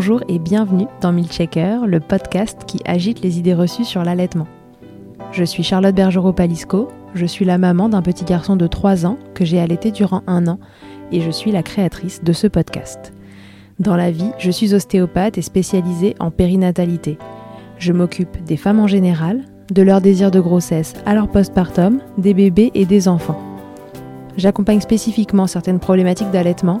Bonjour 0.00 0.22
et 0.28 0.38
bienvenue 0.38 0.86
dans 1.02 1.12
Milchecker, 1.12 1.80
le 1.86 2.00
podcast 2.00 2.60
qui 2.66 2.80
agite 2.86 3.20
les 3.20 3.38
idées 3.38 3.52
reçues 3.52 3.84
sur 3.84 4.02
l'allaitement. 4.02 4.46
Je 5.30 5.44
suis 5.44 5.62
Charlotte 5.62 5.94
Bergerot-Palisco, 5.94 6.88
je 7.14 7.26
suis 7.26 7.44
la 7.44 7.58
maman 7.58 7.90
d'un 7.90 8.00
petit 8.00 8.24
garçon 8.24 8.56
de 8.56 8.66
3 8.66 9.04
ans 9.04 9.18
que 9.34 9.44
j'ai 9.44 9.60
allaité 9.60 9.90
durant 9.90 10.22
un 10.26 10.46
an 10.46 10.58
et 11.12 11.20
je 11.20 11.30
suis 11.30 11.52
la 11.52 11.62
créatrice 11.62 12.24
de 12.24 12.32
ce 12.32 12.46
podcast. 12.46 13.12
Dans 13.78 13.94
la 13.94 14.10
vie, 14.10 14.30
je 14.38 14.50
suis 14.50 14.72
ostéopathe 14.72 15.36
et 15.36 15.42
spécialisée 15.42 16.14
en 16.18 16.30
périnatalité. 16.30 17.18
Je 17.76 17.92
m'occupe 17.92 18.42
des 18.42 18.56
femmes 18.56 18.80
en 18.80 18.86
général, 18.86 19.44
de 19.70 19.82
leur 19.82 20.00
désir 20.00 20.30
de 20.30 20.40
grossesse 20.40 20.94
à 21.04 21.14
leur 21.14 21.28
postpartum, 21.28 22.00
des 22.16 22.32
bébés 22.32 22.70
et 22.72 22.86
des 22.86 23.06
enfants. 23.06 23.38
J'accompagne 24.38 24.80
spécifiquement 24.80 25.46
certaines 25.46 25.78
problématiques 25.78 26.30
d'allaitement 26.30 26.80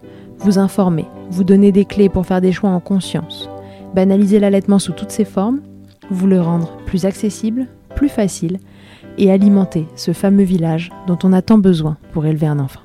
vous 0.43 0.57
informer, 0.57 1.05
vous 1.29 1.43
donner 1.43 1.71
des 1.71 1.85
clés 1.85 2.09
pour 2.09 2.25
faire 2.25 2.41
des 2.41 2.51
choix 2.51 2.71
en 2.71 2.79
conscience, 2.79 3.47
banaliser 3.93 4.39
l'allaitement 4.39 4.79
sous 4.79 4.91
toutes 4.91 5.11
ses 5.11 5.25
formes, 5.25 5.61
vous 6.09 6.25
le 6.25 6.41
rendre 6.41 6.77
plus 6.85 7.05
accessible, 7.05 7.67
plus 7.95 8.09
facile 8.09 8.57
et 9.17 9.31
alimenter 9.31 9.85
ce 9.95 10.13
fameux 10.13 10.43
village 10.43 10.89
dont 11.05 11.19
on 11.23 11.33
a 11.33 11.41
tant 11.41 11.59
besoin 11.59 11.97
pour 12.11 12.25
élever 12.25 12.47
un 12.47 12.59
enfant. 12.59 12.81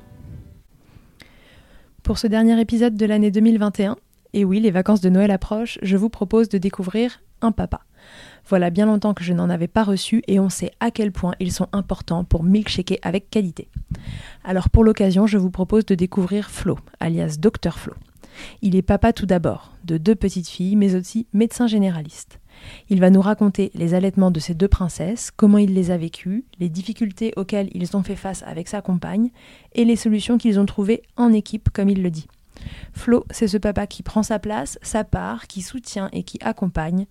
Pour 2.03 2.19
ce 2.19 2.27
dernier 2.27 2.59
épisode 2.61 2.95
de 2.95 3.05
l'année 3.05 3.31
2021, 3.31 3.97
et 4.33 4.45
oui, 4.45 4.59
les 4.59 4.71
vacances 4.71 5.01
de 5.01 5.09
Noël 5.09 5.31
approchent, 5.31 5.79
je 5.81 5.97
vous 5.97 6.09
propose 6.09 6.49
de 6.49 6.59
découvrir 6.59 7.21
un 7.41 7.51
papa. 7.51 7.86
Voilà 8.49 8.69
bien 8.69 8.85
longtemps 8.85 9.13
que 9.13 9.25
je 9.25 9.33
n'en 9.33 9.49
avais 9.49 9.67
pas 9.67 9.83
reçu 9.83 10.23
et 10.27 10.39
on 10.39 10.49
sait 10.49 10.71
à 10.79 10.89
quel 10.89 11.11
point 11.11 11.33
ils 11.39 11.51
sont 11.51 11.67
importants 11.73 12.23
pour 12.23 12.43
milkshaker 12.43 12.97
avec 13.01 13.29
qualité. 13.29 13.67
Alors 14.45 14.69
pour 14.69 14.85
l'occasion, 14.85 15.27
je 15.27 15.37
vous 15.37 15.51
propose 15.51 15.85
de 15.85 15.95
découvrir 15.95 16.49
Flo, 16.49 16.79
alias 17.01 17.37
Dr 17.39 17.77
Flo. 17.77 17.93
Il 18.61 18.75
est 18.75 18.83
papa 18.83 19.11
tout 19.11 19.25
d'abord, 19.25 19.73
de 19.83 19.97
deux 19.97 20.15
petites 20.15 20.47
filles, 20.47 20.75
mais 20.75 20.95
aussi 20.95 21.27
médecin 21.33 21.67
généraliste. 21.67 22.39
Il 22.89 22.99
va 23.01 23.09
nous 23.09 23.21
raconter 23.21 23.71
les 23.75 23.93
allaitements 23.93 24.31
de 24.31 24.39
ses 24.39 24.53
deux 24.53 24.67
princesses, 24.67 25.31
comment 25.35 25.57
il 25.57 25.73
les 25.73 25.91
a 25.91 25.97
vécus, 25.97 26.43
les 26.59 26.69
difficultés 26.69 27.33
auxquelles 27.35 27.69
ils 27.73 27.97
ont 27.97 28.03
fait 28.03 28.15
face 28.15 28.43
avec 28.43 28.67
sa 28.67 28.81
compagne, 28.81 29.29
et 29.73 29.85
les 29.85 29.95
solutions 29.95 30.37
qu'ils 30.37 30.59
ont 30.59 30.65
trouvées 30.65 31.03
en 31.17 31.33
équipe, 31.33 31.69
comme 31.71 31.89
il 31.89 32.01
le 32.01 32.11
dit. 32.11 32.27
Flo, 32.93 33.25
c'est 33.29 33.47
ce 33.47 33.57
papa 33.57 33.87
qui 33.87 34.03
prend 34.03 34.23
sa 34.23 34.39
place, 34.39 34.79
sa 34.81 35.03
part, 35.03 35.47
qui 35.47 35.61
soutient 35.61 36.09
et 36.13 36.23
qui 36.23 36.39
accompagne. 36.41 37.05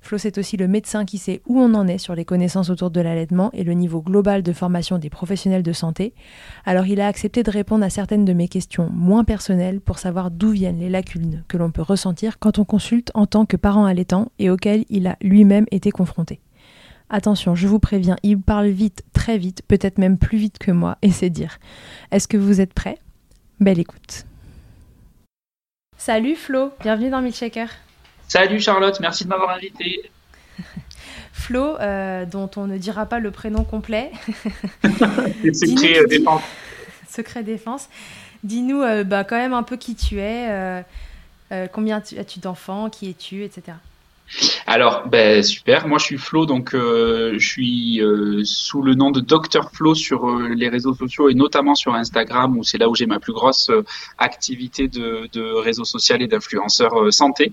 Flo, 0.00 0.18
c'est 0.18 0.38
aussi 0.38 0.56
le 0.56 0.68
médecin 0.68 1.04
qui 1.04 1.18
sait 1.18 1.42
où 1.46 1.58
on 1.60 1.74
en 1.74 1.88
est 1.88 1.98
sur 1.98 2.14
les 2.14 2.24
connaissances 2.24 2.70
autour 2.70 2.90
de 2.90 3.00
l'allaitement 3.00 3.50
et 3.52 3.64
le 3.64 3.72
niveau 3.72 4.02
global 4.02 4.42
de 4.42 4.52
formation 4.52 4.98
des 4.98 5.10
professionnels 5.10 5.62
de 5.62 5.72
santé. 5.72 6.14
Alors 6.64 6.86
il 6.86 7.00
a 7.00 7.06
accepté 7.06 7.42
de 7.42 7.50
répondre 7.50 7.84
à 7.84 7.90
certaines 7.90 8.24
de 8.24 8.32
mes 8.32 8.48
questions 8.48 8.90
moins 8.92 9.24
personnelles 9.24 9.80
pour 9.80 9.98
savoir 9.98 10.30
d'où 10.30 10.50
viennent 10.50 10.78
les 10.78 10.90
lacunes 10.90 11.44
que 11.48 11.56
l'on 11.56 11.70
peut 11.70 11.82
ressentir 11.82 12.38
quand 12.38 12.58
on 12.58 12.64
consulte 12.64 13.10
en 13.14 13.26
tant 13.26 13.46
que 13.46 13.56
parent 13.56 13.84
allaitant 13.84 14.30
et 14.38 14.50
auxquelles 14.50 14.84
il 14.88 15.06
a 15.06 15.16
lui-même 15.20 15.66
été 15.70 15.90
confronté. 15.90 16.40
Attention, 17.10 17.54
je 17.54 17.68
vous 17.68 17.78
préviens, 17.78 18.16
il 18.22 18.40
parle 18.40 18.68
vite, 18.68 19.02
très 19.12 19.36
vite, 19.36 19.60
peut-être 19.68 19.98
même 19.98 20.16
plus 20.16 20.38
vite 20.38 20.58
que 20.58 20.70
moi, 20.70 20.96
et 21.02 21.10
c'est 21.10 21.28
dire. 21.28 21.58
Est-ce 22.10 22.26
que 22.26 22.38
vous 22.38 22.62
êtes 22.62 22.72
prêts? 22.72 22.98
Belle 23.60 23.80
écoute. 23.80 24.24
Salut 26.04 26.34
Flo, 26.34 26.72
bienvenue 26.80 27.10
dans 27.10 27.22
Milkshaker. 27.22 27.68
Salut 28.26 28.58
Charlotte, 28.58 28.98
merci 28.98 29.22
de 29.22 29.28
m'avoir 29.28 29.50
invité. 29.50 30.10
Flo, 31.32 31.76
euh, 31.76 32.24
dont 32.24 32.50
on 32.56 32.66
ne 32.66 32.76
dira 32.76 33.06
pas 33.06 33.20
le 33.20 33.30
prénom 33.30 33.62
complet. 33.62 34.10
Secret 34.82 36.00
euh, 36.00 36.06
défense. 36.08 36.42
Secret 37.08 37.44
défense. 37.44 37.88
Dis-nous 38.42 38.82
euh, 38.82 39.04
bah, 39.04 39.22
quand 39.22 39.36
même 39.36 39.52
un 39.54 39.62
peu 39.62 39.76
qui 39.76 39.94
tu 39.94 40.18
es, 40.18 40.84
combien 41.72 41.98
as-tu 41.98 42.40
d'enfants, 42.40 42.90
qui 42.90 43.08
es-tu, 43.08 43.44
etc. 43.44 43.76
Alors, 44.66 45.06
ben, 45.08 45.42
super. 45.42 45.86
Moi, 45.86 45.98
je 45.98 46.04
suis 46.04 46.18
Flo, 46.18 46.46
donc 46.46 46.74
euh, 46.74 47.34
je 47.38 47.46
suis 47.46 48.00
euh, 48.00 48.42
sous 48.44 48.82
le 48.82 48.94
nom 48.94 49.10
de 49.10 49.20
Dr 49.20 49.70
Flo 49.72 49.94
sur 49.94 50.28
euh, 50.28 50.48
les 50.54 50.68
réseaux 50.68 50.94
sociaux 50.94 51.28
et 51.28 51.34
notamment 51.34 51.74
sur 51.74 51.94
Instagram, 51.94 52.56
où 52.56 52.64
c'est 52.64 52.78
là 52.78 52.88
où 52.88 52.94
j'ai 52.94 53.06
ma 53.06 53.20
plus 53.20 53.32
grosse 53.32 53.70
activité 54.18 54.88
de, 54.88 55.28
de 55.32 55.42
réseau 55.42 55.84
social 55.84 56.22
et 56.22 56.26
d'influenceur 56.26 57.12
santé, 57.12 57.52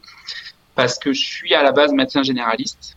parce 0.75 0.97
que 0.97 1.13
je 1.13 1.21
suis 1.21 1.53
à 1.53 1.63
la 1.63 1.71
base 1.71 1.91
médecin 1.93 2.23
généraliste. 2.23 2.95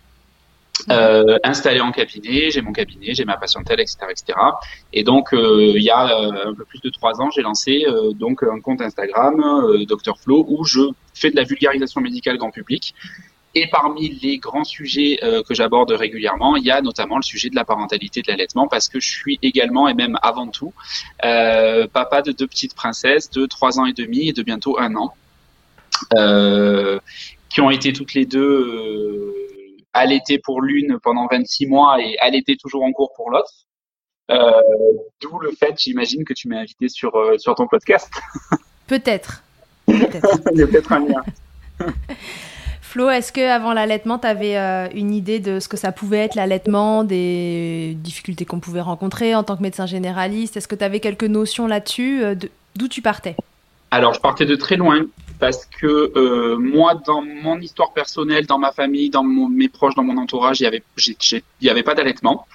installé 1.45 1.81
en 1.81 1.93
cabinet, 1.93 2.51
j'ai 2.51 2.63
mon 2.63 2.73
cabinet, 2.73 3.15
j'ai 3.15 3.25
ma 3.25 3.37
patientèle, 3.37 3.81
etc., 3.81 3.99
etc. 4.11 4.39
Et 4.93 5.05
donc, 5.05 5.31
il 5.33 5.83
y 5.83 5.91
a 5.91 6.03
un 6.49 6.55
peu 6.55 6.65
plus 6.65 6.81
de 6.81 6.91
trois 6.91 7.21
ans, 7.21 7.31
j'ai 7.31 7.43
lancé 7.43 7.85
donc 8.15 8.43
un 8.43 8.61
compte 8.61 8.81
Instagram, 8.81 9.37
Dr 9.89 10.19
Flo, 10.19 10.45
où 10.49 10.65
je 10.65 10.81
fais 11.15 11.31
de 11.31 11.37
la 11.37 11.45
vulgarisation 11.45 12.01
médicale 12.01 12.37
grand 12.39 12.51
public 12.51 12.95
Et 13.55 13.69
parmi 13.69 14.09
les 14.09 14.39
grands 14.39 14.65
sujets 14.65 15.19
euh, 15.23 15.43
que 15.43 15.55
j'aborde 15.55 15.91
régulièrement, 15.91 16.57
il 16.57 16.65
y 16.65 16.71
a 16.71 16.81
notamment 16.81 17.17
le 17.17 17.23
sujet 17.23 17.51
de 17.51 17.55
la 17.55 17.65
parentalité 17.65 18.23
de 18.23 18.31
l'allaitement 18.31 18.67
parce 18.67 18.89
que 18.89 18.99
je 18.99 19.11
suis 19.11 19.39
également 19.43 19.89
et 19.89 19.95
même 19.95 20.19
avant 20.23 20.49
tout 20.49 20.73
euh, 21.25 21.87
papa 21.87 22.23
de 22.23 22.33
deux 22.33 22.47
petites 22.47 22.75
princesses 22.75 23.31
de 23.31 23.45
trois 23.47 23.79
ans 23.79 23.85
et 23.85 23.93
demi 23.93 24.29
et 24.29 24.33
de 24.33 24.43
bientôt 24.43 24.79
un 24.79 24.95
an, 24.97 25.15
euh, 26.15 26.99
qui 27.51 27.61
ont 27.61 27.71
été 27.71 27.93
toutes 27.93 28.15
les 28.15 28.25
deux 28.25 28.41
euh, 28.41 29.35
allaitées 29.93 30.39
pour 30.39 30.63
l'une 30.63 30.99
pendant 31.03 31.27
26 31.27 31.67
mois 31.67 32.01
et 32.01 32.17
allaitées 32.21 32.57
toujours 32.57 32.85
en 32.85 32.93
cours 32.93 33.13
pour 33.15 33.31
l'autre. 33.31 33.53
Euh, 34.31 34.51
D'où 35.21 35.39
le 35.39 35.53
fait, 35.53 35.75
j'imagine, 35.79 36.25
que 36.25 36.33
tu 36.33 36.49
m'as 36.49 36.61
invité 36.61 36.89
sur, 36.89 37.15
euh, 37.17 37.37
sur 37.39 37.55
ton 37.55 37.67
podcast. 37.67 38.11
Peut-être. 38.87 39.43
Peut-être. 39.87 40.41
Il 40.53 40.59
y 40.59 40.63
a 40.63 40.67
peut-être 40.67 40.93
un 40.93 41.01
lien. 41.01 41.23
Flo, 42.93 43.09
est-ce 43.09 43.33
que 43.33 43.41
avant 43.41 43.73
l'allaitement, 43.73 44.19
tu 44.19 44.27
avais 44.27 44.59
euh, 44.59 44.87
une 44.95 45.15
idée 45.15 45.41
de 45.41 45.61
ce 45.61 45.69
que 45.69 45.79
ça 45.79 45.93
pouvait 45.93 46.19
être 46.19 46.35
l'allaitement, 46.35 47.05
des 47.05 47.97
difficultés 47.97 48.45
qu'on 48.45 48.61
pouvait 48.61 48.83
rencontrer 48.83 49.35
en 49.35 49.43
tant 49.43 49.57
que 49.57 49.63
médecin 49.63 49.87
généraliste? 49.87 50.59
Est-ce 50.59 50.69
que 50.69 50.75
tu 50.75 50.85
avais 50.85 51.01
quelques 51.01 51.25
notions 51.25 51.67
là-dessus 51.67 52.23
euh, 52.23 52.35
D'où 52.77 52.89
tu 52.89 53.01
partais? 53.01 53.35
Alors, 53.91 54.13
je 54.13 54.21
partais 54.21 54.45
de 54.45 54.57
très 54.57 54.77
loin 54.77 55.07
parce 55.39 55.65
que 55.65 56.13
euh, 56.15 56.59
moi, 56.59 56.95
dans 57.07 57.23
mon 57.23 57.59
histoire 57.61 57.95
personnelle, 57.95 58.45
dans 58.45 58.59
ma 58.59 58.73
famille, 58.73 59.09
dans 59.09 59.25
mon, 59.25 59.49
mes 59.49 59.71
proches, 59.71 59.95
dans 59.95 60.05
mon 60.05 60.19
entourage, 60.19 60.61
il 60.61 60.65
n'y 60.65 61.71
avait, 61.71 61.79
y 61.79 61.83
pas 61.83 61.95
d'allaitement. 61.95 62.47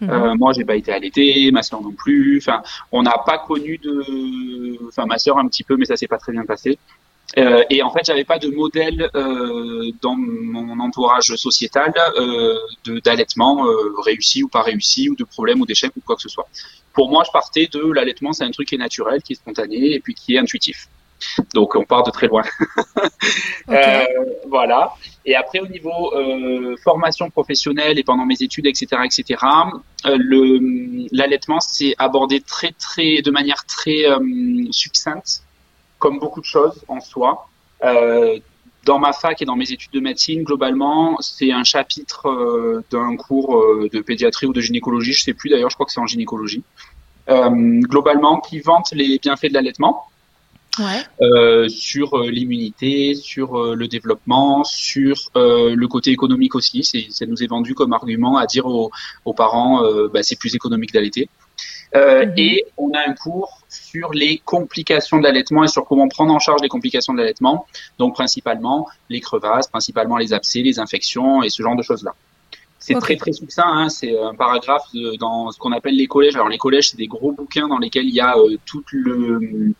Mhm. 0.00 0.10
Euh, 0.10 0.34
moi, 0.36 0.52
j'ai 0.52 0.64
pas 0.64 0.76
été 0.76 0.92
allaité, 0.92 1.50
ma 1.50 1.64
soeur 1.64 1.82
non 1.82 1.90
plus. 1.90 2.38
Enfin, 2.38 2.62
on 2.92 3.02
n'a 3.02 3.16
pas 3.26 3.38
connu 3.38 3.78
de. 3.78 4.86
Enfin, 4.86 5.06
ma 5.06 5.18
soeur 5.18 5.38
un 5.38 5.48
petit 5.48 5.64
peu, 5.64 5.76
mais 5.76 5.84
ça 5.84 5.96
s'est 5.96 6.06
pas 6.06 6.18
très 6.18 6.30
bien 6.30 6.44
passé. 6.44 6.78
Euh, 7.38 7.62
et 7.70 7.82
en 7.82 7.90
fait, 7.90 8.04
j'avais 8.04 8.24
pas 8.24 8.38
de 8.38 8.48
modèle 8.48 9.08
euh, 9.14 9.90
dans 10.02 10.16
mon 10.16 10.80
entourage 10.80 11.34
sociétal 11.36 11.92
euh, 12.18 12.56
d'allaitement 13.04 13.66
euh, 13.66 13.92
réussi 14.04 14.42
ou 14.42 14.48
pas 14.48 14.62
réussi, 14.62 15.08
ou 15.08 15.14
de 15.14 15.24
problème 15.24 15.60
ou 15.60 15.66
d'échec 15.66 15.92
ou 15.96 16.00
quoi 16.00 16.16
que 16.16 16.22
ce 16.22 16.28
soit. 16.28 16.48
Pour 16.92 17.08
moi, 17.08 17.22
je 17.24 17.30
partais 17.30 17.68
de 17.72 17.92
l'allaitement, 17.92 18.32
c'est 18.32 18.44
un 18.44 18.50
truc 18.50 18.68
qui 18.68 18.74
est 18.74 18.78
naturel, 18.78 19.22
qui 19.22 19.34
est 19.34 19.36
spontané 19.36 19.94
et 19.94 20.00
puis 20.00 20.14
qui 20.14 20.34
est 20.34 20.38
intuitif. 20.38 20.88
Donc, 21.54 21.74
on 21.76 21.84
part 21.84 22.02
de 22.02 22.10
très 22.10 22.26
loin. 22.26 22.42
Ok. 23.68 23.76
Euh, 23.76 24.04
voilà. 24.48 24.94
Et 25.24 25.36
après, 25.36 25.60
au 25.60 25.66
niveau 25.66 26.12
euh, 26.14 26.76
formation 26.82 27.30
professionnelle 27.30 27.98
et 27.98 28.02
pendant 28.02 28.26
mes 28.26 28.34
études, 28.40 28.66
etc., 28.66 29.02
etc., 29.04 29.44
euh, 30.06 30.18
l'allaitement 31.12 31.60
c'est 31.60 31.94
abordé 31.98 32.40
très, 32.40 32.72
très, 32.72 33.22
de 33.22 33.30
manière 33.30 33.64
très 33.66 34.10
euh, 34.10 34.18
succincte, 34.72 35.42
comme 36.00 36.18
beaucoup 36.18 36.40
de 36.40 36.46
choses 36.46 36.84
en 36.88 37.00
soi. 37.00 37.48
Euh, 37.84 38.38
dans 38.84 38.98
ma 38.98 39.12
fac 39.12 39.40
et 39.40 39.44
dans 39.44 39.56
mes 39.56 39.70
études 39.70 39.92
de 39.92 40.00
médecine, 40.00 40.42
globalement, 40.42 41.16
c'est 41.20 41.52
un 41.52 41.64
chapitre 41.64 42.26
euh, 42.28 42.82
d'un 42.90 43.14
cours 43.16 43.56
euh, 43.56 43.88
de 43.92 44.00
pédiatrie 44.00 44.46
ou 44.46 44.52
de 44.52 44.60
gynécologie, 44.60 45.12
je 45.12 45.22
sais 45.22 45.34
plus 45.34 45.50
d'ailleurs, 45.50 45.70
je 45.70 45.76
crois 45.76 45.86
que 45.86 45.92
c'est 45.92 46.00
en 46.00 46.06
gynécologie. 46.06 46.64
Globalement, 47.28 48.40
qui 48.40 48.58
vante 48.58 48.90
les 48.92 49.20
bienfaits 49.20 49.50
de 49.50 49.54
l'allaitement 49.54 50.04
Ouais. 50.78 51.02
euh, 51.20 51.68
sur 51.68 52.16
euh, 52.16 52.30
l'immunité, 52.30 53.14
sur 53.14 53.58
euh, 53.58 53.74
le 53.74 53.88
développement, 53.88 54.62
sur 54.64 55.16
le 55.34 55.86
côté 55.86 56.10
économique 56.10 56.54
aussi. 56.54 56.84
Ça 57.10 57.26
nous 57.26 57.42
est 57.42 57.46
vendu 57.46 57.74
comme 57.74 57.92
argument 57.92 58.36
à 58.36 58.46
dire 58.46 58.66
aux, 58.66 58.90
aux 59.24 59.34
parents, 59.34 59.82
bah, 60.12 60.22
c'est 60.22 60.38
plus 60.38 60.54
économique 60.54 60.92
d'allaiter. 60.92 61.28
Euh, 61.96 62.24
Mhm. 62.26 62.34
Et 62.36 62.64
on 62.76 62.90
a 62.92 63.00
un 63.08 63.14
cours 63.14 63.62
sur 63.68 64.12
les 64.12 64.38
complications 64.44 65.18
de 65.18 65.24
l'allaitement 65.24 65.64
et 65.64 65.68
sur 65.68 65.84
comment 65.84 66.06
prendre 66.08 66.32
en 66.32 66.38
charge 66.38 66.60
les 66.62 66.68
complications 66.68 67.12
de 67.12 67.18
l'allaitement. 67.18 67.66
Donc 67.98 68.14
principalement 68.14 68.86
les 69.08 69.20
crevasses, 69.20 69.66
principalement 69.68 70.16
les 70.16 70.32
abcès, 70.32 70.60
les 70.62 70.78
infections 70.78 71.42
et 71.42 71.48
ce 71.50 71.62
genre 71.62 71.74
de 71.76 71.82
choses-là. 71.82 72.14
C'est 72.78 72.94
très 72.94 73.16
très 73.16 73.32
succinct, 73.32 73.66
hein, 73.66 73.88
c'est 73.90 74.18
un 74.18 74.34
paragraphe 74.34 74.84
de- 74.94 75.16
dans 75.16 75.50
ce 75.50 75.58
qu'on 75.58 75.72
appelle 75.72 75.96
les 75.96 76.06
collèges. 76.06 76.34
Alors 76.36 76.48
les 76.48 76.58
collèges, 76.58 76.90
c'est 76.90 76.96
des 76.96 77.08
gros 77.08 77.32
bouquins 77.32 77.68
dans 77.68 77.78
lesquels 77.78 78.06
il 78.06 78.14
y 78.14 78.20
a 78.20 78.36
euh, 78.38 78.56
tout 78.64 78.82
le 78.92 79.72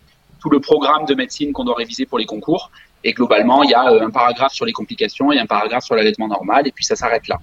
tout 0.43 0.51
le 0.51 0.59
programme 0.61 1.05
de 1.07 1.15
médecine 1.15 1.53
qu'on 1.53 1.65
doit 1.65 1.75
réviser 1.77 2.07
pour 2.07 2.19
les 2.19 2.25
concours. 2.27 2.71
Et 3.05 3.13
globalement, 3.13 3.63
il 3.63 3.71
y 3.71 3.75
a 3.75 3.91
euh, 3.91 4.07
un 4.07 4.11
paragraphe 4.11 4.53
sur 4.53 4.67
les 4.67 4.73
complications 4.73 5.33
et 5.33 5.39
un 5.39 5.47
paragraphe 5.47 5.85
sur 5.85 5.95
l'allaitement 5.95 6.29
normal, 6.29 6.67
et 6.67 6.73
puis 6.73 6.85
ça 6.85 6.97
s'arrête 6.97 7.29
là. 7.29 7.39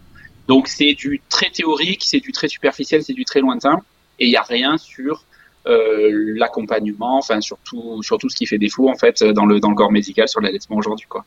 Donc 0.47 0.67
c'est 0.67 0.93
du 0.93 1.21
très 1.29 1.49
théorique, 1.49 2.03
c'est 2.05 2.19
du 2.19 2.31
très 2.31 2.47
superficiel, 2.47 3.03
c'est 3.03 3.13
du 3.13 3.25
très 3.25 3.39
lointain, 3.39 3.81
et 4.19 4.25
il 4.25 4.29
n'y 4.29 4.35
a 4.35 4.41
rien 4.43 4.77
sur 4.77 5.23
euh, 5.67 6.33
l'accompagnement, 6.35 7.17
enfin 7.17 7.41
surtout 7.41 8.01
sur 8.03 8.17
tout 8.17 8.29
ce 8.29 8.35
qui 8.35 8.45
fait 8.45 8.57
défaut 8.57 8.89
en 8.89 8.95
fait 8.95 9.23
dans 9.23 9.45
le 9.45 9.59
dans 9.59 9.69
le 9.69 9.75
corps 9.75 9.91
médical 9.91 10.27
sur 10.27 10.41
l'allaitement 10.41 10.77
aujourd'hui 10.77 11.07
quoi. 11.09 11.25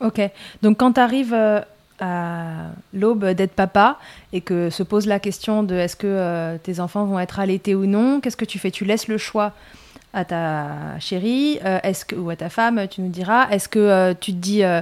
Ok. 0.00 0.20
Donc 0.62 0.78
quand 0.78 0.92
tu 0.92 1.00
arrives 1.00 1.34
à 2.00 2.70
l'aube 2.92 3.24
d'être 3.24 3.52
papa 3.52 3.98
et 4.32 4.40
que 4.40 4.70
se 4.70 4.82
pose 4.82 5.06
la 5.06 5.20
question 5.20 5.62
de 5.62 5.74
est-ce 5.74 5.96
que 5.96 6.06
euh, 6.06 6.58
tes 6.58 6.80
enfants 6.80 7.04
vont 7.04 7.18
être 7.18 7.38
allaités 7.38 7.74
ou 7.74 7.86
non, 7.86 8.20
qu'est-ce 8.20 8.36
que 8.36 8.44
tu 8.44 8.58
fais? 8.58 8.70
Tu 8.70 8.84
laisses 8.84 9.08
le 9.08 9.18
choix 9.18 9.52
à 10.14 10.24
ta 10.24 10.98
chérie 11.00 11.58
euh, 11.64 11.78
est-ce 11.82 12.04
que, 12.04 12.14
ou 12.14 12.30
à 12.30 12.36
ta 12.36 12.48
femme, 12.48 12.86
tu 12.88 13.02
nous 13.02 13.08
diras. 13.08 13.48
Est-ce 13.50 13.68
que 13.68 13.78
euh, 13.78 14.14
tu 14.18 14.32
te 14.32 14.38
dis, 14.38 14.62
euh, 14.62 14.80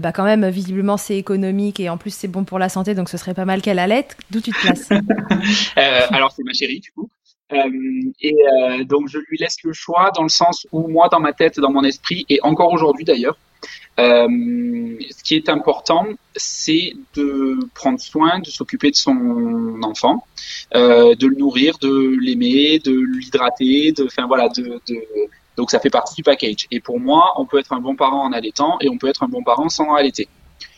bah 0.00 0.12
quand 0.12 0.24
même, 0.24 0.48
visiblement 0.48 0.96
c'est 0.96 1.16
économique 1.16 1.80
et 1.80 1.88
en 1.88 1.96
plus 1.96 2.12
c'est 2.12 2.28
bon 2.28 2.44
pour 2.44 2.58
la 2.58 2.68
santé, 2.68 2.94
donc 2.94 3.08
ce 3.08 3.16
serait 3.16 3.34
pas 3.34 3.44
mal 3.44 3.62
qu'elle 3.62 3.78
allaite 3.78 4.16
D'où 4.30 4.40
tu 4.40 4.50
te 4.50 4.60
places 4.60 4.88
alors 6.10 6.32
c'est 6.32 6.42
ma 6.44 6.52
chérie 6.52 6.80
du 6.80 6.90
coup. 6.92 7.08
Et 8.20 8.34
donc 8.84 9.08
je 9.08 9.18
lui 9.28 9.38
laisse 9.38 9.56
le 9.62 9.72
choix 9.72 10.10
dans 10.14 10.22
le 10.22 10.28
sens 10.28 10.66
où 10.72 10.88
moi 10.88 11.08
dans 11.10 11.20
ma 11.20 11.32
tête, 11.32 11.60
dans 11.60 11.70
mon 11.70 11.84
esprit 11.84 12.24
et 12.28 12.40
encore 12.42 12.72
aujourd'hui 12.72 13.04
d'ailleurs, 13.04 13.36
euh, 13.98 14.26
ce 15.10 15.22
qui 15.22 15.34
est 15.34 15.48
important, 15.48 16.06
c'est 16.34 16.94
de 17.14 17.58
prendre 17.74 18.00
soin, 18.00 18.38
de 18.40 18.46
s'occuper 18.48 18.90
de 18.90 18.96
son 18.96 19.80
enfant, 19.82 20.24
euh, 20.74 21.14
de 21.14 21.26
le 21.26 21.36
nourrir, 21.36 21.78
de 21.78 22.16
l'aimer, 22.20 22.78
de 22.78 22.92
l'hydrater, 22.92 23.92
de, 23.92 24.04
enfin 24.04 24.26
voilà, 24.26 24.48
de, 24.48 24.80
de, 24.88 24.96
donc 25.56 25.70
ça 25.70 25.78
fait 25.80 25.90
partie 25.90 26.14
du 26.14 26.22
package. 26.22 26.66
Et 26.70 26.80
pour 26.80 26.98
moi, 26.98 27.34
on 27.36 27.46
peut 27.46 27.58
être 27.58 27.72
un 27.72 27.80
bon 27.80 27.94
parent 27.96 28.24
en 28.24 28.32
allaitant 28.32 28.78
et 28.80 28.88
on 28.88 28.96
peut 28.98 29.08
être 29.08 29.22
un 29.22 29.28
bon 29.28 29.42
parent 29.42 29.68
sans 29.68 29.94
allaiter. 29.94 30.28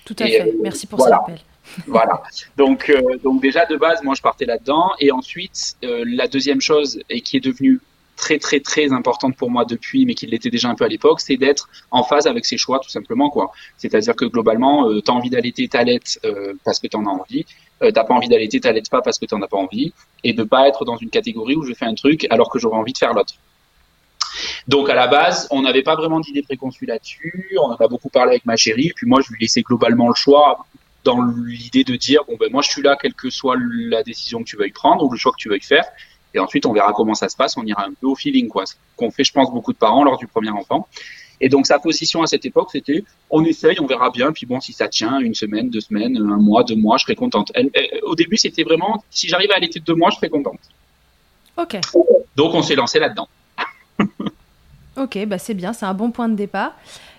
Tout 0.04 0.16
à 0.18 0.28
Et, 0.28 0.32
fait. 0.32 0.42
euh, 0.48 0.52
Merci 0.62 0.86
pour 0.86 0.98
voilà. 0.98 1.16
ce 1.16 1.20
rappel. 1.20 1.38
Voilà. 1.86 2.22
Donc, 2.58 2.90
euh, 2.90 3.00
donc 3.22 3.40
déjà 3.40 3.64
de 3.64 3.76
base, 3.76 4.02
moi 4.02 4.14
je 4.14 4.20
partais 4.20 4.44
là-dedans. 4.44 4.90
Et 5.00 5.10
ensuite, 5.10 5.76
euh, 5.82 6.04
la 6.06 6.28
deuxième 6.28 6.60
chose 6.60 7.00
et 7.08 7.22
qui 7.22 7.38
est 7.38 7.40
devenue 7.40 7.80
très 8.16 8.38
très 8.38 8.60
très 8.60 8.92
importante 8.92 9.36
pour 9.36 9.50
moi 9.50 9.64
depuis, 9.64 10.06
mais 10.06 10.14
qui 10.14 10.26
l'était 10.26 10.50
déjà 10.50 10.68
un 10.68 10.74
peu 10.74 10.84
à 10.84 10.88
l'époque, 10.88 11.20
c'est 11.20 11.36
d'être 11.36 11.68
en 11.90 12.02
phase 12.02 12.26
avec 12.26 12.44
ses 12.44 12.56
choix 12.56 12.78
tout 12.78 12.90
simplement 12.90 13.30
quoi. 13.30 13.52
C'est-à-dire 13.76 14.14
que 14.16 14.24
globalement, 14.24 14.88
euh, 14.88 15.00
t'as 15.00 15.12
envie 15.12 15.30
d'allaiter, 15.30 15.68
t'allaites 15.68 16.18
euh, 16.24 16.54
parce 16.64 16.80
que 16.80 16.86
t'en 16.86 17.06
as 17.06 17.10
envie. 17.10 17.44
Euh, 17.82 17.90
t'as 17.90 18.04
pas 18.04 18.14
envie 18.14 18.28
d'allaiter, 18.28 18.60
t'allaites 18.60 18.88
pas 18.88 19.02
parce 19.02 19.18
que 19.18 19.26
t'en 19.26 19.42
as 19.42 19.48
pas 19.48 19.56
envie. 19.56 19.92
Et 20.22 20.32
de 20.32 20.44
pas 20.44 20.68
être 20.68 20.84
dans 20.84 20.96
une 20.96 21.10
catégorie 21.10 21.56
où 21.56 21.64
je 21.64 21.74
fais 21.74 21.86
un 21.86 21.94
truc 21.94 22.26
alors 22.30 22.50
que 22.50 22.58
j'aurais 22.58 22.78
envie 22.78 22.92
de 22.92 22.98
faire 22.98 23.12
l'autre. 23.12 23.34
Donc 24.66 24.88
à 24.88 24.94
la 24.94 25.06
base, 25.06 25.46
on 25.50 25.62
n'avait 25.62 25.82
pas 25.82 25.94
vraiment 25.94 26.20
d'idée 26.20 26.42
préconçue 26.42 26.86
là-dessus. 26.86 27.56
On 27.60 27.66
en 27.66 27.76
a 27.76 27.88
beaucoup 27.88 28.08
parlé 28.08 28.30
avec 28.30 28.46
ma 28.46 28.56
chérie. 28.56 28.92
Puis 28.94 29.06
moi, 29.06 29.20
je 29.20 29.32
lui 29.32 29.40
laissais 29.40 29.62
globalement 29.62 30.08
le 30.08 30.14
choix 30.14 30.64
dans 31.04 31.20
l'idée 31.22 31.84
de 31.84 31.96
dire 31.96 32.22
bon 32.26 32.36
ben 32.40 32.50
moi 32.50 32.62
je 32.62 32.70
suis 32.70 32.80
là 32.82 32.96
quelle 33.00 33.12
que 33.12 33.28
soit 33.28 33.56
la 33.58 34.02
décision 34.02 34.38
que 34.38 34.44
tu 34.44 34.56
veuilles 34.56 34.72
prendre 34.72 35.04
ou 35.04 35.12
le 35.12 35.18
choix 35.18 35.32
que 35.32 35.36
tu 35.36 35.50
veuilles 35.50 35.60
faire 35.60 35.84
et 36.34 36.38
ensuite 36.40 36.66
on 36.66 36.72
verra 36.72 36.92
comment 36.92 37.14
ça 37.14 37.28
se 37.28 37.36
passe. 37.36 37.56
On 37.56 37.64
ira 37.64 37.84
un 37.86 37.92
peu 38.00 38.06
au 38.08 38.14
feeling 38.14 38.48
quoi. 38.48 38.66
Ce 38.66 38.74
qu'on 38.96 39.10
fait 39.10 39.24
je 39.24 39.32
pense 39.32 39.50
beaucoup 39.52 39.72
de 39.72 39.78
parents 39.78 40.04
lors 40.04 40.18
du 40.18 40.26
premier 40.26 40.50
enfant. 40.50 40.86
Et 41.40 41.48
donc 41.48 41.66
sa 41.66 41.78
position 41.78 42.22
à 42.22 42.26
cette 42.26 42.44
époque 42.44 42.68
c'était 42.72 43.04
on 43.30 43.44
essaye 43.44 43.78
on 43.80 43.86
verra 43.86 44.10
bien. 44.10 44.32
Puis 44.32 44.46
bon 44.46 44.60
si 44.60 44.72
ça 44.72 44.88
tient 44.88 45.18
une 45.20 45.34
semaine 45.34 45.70
deux 45.70 45.80
semaines 45.80 46.16
un 46.16 46.36
mois 46.36 46.64
deux 46.64 46.76
mois 46.76 46.96
je 46.98 47.04
serai 47.04 47.14
contente. 47.16 47.50
Elle- 47.54 47.70
elle- 47.74 48.00
au 48.04 48.14
début 48.14 48.36
c'était 48.36 48.62
vraiment 48.64 49.02
si 49.10 49.28
j'arrive 49.28 49.50
à 49.52 49.56
allaiter 49.56 49.80
deux 49.80 49.94
mois 49.94 50.10
je 50.10 50.16
serai 50.16 50.28
contente. 50.28 50.58
Ok. 51.56 51.78
donc 52.36 52.52
on 52.54 52.62
s'est 52.62 52.74
lancé 52.74 52.98
là-dedans. 52.98 53.28
Ok, 54.96 55.18
bah 55.26 55.38
c'est 55.38 55.54
bien, 55.54 55.72
c'est 55.72 55.86
un 55.86 55.94
bon 55.94 56.12
point 56.12 56.28
de 56.28 56.36
départ. 56.36 56.72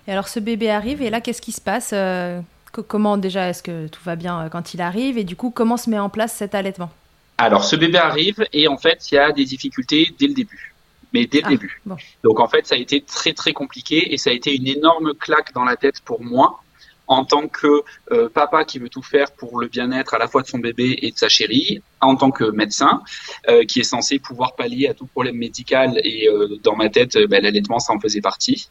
Et 0.08 0.12
alors 0.12 0.28
ce 0.28 0.40
bébé 0.40 0.70
arrive. 0.70 1.02
Et 1.02 1.10
là 1.10 1.20
qu'est-ce 1.20 1.42
qui 1.42 1.52
se 1.52 1.60
passe 1.60 1.90
Euh, 1.92 2.40
co- 2.72 2.82
Comment 2.82 3.18
déjà 3.18 3.50
est-ce 3.50 3.62
que 3.62 3.86
tout 3.88 4.00
va 4.02 4.16
bien 4.16 4.46
euh, 4.46 4.48
quand 4.48 4.72
il 4.72 4.80
arrive? 4.80 5.18
Et 5.18 5.24
du 5.24 5.36
coup 5.36 5.50
comment 5.50 5.76
se 5.76 5.90
met 5.90 5.98
en 5.98 6.08
place 6.08 6.32
cet 6.32 6.54
allaitement? 6.54 6.90
Alors, 7.38 7.64
ce 7.64 7.76
bébé 7.76 7.98
arrive 7.98 8.46
et 8.52 8.66
en 8.68 8.78
fait, 8.78 9.10
il 9.10 9.16
y 9.16 9.18
a 9.18 9.32
des 9.32 9.44
difficultés 9.44 10.14
dès 10.18 10.26
le 10.26 10.34
début. 10.34 10.74
Mais 11.12 11.26
dès 11.26 11.38
le 11.38 11.46
Ah, 11.46 11.50
début. 11.50 11.80
bon. 11.84 11.96
Donc, 12.24 12.40
en 12.40 12.48
fait, 12.48 12.66
ça 12.66 12.74
a 12.74 12.78
été 12.78 13.00
très, 13.00 13.32
très 13.32 13.52
compliqué 13.52 14.12
et 14.12 14.16
ça 14.16 14.30
a 14.30 14.32
été 14.32 14.54
une 14.54 14.66
énorme 14.66 15.14
claque 15.14 15.52
dans 15.52 15.64
la 15.64 15.76
tête 15.76 16.00
pour 16.04 16.22
moi 16.22 16.60
en 17.08 17.24
tant 17.24 17.46
que 17.48 17.82
euh, 18.12 18.28
papa 18.28 18.64
qui 18.64 18.78
veut 18.78 18.88
tout 18.88 19.02
faire 19.02 19.30
pour 19.32 19.60
le 19.60 19.68
bien-être 19.68 20.14
à 20.14 20.18
la 20.18 20.28
fois 20.28 20.42
de 20.42 20.48
son 20.48 20.58
bébé 20.58 20.98
et 21.02 21.12
de 21.12 21.16
sa 21.16 21.28
chérie, 21.28 21.80
en 22.00 22.16
tant 22.16 22.30
que 22.30 22.50
médecin 22.50 23.02
euh, 23.48 23.64
qui 23.64 23.80
est 23.80 23.84
censé 23.84 24.18
pouvoir 24.18 24.56
pallier 24.56 24.88
à 24.88 24.94
tout 24.94 25.06
problème 25.06 25.36
médical 25.36 26.00
et 26.04 26.28
euh, 26.28 26.58
dans 26.62 26.74
ma 26.74 26.88
tête, 26.88 27.16
ben, 27.28 27.42
l'allaitement, 27.42 27.78
ça 27.78 27.92
en 27.92 28.00
faisait 28.00 28.20
partie. 28.20 28.68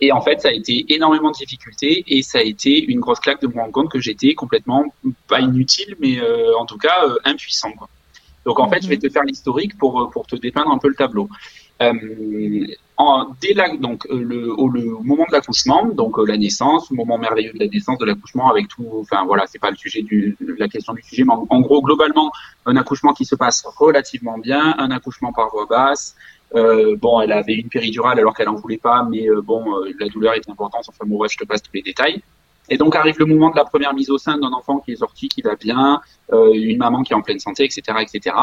Et 0.00 0.12
en 0.12 0.20
fait, 0.20 0.40
ça 0.40 0.48
a 0.48 0.52
été 0.52 0.86
énormément 0.92 1.30
de 1.30 1.36
difficultés 1.36 2.04
et 2.08 2.22
ça 2.22 2.38
a 2.38 2.42
été 2.42 2.84
une 2.84 3.00
grosse 3.00 3.20
claque 3.20 3.40
de 3.42 3.46
me 3.46 3.54
rendre 3.54 3.72
compte 3.72 3.90
que 3.90 4.00
j'étais 4.00 4.34
complètement, 4.34 4.84
pas 5.28 5.40
inutile, 5.40 5.94
mais 6.00 6.18
en 6.58 6.66
tout 6.66 6.78
cas 6.78 6.96
impuissant. 7.24 7.70
Quoi. 7.72 7.88
Donc 8.44 8.60
en 8.60 8.68
fait, 8.68 8.82
je 8.82 8.88
vais 8.88 8.98
te 8.98 9.08
faire 9.08 9.24
l'historique 9.24 9.76
pour, 9.78 10.10
pour 10.12 10.26
te 10.26 10.36
dépeindre 10.36 10.70
un 10.70 10.78
peu 10.78 10.88
le 10.88 10.94
tableau. 10.94 11.28
Euh, 11.82 12.66
en, 12.96 13.34
dès 13.40 13.54
la, 13.54 13.76
donc 13.76 14.06
euh, 14.06 14.22
le, 14.22 14.52
au, 14.52 14.68
le, 14.68 14.84
moment 15.02 15.24
de 15.28 15.32
l'accouchement, 15.32 15.86
donc 15.86 16.18
euh, 16.18 16.24
la 16.24 16.36
naissance, 16.36 16.88
le 16.90 16.96
moment 16.96 17.18
merveilleux 17.18 17.52
de 17.52 17.58
la 17.58 17.66
naissance, 17.66 17.98
de 17.98 18.04
l'accouchement, 18.04 18.48
avec 18.48 18.68
tout, 18.68 18.86
enfin 19.00 19.24
voilà, 19.24 19.44
c'est 19.48 19.58
pas 19.58 19.70
le 19.70 19.76
sujet 19.76 20.02
du, 20.02 20.36
la 20.58 20.68
question 20.68 20.94
du 20.94 21.02
sujet, 21.02 21.24
mais 21.24 21.32
en, 21.32 21.60
gros 21.60 21.82
globalement, 21.82 22.30
un 22.66 22.76
accouchement 22.76 23.12
qui 23.12 23.24
se 23.24 23.34
passe 23.34 23.64
relativement 23.78 24.38
bien, 24.38 24.76
un 24.78 24.92
accouchement 24.92 25.32
par 25.32 25.50
voie 25.50 25.66
basse. 25.66 26.14
Euh, 26.54 26.94
bon, 26.96 27.20
elle 27.20 27.32
avait 27.32 27.54
une 27.54 27.68
péridurale 27.68 28.20
alors 28.20 28.32
qu'elle 28.32 28.48
en 28.48 28.54
voulait 28.54 28.78
pas, 28.78 29.02
mais 29.02 29.26
bon, 29.42 29.64
la 29.98 30.06
douleur 30.08 30.34
est 30.34 30.48
importante. 30.48 30.84
Enfin 30.88 31.04
bon, 31.04 31.26
je 31.26 31.36
te 31.36 31.44
passe 31.44 31.62
tous 31.62 31.72
les 31.74 31.82
détails. 31.82 32.22
Et 32.70 32.78
donc 32.78 32.96
arrive 32.96 33.18
le 33.18 33.26
moment 33.26 33.50
de 33.50 33.56
la 33.56 33.64
première 33.64 33.94
mise 33.94 34.10
au 34.10 34.18
sein 34.18 34.38
d'un 34.38 34.52
enfant 34.52 34.78
qui 34.78 34.92
est 34.92 34.96
sorti, 34.96 35.28
qui 35.28 35.42
va 35.42 35.54
bien, 35.54 36.00
une 36.32 36.78
maman 36.78 37.02
qui 37.02 37.12
est 37.12 37.16
en 37.16 37.22
pleine 37.22 37.38
santé, 37.38 37.64
etc., 37.64 37.98
etc. 38.00 38.34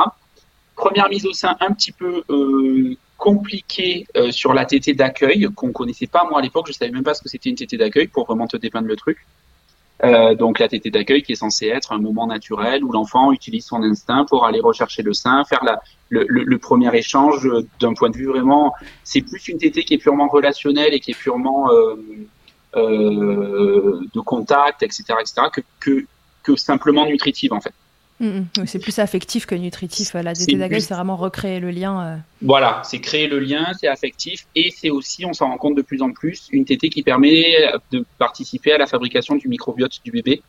Première 0.76 1.10
mise 1.10 1.26
au 1.28 1.34
sein 1.34 1.56
un 1.60 1.74
petit 1.74 1.92
peu 1.92 2.24
euh, 2.30 2.96
compliquée 3.18 4.08
euh, 4.16 4.32
sur 4.32 4.52
la 4.52 4.66
tétée 4.66 4.94
d'accueil 4.94 5.48
qu'on 5.54 5.72
connaissait 5.72 6.08
pas 6.08 6.26
moi 6.28 6.40
à 6.40 6.42
l'époque. 6.42 6.66
Je 6.68 6.74
savais 6.74 6.92
même 6.92 7.04
pas 7.04 7.14
ce 7.14 7.22
que 7.22 7.30
c'était 7.30 7.50
une 7.50 7.56
tétée 7.56 7.78
d'accueil 7.78 8.08
pour 8.08 8.26
vraiment 8.26 8.48
te 8.48 8.58
dépeindre 8.58 8.88
le 8.88 8.96
truc. 8.96 9.20
Euh, 10.04 10.34
donc 10.34 10.58
la 10.58 10.68
tétée 10.68 10.90
d'accueil 10.90 11.22
qui 11.22 11.34
est 11.34 11.36
censée 11.36 11.68
être 11.68 11.92
un 11.92 12.00
moment 12.00 12.26
naturel 12.26 12.84
où 12.84 12.92
l'enfant 12.92 13.32
utilise 13.32 13.66
son 13.66 13.84
instinct 13.84 14.26
pour 14.28 14.48
aller 14.48 14.60
rechercher 14.60 15.04
le 15.04 15.14
sein, 15.14 15.44
faire 15.44 15.64
le, 16.10 16.26
le, 16.28 16.58
premier 16.58 16.92
échange 16.96 17.48
d'un 17.80 17.94
point 17.94 18.10
de 18.10 18.18
vue 18.18 18.26
vraiment. 18.26 18.74
C'est 19.04 19.22
plus 19.22 19.50
une 19.50 19.60
tétée 19.60 19.84
qui 19.84 19.94
est 19.94 20.00
purement 20.00 20.28
relationnelle 20.28 20.96
et 20.96 21.00
qui 21.00 21.12
est 21.12 21.20
purement 21.20 21.70
de 22.76 24.20
contact, 24.22 24.84
etc., 24.84 25.04
etc., 25.20 25.48
que, 25.54 25.62
que, 25.80 26.06
que 26.44 26.56
simplement 26.56 27.06
nutritive 27.06 27.54
en 27.54 27.62
fait. 27.62 27.74
Mm, 28.22 28.26
mm. 28.26 28.68
c'est 28.68 28.80
plus 28.80 29.00
affectif 29.00 29.46
que 29.46 29.56
nutritif. 29.56 30.14
La 30.14 30.34
tétée 30.34 30.56
d'accueil, 30.56 30.82
c'est 30.82 30.94
vraiment 30.94 31.18
recréer 31.18 31.60
le 31.60 31.72
lien. 31.72 32.06
Euh. 32.06 32.18
Voilà, 32.42 32.82
c'est 32.86 33.00
créer 33.00 33.28
le 33.28 33.40
lien, 33.40 33.66
c'est 33.80 33.88
affectif 33.88 34.46
et 34.56 34.72
c'est 34.76 34.92
aussi, 34.92 35.26
on 35.26 35.34
s'en 35.34 35.48
rend 35.48 35.58
compte 35.58 35.76
de 35.76 35.82
plus 35.82 36.02
en 36.02 36.12
plus, 36.12 36.48
une 36.52 36.64
tétée 36.64 36.90
qui 36.90 37.02
permet 37.02 37.56
de 37.92 38.06
participer 38.20 38.74
à 38.74 38.78
la 38.78 38.86
fabrication 38.86 39.36
du 39.36 39.48
microbiote 39.48 40.00
du 40.06 40.12
bébé 40.12 40.42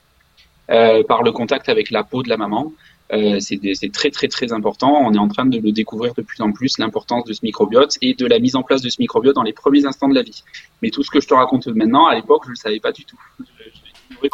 euh, 0.71 1.03
par 1.03 1.23
le 1.23 1.33
contact 1.33 1.69
avec 1.71 1.91
la 1.91 2.05
peau 2.05 2.23
de 2.23 2.29
la 2.29 2.37
maman. 2.37 2.73
Euh, 3.13 3.41
c'est 3.41 3.93
très 3.93 4.11
très 4.11 4.29
très 4.29 4.53
important. 4.53 5.03
On 5.05 5.13
est 5.13 5.19
en 5.19 5.29
train 5.29 5.45
de 5.45 5.59
le 5.59 5.73
découvrir 5.73 6.15
de 6.15 6.23
plus 6.23 6.41
en 6.41 6.53
plus, 6.53 6.79
l'importance 6.79 7.25
de 7.25 7.33
ce 7.33 7.41
microbiote 7.43 7.99
et 8.01 8.15
de 8.15 8.27
la 8.27 8.39
mise 8.39 8.57
en 8.57 8.63
place 8.63 8.81
de 8.81 8.89
ce 8.89 8.97
microbiote 9.01 9.35
dans 9.35 9.43
les 9.43 9.53
premiers 9.53 9.85
instants 9.85 10.09
de 10.09 10.15
la 10.15 10.23
vie. 10.23 10.43
Mais 10.81 10.91
tout 10.91 11.03
ce 11.03 11.11
que 11.11 11.21
je 11.21 11.29
te 11.29 11.35
raconte 11.35 11.67
maintenant, 11.67 12.07
à 12.07 12.15
l'époque, 12.15 12.43
je 12.45 12.49
ne 12.49 12.53
le 12.53 12.57
savais 12.57 12.81
pas 12.81 12.93
du 12.93 13.05
tout. 13.05 13.19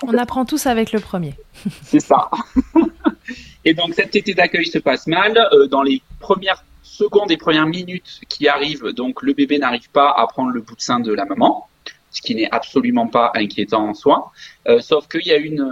On 0.03 0.15
apprend 0.15 0.45
tous 0.45 0.67
avec 0.67 0.93
le 0.93 1.01
premier. 1.01 1.35
C'est 1.83 2.01
ça. 2.01 2.31
Et 3.65 3.75
donc 3.75 3.95
cette 3.95 4.13
tétée 4.13 4.35
d'accueil 4.35 4.67
se 4.67 4.79
passe 4.79 5.07
mal. 5.07 5.37
Euh, 5.53 5.67
dans 5.67 5.83
les 5.83 6.01
premières 6.21 6.65
secondes 6.83 7.31
et 7.31 7.37
premières 7.37 7.67
minutes 7.67 8.21
qui 8.29 8.49
arrivent, 8.49 8.89
donc 8.93 9.23
le 9.23 9.33
bébé 9.33 9.59
n'arrive 9.59 9.91
pas 9.91 10.11
à 10.11 10.27
prendre 10.27 10.51
le 10.51 10.61
bout 10.61 10.77
de 10.77 10.81
sein 10.81 11.01
de 11.01 11.13
la 11.13 11.25
maman, 11.25 11.69
ce 12.11 12.23
qui 12.23 12.35
n'est 12.35 12.51
absolument 12.51 13.09
pas 13.09 13.33
inquiétant 13.35 13.89
en 13.89 13.95
soi. 13.95 14.33
Euh, 14.69 14.81
sauf 14.81 15.09
qu'il 15.09 15.27
y 15.27 15.33
a 15.33 15.37
une, 15.37 15.67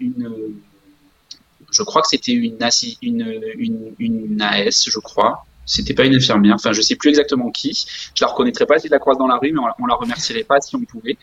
une, 0.00 0.54
je 1.74 1.82
crois 1.82 2.02
que 2.02 2.08
c'était 2.08 2.32
une, 2.32 2.62
AS, 2.62 2.84
je 4.88 4.98
crois, 5.00 5.44
c'était 5.66 5.94
pas 5.94 6.04
une 6.04 6.14
infirmière, 6.14 6.54
enfin 6.56 6.72
je 6.72 6.80
sais 6.80 6.96
plus 6.96 7.08
exactement 7.10 7.50
qui, 7.50 7.86
je 8.14 8.24
la 8.24 8.30
reconnaîtrais 8.30 8.66
pas 8.66 8.78
si 8.78 8.86
je 8.88 8.92
la 8.92 8.98
croise 8.98 9.18
dans 9.18 9.26
la 9.26 9.36
rue, 9.36 9.52
mais 9.52 9.60
on, 9.78 9.86
la 9.86 9.94
remercierait 9.94 10.44
pas 10.44 10.60
si 10.60 10.76
on 10.76 10.80
pouvait, 10.80 11.16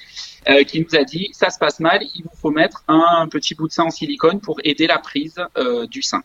euh, 0.50 0.64
qui 0.64 0.82
nous 0.82 0.96
a 0.96 1.04
dit 1.04 1.30
ça 1.34 1.50
se 1.50 1.60
passe 1.60 1.80
mal, 1.80 2.02
il 2.16 2.24
vous 2.24 2.38
faut 2.40 2.52
mettre 2.52 2.84
un 2.88 3.28
petit 3.30 3.56
bout 3.56 3.68
de 3.68 3.74
sein 3.74 3.84
en 3.84 3.92
silicone 3.92 4.40
pour 4.40 4.60
aider 4.64 4.88
la 4.88 5.00
prise 5.00 5.36
euh, 5.58 5.86
du 5.88 6.02
sein. 6.02 6.24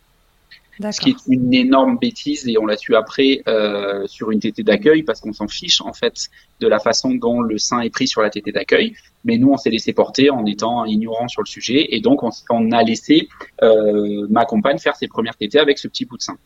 Ce 0.78 1.00
qui 1.00 1.10
est 1.10 1.16
une 1.28 1.54
énorme 1.54 1.98
bêtise 1.98 2.46
et 2.46 2.58
on 2.58 2.66
l'a 2.66 2.76
su 2.76 2.94
après 2.94 3.42
euh, 3.48 4.06
sur 4.06 4.30
une 4.30 4.40
tétée 4.40 4.62
d'accueil 4.62 5.02
parce 5.02 5.20
qu'on 5.20 5.32
s'en 5.32 5.48
fiche 5.48 5.80
en 5.80 5.92
fait 5.92 6.28
de 6.60 6.68
la 6.68 6.78
façon 6.78 7.14
dont 7.14 7.40
le 7.40 7.56
sein 7.56 7.80
est 7.80 7.90
pris 7.90 8.06
sur 8.06 8.20
la 8.20 8.28
tétée 8.28 8.52
d'accueil. 8.52 8.94
Mais 9.24 9.38
nous 9.38 9.48
on 9.48 9.56
s'est 9.56 9.70
laissé 9.70 9.92
porter 9.92 10.28
en 10.30 10.44
étant 10.44 10.84
ignorant 10.84 11.28
sur 11.28 11.42
le 11.42 11.46
sujet 11.46 11.86
et 11.94 12.00
donc 12.00 12.22
on, 12.22 12.30
on 12.50 12.72
a 12.72 12.82
laissé 12.82 13.28
euh, 13.62 14.26
ma 14.28 14.44
compagne 14.44 14.78
faire 14.78 14.96
ses 14.96 15.08
premières 15.08 15.36
tétées 15.36 15.58
avec 15.58 15.78
ce 15.78 15.88
petit 15.88 16.04
bout 16.04 16.18
de 16.18 16.22
sein. 16.22 16.36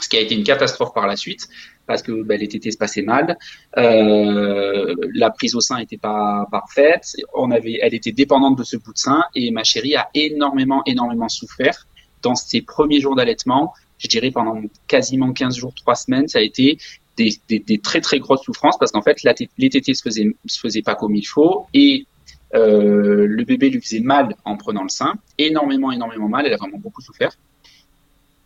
Ce 0.00 0.08
qui 0.08 0.16
a 0.16 0.20
été 0.20 0.34
une 0.34 0.44
catastrophe 0.44 0.92
par 0.92 1.06
la 1.06 1.16
suite 1.16 1.48
parce 1.86 2.02
que 2.02 2.22
ben, 2.22 2.38
les 2.38 2.48
tétés 2.48 2.72
se 2.72 2.78
passaient 2.78 3.02
mal, 3.02 3.38
euh, 3.78 4.94
la 5.14 5.30
prise 5.30 5.54
au 5.54 5.60
sein 5.60 5.78
n'était 5.78 5.96
pas 5.96 6.46
parfaite, 6.50 7.16
on 7.34 7.50
avait, 7.50 7.78
elle 7.80 7.94
était 7.94 8.12
dépendante 8.12 8.58
de 8.58 8.64
ce 8.64 8.76
bout 8.76 8.92
de 8.92 8.98
sein 8.98 9.22
et 9.34 9.50
ma 9.50 9.64
chérie 9.64 9.94
a 9.96 10.08
énormément, 10.14 10.82
énormément 10.86 11.28
souffert 11.28 11.86
dans 12.22 12.34
ses 12.34 12.62
premiers 12.62 13.00
jours 13.00 13.14
d'allaitement. 13.14 13.72
Je 13.98 14.08
dirais 14.08 14.30
pendant 14.30 14.60
quasiment 14.88 15.32
15 15.32 15.56
jours, 15.56 15.74
3 15.74 15.94
semaines, 15.94 16.28
ça 16.28 16.38
a 16.38 16.42
été 16.42 16.78
des, 17.16 17.78
très 17.82 18.00
très 18.00 18.18
grosses 18.18 18.42
souffrances 18.42 18.78
parce 18.78 18.90
qu'en 18.90 19.02
fait 19.02 19.22
les 19.58 19.70
tétés 19.70 19.94
se 19.94 20.02
faisaient, 20.02 20.34
se 20.46 20.58
faisaient 20.58 20.82
pas 20.82 20.94
comme 20.94 21.14
il 21.14 21.24
faut 21.24 21.66
et 21.74 22.06
euh, 22.54 23.26
le 23.26 23.44
bébé 23.44 23.70
lui 23.70 23.80
faisait 23.80 24.00
mal 24.00 24.34
en 24.44 24.56
prenant 24.56 24.82
le 24.82 24.88
sein, 24.88 25.14
énormément, 25.38 25.90
énormément 25.90 26.28
mal, 26.28 26.46
elle 26.46 26.52
a 26.52 26.56
vraiment 26.56 26.78
beaucoup 26.78 27.00
souffert. 27.00 27.32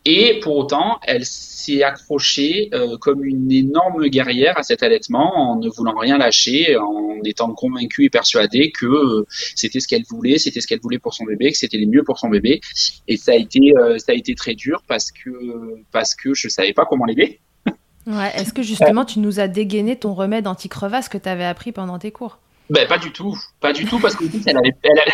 Et 0.08 0.38
pour 0.38 0.56
autant, 0.56 1.00
elle 1.02 1.25
s'est 1.25 1.82
accrochée 1.82 2.68
euh, 2.72 2.96
comme 2.96 3.25
une 3.25 3.50
énorme 3.50 4.06
guerrière 4.06 4.56
à 4.56 4.62
cet 4.62 4.84
allaitement 4.84 5.36
en 5.36 5.56
ne 5.58 5.68
voulant 5.68 5.98
rien 5.98 6.16
lâcher, 6.16 6.76
en 6.76 7.18
étant 7.25 7.52
convaincue 7.52 8.04
et 8.04 8.08
persuadée 8.08 8.70
que 8.70 8.86
euh, 8.86 9.26
c'était 9.56 9.80
ce 9.80 9.88
qu'elle 9.88 10.04
voulait, 10.08 10.38
c'était 10.38 10.60
ce 10.60 10.68
qu'elle 10.68 10.78
voulait 10.78 11.00
pour 11.00 11.12
son 11.12 11.25
bébé, 11.25 11.50
que 11.50 11.58
c'était 11.58 11.78
le 11.78 11.86
mieux 11.86 12.04
pour 12.04 12.20
son 12.20 12.28
bébé. 12.28 12.60
Et 13.08 13.16
ça 13.16 13.32
a 13.32 13.34
été, 13.34 13.72
euh, 13.76 13.98
ça 13.98 14.12
a 14.12 14.14
été 14.14 14.36
très 14.36 14.54
dur 14.54 14.84
parce 14.86 15.10
que 15.10 15.30
parce 15.90 16.14
que 16.14 16.34
je 16.34 16.48
savais 16.48 16.72
pas 16.72 16.86
comment 16.86 17.04
l'aider. 17.04 17.40
Ouais. 18.06 18.30
Est-ce 18.36 18.52
que 18.52 18.62
justement 18.62 19.04
tu 19.04 19.18
nous 19.18 19.40
as 19.40 19.48
dégainé 19.48 19.96
ton 19.96 20.14
remède 20.14 20.46
anti-crevasse 20.46 21.08
que 21.08 21.18
tu 21.18 21.28
avais 21.28 21.44
appris 21.44 21.72
pendant 21.72 21.98
tes 21.98 22.12
cours? 22.12 22.38
Ben 22.70 22.86
pas 22.86 22.98
du 22.98 23.10
tout, 23.10 23.36
pas 23.58 23.72
du 23.72 23.84
tout 23.86 23.98
parce 23.98 24.14
que 24.14 24.25
elle 24.46 24.56
avait, 24.56 24.72
elle, 24.84 25.12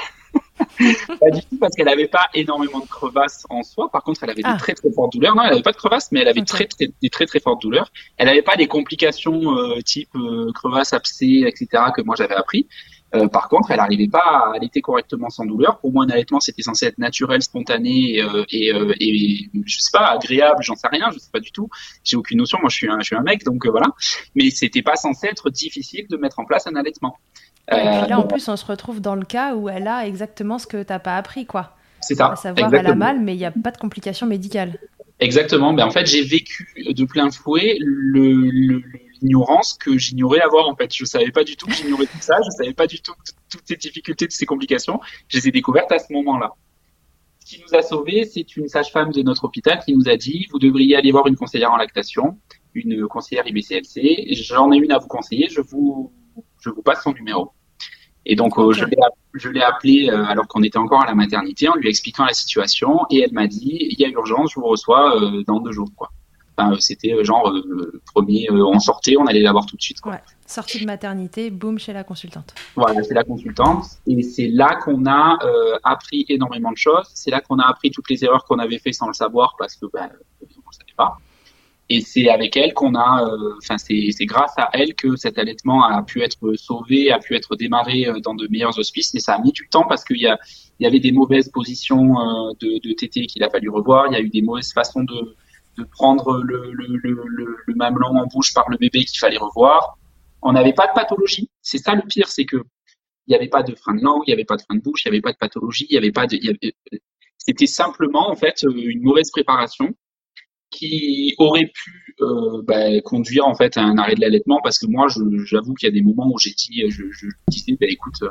pas 1.21 1.31
du 1.31 1.41
tout 1.43 1.57
parce 1.59 1.75
qu'elle 1.75 1.87
n'avait 1.87 2.09
pas 2.09 2.27
énormément 2.35 2.81
de 2.81 2.87
crevasses 2.87 3.45
en 3.49 3.63
soi. 3.63 3.91
Par 3.91 4.03
contre, 4.03 4.23
elle 4.23 4.31
avait 4.31 4.43
des 4.43 4.49
ah. 4.49 4.57
très 4.59 4.75
très 4.75 4.91
fortes 4.93 5.13
douleurs. 5.13 5.35
Non, 5.35 5.43
elle 5.43 5.51
n'avait 5.51 5.63
pas 5.63 5.73
de 5.73 5.77
crevasses, 5.77 6.13
mais 6.13 6.21
elle 6.21 6.29
avait 6.29 6.45
très, 6.45 6.67
très, 6.67 6.89
des 7.01 7.11
très 7.11 7.27
très 7.27 7.41
fortes 7.41 7.63
douleurs. 7.63 7.91
Elle 8.17 8.27
n'avait 8.27 8.43
pas 8.43 8.57
des 8.57 8.69
complications 8.69 9.57
euh, 9.57 9.81
type 9.81 10.15
euh, 10.15 10.53
crevasse, 10.53 10.93
abcès, 10.93 11.45
etc. 11.47 11.85
que 11.95 12.03
moi 12.03 12.15
j'avais 12.17 12.35
appris. 12.35 12.67
Euh, 13.15 13.29
par 13.29 13.49
contre, 13.49 13.71
elle 13.71 13.77
n'arrivait 13.77 14.09
pas 14.09 14.23
à 14.23 14.55
allaiter 14.55 14.81
correctement 14.81 15.29
sans 15.29 15.45
douleur. 15.45 15.79
Pour 15.79 15.93
moi, 15.93 16.05
un 16.05 16.11
allaitement, 16.11 16.41
c'était 16.41 16.63
censé 16.63 16.87
être 16.87 16.99
naturel, 16.99 17.43
spontané 17.43 18.23
euh, 18.23 18.45
et, 18.51 18.73
euh, 18.73 18.95
et, 19.01 19.51
je 19.67 19.81
sais 19.81 19.91
pas, 19.93 20.07
agréable, 20.07 20.63
j'en 20.63 20.77
sais 20.77 20.89
rien, 20.89 21.11
je 21.13 21.19
sais 21.19 21.31
pas 21.31 21.41
du 21.41 21.53
tout. 21.53 21.69
J'ai 22.05 22.17
aucune 22.17 22.39
notion. 22.39 22.59
Moi, 22.61 22.71
je 22.71 22.77
suis 22.77 22.91
un, 22.91 22.99
je 23.01 23.07
suis 23.07 23.17
un 23.17 23.23
mec, 23.23 23.45
donc 23.45 23.67
voilà. 23.67 23.89
Mais 24.35 24.51
c'était 24.51 24.83
pas 24.83 24.97
censé 24.97 25.27
être 25.27 25.51
difficile 25.51 26.07
de 26.09 26.17
mettre 26.17 26.39
en 26.39 26.45
place 26.45 26.67
un 26.67 26.75
allaitement. 26.75 27.19
Et 27.71 27.75
puis 27.75 28.09
là, 28.09 28.19
en 28.19 28.25
plus, 28.25 28.49
on 28.49 28.57
se 28.57 28.67
retrouve 28.67 29.01
dans 29.01 29.15
le 29.15 29.25
cas 29.25 29.55
où 29.55 29.69
elle 29.69 29.87
a 29.87 30.07
exactement 30.07 30.59
ce 30.59 30.67
que 30.67 30.83
t'as 30.83 30.99
pas 30.99 31.17
appris, 31.17 31.47
quoi. 31.47 31.77
C'est 32.01 32.17
ça. 32.17 32.33
À 32.33 32.37
savoir, 32.37 32.75
elle 32.75 32.87
a 32.87 32.95
mal, 32.95 33.21
mais 33.21 33.35
il 33.35 33.39
n'y 33.39 33.45
a 33.45 33.53
pas 33.53 33.71
de 33.71 33.79
complications 33.79 34.27
médicales. 34.27 34.79
Exactement. 35.21 35.73
Ben, 35.73 35.87
en 35.87 35.91
fait, 35.91 36.07
j'ai 36.07 36.23
vécu 36.23 36.75
de 36.89 37.05
plein 37.05 37.31
fouet 37.31 37.79
l'ignorance 39.21 39.75
que 39.75 39.97
j'ignorais 39.97 40.41
avoir. 40.41 40.69
En 40.69 40.75
fait, 40.75 40.93
je 40.93 41.05
savais 41.05 41.31
pas 41.31 41.45
du 41.45 41.57
tout 41.57 41.67
que 41.67 41.75
j'ignorais 41.75 42.07
tout 42.07 42.21
ça. 42.21 42.35
Je 42.45 42.51
savais 42.51 42.75
pas 42.75 42.89
du 42.89 43.01
tout 43.01 43.13
toutes 43.49 43.63
ces 43.65 43.77
difficultés, 43.77 44.27
toutes 44.27 44.33
ces 44.33 44.47
complications. 44.47 45.01
Je 45.29 45.39
les 45.39 45.49
ai 45.49 45.51
découvertes 45.53 45.93
à 45.93 46.01
ce 46.01 46.13
moment-là. 46.13 46.51
Ce 47.39 47.55
qui 47.57 47.63
nous 47.63 47.79
a 47.79 47.83
sauvés, 47.83 48.25
c'est 48.25 48.57
une 48.57 48.67
sage-femme 48.69 49.13
de 49.13 49.23
notre 49.23 49.45
hôpital 49.45 49.81
qui 49.85 49.95
nous 49.95 50.09
a 50.09 50.17
dit 50.17 50.49
vous 50.51 50.59
devriez 50.59 50.97
aller 50.97 51.13
voir 51.13 51.27
une 51.29 51.37
conseillère 51.37 51.71
en 51.71 51.77
lactation, 51.77 52.39
une 52.75 53.07
conseillère 53.07 53.47
IBCLC. 53.47 54.35
J'en 54.43 54.73
ai 54.73 54.77
une 54.77 54.91
à 54.91 54.99
vous 54.99 55.09
conseiller. 55.09 55.49
Je 55.49 55.61
vous 55.61 56.13
je 56.63 56.71
vous 56.71 56.83
passe 56.83 57.03
son 57.03 57.13
numéro. 57.13 57.53
Et 58.25 58.37
donc, 58.37 58.59
euh, 58.59 58.73
je 58.73 59.49
l'ai 59.49 59.63
appelé 59.63 60.09
euh, 60.09 60.25
alors 60.25 60.47
qu'on 60.47 60.63
était 60.63 60.79
encore 60.79 61.03
à 61.03 61.07
la 61.07 61.15
maternité 61.15 61.69
en 61.69 61.75
lui 61.75 61.89
expliquant 61.89 62.25
la 62.25 62.35
situation 62.35 63.01
et 63.11 63.23
elle 63.23 63.33
m'a 63.33 63.47
dit 63.47 63.79
il 63.81 63.99
y 63.99 64.05
a 64.05 64.09
urgence, 64.09 64.53
je 64.55 64.61
vous 64.61 64.67
reçois 64.67 65.21
euh, 65.21 65.43
dans 65.47 65.59
deux 65.59 65.73
jours. 65.73 65.89
Quoi. 65.97 66.11
Enfin, 66.57 66.77
c'était 66.79 67.25
genre 67.25 67.53
premier, 68.15 68.47
on 68.51 68.79
sortait, 68.79 69.17
on 69.17 69.27
allait 69.27 69.41
la 69.41 69.53
voir 69.53 69.65
tout 69.67 69.77
de 69.77 69.83
suite. 69.83 70.01
Quoi. 70.01 70.13
Ouais. 70.13 70.21
Sortie 70.47 70.81
de 70.81 70.87
maternité, 70.87 71.51
boum, 71.51 71.79
chez 71.79 71.95
la 71.95 72.05
consultante. 72.05 72.55
Voilà, 72.77 73.03
c'est 73.03 73.15
la 73.15 73.25
consultante. 73.25 73.87
Et 74.07 74.23
c'est 74.23 74.49
là 74.49 74.77
qu'on 74.77 75.07
a 75.07 75.39
appris 75.83 76.27
énormément 76.29 76.71
de 76.71 76.77
choses. 76.77 77.09
C'est 77.15 77.31
là 77.31 77.41
qu'on 77.41 77.59
a 77.59 77.67
appris 77.67 77.91
toutes 77.91 78.11
les 78.11 78.23
erreurs 78.23 78.45
qu'on 78.45 78.59
avait 78.59 78.79
fait 78.79 78.93
sans 78.93 79.07
le 79.07 79.15
savoir 79.15 79.57
parce 79.59 79.77
que 79.77 79.87
ben, 79.93 80.11
on 80.43 80.45
ne 80.45 80.73
savait 80.73 80.95
pas. 80.95 81.17
Et 81.93 82.01
c'est 82.01 82.31
avec 82.31 82.57
elle 82.57 82.73
qu'on 82.73 82.95
a, 82.95 83.23
euh, 83.23 83.53
enfin 83.59 83.77
c'est 83.77 84.25
grâce 84.25 84.55
à 84.57 84.71
elle 84.73 84.95
que 84.95 85.15
cet 85.17 85.37
allaitement 85.37 85.85
a 85.85 86.03
pu 86.03 86.23
être 86.23 86.55
sauvé, 86.55 87.13
a 87.13 87.19
pu 87.19 87.37
être 87.37 87.55
démarré 87.55 88.07
euh, 88.07 88.19
dans 88.19 88.35
de 88.35 88.49
meilleurs 88.49 88.79
hospices. 88.79 89.13
Mais 89.13 89.21
ça 89.21 89.35
a 89.35 89.43
mis 89.43 89.53
du 89.53 89.69
temps 89.69 89.87
parce 89.87 90.03
qu'il 90.03 90.17
y, 90.17 90.27
a, 90.27 90.39
il 90.81 90.85
y 90.85 90.87
avait 90.87 91.01
des 91.01 91.13
mauvaises 91.13 91.51
positions 91.51 92.19
euh, 92.19 92.53
de, 92.61 92.81
de 92.83 92.95
tété 92.95 93.27
qu'il 93.27 93.45
a 93.45 93.51
fallu 93.51 93.69
revoir. 93.69 94.07
Il 94.09 94.15
y 94.15 94.17
a 94.17 94.23
eu 94.23 94.31
des 94.31 94.41
mauvaises 94.41 94.73
façons 94.73 95.05
de, 95.05 95.37
de 95.77 95.85
prendre 95.85 96.41
le, 96.43 96.73
le, 96.73 96.97
le, 96.97 97.57
le, 97.67 97.75
mamelon 97.75 98.17
en 98.17 98.27
bouche 98.27 98.55
par 98.55 98.71
le 98.71 98.79
bébé 98.79 99.05
qu'il 99.05 99.19
fallait 99.19 99.37
revoir. 99.37 99.99
On 100.41 100.53
n'avait 100.53 100.73
pas 100.73 100.87
de 100.87 100.95
pathologie. 100.95 101.51
C'est 101.61 101.77
ça 101.77 101.95
le 101.95 102.01
pire, 102.09 102.29
c'est 102.29 102.47
que 102.47 102.57
il 103.27 103.33
n'y 103.33 103.37
avait 103.37 103.49
pas 103.49 103.63
de 103.63 103.75
frein 103.75 103.97
de 103.97 104.03
langue, 104.03 104.23
il 104.27 104.31
n'y 104.31 104.35
avait 104.35 104.47
pas 104.47 104.57
de 104.57 104.63
frein 104.63 104.77
de 104.77 104.81
bouche, 104.81 105.05
il 105.05 105.09
n'y 105.11 105.17
avait 105.17 105.21
pas 105.21 105.33
de 105.33 105.37
pathologie, 105.37 105.87
il 105.91 105.95
y 105.95 105.99
avait 105.99 106.11
pas 106.11 106.27
de. 106.27 106.39
C'était 107.37 107.67
simplement 107.67 108.31
en 108.31 108.35
fait 108.35 108.63
une 108.63 109.03
mauvaise 109.03 109.31
préparation 109.31 109.95
qui 110.73 111.35
aurait 111.39 111.71
pu 111.73 112.17
euh, 112.21 112.63
bah, 112.65 113.01
conduire 113.05 113.47
en 113.47 113.55
fait 113.55 113.77
à 113.77 113.83
un 113.83 113.97
arrêt 113.99 114.15
de 114.15 114.21
l'allaitement 114.21 114.61
parce 114.63 114.79
que 114.79 114.87
moi 114.87 115.07
j'avoue 115.45 115.75
qu'il 115.75 115.89
y 115.89 115.93
a 115.93 115.95
des 115.95 116.03
moments 116.03 116.29
où 116.33 116.39
j'ai 116.39 116.51
dit 116.51 116.83
je, 116.89 117.05
disais 117.49 117.77
bah, 117.81 117.87
écoute 117.89 118.23
euh, 118.23 118.29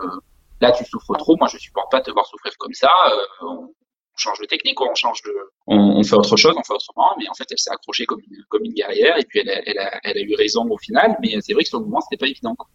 là 0.59 0.71
tu 0.71 0.83
souffres 0.83 1.15
trop 1.17 1.37
moi 1.37 1.47
je 1.47 1.57
supporte 1.57 1.91
pas 1.91 1.99
de 1.99 2.05
te 2.05 2.11
voir 2.11 2.25
souffrir 2.25 2.51
comme 2.57 2.73
ça 2.73 2.89
euh, 3.11 3.47
on 3.47 3.73
change 4.17 4.39
de 4.39 4.45
technique 4.45 4.81
on 4.81 4.93
change 4.95 5.21
on, 5.67 6.03
fait 6.03 6.15
autre 6.15 6.35
chose 6.35 6.53
on 6.57 6.63
fait 6.63 6.73
autrement 6.73 7.11
mais 7.17 7.29
en 7.29 7.33
fait 7.33 7.45
elle 7.49 7.59
s'est 7.59 7.71
accrochée 7.71 8.05
comme 8.05 8.19
une 8.29 8.43
comme 8.49 8.65
une 8.65 8.73
guerrière 8.73 9.17
et 9.17 9.23
puis 9.23 9.39
elle 9.39 9.49
a, 9.49 9.61
elle 9.65 9.79
a, 9.79 9.99
elle 10.03 10.17
a 10.17 10.21
eu 10.21 10.35
raison 10.35 10.67
au 10.69 10.77
final 10.77 11.15
mais 11.21 11.35
c'est 11.41 11.53
vrai 11.53 11.63
que 11.63 11.69
sur 11.69 11.79
le 11.79 11.85
moment 11.85 12.01
c'était 12.01 12.19
pas 12.19 12.29
évident 12.29 12.55
quoi. 12.55 12.67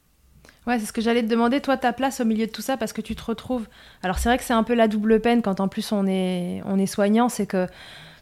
Ouais, 0.66 0.80
c'est 0.80 0.86
ce 0.86 0.92
que 0.92 1.00
j'allais 1.00 1.22
te 1.22 1.28
demander, 1.28 1.60
toi, 1.60 1.76
ta 1.76 1.92
place 1.92 2.20
au 2.20 2.24
milieu 2.24 2.44
de 2.44 2.50
tout 2.50 2.60
ça, 2.60 2.76
parce 2.76 2.92
que 2.92 3.00
tu 3.00 3.14
te 3.14 3.22
retrouves. 3.22 3.68
Alors, 4.02 4.18
c'est 4.18 4.28
vrai 4.28 4.36
que 4.36 4.42
c'est 4.42 4.52
un 4.52 4.64
peu 4.64 4.74
la 4.74 4.88
double 4.88 5.20
peine 5.20 5.40
quand 5.40 5.60
en 5.60 5.68
plus 5.68 5.92
on 5.92 6.08
est, 6.08 6.60
on 6.64 6.76
est 6.76 6.86
soignant, 6.86 7.28
c'est 7.28 7.46
que 7.46 7.68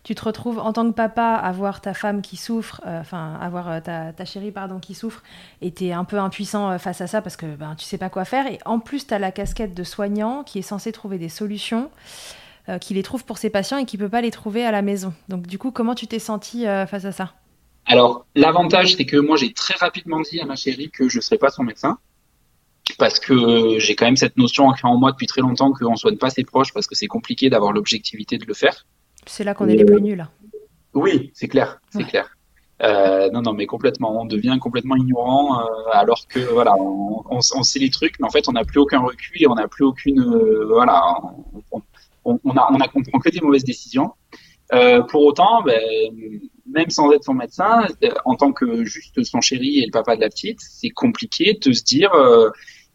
tu 0.04 0.14
te 0.14 0.22
retrouves 0.22 0.58
en 0.58 0.72
tant 0.74 0.86
que 0.86 0.94
papa 0.94 1.34
à 1.34 1.50
voir 1.50 1.80
ta 1.80 1.94
femme 1.94 2.20
qui 2.20 2.36
souffre, 2.36 2.82
euh, 2.86 3.00
enfin, 3.00 3.40
euh, 3.42 4.12
ta, 4.12 4.24
chérie, 4.26 4.52
pardon, 4.52 4.78
qui 4.78 4.94
souffre, 4.94 5.22
et 5.62 5.72
tu 5.72 5.86
es 5.86 5.92
un 5.92 6.04
peu 6.04 6.18
impuissant 6.18 6.70
euh, 6.70 6.78
face 6.78 7.00
à 7.00 7.06
ça 7.06 7.22
parce 7.22 7.36
que 7.36 7.46
ben, 7.56 7.74
tu 7.74 7.86
sais 7.86 7.96
pas 7.96 8.10
quoi 8.10 8.26
faire. 8.26 8.46
Et 8.46 8.58
en 8.66 8.78
plus, 8.78 9.06
tu 9.06 9.14
as 9.14 9.18
la 9.18 9.32
casquette 9.32 9.74
de 9.74 9.82
soignant 9.82 10.44
qui 10.44 10.58
est 10.58 10.62
censé 10.62 10.92
trouver 10.92 11.18
des 11.18 11.30
solutions, 11.30 11.90
qui 12.80 12.94
les 12.94 13.02
trouve 13.02 13.26
pour 13.26 13.36
ses 13.36 13.50
patients 13.50 13.76
et 13.76 13.84
qui 13.84 13.98
peut 13.98 14.08
pas 14.08 14.22
les 14.22 14.30
trouver 14.30 14.64
à 14.64 14.70
la 14.70 14.80
maison. 14.80 15.12
Donc, 15.28 15.46
du 15.46 15.58
coup, 15.58 15.70
comment 15.70 15.94
tu 15.94 16.06
t'es 16.06 16.18
senti 16.18 16.64
face 16.64 17.04
à 17.04 17.12
ça? 17.12 17.34
Alors, 17.84 18.24
l'avantage, 18.34 18.96
c'est 18.96 19.04
que 19.04 19.18
moi, 19.18 19.36
j'ai 19.36 19.52
très 19.52 19.74
rapidement 19.74 20.22
dit 20.22 20.40
à 20.40 20.46
ma 20.46 20.56
chérie 20.56 20.90
que 20.90 21.10
je 21.10 21.20
serais 21.20 21.36
pas 21.36 21.50
son 21.50 21.62
médecin 21.62 21.98
parce 22.98 23.20
que 23.20 23.78
j'ai 23.78 23.94
quand 23.94 24.06
même 24.06 24.16
cette 24.16 24.38
notion 24.38 24.66
ancrée 24.66 24.88
en 24.88 24.96
moi 24.96 25.12
depuis 25.12 25.26
très 25.26 25.42
longtemps 25.42 25.72
qu'on 25.72 25.96
soigne 25.96 26.16
pas 26.16 26.30
ses 26.30 26.44
proches 26.44 26.72
parce 26.72 26.86
que 26.86 26.94
c'est 26.94 27.06
compliqué 27.06 27.50
d'avoir 27.50 27.72
l'objectivité 27.72 28.38
de 28.38 28.46
le 28.46 28.54
faire. 28.54 28.86
C'est 29.26 29.44
là 29.44 29.54
qu'on 29.54 29.68
est 29.68 29.76
les 29.76 29.84
plus 29.84 30.00
nuls. 30.00 30.18
Là. 30.18 30.30
Oui, 30.94 31.30
c'est 31.34 31.48
clair, 31.48 31.80
c'est 31.90 31.98
ouais. 31.98 32.04
clair. 32.04 32.36
Euh, 32.82 33.30
non, 33.30 33.42
non, 33.42 33.52
mais 33.52 33.66
complètement. 33.66 34.20
On 34.20 34.24
devient 34.24 34.58
complètement 34.60 34.96
ignorant 34.96 35.60
euh, 35.60 35.64
alors 35.92 36.26
que 36.28 36.40
voilà, 36.40 36.74
on, 36.76 37.22
on, 37.30 37.38
on, 37.38 37.62
sait 37.62 37.78
les 37.78 37.90
trucs, 37.90 38.18
mais 38.18 38.26
en 38.26 38.30
fait, 38.30 38.48
on 38.48 38.52
n'a 38.52 38.64
plus 38.64 38.80
aucun 38.80 39.00
recul 39.00 39.42
et 39.42 39.46
on 39.46 39.54
n'a 39.54 39.68
plus 39.68 39.84
aucune 39.84 40.20
euh, 40.20 40.66
voilà, 40.68 41.00
on, 41.70 41.82
on, 42.24 42.56
a 42.56 42.68
on 42.72 42.80
a 42.80 42.88
comprend 42.88 43.20
que 43.20 43.30
des 43.30 43.40
mauvaises 43.40 43.64
décisions. 43.64 44.12
Euh, 44.72 45.02
pour 45.02 45.22
autant, 45.22 45.62
ben, 45.62 45.80
même 46.66 46.90
sans 46.90 47.12
être 47.12 47.24
son 47.24 47.34
médecin, 47.34 47.86
en 48.24 48.34
tant 48.34 48.52
que 48.52 48.84
juste 48.84 49.22
son 49.22 49.40
chéri 49.40 49.78
et 49.80 49.86
le 49.86 49.92
papa 49.92 50.16
de 50.16 50.20
la 50.20 50.28
petite, 50.28 50.58
c'est 50.60 50.90
compliqué 50.90 51.58
de 51.60 51.72
se 51.72 51.84
dire 51.84 52.10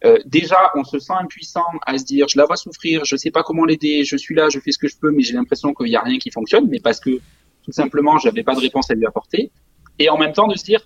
euh, 0.04 0.18
déjà, 0.24 0.56
on 0.74 0.84
se 0.84 0.98
sent 0.98 1.12
impuissant 1.18 1.64
à 1.86 1.98
se 1.98 2.04
dire, 2.04 2.26
je 2.28 2.38
la 2.38 2.46
vois 2.46 2.56
souffrir, 2.56 3.04
je 3.04 3.16
sais 3.16 3.30
pas 3.30 3.42
comment 3.42 3.64
l'aider, 3.64 4.04
je 4.04 4.16
suis 4.16 4.34
là, 4.34 4.48
je 4.48 4.58
fais 4.58 4.72
ce 4.72 4.78
que 4.78 4.88
je 4.88 4.96
peux, 4.96 5.10
mais 5.10 5.22
j'ai 5.22 5.34
l'impression 5.34 5.74
qu'il 5.74 5.88
y 5.88 5.96
a 5.96 6.02
rien 6.02 6.18
qui 6.18 6.30
fonctionne, 6.30 6.68
mais 6.68 6.80
parce 6.80 7.00
que 7.00 7.20
tout 7.62 7.72
simplement, 7.72 8.18
j'avais 8.18 8.42
pas 8.42 8.54
de 8.54 8.60
réponse 8.60 8.90
à 8.90 8.94
lui 8.94 9.06
apporter. 9.06 9.50
Et 9.98 10.08
en 10.08 10.16
même 10.16 10.32
temps, 10.32 10.48
de 10.48 10.56
se 10.56 10.64
dire, 10.64 10.80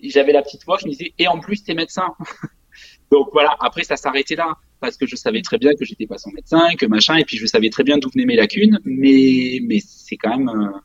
j'avais 0.00 0.32
la 0.32 0.42
petite 0.42 0.64
voix 0.64 0.76
qui 0.76 0.86
me 0.86 0.90
disait, 0.92 1.12
et 1.18 1.26
en 1.28 1.40
plus, 1.40 1.64
t'es 1.64 1.74
médecin. 1.74 2.08
Donc 3.10 3.28
voilà, 3.32 3.56
après, 3.60 3.84
ça 3.84 3.96
s'arrêtait 3.96 4.36
là, 4.36 4.54
parce 4.80 4.98
que 4.98 5.06
je 5.06 5.16
savais 5.16 5.40
très 5.40 5.56
bien 5.56 5.72
que 5.72 5.86
j'étais 5.86 6.06
pas 6.06 6.18
son 6.18 6.30
médecin, 6.30 6.74
que 6.78 6.84
machin, 6.84 7.16
et 7.16 7.24
puis 7.24 7.38
je 7.38 7.46
savais 7.46 7.70
très 7.70 7.82
bien 7.82 7.96
d'où 7.96 8.10
venaient 8.10 8.26
mes 8.26 8.36
lacunes, 8.36 8.78
mais, 8.84 9.60
mais 9.62 9.78
c'est 9.80 10.16
quand 10.16 10.36
même, 10.36 10.48
euh, 10.50 10.78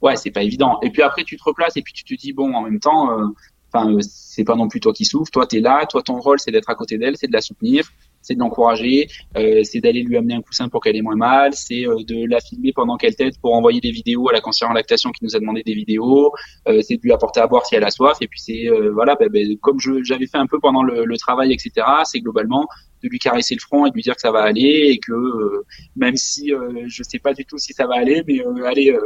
ouais, 0.00 0.16
c'est 0.16 0.30
pas 0.30 0.42
évident. 0.42 0.78
Et 0.82 0.90
puis 0.90 1.02
après, 1.02 1.24
tu 1.24 1.36
te 1.36 1.44
replaces, 1.44 1.76
et 1.76 1.82
puis 1.82 1.92
tu 1.92 2.04
te 2.04 2.14
dis, 2.14 2.32
bon, 2.32 2.54
en 2.54 2.62
même 2.62 2.80
temps, 2.80 3.12
euh, 3.12 3.26
Enfin, 3.72 3.92
euh, 3.92 3.98
c'est 4.00 4.44
pas 4.44 4.56
non 4.56 4.68
plus 4.68 4.80
toi 4.80 4.92
qui 4.92 5.04
souffres. 5.04 5.30
Toi, 5.30 5.46
t'es 5.46 5.60
là. 5.60 5.84
Toi, 5.86 6.02
ton 6.02 6.18
rôle, 6.18 6.38
c'est 6.38 6.50
d'être 6.50 6.70
à 6.70 6.74
côté 6.74 6.98
d'elle, 6.98 7.16
c'est 7.16 7.26
de 7.26 7.32
la 7.32 7.40
soutenir, 7.40 7.88
c'est 8.22 8.34
de 8.34 8.40
l'encourager, 8.40 9.08
euh, 9.36 9.62
c'est 9.64 9.80
d'aller 9.80 10.02
lui 10.02 10.16
amener 10.16 10.34
un 10.34 10.42
coussin 10.42 10.68
pour 10.68 10.82
qu'elle 10.82 10.96
ait 10.96 11.02
moins 11.02 11.16
mal, 11.16 11.54
c'est 11.54 11.86
euh, 11.86 12.02
de 12.06 12.26
la 12.26 12.40
filmer 12.40 12.72
pendant 12.72 12.96
qu'elle 12.96 13.16
tête 13.16 13.40
pour 13.40 13.54
envoyer 13.54 13.80
des 13.80 13.90
vidéos 13.90 14.28
à 14.28 14.32
la 14.32 14.40
conseillère 14.40 14.70
en 14.70 14.74
lactation 14.74 15.10
qui 15.10 15.24
nous 15.24 15.34
a 15.34 15.40
demandé 15.40 15.62
des 15.64 15.74
vidéos. 15.74 16.32
Euh, 16.68 16.80
c'est 16.82 16.96
de 16.96 17.02
lui 17.02 17.12
apporter 17.12 17.40
à 17.40 17.46
boire 17.46 17.66
si 17.66 17.74
elle 17.74 17.84
a 17.84 17.90
soif. 17.90 18.18
Et 18.20 18.28
puis 18.28 18.40
c'est 18.40 18.68
euh, 18.68 18.90
voilà, 18.92 19.16
ben, 19.16 19.28
ben, 19.28 19.56
comme 19.60 19.78
j'avais 19.80 20.26
fait 20.26 20.38
un 20.38 20.46
peu 20.46 20.58
pendant 20.60 20.82
le, 20.82 21.04
le 21.04 21.16
travail, 21.16 21.52
etc. 21.52 21.86
C'est 22.04 22.20
globalement 22.20 22.66
de 23.02 23.08
lui 23.08 23.18
caresser 23.18 23.54
le 23.54 23.60
front 23.60 23.86
et 23.86 23.90
de 23.90 23.94
lui 23.94 24.02
dire 24.02 24.14
que 24.14 24.20
ça 24.20 24.32
va 24.32 24.42
aller 24.42 24.88
et 24.90 24.98
que 24.98 25.12
euh, 25.12 25.64
même 25.96 26.16
si 26.16 26.52
je 26.86 27.02
sais 27.02 27.18
pas 27.18 27.32
du 27.32 27.44
tout 27.44 27.58
si 27.58 27.72
ça 27.72 27.86
va 27.86 27.94
aller, 27.94 28.22
mais 28.26 28.42
allez 28.64 28.96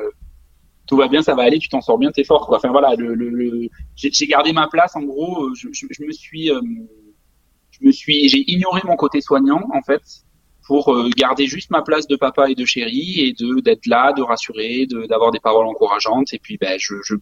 tout 0.92 0.98
va 0.98 1.08
bien, 1.08 1.22
ça 1.22 1.34
va 1.34 1.44
aller, 1.44 1.58
tu 1.58 1.70
t'en 1.70 1.80
sors 1.80 1.96
bien, 1.96 2.10
t'es 2.10 2.22
fort. 2.22 2.52
Enfin 2.54 2.68
voilà, 2.68 2.94
le, 2.96 3.70
j'ai 3.96 4.26
gardé 4.26 4.52
ma 4.52 4.68
place. 4.68 4.94
En 4.94 5.00
gros, 5.00 5.54
je, 5.54 5.68
je, 5.72 6.04
me 6.04 6.12
suis, 6.12 6.50
euh, 6.50 6.60
je 7.70 7.86
me 7.86 7.90
suis, 7.90 8.28
j'ai 8.28 8.44
ignoré 8.52 8.82
mon 8.84 8.96
côté 8.96 9.22
soignant 9.22 9.62
en 9.72 9.80
fait 9.80 10.02
pour 10.66 10.92
euh, 10.94 11.08
garder 11.16 11.46
juste 11.46 11.70
ma 11.70 11.80
place 11.80 12.06
de 12.06 12.16
papa 12.16 12.50
et 12.50 12.54
de 12.54 12.66
chérie 12.66 13.20
et 13.20 13.32
de 13.32 13.60
d'être 13.60 13.86
là, 13.86 14.12
de 14.12 14.20
rassurer, 14.20 14.86
d'avoir 15.08 15.30
des 15.30 15.40
paroles 15.40 15.66
encourageantes. 15.66 16.34
Et 16.34 16.38
puis 16.38 16.58
ben 16.58 16.78
je, 16.78 16.96
je, 17.02 17.14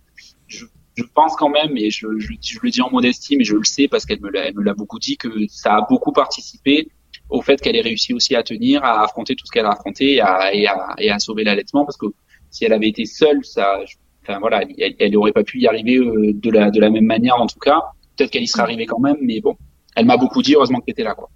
je, 0.49 1.05
pense 1.15 1.37
quand 1.37 1.49
même, 1.49 1.77
et 1.77 1.91
je, 1.91 2.09
je, 2.19 2.33
je, 2.43 2.59
le 2.61 2.71
dis 2.71 2.83
en 2.83 2.91
modestie, 2.91 3.37
mais 3.37 3.45
je 3.45 3.55
le 3.55 3.63
sais 3.63 3.87
parce 3.87 4.05
qu'elle 4.05 4.21
me 4.21 4.31
l'a 4.65 4.75
beaucoup 4.75 4.99
dit 4.99 5.17
que 5.17 5.29
ça 5.47 5.77
a 5.77 5.87
beaucoup 5.89 6.11
participé 6.11 6.89
au 7.29 7.41
fait 7.41 7.61
qu'elle 7.61 7.77
ait 7.77 7.83
réussi 7.83 8.15
aussi 8.15 8.35
à 8.35 8.43
tenir, 8.43 8.83
à 8.83 9.05
affronter 9.05 9.37
tout 9.37 9.47
ce 9.47 9.53
qu'elle 9.53 9.67
a 9.67 9.71
affronté 9.71 10.15
et 10.15 10.21
à, 10.21 10.53
et 10.53 10.67
à, 10.67 10.97
et 10.99 11.11
à 11.13 11.21
sauver 11.21 11.45
l'allaitement 11.45 11.85
parce 11.85 11.97
que 11.97 12.07
si 12.51 12.65
elle 12.65 12.73
avait 12.73 12.89
été 12.89 13.05
seule, 13.05 13.45
ça, 13.45 13.81
enfin 14.23 14.39
voilà, 14.39 14.63
elle 14.79 15.13
n'aurait 15.13 15.33
pas 15.33 15.45
pu 15.45 15.61
y 15.61 15.67
arriver 15.67 15.97
euh, 15.97 16.33
de 16.35 16.51
la 16.51 16.71
de 16.71 16.81
la 16.81 16.91
même 16.91 17.07
manière 17.07 17.41
en 17.41 17.47
tout 17.47 17.59
cas. 17.59 17.81
Peut-être 18.17 18.31
qu'elle 18.31 18.43
y 18.43 18.49
serait 18.49 18.63
arrivée 18.63 18.87
quand 18.87 19.01
même, 19.01 19.17
mais 19.23 19.41
bon, 19.41 19.57
elle 19.97 20.07
m'a 20.07 20.17
beaucoup 20.17 20.43
dit. 20.43 20.55
Heureusement 20.55 20.81
que 20.81 20.87
tu 20.87 20.91
étais 20.93 21.05
là, 21.05 21.15
quoi. 21.15 21.31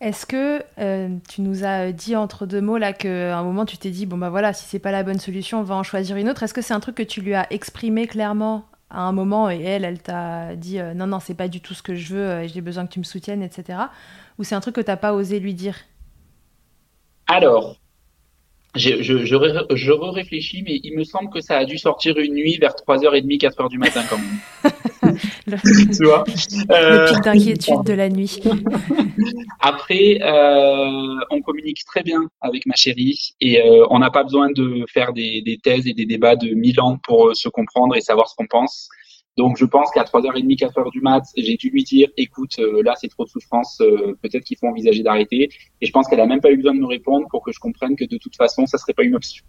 Est-ce 0.00 0.26
que 0.26 0.62
euh, 0.78 1.08
tu 1.26 1.40
nous 1.40 1.64
as 1.64 1.90
dit 1.92 2.16
entre 2.16 2.44
deux 2.44 2.60
mots 2.60 2.76
là 2.76 2.92
qu'à 2.92 3.38
un 3.38 3.42
moment 3.42 3.64
tu 3.64 3.78
t'es 3.78 3.90
dit 3.90 4.04
bon 4.04 4.18
bah 4.18 4.28
voilà 4.28 4.52
si 4.52 4.66
c'est 4.66 4.78
pas 4.78 4.92
la 4.92 5.02
bonne 5.02 5.18
solution 5.18 5.60
on 5.60 5.62
va 5.62 5.74
en 5.74 5.82
choisir 5.82 6.16
une 6.16 6.28
autre. 6.28 6.42
Est-ce 6.42 6.52
que 6.52 6.60
c'est 6.60 6.74
un 6.74 6.80
truc 6.80 6.96
que 6.96 7.02
tu 7.02 7.22
lui 7.22 7.34
as 7.34 7.50
exprimé 7.50 8.06
clairement 8.06 8.66
à 8.90 9.00
un 9.00 9.12
moment 9.12 9.50
et 9.50 9.62
elle 9.62 9.86
elle 9.86 10.02
t'a 10.02 10.54
dit 10.54 10.80
euh, 10.80 10.92
non 10.92 11.06
non 11.06 11.18
c'est 11.18 11.34
pas 11.34 11.48
du 11.48 11.62
tout 11.62 11.72
ce 11.72 11.82
que 11.82 11.94
je 11.94 12.14
veux 12.14 12.28
euh, 12.28 12.46
j'ai 12.46 12.60
besoin 12.60 12.86
que 12.86 12.92
tu 12.92 12.98
me 12.98 13.04
soutiennes 13.04 13.42
etc. 13.42 13.78
Ou 14.38 14.44
c'est 14.44 14.54
un 14.54 14.60
truc 14.60 14.74
que 14.74 14.82
t'as 14.82 14.98
pas 14.98 15.14
osé 15.14 15.40
lui 15.40 15.54
dire? 15.54 15.78
Alors 17.26 17.76
je, 18.76 19.02
je, 19.02 19.24
je, 19.24 19.36
je 19.74 19.92
réfléchis, 19.92 20.62
mais 20.66 20.80
il 20.82 20.96
me 20.96 21.04
semble 21.04 21.30
que 21.30 21.40
ça 21.40 21.56
a 21.56 21.64
dû 21.64 21.78
sortir 21.78 22.18
une 22.18 22.34
nuit 22.34 22.58
vers 22.58 22.72
3h30, 22.72 23.40
4h 23.40 23.70
du 23.70 23.78
matin 23.78 24.02
quand 24.08 24.18
même. 24.18 25.16
le... 25.46 25.56
tu 25.96 26.04
vois 26.04 26.24
euh... 26.70 27.06
Le 27.06 27.12
pic 27.12 27.22
d'inquiétude 27.22 27.82
de 27.84 27.92
la 27.92 28.08
nuit. 28.08 28.40
Après, 29.60 30.18
euh, 30.22 31.16
on 31.30 31.40
communique 31.42 31.84
très 31.86 32.02
bien 32.02 32.20
avec 32.40 32.66
ma 32.66 32.74
chérie 32.74 33.34
et 33.40 33.60
euh, 33.60 33.86
on 33.90 33.98
n'a 33.98 34.10
pas 34.10 34.22
besoin 34.22 34.50
de 34.50 34.84
faire 34.92 35.12
des, 35.12 35.42
des, 35.42 35.58
thèses 35.58 35.86
et 35.86 35.92
des 35.92 36.06
débats 36.06 36.36
de 36.36 36.54
mille 36.54 36.80
ans 36.80 36.98
pour 37.02 37.28
euh, 37.28 37.34
se 37.34 37.48
comprendre 37.48 37.96
et 37.96 38.00
savoir 38.00 38.28
ce 38.28 38.34
qu'on 38.36 38.46
pense. 38.46 38.88
Donc 39.36 39.56
je 39.58 39.64
pense 39.64 39.90
qu'à 39.90 40.02
3h30, 40.02 40.58
4h 40.58 40.90
du 40.90 41.00
mat, 41.00 41.22
j'ai 41.36 41.56
dû 41.56 41.68
lui 41.68 41.84
dire 41.84 42.08
écoute, 42.16 42.58
euh, 42.58 42.82
là 42.82 42.94
c'est 42.96 43.08
trop 43.08 43.24
de 43.24 43.28
souffrance, 43.28 43.80
euh, 43.80 44.16
peut-être 44.22 44.44
qu'il 44.44 44.56
faut 44.56 44.66
envisager 44.66 45.02
d'arrêter. 45.02 45.50
Et 45.80 45.86
je 45.86 45.92
pense 45.92 46.08
qu'elle 46.08 46.20
a 46.20 46.26
même 46.26 46.40
pas 46.40 46.50
eu 46.50 46.56
besoin 46.56 46.74
de 46.74 46.80
me 46.80 46.86
répondre 46.86 47.26
pour 47.30 47.44
que 47.44 47.52
je 47.52 47.58
comprenne 47.58 47.96
que 47.96 48.04
de 48.04 48.16
toute 48.16 48.36
façon, 48.36 48.66
ça 48.66 48.78
serait 48.78 48.94
pas 48.94 49.04
une 49.04 49.14
option. 49.14 49.44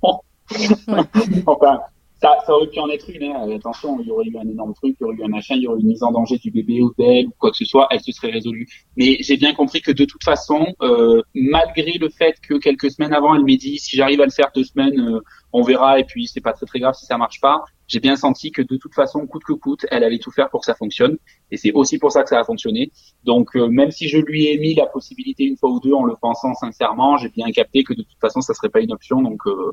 enfin, 1.45 1.79
ça, 2.21 2.35
ça 2.45 2.53
aurait 2.53 2.67
pu 2.67 2.79
en 2.79 2.89
être 2.89 3.09
une. 3.09 3.23
Hein. 3.23 3.49
Attention, 3.55 3.99
il 3.99 4.07
y 4.07 4.11
aurait 4.11 4.25
eu 4.25 4.37
un 4.37 4.47
énorme 4.47 4.73
truc, 4.73 4.95
il 4.99 5.03
y 5.03 5.05
aurait 5.05 5.15
eu 5.15 5.23
un 5.23 5.27
machin, 5.27 5.55
il 5.55 5.63
y 5.63 5.67
aurait 5.67 5.77
eu 5.77 5.81
une 5.83 5.89
mise 5.89 6.03
en 6.03 6.11
danger 6.11 6.37
du 6.37 6.51
bébé 6.51 6.81
ou 6.81 6.93
d'elle 6.97 7.27
ou 7.27 7.33
quoi 7.37 7.51
que 7.51 7.57
ce 7.57 7.65
soit, 7.65 7.87
elle 7.91 8.01
se 8.01 8.11
serait 8.11 8.31
résolue. 8.31 8.67
Mais 8.95 9.17
j'ai 9.21 9.37
bien 9.37 9.53
compris 9.53 9.81
que 9.81 9.91
de 9.91 10.05
toute 10.05 10.23
façon, 10.23 10.67
euh, 10.81 11.21
malgré 11.35 11.93
le 11.93 12.09
fait 12.09 12.35
que 12.41 12.55
quelques 12.55 12.91
semaines 12.91 13.13
avant, 13.13 13.35
elle 13.35 13.43
m'ait 13.43 13.57
dit 13.57 13.77
si 13.77 13.95
j'arrive 13.95 14.21
à 14.21 14.25
le 14.25 14.31
faire 14.31 14.51
deux 14.55 14.63
semaines, 14.63 14.99
euh, 14.99 15.21
on 15.53 15.61
verra 15.61 15.99
et 15.99 16.03
puis 16.03 16.27
c'est 16.27 16.41
pas 16.41 16.53
très 16.53 16.65
très 16.65 16.79
grave 16.79 16.95
si 16.95 17.05
ça 17.05 17.17
marche 17.17 17.39
pas. 17.39 17.63
J'ai 17.87 17.99
bien 17.99 18.15
senti 18.15 18.51
que 18.51 18.61
de 18.61 18.77
toute 18.77 18.93
façon, 18.93 19.25
coûte 19.27 19.43
que 19.43 19.53
coûte, 19.53 19.85
elle 19.91 20.03
allait 20.03 20.19
tout 20.19 20.31
faire 20.31 20.49
pour 20.49 20.61
que 20.61 20.65
ça 20.65 20.75
fonctionne. 20.75 21.17
Et 21.51 21.57
c'est 21.57 21.71
aussi 21.71 21.97
pour 21.97 22.11
ça 22.11 22.23
que 22.23 22.29
ça 22.29 22.39
a 22.39 22.43
fonctionné. 22.43 22.91
Donc 23.23 23.55
euh, 23.55 23.67
même 23.67 23.91
si 23.91 24.09
je 24.09 24.17
lui 24.17 24.47
ai 24.47 24.57
mis 24.57 24.75
la 24.75 24.85
possibilité 24.85 25.45
une 25.45 25.57
fois 25.57 25.69
ou 25.69 25.79
deux 25.79 25.93
en 25.93 26.03
le 26.03 26.15
pensant 26.19 26.53
sincèrement, 26.53 27.17
j'ai 27.17 27.29
bien 27.29 27.49
capté 27.51 27.83
que 27.83 27.93
de 27.93 28.03
toute 28.03 28.19
façon, 28.19 28.41
ça 28.41 28.53
serait 28.53 28.69
pas 28.69 28.81
une 28.81 28.91
option. 28.91 29.21
Donc 29.21 29.41
euh, 29.47 29.71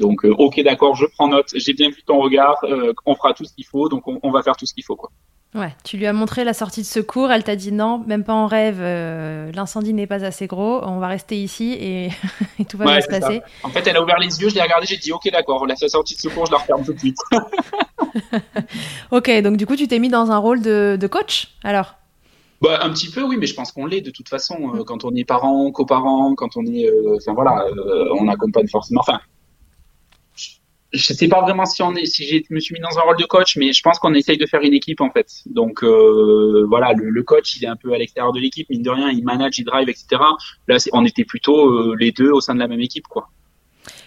donc, 0.00 0.24
euh, 0.24 0.34
ok, 0.38 0.60
d'accord, 0.62 0.96
je 0.96 1.04
prends 1.04 1.28
note. 1.28 1.50
J'ai 1.54 1.74
bien 1.74 1.90
vu 1.90 2.02
ton 2.02 2.20
regard. 2.20 2.56
Euh, 2.64 2.94
on 3.04 3.14
fera 3.14 3.34
tout 3.34 3.44
ce 3.44 3.52
qu'il 3.52 3.66
faut. 3.66 3.88
Donc, 3.88 4.08
on, 4.08 4.18
on, 4.22 4.30
va 4.30 4.42
faire 4.42 4.56
tout 4.56 4.64
ce 4.64 4.72
qu'il 4.72 4.82
faut, 4.82 4.96
quoi. 4.96 5.10
Ouais, 5.52 5.74
tu 5.82 5.96
lui 5.96 6.06
as 6.06 6.12
montré 6.12 6.44
la 6.44 6.54
sortie 6.54 6.82
de 6.82 6.86
secours. 6.86 7.32
Elle 7.32 7.42
t'a 7.42 7.56
dit 7.56 7.72
non, 7.72 8.04
même 8.06 8.22
pas 8.22 8.34
en 8.34 8.46
rêve. 8.46 8.78
Euh, 8.80 9.50
L'incendie 9.52 9.92
n'est 9.92 10.06
pas 10.06 10.24
assez 10.24 10.46
gros. 10.46 10.80
On 10.84 11.00
va 11.00 11.08
rester 11.08 11.42
ici 11.42 11.72
et, 11.72 12.10
et 12.60 12.64
tout 12.64 12.76
va 12.76 12.84
ouais, 12.84 12.92
bien 12.92 13.00
se 13.00 13.08
passer. 13.08 13.40
Ça. 13.40 13.66
En 13.66 13.70
fait, 13.70 13.84
elle 13.88 13.96
a 13.96 14.02
ouvert 14.02 14.18
les 14.20 14.40
yeux. 14.40 14.48
Je 14.48 14.54
l'ai 14.54 14.62
regardé. 14.62 14.86
J'ai 14.86 14.96
dit 14.96 15.10
ok, 15.10 15.28
d'accord. 15.32 15.66
La 15.66 15.74
sortie 15.74 16.14
de 16.14 16.20
secours, 16.20 16.46
je 16.46 16.52
la 16.52 16.58
referme 16.58 16.84
tout 16.84 16.92
de 16.92 16.98
suite. 17.00 17.16
ok, 19.10 19.42
donc 19.42 19.56
du 19.56 19.66
coup, 19.66 19.74
tu 19.74 19.88
t'es 19.88 19.98
mis 19.98 20.08
dans 20.08 20.30
un 20.30 20.38
rôle 20.38 20.62
de, 20.62 20.96
de 21.00 21.06
coach, 21.08 21.48
alors? 21.64 21.96
Bah, 22.60 22.78
un 22.82 22.90
petit 22.90 23.10
peu, 23.10 23.22
oui, 23.22 23.36
mais 23.36 23.46
je 23.46 23.54
pense 23.54 23.72
qu'on 23.72 23.86
l'est 23.86 24.02
de 24.02 24.10
toute 24.10 24.28
façon. 24.28 24.76
Euh, 24.76 24.84
quand 24.84 25.04
on 25.04 25.10
est 25.16 25.24
parent, 25.24 25.72
coparent, 25.72 26.34
quand 26.36 26.56
on 26.56 26.64
est, 26.66 26.88
enfin 27.16 27.32
voilà, 27.34 27.64
on 28.20 28.28
accompagne 28.28 28.68
forcément. 28.68 29.00
Enfin, 29.00 29.18
je 30.92 31.12
sais 31.12 31.28
pas 31.28 31.40
vraiment 31.40 31.64
si 31.64 31.82
on 31.82 31.94
est, 31.94 32.04
si 32.04 32.26
je 32.26 32.42
me 32.50 32.58
suis 32.58 32.74
mis 32.74 32.80
dans 32.80 32.98
un 32.98 33.02
rôle 33.02 33.16
de 33.16 33.24
coach, 33.24 33.56
mais 33.56 33.72
je 33.72 33.82
pense 33.82 33.98
qu'on 33.98 34.14
essaye 34.14 34.38
de 34.38 34.46
faire 34.46 34.60
une 34.62 34.74
équipe 34.74 35.00
en 35.00 35.10
fait. 35.10 35.28
Donc 35.46 35.84
euh, 35.84 36.64
voilà, 36.68 36.92
le, 36.94 37.22
coach 37.22 37.56
il 37.56 37.64
est 37.64 37.68
un 37.68 37.76
peu 37.76 37.92
à 37.92 37.98
l'extérieur 37.98 38.32
de 38.32 38.40
l'équipe, 38.40 38.68
mine 38.70 38.82
de 38.82 38.90
rien, 38.90 39.10
il 39.10 39.24
manage, 39.24 39.58
il 39.58 39.64
drive, 39.64 39.88
etc. 39.88 40.20
Là, 40.66 40.76
on 40.92 41.04
était 41.04 41.24
plutôt 41.24 41.68
euh, 41.68 41.96
les 41.98 42.10
deux 42.10 42.30
au 42.30 42.40
sein 42.40 42.54
de 42.54 42.60
la 42.60 42.68
même 42.68 42.80
équipe, 42.80 43.06
quoi. 43.06 43.28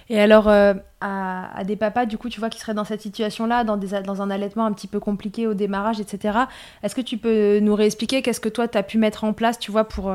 Et 0.10 0.20
alors, 0.20 0.50
euh, 0.50 0.74
à, 1.00 1.64
des 1.64 1.78
papas, 1.78 2.06
du 2.06 2.18
coup, 2.18 2.30
tu 2.30 2.40
vois, 2.40 2.50
qui 2.50 2.60
seraient 2.60 2.74
dans 2.74 2.84
cette 2.84 3.02
situation-là, 3.02 3.64
dans, 3.64 3.78
dans 3.78 4.22
un 4.22 4.30
allaitement 4.30 4.66
un 4.66 4.74
petit 4.74 4.88
peu 4.88 5.00
compliqué 5.00 5.48
au 5.48 5.54
démarrage, 5.54 6.02
etc., 6.02 6.40
est-ce 6.84 6.94
que 6.94 7.02
tu 7.02 7.18
peux 7.18 7.60
nous 7.60 7.74
réexpliquer 7.74 8.22
qu'est-ce 8.22 8.42
que 8.42 8.50
toi, 8.50 8.68
tu 8.68 8.78
as 8.78 8.84
pu 8.84 8.98
mettre 8.98 9.24
en 9.24 9.32
place, 9.32 9.58
tu 9.58 9.72
vois, 9.72 9.86
pour, 9.86 10.14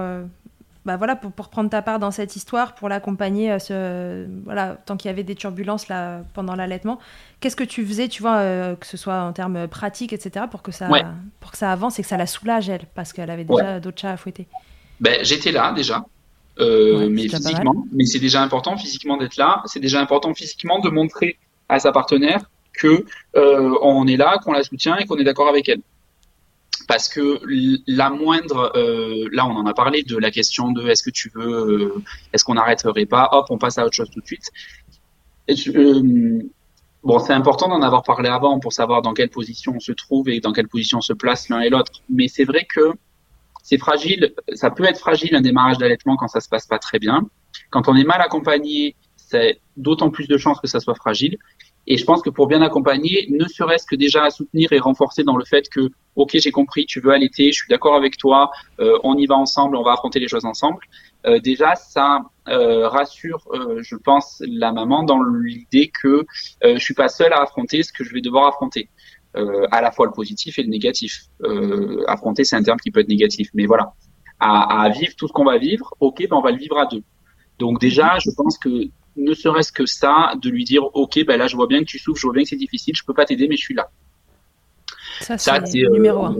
bah, 0.89 0.97
voilà, 0.97 1.15
pour, 1.15 1.31
pour, 1.31 1.49
prendre 1.49 1.71
ta 1.71 1.83
part 1.83 1.99
dans 1.99 2.11
cette 2.11 2.35
histoire, 2.35 2.75
pour 2.75 2.89
l'accompagner, 2.89 3.53
euh, 3.53 3.59
ce, 3.59 4.27
voilà, 4.45 4.77
tant 4.87 4.97
qu'il 4.97 5.09
y 5.09 5.13
avait 5.13 5.23
des 5.23 5.35
turbulences 5.35 5.89
là, 5.89 6.23
pendant 6.35 6.57
l'allaitement 6.57 6.99
Qu'est-ce 7.41 7.57
que 7.57 7.65
tu 7.65 7.87
faisais, 7.87 8.09
tu 8.09 8.23
vois, 8.23 8.43
que 8.75 8.87
ce 8.87 8.97
soit 8.97 9.21
en 9.23 9.33
termes 9.33 9.69
pratiques, 9.69 10.13
etc., 10.13 10.47
pour 10.51 10.63
que, 10.63 10.73
ça, 10.73 10.89
pour 11.39 11.53
que 11.53 11.57
ça 11.57 11.71
avance 11.71 12.01
et 12.01 12.03
que 12.03 12.09
ça 12.09 12.17
la 12.17 12.27
soulage, 12.27 12.69
elle, 12.69 12.87
parce 12.97 13.13
qu'elle 13.13 13.31
avait 13.31 13.45
déjà 13.45 13.79
d'autres 13.79 14.01
chats 14.01 14.11
à 14.11 14.17
fouetter? 14.17 14.49
Ben, 14.99 15.23
J'étais 15.23 15.53
là, 15.53 15.73
déjà. 15.73 16.05
Euh, 16.61 17.09
mais 17.09 17.29
physiquement, 17.29 17.87
mais 17.93 18.05
c'est 18.05 18.19
déjà 18.19 18.43
important 18.43 18.77
physiquement 18.77 19.17
d'être 19.17 19.37
là. 19.37 19.63
C'est 19.67 19.81
déjà 19.81 20.01
important 20.01 20.35
physiquement 20.35 20.81
de 20.81 20.91
montrer 20.91 21.39
à 21.69 21.79
sa 21.79 21.93
partenaire 21.93 22.51
que 22.73 23.05
euh, 23.37 23.75
on 23.83 24.07
est 24.07 24.17
là, 24.17 24.39
qu'on 24.43 24.53
la 24.53 24.63
soutient 24.63 24.97
et 24.97 25.07
qu'on 25.07 25.17
est 25.19 25.25
d'accord 25.25 25.49
avec 25.49 25.69
elle. 25.69 25.81
Parce 26.87 27.09
que 27.09 27.41
la 27.87 28.11
moindre, 28.11 28.73
euh, 28.77 29.29
là 29.33 29.47
on 29.47 29.57
en 29.57 29.67
a 29.67 29.75
parlé 29.75 30.03
de 30.03 30.17
la 30.17 30.31
question 30.31 30.71
de 30.73 30.87
est-ce 30.89 31.03
que 31.03 31.11
tu 31.11 31.31
veux, 31.35 31.47
euh, 31.47 32.03
est-ce 32.33 32.45
qu'on 32.45 32.55
n'arrêterait 32.55 33.07
pas, 33.07 33.29
hop 33.33 33.47
on 33.51 33.59
passe 33.59 33.79
à 33.79 33.85
autre 33.85 33.95
chose 33.95 34.11
tout 34.11 34.21
de 34.21 34.27
suite. 34.27 34.51
Euh, 35.51 36.43
bon 37.03 37.19
c'est 37.19 37.33
important 37.33 37.69
d'en 37.69 37.83
avoir 37.83 38.03
parlé 38.03 38.29
avant 38.29 38.61
pour 38.61 38.73
savoir 38.73 39.03
dans 39.03 39.15
quelle 39.15 39.31
position 39.31 39.73
on 39.77 39.81
se 39.81 39.93
trouve 39.93 40.29
et 40.29 40.41
dans 40.41 40.53
quelle 40.53 40.69
position 40.69 40.99
on 40.99 41.03
se 41.03 41.13
place 41.13 41.49
l'un 41.49 41.61
et 41.61 41.71
l'autre. 41.71 41.93
Mais 42.09 42.29
c'est 42.29 42.45
vrai 42.45 42.67
que 42.73 42.93
c'est 43.63 43.79
fragile, 43.79 44.35
ça 44.55 44.71
peut 44.71 44.85
être 44.85 44.99
fragile 44.99 45.35
un 45.35 45.41
démarrage 45.41 45.79
d'allaitement 45.79 46.17
quand 46.17 46.29
ça 46.29 46.41
se 46.41 46.49
passe 46.49 46.67
pas 46.67 46.79
très 46.79 46.99
bien. 46.99 47.29
Quand 47.71 47.89
on 47.89 47.97
est 47.97 48.05
mal 48.05 48.21
accompagné, 48.21 48.97
c'est 49.17 49.61
d'autant 49.77 50.11
plus 50.11 50.27
de 50.27 50.39
chances 50.39 50.61
que 50.61 50.67
ça 50.69 50.81
soit 50.81 50.95
fragile. 50.95 51.37
Et 51.87 51.97
je 51.97 52.05
pense 52.05 52.23
que 52.23 52.31
pour 52.31 52.47
bien 52.47 52.63
accompagner, 52.63 53.27
ne 53.31 53.47
serait-ce 53.47 53.87
que 53.87 53.97
déjà 53.97 54.25
à 54.25 54.31
soutenir 54.31 54.73
et 54.73 54.79
renforcer 54.79 55.23
dans 55.23 55.37
le 55.37 55.45
fait 55.45 55.69
que, 55.71 55.91
ok, 56.19 56.33
j'ai 56.35 56.51
compris, 56.51 56.85
tu 56.85 57.01
veux 57.01 57.13
allaiter, 57.13 57.53
je 57.53 57.59
suis 57.61 57.69
d'accord 57.69 57.95
avec 57.95 58.19
toi, 58.19 58.51
euh, 58.81 58.99
on 59.05 59.17
y 59.17 59.27
va 59.27 59.37
ensemble, 59.37 59.77
on 59.77 59.85
va 59.85 59.93
affronter 59.93 60.19
les 60.19 60.27
choses 60.27 60.45
ensemble. 60.45 60.81
Euh, 61.27 61.39
déjà, 61.39 61.77
ça 61.77 62.23
euh, 62.49 62.89
rassure, 62.89 63.49
je 63.79 63.95
pense, 63.95 64.43
la 64.47 64.73
maman 64.73 65.05
dans 65.05 65.23
l'idée 65.23 65.91
que 66.03 66.27
je 66.63 66.79
suis 66.79 66.95
pas 66.95 67.09
seul 67.09 67.33
à 67.33 67.41
affronter 67.43 67.83
ce 67.83 67.93
que 67.93 68.03
je 68.05 68.13
vais 68.13 68.21
devoir 68.21 68.49
affronter. 68.49 68.91
À 69.71 69.81
la 69.81 69.93
fois 69.93 70.07
le 70.07 70.13
positif 70.13 70.59
et 70.59 70.65
le 70.65 70.69
négatif. 70.69 71.27
Affronter, 72.09 72.43
c'est 72.45 72.57
un 72.57 72.63
terme 72.63 72.79
qui 72.79 72.91
peut 72.91 73.01
être 73.01 73.09
négatif, 73.09 73.49
mais 73.55 73.67
voilà. 73.67 73.93
À, 74.41 74.83
à 74.83 74.89
vivre 74.89 75.15
tout 75.17 75.29
ce 75.29 75.33
qu'on 75.33 75.45
va 75.45 75.59
vivre, 75.59 75.95
ok, 76.01 76.27
ben 76.29 76.37
on 76.37 76.41
va 76.41 76.51
le 76.51 76.59
vivre 76.59 76.79
à 76.79 76.87
deux. 76.87 77.03
Donc 77.59 77.81
déjà, 77.81 78.19
je 78.19 78.31
pense 78.37 78.59
que 78.59 78.69
ne 79.17 79.35
serait-ce 79.35 79.73
que 79.73 79.87
ça, 79.87 80.33
de 80.43 80.49
lui 80.49 80.65
dire, 80.65 80.83
ok, 80.95 81.25
ben 81.25 81.37
là, 81.39 81.47
je 81.47 81.57
vois 81.57 81.67
bien 81.69 81.81
que 81.81 81.85
tu 81.85 81.99
souffres, 81.99 82.21
je 82.21 82.27
vois 82.27 82.35
bien 82.35 82.43
que 82.43 82.49
c'est 82.49 82.57
difficile, 82.57 82.95
je 82.97 83.05
peux 83.05 83.15
pas 83.15 83.27
t'aider, 83.27 83.47
mais 83.49 83.57
je 83.57 83.63
suis 83.63 83.75
là. 83.75 83.91
Ça, 85.21 85.39
c'est 85.39 85.85
euh, 85.85 85.91
numéro 85.91 86.25
un. 86.25 86.37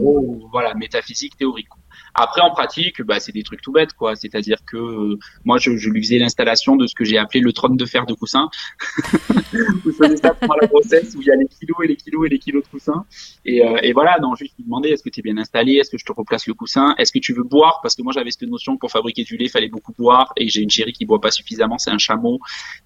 voilà, 0.51 0.73
métaphysique, 0.73 1.37
théorique. 1.37 1.67
Après, 2.15 2.41
en 2.41 2.51
pratique, 2.51 3.01
bah, 3.01 3.19
c'est 3.19 3.31
des 3.31 3.43
trucs 3.43 3.61
tout 3.61 3.71
bêtes, 3.71 3.93
quoi. 3.93 4.15
C'est-à-dire 4.15 4.57
que 4.65 4.77
euh, 4.77 5.19
moi, 5.45 5.57
je, 5.57 5.77
je, 5.77 5.89
lui 5.89 6.01
faisais 6.01 6.17
l'installation 6.17 6.75
de 6.75 6.87
ce 6.87 6.95
que 6.95 7.03
j'ai 7.03 7.17
appelé 7.17 7.39
le 7.39 7.53
trône 7.53 7.77
de 7.77 7.85
fer 7.85 8.05
de 8.05 8.13
coussin. 8.13 8.49
Vous 9.83 9.91
savez 9.91 10.17
ça 10.17 10.33
pendant 10.33 10.55
la 10.59 10.67
grossesse 10.67 11.15
où 11.15 11.21
il 11.21 11.27
y 11.27 11.31
a 11.31 11.35
les 11.35 11.47
kilos 11.47 11.77
et 11.83 11.87
les 11.87 11.95
kilos 11.95 12.25
et 12.25 12.29
les 12.29 12.39
kilos 12.39 12.63
de 12.63 12.69
coussin. 12.69 13.05
Et, 13.45 13.65
euh, 13.65 13.77
et 13.81 13.93
voilà, 13.93 14.17
non, 14.21 14.35
juste 14.35 14.55
lui 14.57 14.63
demander 14.63 14.89
est-ce 14.89 15.03
que 15.03 15.09
tu 15.09 15.19
es 15.19 15.23
bien 15.23 15.37
installé, 15.37 15.73
est-ce 15.73 15.91
que 15.91 15.97
je 15.97 16.05
te 16.05 16.11
replace 16.11 16.47
le 16.47 16.53
coussin, 16.53 16.95
est-ce 16.97 17.11
que 17.11 17.19
tu 17.19 17.33
veux 17.33 17.43
boire? 17.43 17.79
Parce 17.81 17.95
que 17.95 18.01
moi, 18.01 18.13
j'avais 18.13 18.31
cette 18.31 18.43
notion 18.43 18.75
que 18.75 18.79
pour 18.79 18.91
fabriquer 18.91 19.23
du 19.23 19.37
lait, 19.37 19.45
il 19.45 19.51
fallait 19.51 19.69
beaucoup 19.69 19.93
boire. 19.97 20.33
Et 20.37 20.49
j'ai 20.49 20.61
une 20.61 20.69
chérie 20.69 20.93
qui 20.93 21.05
boit 21.05 21.21
pas 21.21 21.31
suffisamment, 21.31 21.77
c'est 21.77 21.91
un 21.91 21.97
chameau. 21.97 22.39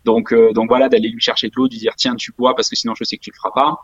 Donc, 0.06 0.34
euh, 0.34 0.52
donc 0.54 0.70
voilà, 0.70 0.90
d'aller 0.90 1.10
lui 1.10 1.22
chercher 1.22 1.48
de 1.48 1.54
l'eau, 1.56 1.68
de 1.68 1.74
lui 1.74 1.80
dire 1.80 1.94
tiens, 1.96 2.16
tu 2.16 2.32
bois 2.38 2.56
parce 2.56 2.70
que 2.70 2.76
sinon, 2.76 2.94
je 2.96 3.04
sais 3.04 3.18
que 3.18 3.24
tu 3.24 3.32
le 3.32 3.36
feras 3.36 3.52
pas. 3.52 3.78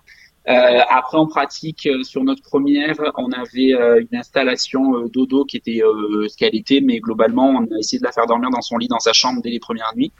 Euh, 0.47 0.80
après, 0.89 1.17
en 1.17 1.28
pratique, 1.28 1.86
euh, 1.86 2.04
sur 2.04 2.23
notre 2.23 2.41
première, 2.41 2.95
on 3.17 3.32
avait 3.32 3.73
euh, 3.73 4.02
une 4.02 4.17
installation 4.17 5.02
dodo 5.08 5.45
qui 5.45 5.58
était 5.58 5.82
ce 5.82 6.36
qu'elle 6.38 6.56
était, 6.56 6.82
mais 6.82 6.99
globalement, 6.99 7.49
on 7.49 7.63
a 7.65 7.78
essayé 7.78 7.99
de 7.99 8.06
la 8.06 8.12
faire 8.12 8.25
dormir 8.25 8.49
dans 8.49 8.62
son 8.62 8.78
lit, 8.78 8.88
dans 8.88 8.99
sa 8.99 9.13
chambre 9.13 9.41
dès 9.41 9.49
les 9.49 9.60
premières 9.60 9.91
nuits. 9.95 10.12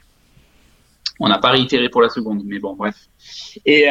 On 1.22 1.28
n'a 1.28 1.38
pas 1.38 1.50
réitéré 1.50 1.90
pour 1.90 2.00
la 2.00 2.08
seconde, 2.08 2.42
mais 2.46 2.58
bon, 2.58 2.74
bref. 2.74 2.96
Et, 3.66 3.86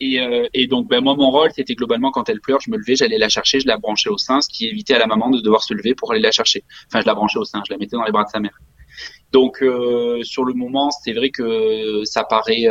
et, 0.00 0.48
et 0.52 0.66
donc, 0.66 0.86
ben, 0.88 1.02
moi, 1.02 1.14
mon 1.14 1.30
rôle, 1.30 1.50
c'était 1.54 1.74
globalement, 1.74 2.10
quand 2.10 2.28
elle 2.28 2.40
pleure, 2.40 2.60
je 2.60 2.70
me 2.70 2.76
levais, 2.76 2.94
j'allais 2.94 3.16
la 3.16 3.30
chercher, 3.30 3.58
je 3.60 3.66
la 3.66 3.78
branchais 3.78 4.10
au 4.10 4.18
sein, 4.18 4.42
ce 4.42 4.48
qui 4.50 4.66
évitait 4.66 4.94
à 4.94 4.98
la 4.98 5.06
maman 5.06 5.30
de 5.30 5.40
devoir 5.40 5.62
se 5.62 5.72
lever 5.72 5.94
pour 5.94 6.12
aller 6.12 6.20
la 6.20 6.30
chercher. 6.30 6.62
Enfin, 6.88 7.00
je 7.00 7.06
la 7.06 7.14
branchais 7.14 7.38
au 7.38 7.44
sein, 7.44 7.62
je 7.66 7.72
la 7.72 7.78
mettais 7.78 7.96
dans 7.96 8.04
les 8.04 8.12
bras 8.12 8.24
de 8.24 8.28
sa 8.28 8.40
mère. 8.40 8.58
Donc, 9.32 9.64
sur 10.24 10.44
le 10.44 10.52
moment, 10.52 10.90
c'est 10.90 11.14
vrai 11.14 11.30
que 11.30 12.04
ça 12.04 12.24
paraît 12.24 12.66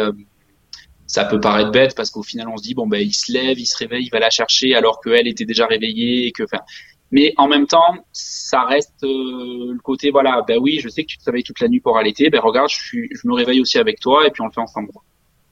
ça 1.11 1.25
peut 1.25 1.41
paraître 1.41 1.71
bête 1.71 1.93
parce 1.93 2.09
qu'au 2.09 2.23
final 2.23 2.47
on 2.47 2.55
se 2.55 2.63
dit 2.63 2.73
bon 2.73 2.87
ben 2.87 3.01
il 3.01 3.13
se 3.13 3.33
lève, 3.33 3.59
il 3.59 3.65
se 3.65 3.77
réveille, 3.77 4.05
il 4.05 4.09
va 4.09 4.19
la 4.19 4.29
chercher 4.29 4.73
alors 4.75 5.01
qu'elle 5.01 5.27
était 5.27 5.43
déjà 5.43 5.65
réveillée 5.65 6.27
et 6.27 6.31
que 6.31 6.43
enfin 6.43 6.63
mais 7.11 7.33
en 7.35 7.49
même 7.49 7.67
temps 7.67 7.97
ça 8.13 8.63
reste 8.63 9.03
euh, 9.03 9.73
le 9.73 9.79
côté 9.83 10.09
voilà 10.09 10.41
ben 10.47 10.57
oui 10.57 10.79
je 10.81 10.87
sais 10.87 11.03
que 11.03 11.09
tu 11.09 11.17
te 11.17 11.25
réveilles 11.25 11.43
toute 11.43 11.59
la 11.59 11.67
nuit 11.67 11.81
pour 11.81 11.97
allaiter 11.97 12.29
ben 12.29 12.39
regarde 12.39 12.69
je 12.69 12.77
suis 12.77 13.09
je 13.11 13.27
me 13.27 13.33
réveille 13.33 13.59
aussi 13.59 13.77
avec 13.77 13.99
toi 13.99 14.25
et 14.25 14.31
puis 14.31 14.41
on 14.41 14.45
le 14.45 14.53
fait 14.53 14.61
ensemble. 14.61 14.89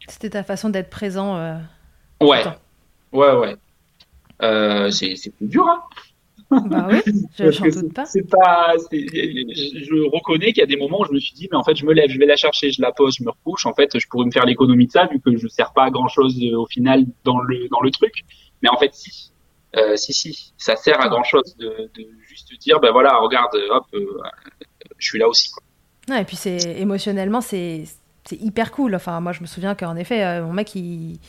C'était 0.08 0.30
ta 0.30 0.43
façon 0.43 0.69
d'être 0.69 0.89
présent. 0.89 1.36
Euh, 1.36 1.58
ouais. 2.22 2.43
ouais 3.12 3.34
ouais 3.34 3.56
euh, 4.41 4.89
c'est 4.91 5.17
c'est 5.17 5.32
plus 5.32 5.48
dur 5.48 5.67
hein. 5.67 5.84
Bah 6.51 6.88
oui, 6.89 6.99
je 7.38 7.79
doute 7.79 7.93
pas. 7.93 8.05
C'est 8.05 8.27
pas 8.27 8.73
je 8.91 10.09
reconnais 10.09 10.47
qu'il 10.47 10.57
y 10.57 10.63
a 10.63 10.65
des 10.65 10.77
moments 10.77 11.01
où 11.01 11.05
je 11.05 11.12
me 11.12 11.19
suis 11.19 11.33
dit, 11.33 11.47
mais 11.51 11.57
en 11.57 11.63
fait, 11.63 11.75
je 11.75 11.85
me 11.85 11.93
lève, 11.93 12.09
je 12.09 12.17
vais 12.17 12.25
la 12.25 12.35
chercher, 12.35 12.71
je 12.71 12.81
la 12.81 12.91
pose, 12.91 13.15
je 13.19 13.23
me 13.23 13.29
recouche. 13.29 13.65
En 13.65 13.73
fait, 13.73 13.97
je 13.97 14.07
pourrais 14.07 14.25
me 14.25 14.31
faire 14.31 14.45
l'économie 14.45 14.88
de 14.88 14.91
ça, 14.91 15.05
vu 15.05 15.19
que 15.19 15.35
je 15.38 15.43
ne 15.43 15.49
sers 15.49 15.73
pas 15.73 15.85
à 15.85 15.89
grand 15.91 16.07
chose 16.07 16.39
euh, 16.41 16.57
au 16.57 16.65
final 16.65 17.05
dans 17.23 17.39
le, 17.39 17.67
dans 17.69 17.81
le 17.81 17.91
truc. 17.91 18.13
Mais 18.63 18.69
en 18.69 18.77
fait, 18.77 18.93
si. 18.93 19.31
Euh, 19.77 19.95
si, 19.97 20.13
si, 20.13 20.51
ça 20.57 20.75
sert 20.75 20.99
à 20.99 21.09
grand 21.09 21.23
chose 21.23 21.55
de, 21.59 21.91
de 21.95 22.07
juste 22.27 22.51
dire, 22.59 22.79
ben 22.79 22.91
voilà, 22.91 23.19
regarde, 23.19 23.55
hop, 23.69 23.85
euh, 23.93 24.19
je 24.97 25.07
suis 25.07 25.19
là 25.19 25.27
aussi. 25.27 25.51
Quoi. 25.51 26.19
et 26.19 26.25
puis 26.25 26.35
c'est 26.35 26.79
émotionnellement, 26.79 27.39
c'est 27.39 27.85
hyper 28.31 28.71
cool. 28.71 28.95
Enfin, 28.95 29.19
moi, 29.19 29.31
je 29.31 29.41
me 29.41 29.45
souviens 29.45 29.75
qu'en 29.75 29.95
effet, 29.95 30.41
mon 30.41 30.53
mec, 30.53 30.73
il 30.73 31.19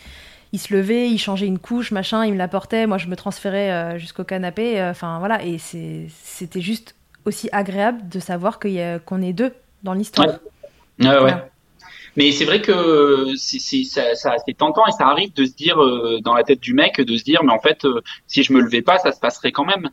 il 0.53 0.59
se 0.59 0.75
levait, 0.75 1.09
il 1.09 1.19
changeait 1.19 1.47
une 1.47 1.59
couche, 1.59 1.93
machin, 1.93 2.25
il 2.25 2.33
me 2.33 2.39
l'apportait, 2.39 2.87
moi 2.87 2.99
je 2.99 3.07
me 3.07 3.17
transférais 3.17 3.71
euh, 3.71 3.99
jusqu'au 3.99 4.25
canapé, 4.25 4.81
euh, 4.81 4.91
enfin 4.91 5.19
voilà, 5.19 5.45
et 5.45 5.59
c'était 5.59 6.61
juste 6.61 6.97
aussi 7.25 7.49
agréable 7.53 8.09
de 8.09 8.19
savoir 8.19 8.59
qu'on 8.59 9.23
est 9.23 9.33
deux 9.33 9.53
dans 9.83 9.95
l'histoire. 9.95 10.41
Ouais. 10.99 11.19
ouais. 11.19 11.35
Mais 12.17 12.33
c'est 12.33 12.45
vrai 12.45 12.61
que 12.61 13.35
c'est 13.37 14.57
tentant 14.57 14.87
et 14.87 14.93
ça 14.93 15.07
arrive 15.07 15.33
de 15.35 15.45
se 15.45 15.55
dire 15.55 15.81
euh, 15.81 16.19
dans 16.23 16.35
la 16.35 16.43
tête 16.43 16.61
du 16.61 16.75
mec, 16.75 17.01
de 17.01 17.17
se 17.17 17.23
dire, 17.23 17.45
mais 17.45 17.53
en 17.53 17.61
fait, 17.61 17.87
si 18.27 18.43
je 18.43 18.53
me 18.53 18.61
levais 18.61 18.83
pas, 18.83 18.99
ça 18.99 19.13
se 19.13 19.21
passerait 19.21 19.53
quand 19.53 19.65
même. 19.65 19.91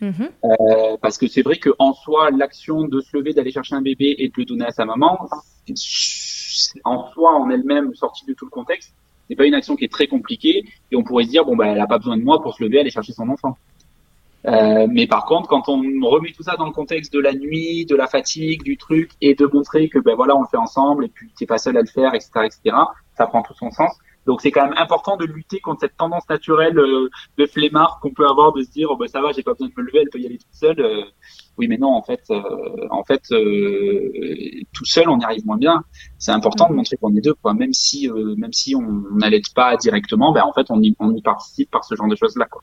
Mm-hmm. 0.00 0.98
parce 1.00 1.18
que 1.18 1.26
c'est 1.26 1.42
vrai 1.42 1.56
que 1.56 1.70
en 1.80 1.92
soi, 1.92 2.30
l'action 2.30 2.82
de 2.84 3.00
se 3.00 3.16
lever, 3.16 3.32
d'aller 3.32 3.50
chercher 3.50 3.74
un 3.74 3.82
bébé 3.82 4.14
et 4.18 4.28
de 4.28 4.34
le 4.36 4.44
donner 4.44 4.64
à 4.64 4.70
sa 4.70 4.84
maman, 4.84 5.28
en 6.84 7.10
soi, 7.10 7.34
en 7.34 7.50
elle-même, 7.50 7.92
sortie 7.96 8.24
de 8.24 8.32
tout 8.32 8.44
le 8.44 8.50
contexte, 8.50 8.94
n'est 9.30 9.36
pas 9.36 9.46
une 9.46 9.54
action 9.54 9.76
qui 9.76 9.84
est 9.84 9.92
très 9.92 10.06
compliquée 10.06 10.64
et 10.90 10.96
on 10.96 11.02
pourrait 11.02 11.24
se 11.24 11.30
dire 11.30 11.44
bon 11.44 11.56
bah 11.56 11.68
elle 11.68 11.80
a 11.80 11.86
pas 11.86 11.98
besoin 11.98 12.16
de 12.16 12.22
moi 12.22 12.40
pour 12.42 12.54
se 12.54 12.62
lever 12.62 12.80
aller 12.80 12.90
chercher 12.90 13.12
son 13.12 13.28
enfant. 13.28 13.56
Euh, 14.46 14.86
mais 14.88 15.06
par 15.06 15.24
contre, 15.24 15.48
quand 15.48 15.68
on 15.68 15.80
remet 16.08 16.32
tout 16.32 16.44
ça 16.44 16.56
dans 16.56 16.66
le 16.66 16.72
contexte 16.72 17.12
de 17.12 17.18
la 17.18 17.34
nuit, 17.34 17.84
de 17.86 17.96
la 17.96 18.06
fatigue, 18.06 18.62
du 18.62 18.76
truc, 18.76 19.10
et 19.20 19.34
de 19.34 19.46
montrer 19.46 19.88
que 19.88 19.98
ben 19.98 20.14
voilà, 20.14 20.36
on 20.36 20.42
le 20.42 20.48
fait 20.48 20.56
ensemble, 20.56 21.04
et 21.04 21.08
puis 21.08 21.30
t'es 21.36 21.46
pas 21.46 21.58
seul 21.58 21.76
à 21.76 21.80
le 21.80 21.86
faire, 21.86 22.14
etc., 22.14 22.30
etc., 22.44 22.76
ça 23.16 23.26
prend 23.26 23.42
tout 23.42 23.54
son 23.54 23.70
sens. 23.70 23.92
Donc 24.26 24.42
c'est 24.42 24.50
quand 24.50 24.64
même 24.64 24.76
important 24.76 25.16
de 25.16 25.24
lutter 25.24 25.58
contre 25.58 25.80
cette 25.80 25.96
tendance 25.96 26.28
naturelle 26.28 26.78
euh, 26.78 27.08
de 27.38 27.46
flemmard 27.46 27.98
qu'on 28.00 28.10
peut 28.10 28.26
avoir 28.28 28.52
de 28.52 28.62
se 28.62 28.70
dire 28.70 28.88
oh, 28.90 28.96
ben 28.96 29.08
ça 29.08 29.20
va, 29.20 29.32
j'ai 29.32 29.42
pas 29.42 29.52
besoin 29.52 29.68
de 29.68 29.74
me 29.76 29.86
lever, 29.86 30.00
elle 30.02 30.10
peut 30.10 30.20
y 30.20 30.26
aller 30.26 30.38
toute 30.38 30.52
seule. 30.52 30.80
Euh, 30.80 31.02
oui, 31.58 31.66
mais 31.66 31.76
non, 31.76 31.92
en 31.92 32.02
fait, 32.02 32.22
euh, 32.30 32.86
en 32.90 33.02
fait, 33.02 33.20
euh, 33.32 34.10
tout 34.72 34.84
seul, 34.84 35.08
on 35.08 35.18
y 35.18 35.24
arrive 35.24 35.44
moins 35.44 35.56
bien. 35.56 35.82
C'est 36.18 36.30
important 36.30 36.66
de 36.66 36.70
mhm. 36.70 36.76
montrer 36.76 36.96
qu'on 36.96 37.14
est 37.16 37.20
deux, 37.20 37.34
quoi. 37.34 37.52
Même 37.52 37.72
si, 37.72 38.08
euh, 38.08 38.36
même 38.36 38.52
si 38.52 38.76
on 38.76 38.82
n'allait 39.16 39.42
pas 39.56 39.76
directement, 39.76 40.32
ben 40.32 40.44
en 40.44 40.52
fait, 40.52 40.66
on 40.70 40.80
y, 40.80 40.94
on 41.00 41.12
y 41.14 41.20
participe 41.20 41.70
par 41.70 41.84
ce 41.84 41.96
genre 41.96 42.06
de 42.06 42.14
choses-là, 42.14 42.46
quoi. 42.46 42.62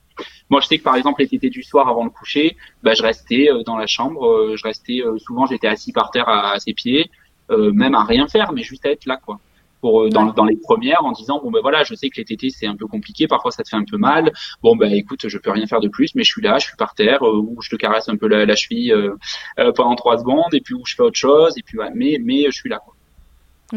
Moi, 0.49 0.61
je 0.61 0.67
sais 0.67 0.77
que 0.77 0.83
par 0.83 0.95
exemple, 0.95 1.21
les 1.21 1.27
tétés 1.27 1.49
du 1.49 1.61
soir 1.61 1.89
avant 1.89 2.05
le 2.05 2.09
coucher, 2.09 2.55
ben, 2.83 2.95
je 2.95 3.03
restais 3.03 3.49
dans 3.65 3.77
la 3.77 3.87
chambre, 3.87 4.55
je 4.55 4.63
restais 4.63 5.01
souvent, 5.17 5.45
j'étais 5.45 5.67
assis 5.67 5.91
par 5.91 6.09
terre 6.11 6.29
à, 6.29 6.53
à 6.53 6.59
ses 6.59 6.73
pieds, 6.73 7.11
même 7.49 7.95
à 7.95 8.03
rien 8.05 8.27
faire, 8.27 8.53
mais 8.53 8.63
juste 8.63 8.85
à 8.85 8.91
être 8.91 9.05
là, 9.05 9.17
quoi. 9.17 9.39
Euh, 9.83 10.09
dans, 10.09 10.25
dans, 10.31 10.45
les 10.45 10.57
premières 10.57 11.03
en 11.03 11.11
disant 11.11 11.39
bon 11.43 11.51
ben 11.51 11.59
voilà 11.61 11.83
je 11.83 11.93
sais 11.93 12.09
que 12.09 12.17
les 12.17 12.25
tétés 12.25 12.49
c'est 12.49 12.65
un 12.65 12.75
peu 12.75 12.87
compliqué 12.87 13.27
parfois 13.27 13.51
ça 13.51 13.63
te 13.63 13.69
fait 13.69 13.75
un 13.75 13.83
peu 13.83 13.97
mal. 13.97 14.31
Bon 14.63 14.75
ben 14.75 14.91
écoute 14.91 15.27
je 15.27 15.37
peux 15.37 15.51
rien 15.51 15.67
faire 15.67 15.79
de 15.79 15.87
plus 15.87 16.15
mais 16.15 16.23
je 16.23 16.31
suis 16.31 16.41
là 16.41 16.57
je 16.57 16.67
suis 16.67 16.75
par 16.77 16.95
terre 16.95 17.23
euh, 17.23 17.37
ou 17.37 17.61
je 17.61 17.69
te 17.69 17.75
caresse 17.75 18.09
un 18.09 18.15
peu 18.15 18.27
la, 18.27 18.45
la 18.45 18.55
cheville 18.55 18.91
euh, 18.91 19.71
pendant 19.73 19.95
trois 19.95 20.17
secondes 20.17 20.53
et 20.53 20.61
puis 20.61 20.73
où 20.73 20.85
je 20.85 20.95
fais 20.95 21.03
autre 21.03 21.17
chose 21.17 21.57
et 21.57 21.61
puis 21.63 21.77
mais 21.93 22.17
mais 22.23 22.45
je 22.45 22.51
suis 22.51 22.69
là 22.69 22.79
quoi. 22.83 22.95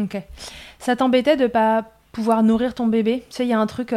ok. 0.01 0.21
Ça 0.79 0.95
t'embêtait 0.95 1.37
de 1.37 1.47
pas 1.47 1.85
pouvoir 2.11 2.43
nourrir 2.43 2.73
ton 2.73 2.87
bébé? 2.87 3.23
Tu 3.29 3.35
sais 3.35 3.45
il 3.45 3.49
y 3.49 3.53
a 3.53 3.59
un 3.59 3.67
truc 3.67 3.93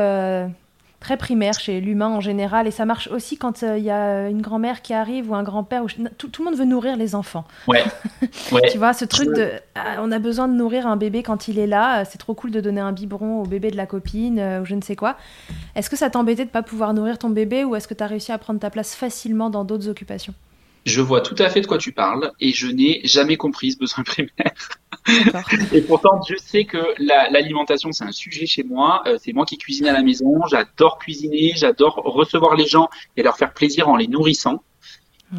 très 1.03 1.17
primaire 1.17 1.55
chez 1.55 1.81
l'humain 1.81 2.09
en 2.09 2.21
général, 2.21 2.67
et 2.67 2.71
ça 2.71 2.85
marche 2.85 3.09
aussi 3.09 3.37
quand 3.37 3.63
il 3.63 3.83
y 3.83 3.91
a 3.91 4.29
une 4.29 4.41
grand-mère 4.41 4.83
qui 4.83 4.95
arrive 4.95 5.31
ou 5.31 5.35
un 5.35 5.43
grand-père. 5.43 5.85
Tout, 6.17 6.29
tout, 6.29 6.43
le 6.43 6.51
monde 6.51 6.59
veut 6.59 6.65
nourrir 6.65 6.97
les 6.97 7.15
enfants. 7.15 7.45
Ouais. 7.69 7.85
tu 8.71 8.79
vois, 8.79 8.93
ce 8.93 9.05
truc 9.05 9.29
de, 9.35 9.51
ah, 9.75 9.97
on 10.01 10.13
a 10.13 10.19
besoin 10.19 10.49
de 10.49 10.55
nourrir 10.55 10.87
un 10.87 10.97
bébé 10.97 11.23
quand 11.23 11.49
il 11.49 11.59
est 11.59 11.67
là. 11.67 12.05
C'est 12.05 12.19
trop 12.19 12.35
cool 12.35 12.51
de 12.51 12.61
donner 12.61 12.81
un 12.81 12.93
biberon 12.93 13.43
au 13.43 13.47
bébé 13.47 13.71
de 13.71 13.77
la 13.77 13.87
copine 13.87 14.41
ou 14.63 14.65
je 14.65 14.75
ne 14.75 14.81
sais 14.81 14.97
quoi. 14.97 15.17
Est-ce 15.75 15.91
que 15.91 15.97
ça 15.97 16.09
t'embêtait 16.09 16.45
de 16.45 16.51
pas 16.51 16.63
pouvoir 16.63 16.95
nourrir 16.95 17.19
ton 17.19 17.31
bébé, 17.31 17.65
ou 17.65 17.75
est-ce 17.77 17.89
que 17.89 17.95
tu 17.95 18.03
as 18.03 18.07
réussi 18.07 18.33
à 18.33 18.39
prendre 18.39 18.61
ta 18.61 18.71
place 18.71 18.95
facilement 18.95 19.51
dans 19.51 19.65
d'autres 19.65 19.89
occupations? 19.89 20.35
Je 20.85 21.01
vois 21.01 21.21
tout 21.21 21.37
à 21.39 21.49
fait 21.49 21.61
de 21.61 21.67
quoi 21.67 21.79
tu 21.79 21.93
parles 21.93 22.33
et 22.41 22.51
je 22.51 22.67
n'ai 22.67 23.01
jamais 23.05 23.37
compris 23.37 23.73
ce 23.73 23.79
besoin 23.79 24.05
primaire. 24.05 24.53
et 25.73 25.81
pourtant, 25.83 26.21
je 26.29 26.37
sais 26.37 26.65
que 26.65 26.79
l'alimentation, 26.99 27.93
c'est 27.93 28.05
un 28.05 28.13
sujet 28.13 28.47
chez 28.47 28.63
moi. 28.63 29.03
Euh, 29.07 29.17
c'est 29.21 29.33
moi 29.33 29.45
qui 29.45 29.59
cuisine 29.59 29.87
à 29.87 29.93
la 29.93 30.03
maison. 30.03 30.47
J'adore 30.51 30.99
cuisiner, 30.99 31.53
j'adore 31.57 31.97
recevoir 31.97 32.55
les 32.55 32.67
gens 32.67 32.89
et 33.17 33.23
leur 33.23 33.37
faire 33.37 33.53
plaisir 33.53 33.89
en 33.89 33.97
les 33.97 34.07
nourrissant. 34.07 34.63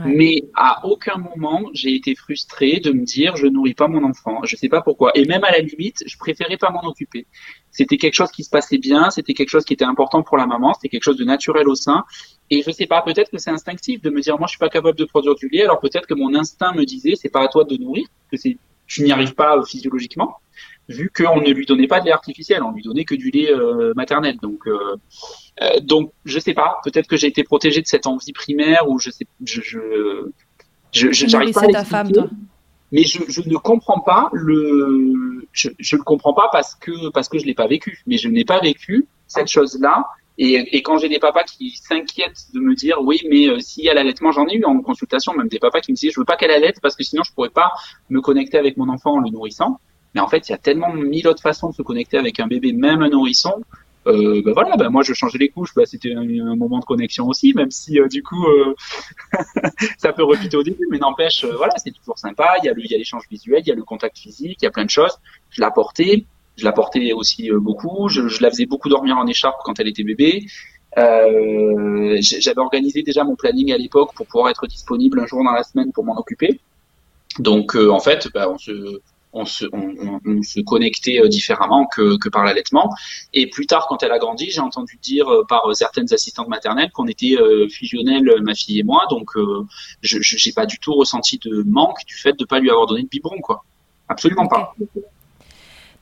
Mais 0.06 0.42
à 0.56 0.86
aucun 0.88 1.18
moment 1.18 1.62
j'ai 1.74 1.94
été 1.96 2.16
frustré 2.16 2.80
de 2.80 2.92
me 2.92 3.04
dire 3.06 3.36
je 3.36 3.46
nourris 3.46 3.76
pas 3.76 3.88
mon 3.88 4.04
enfant. 4.04 4.40
Je 4.44 4.56
sais 4.56 4.70
pas 4.70 4.82
pourquoi. 4.82 5.12
Et 5.16 5.26
même 5.26 5.44
à 5.44 5.52
la 5.52 5.60
limite, 5.60 6.04
je 6.08 6.18
préférais 6.18 6.58
pas 6.58 6.72
m'en 6.72 6.84
occuper. 6.88 7.28
C'était 7.70 7.98
quelque 7.98 8.16
chose 8.16 8.32
qui 8.32 8.44
se 8.44 8.50
passait 8.50 8.78
bien, 8.78 9.10
c'était 9.12 9.34
quelque 9.34 9.50
chose 9.50 9.66
qui 9.66 9.74
était 9.74 9.86
important 9.86 10.24
pour 10.24 10.38
la 10.38 10.48
maman, 10.48 10.74
c'était 10.74 10.90
quelque 10.90 11.04
chose 11.04 11.18
de 11.18 11.26
naturel 11.26 11.68
au 11.68 11.76
sein. 11.76 12.04
Et 12.50 12.64
je 12.64 12.72
sais 12.72 12.88
pas, 12.88 13.02
peut-être 13.02 13.30
que 13.30 13.38
c'est 13.38 13.52
instinctif 13.52 14.02
de 14.02 14.10
me 14.10 14.22
dire 14.22 14.38
moi 14.38 14.48
je 14.48 14.52
suis 14.52 14.60
pas 14.60 14.70
capable 14.70 14.98
de 14.98 15.06
produire 15.06 15.36
du 15.36 15.48
lait, 15.48 15.64
alors 15.64 15.80
peut-être 15.80 16.08
que 16.08 16.14
mon 16.16 16.34
instinct 16.36 16.74
me 16.74 16.86
disait 16.86 17.14
c'est 17.16 17.30
pas 17.30 17.44
à 17.44 17.48
toi 17.48 17.64
de 17.64 17.78
nourrir, 17.78 18.08
que 18.32 18.38
c'est 18.38 18.58
je 18.88 19.04
n'y 19.04 19.12
arrive 19.12 19.34
pas 19.34 19.62
physiologiquement 19.66 20.38
vu 20.90 21.12
qu'on 21.16 21.42
ne 21.42 21.52
lui 21.52 21.66
donnait 21.66 21.88
pas 21.88 22.00
de 22.00 22.06
lait 22.06 22.12
artificiel, 22.12 22.64
on 22.64 22.72
lui 22.72 22.84
donnait 22.84 23.06
que 23.06 23.16
du 23.16 23.30
lait 23.32 23.52
euh, 23.52 23.94
maternel. 23.96 24.38
Donc, 24.42 24.68
euh, 24.68 24.98
euh, 25.62 25.80
donc, 25.82 26.12
je 26.26 26.40
sais 26.40 26.54
pas. 26.54 26.78
Peut-être 26.84 27.08
que 27.08 27.18
j'ai 27.18 27.28
été 27.28 27.44
protégé 27.44 27.82
de 27.82 27.88
cette 27.88 28.08
envie 28.08 28.34
primaire 28.34 28.90
ou 28.90 29.00
je 29.00 29.10
sais, 29.10 29.26
je, 29.46 29.62
je, 29.62 29.80
je, 30.92 31.12
je 31.12 31.28
j'arrive 31.28 31.54
pas 31.54 31.64
à 31.64 31.68
ta 31.68 31.86
femme, 31.86 32.12
toi. 32.12 32.30
Mais 32.92 33.04
je, 33.04 33.20
je 33.28 33.42
ne 33.42 33.58
comprends 33.58 34.00
pas 34.00 34.30
le, 34.34 35.48
je, 35.52 35.70
je 35.80 35.96
le 35.96 36.04
comprends 36.04 36.34
pas 36.34 36.50
parce 36.52 36.76
que 36.76 37.10
parce 37.10 37.28
que 37.28 37.40
je 37.40 37.46
l'ai 37.46 37.56
pas 37.56 37.68
vécu. 37.68 38.04
Mais 38.06 38.18
je 38.18 38.30
n'ai 38.30 38.46
pas 38.46 38.60
vécu 38.60 39.08
cette 39.28 39.48
chose-là. 39.48 40.06
Et, 40.40 40.76
et, 40.76 40.82
quand 40.82 40.98
j'ai 40.98 41.10
des 41.10 41.20
papas 41.20 41.44
qui 41.44 41.72
s'inquiètent 41.78 42.46
de 42.56 42.60
me 42.60 42.74
dire 42.74 42.98
oui 43.02 43.22
mais 43.30 43.48
euh, 43.48 43.60
s'il 43.60 43.84
y 43.84 43.90
a 43.90 43.94
l'allaitement 43.94 44.32
j'en 44.32 44.48
ai 44.48 44.56
eu 44.56 44.66
en 44.66 44.82
consultation 44.82 45.32
même 45.36 45.48
des 45.48 45.60
papas 45.60 45.80
qui 45.82 45.92
me 45.92 45.96
disaient 45.96 46.12
je 46.12 46.20
veux 46.20 46.26
pas 46.26 46.38
qu'elle 46.38 46.50
allaite 46.50 46.80
parce 46.82 46.96
que 46.96 47.04
sinon 47.04 47.22
je 47.22 47.32
pourrais 47.34 47.52
pas 47.52 47.72
me 48.10 48.20
connecter 48.20 48.58
avec 48.58 48.76
mon 48.76 48.90
enfant 48.90 49.14
en 49.14 49.20
le 49.20 49.30
nourrissant 49.30 49.80
mais 50.14 50.22
en 50.22 50.28
fait, 50.28 50.48
il 50.48 50.52
y 50.52 50.56
a 50.56 50.58
tellement 50.58 50.94
mille 50.94 51.28
autres 51.28 51.42
façons 51.42 51.70
de 51.70 51.76
se 51.76 51.82
connecter 51.82 52.18
avec 52.18 52.40
un 52.40 52.48
bébé, 52.48 52.74
même 52.74 53.02
un 53.02 53.10
nourrisson. 53.10 53.64
Euh, 54.06 54.42
ben 54.44 54.52
voilà, 54.52 54.76
ben 54.76 54.90
moi 54.90 55.02
je 55.02 55.14
changeais 55.14 55.38
les 55.38 55.48
couches, 55.48 55.74
ben 55.76 55.86
c'était 55.86 56.14
un, 56.14 56.56
moment 56.58 56.80
de 56.80 56.84
connexion 56.84 57.26
aussi, 57.26 57.54
même 57.54 57.72
si 57.72 58.02
euh, 58.02 58.10
du 58.10 58.22
coup 58.22 58.46
euh, 58.46 58.76
ça 59.98 60.12
peut 60.12 60.26
rebuter 60.26 60.58
au 60.58 60.64
début, 60.64 60.86
mais 60.92 60.98
n'empêche, 60.98 61.46
euh, 61.46 61.56
voilà, 61.56 61.74
c'est 61.78 61.92
toujours 61.92 62.20
sympa. 62.20 62.56
Il 62.62 62.66
y 62.66 62.70
a 62.70 62.98
l'échange 62.98 63.24
visuel, 63.32 63.62
il 63.66 63.70
y 63.70 63.72
a 63.72 63.76
le 63.76 63.84
contact 63.84 64.18
physique, 64.18 64.58
il 64.62 64.66
y 64.66 64.68
a 64.68 64.72
plein 64.72 64.84
de 64.84 64.90
choses. 64.90 65.18
Je 65.52 65.62
la 65.62 65.72
portais, 65.72 66.26
je 66.58 66.66
la 66.66 66.72
portais 66.72 67.14
aussi 67.14 67.50
beaucoup. 67.52 68.10
Je, 68.10 68.22
la 68.42 68.50
faisais 68.50 68.66
beaucoup 68.66 68.90
dormir 68.90 69.18
en 69.18 69.28
écharpe 69.28 69.62
quand 69.64 69.80
elle 69.80 69.88
était 69.88 70.04
bébé. 70.04 70.46
J'avais 70.96 72.60
organisé 72.60 73.02
déjà 73.02 73.24
mon 73.24 73.36
planning 73.36 73.72
à 73.72 73.78
l'époque 73.78 74.14
pour 74.16 74.28
pouvoir 74.28 74.50
être 74.50 74.68
disponible 74.68 75.20
un 75.20 75.26
jour 75.26 75.44
dans 75.44 75.52
la 75.52 75.64
semaine 75.64 75.92
pour 75.92 76.04
m'en 76.04 76.18
occuper. 76.18 76.60
Donc 77.40 77.76
en 77.76 78.00
fait, 78.00 78.28
ben, 78.34 78.48
on 78.50 78.58
se 78.58 79.02
on 79.34 79.46
se, 79.46 79.66
on, 79.74 80.20
on, 80.26 80.42
se 80.44 80.62
connectait 80.62 81.20
euh, 81.20 81.28
différemment 81.28 81.88
que, 81.88 82.30
par 82.30 82.46
l'allaitement. 82.46 82.94
Et 83.34 83.48
plus 83.48 83.66
tard, 83.66 83.88
quand 83.90 84.04
elle 84.04 84.12
a 84.12 84.20
grandi, 84.20 84.52
j'ai 84.52 84.62
entendu 84.62 84.98
dire 85.02 85.28
euh, 85.28 85.44
par 85.48 85.68
euh, 85.68 85.74
certaines 85.74 86.14
assistantes 86.14 86.48
maternelles 86.48 86.92
qu'on 86.92 87.08
était 87.08 87.36
fusionnelles, 87.70 88.30
ma 88.42 88.54
fille 88.54 88.80
et 88.80 88.84
moi. 88.84 89.06
Donc, 89.10 89.32
je 90.02 90.18
n'ai 90.18 90.54
pas 90.54 90.66
du 90.66 90.80
tout 90.80 90.94
ressenti 90.94 91.40
de 91.44 91.64
manque 91.64 92.06
du 92.06 92.16
fait 92.16 92.38
de 92.38 92.46
pas 92.46 92.60
lui 92.60 92.70
avoir 92.70 92.86
donné 92.86 93.04
de 93.04 93.08
biberon, 93.08 93.42
quoi. 93.42 93.64
Absolument 94.08 94.48
pas. 94.48 94.76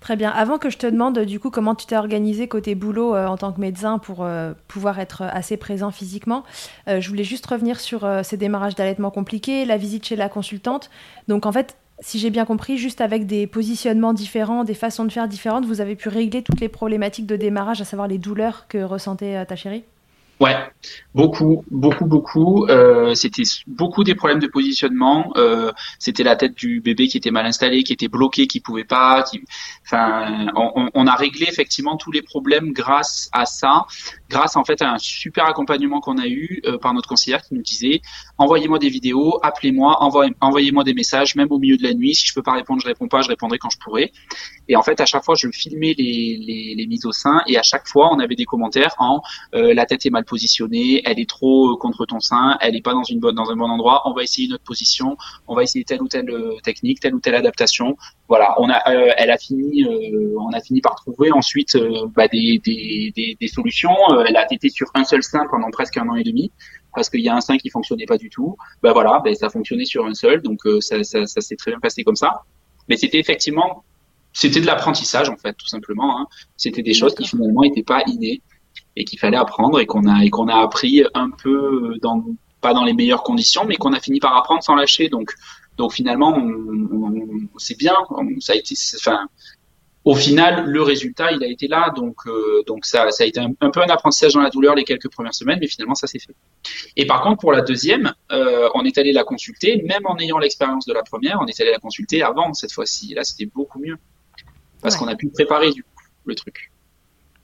Très 0.02 0.16
bien. 0.16 0.30
Avant 0.32 0.58
que 0.58 0.70
je 0.70 0.78
te 0.78 0.88
demande 0.88 1.20
du 1.20 1.40
coup 1.40 1.52
comment 1.52 1.76
tu 1.76 1.86
t'es 1.86 1.96
organisé 1.96 2.48
côté 2.48 2.76
boulot 2.76 3.16
en 3.16 3.38
tant 3.38 3.54
que 3.54 3.62
médecin 3.62 4.00
pour 4.00 4.28
pouvoir 4.68 5.00
être 5.00 5.22
assez 5.22 5.58
présent 5.58 5.92
physiquement, 5.92 6.44
je 6.88 7.08
voulais 7.08 7.24
juste 7.24 7.46
revenir 7.46 7.80
sur 7.80 8.10
ces 8.24 8.36
démarrages 8.36 8.74
d'allaitement 8.74 9.12
compliqués, 9.12 9.64
la 9.64 9.78
visite 9.78 10.06
chez 10.06 10.16
la 10.16 10.28
consultante. 10.28 10.90
Donc 11.28 11.46
en 11.46 11.52
fait, 11.52 11.78
si 12.02 12.18
j'ai 12.18 12.32
bien 12.32 12.46
compris, 12.46 12.78
juste 12.78 13.00
avec 13.00 13.28
des 13.28 13.46
positionnements 13.46 14.14
différents, 14.14 14.64
des 14.64 14.74
façons 14.74 15.06
de 15.06 15.12
faire 15.12 15.28
différentes, 15.28 15.66
vous 15.66 15.82
avez 15.82 15.96
pu 15.96 16.10
régler 16.10 16.42
toutes 16.42 16.60
les 16.60 16.70
problématiques 16.70 17.28
de 17.28 17.36
démarrage, 17.36 17.80
à 17.80 17.86
savoir 17.86 18.08
les 18.08 18.18
douleurs 18.18 18.68
que 18.68 18.80
ressentait 18.80 19.38
euh, 19.38 19.46
ta 19.46 19.56
chérie? 19.56 19.84
Ouais, 20.42 20.56
beaucoup, 21.14 21.64
beaucoup, 21.70 22.06
beaucoup. 22.08 22.66
Euh, 22.66 23.14
c'était 23.14 23.44
beaucoup 23.68 24.04
des 24.04 24.16
problèmes 24.16 24.40
de 24.40 24.48
positionnement. 24.48 25.32
Euh, 25.36 25.72
c'était 26.00 26.24
la 26.24 26.36
tête 26.36 26.56
du 26.56 26.82
bébé 26.82 27.08
qui 27.08 27.18
était 27.18 27.30
mal 27.30 27.46
installée, 27.46 27.84
qui 27.84 27.94
était 27.94 28.08
bloquée, 28.08 28.48
qui 28.48 28.60
pouvait 28.60 28.84
pas. 28.84 29.24
Enfin, 29.86 30.48
on, 30.56 30.90
on, 30.96 31.06
a 31.06 31.14
réglé 31.14 31.46
effectivement 31.48 31.96
tous 31.96 32.12
les 32.12 32.24
problèmes 32.24 32.72
grâce 32.72 33.30
à 33.34 33.46
ça, 33.46 33.86
grâce 34.32 34.56
en 34.56 34.64
fait 34.64 34.82
à 34.82 34.94
un 34.94 34.98
super 34.98 35.46
accompagnement 35.46 36.00
qu'on 36.00 36.18
a 36.18 36.26
eu 36.26 36.62
euh, 36.66 36.78
par 36.78 36.94
notre 36.94 37.08
conseillère 37.08 37.42
qui 37.42 37.54
nous 37.54 37.62
disait 37.62 38.02
envoyez-moi 38.38 38.80
des 38.80 38.90
vidéos, 38.90 39.40
appelez-moi, 39.44 39.98
envoyez-moi 40.40 40.84
des 40.84 40.94
messages, 40.94 41.36
même 41.36 41.52
au 41.52 41.60
milieu 41.60 41.78
de 41.78 41.84
la 41.84 41.94
nuit. 41.94 42.16
Si 42.16 42.26
je 42.26 42.34
peux 42.34 42.42
pas 42.42 42.54
répondre, 42.54 42.82
je 42.82 42.88
réponds 42.88 43.08
pas, 43.08 43.22
je 43.22 43.28
répondrai 43.28 43.58
quand 43.60 43.70
je 43.70 43.78
pourrai. 43.78 44.12
Et 44.68 44.76
en 44.76 44.82
fait, 44.82 45.00
à 45.02 45.06
chaque 45.06 45.24
fois, 45.24 45.36
je 45.36 45.48
filmais 45.52 45.94
les, 45.98 46.76
les, 46.76 46.88
mises 46.88 47.06
au 47.06 47.12
sein 47.12 47.42
et 47.48 47.58
à 47.58 47.64
chaque 47.64 47.88
fois, 47.88 48.10
on 48.14 48.20
avait 48.20 48.36
des 48.36 48.46
commentaires 48.46 48.96
en 48.98 49.22
euh, 49.54 49.74
la 49.74 49.86
tête 49.86 50.06
est 50.06 50.10
mal 50.10 50.26
positionnée, 50.26 51.02
elle 51.06 51.20
est 51.20 51.30
trop 51.30 51.74
euh, 51.74 51.78
contre 51.78 52.06
ton 52.06 52.20
sein, 52.20 52.58
elle 52.62 52.76
est 52.76 52.82
pas 52.82 52.94
dans 52.94 53.04
une 53.04 53.20
bonne 53.20 53.36
dans 53.36 53.52
un 53.52 53.56
bon 53.56 53.70
endroit. 53.70 54.02
On 54.06 54.14
va 54.14 54.24
essayer 54.24 54.48
une 54.48 54.54
autre 54.54 54.64
position, 54.64 55.18
on 55.48 55.56
va 55.56 55.64
essayer 55.64 55.84
telle 55.84 56.02
ou 56.02 56.08
telle 56.08 56.32
technique, 56.64 57.00
telle 57.02 57.16
ou 57.16 57.20
telle 57.20 57.36
adaptation. 57.36 57.98
Voilà, 58.28 58.56
on 58.60 58.70
a, 58.70 58.80
elle 59.18 59.30
a 59.30 59.38
fini, 59.38 59.86
on 60.40 60.52
a 60.54 60.62
fini 60.62 60.80
par 60.80 60.96
trouver 60.96 61.32
ensuite 61.34 61.78
bah, 62.16 62.28
des, 62.30 62.62
des, 62.64 63.12
des, 63.16 63.38
des, 63.40 63.48
solutions. 63.48 63.96
Elle 64.28 64.38
a 64.38 64.52
été 64.52 64.70
sur 64.70 64.90
un 64.94 65.04
seul 65.04 65.24
sein 65.24 65.46
pendant 65.50 65.70
presque 65.72 65.98
un 65.98 66.08
an 66.10 66.16
et 66.16 66.24
demi 66.24 66.52
parce 66.94 67.10
qu'il 67.10 67.22
y 67.22 67.30
a 67.30 67.36
un 67.36 67.42
sein 67.42 67.58
qui 67.58 67.70
fonctionnait 67.70 68.06
pas 68.06 68.18
du 68.18 68.30
tout. 68.30 68.58
Bah 68.84 68.94
voilà, 68.94 69.22
ben 69.24 69.34
ça 69.34 69.50
fonctionnait 69.50 69.86
sur 69.86 70.06
un 70.06 70.14
seul, 70.14 70.42
donc 70.42 70.60
ça, 70.80 71.04
ça, 71.04 71.26
ça 71.26 71.42
s'est 71.42 71.56
très 71.56 71.72
bien 71.72 71.80
passé 71.80 72.04
comme 72.04 72.16
ça. 72.16 72.44
Mais 72.90 72.98
c'était 72.98 73.20
effectivement 73.20 73.84
c'était 74.34 74.62
de 74.62 74.66
l'apprentissage 74.66 75.30
en 75.30 75.38
fait, 75.38 75.54
tout 75.54 75.68
simplement. 75.68 76.20
Hein. 76.20 76.28
C'était 76.58 76.84
des 76.84 76.94
choses 76.94 77.16
qui 77.16 77.28
finalement 77.28 77.62
n'étaient 77.62 77.84
pas 77.84 78.04
innées 78.08 78.42
et 78.96 79.06
qu'il 79.06 79.20
fallait 79.20 79.38
apprendre 79.38 79.80
et 79.80 79.86
qu'on 79.86 80.08
a 80.08 80.24
et 80.24 80.30
qu'on 80.30 80.48
a 80.48 80.62
appris 80.62 81.04
un 81.14 81.30
peu 81.32 81.96
dans 82.02 82.24
pas 82.62 82.74
dans 82.74 82.84
les 82.84 82.94
meilleures 82.94 83.24
conditions, 83.24 83.66
mais 83.66 83.76
qu'on 83.76 83.94
a 83.94 84.00
fini 84.00 84.20
par 84.20 84.36
apprendre 84.36 84.64
sans 84.64 84.76
lâcher. 84.76 85.10
Donc 85.10 85.34
donc 85.78 85.94
finalement, 85.94 86.38
c'est 87.58 87.78
bien. 87.78 87.96
ça 88.40 88.54
a 88.54 88.56
été, 88.56 88.76
enfin, 88.98 89.28
au 90.04 90.16
final, 90.16 90.66
le 90.66 90.82
résultat, 90.82 91.32
il 91.32 91.44
a 91.44 91.48
été 91.48 91.68
là. 91.68 91.92
Donc, 91.96 92.26
euh, 92.26 92.64
donc 92.66 92.86
ça, 92.86 93.12
ça 93.12 93.24
a 93.24 93.28
été 93.28 93.40
un, 93.40 93.52
peu 93.52 93.82
un 93.82 93.90
apprentissage 93.90 94.34
dans 94.34 94.42
la 94.42 94.50
douleur 94.50 94.74
les 94.74 94.84
quelques 94.84 95.12
premières 95.12 95.36
semaines, 95.36 95.60
mais 95.62 95.68
finalement, 95.68 95.96
ça 95.96 96.08
s'est 96.08 96.20
fait. 96.20 96.34
Et 96.98 97.06
par 97.06 97.22
contre, 97.22 97.40
pour 97.40 97.52
la 97.52 97.62
deuxième, 97.62 98.14
euh, 98.32 98.68
on 98.74 98.84
est 98.84 98.98
allé 98.98 99.12
la 99.14 99.24
consulter, 99.24 99.84
même 99.84 100.06
en 100.06 100.18
ayant 100.18 100.40
l'expérience 100.40 100.86
de 100.86 100.94
la 100.94 101.04
première, 101.04 101.40
on 101.42 101.46
est 101.46 101.60
allé 101.62 101.72
la 101.72 101.80
consulter 101.80 102.24
avant 102.24 102.54
cette 102.54 102.72
fois-ci. 102.72 103.14
Là, 103.14 103.24
c'était 103.24 103.46
beaucoup 103.46 103.80
mieux 103.80 103.98
parce 104.82 104.96
qu'on 104.96 105.08
a 105.08 105.16
pu 105.16 105.30
préparer 105.30 105.72
du 105.72 105.84
coup 105.84 105.90
le 106.26 106.36
truc. 106.36 106.72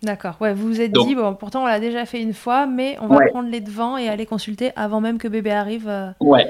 D'accord. 0.04 0.36
Ouais, 0.40 0.54
vous 0.54 0.68
vous 0.68 0.82
êtes 0.82 0.92
dit 0.92 1.16
bon, 1.16 1.34
pourtant 1.34 1.64
on 1.64 1.66
l'a 1.66 1.80
déjà 1.80 2.06
fait 2.06 2.22
une 2.22 2.34
fois, 2.34 2.68
mais 2.68 2.98
on 3.02 3.08
va 3.08 3.28
prendre 3.28 3.50
les 3.50 3.62
devants 3.62 3.98
et 3.98 4.08
aller 4.08 4.26
consulter 4.26 4.72
avant 4.76 5.02
même 5.02 5.18
que 5.18 5.28
bébé 5.28 5.52
arrive. 5.52 5.88
Euh. 5.88 6.12
Ouais. 6.20 6.48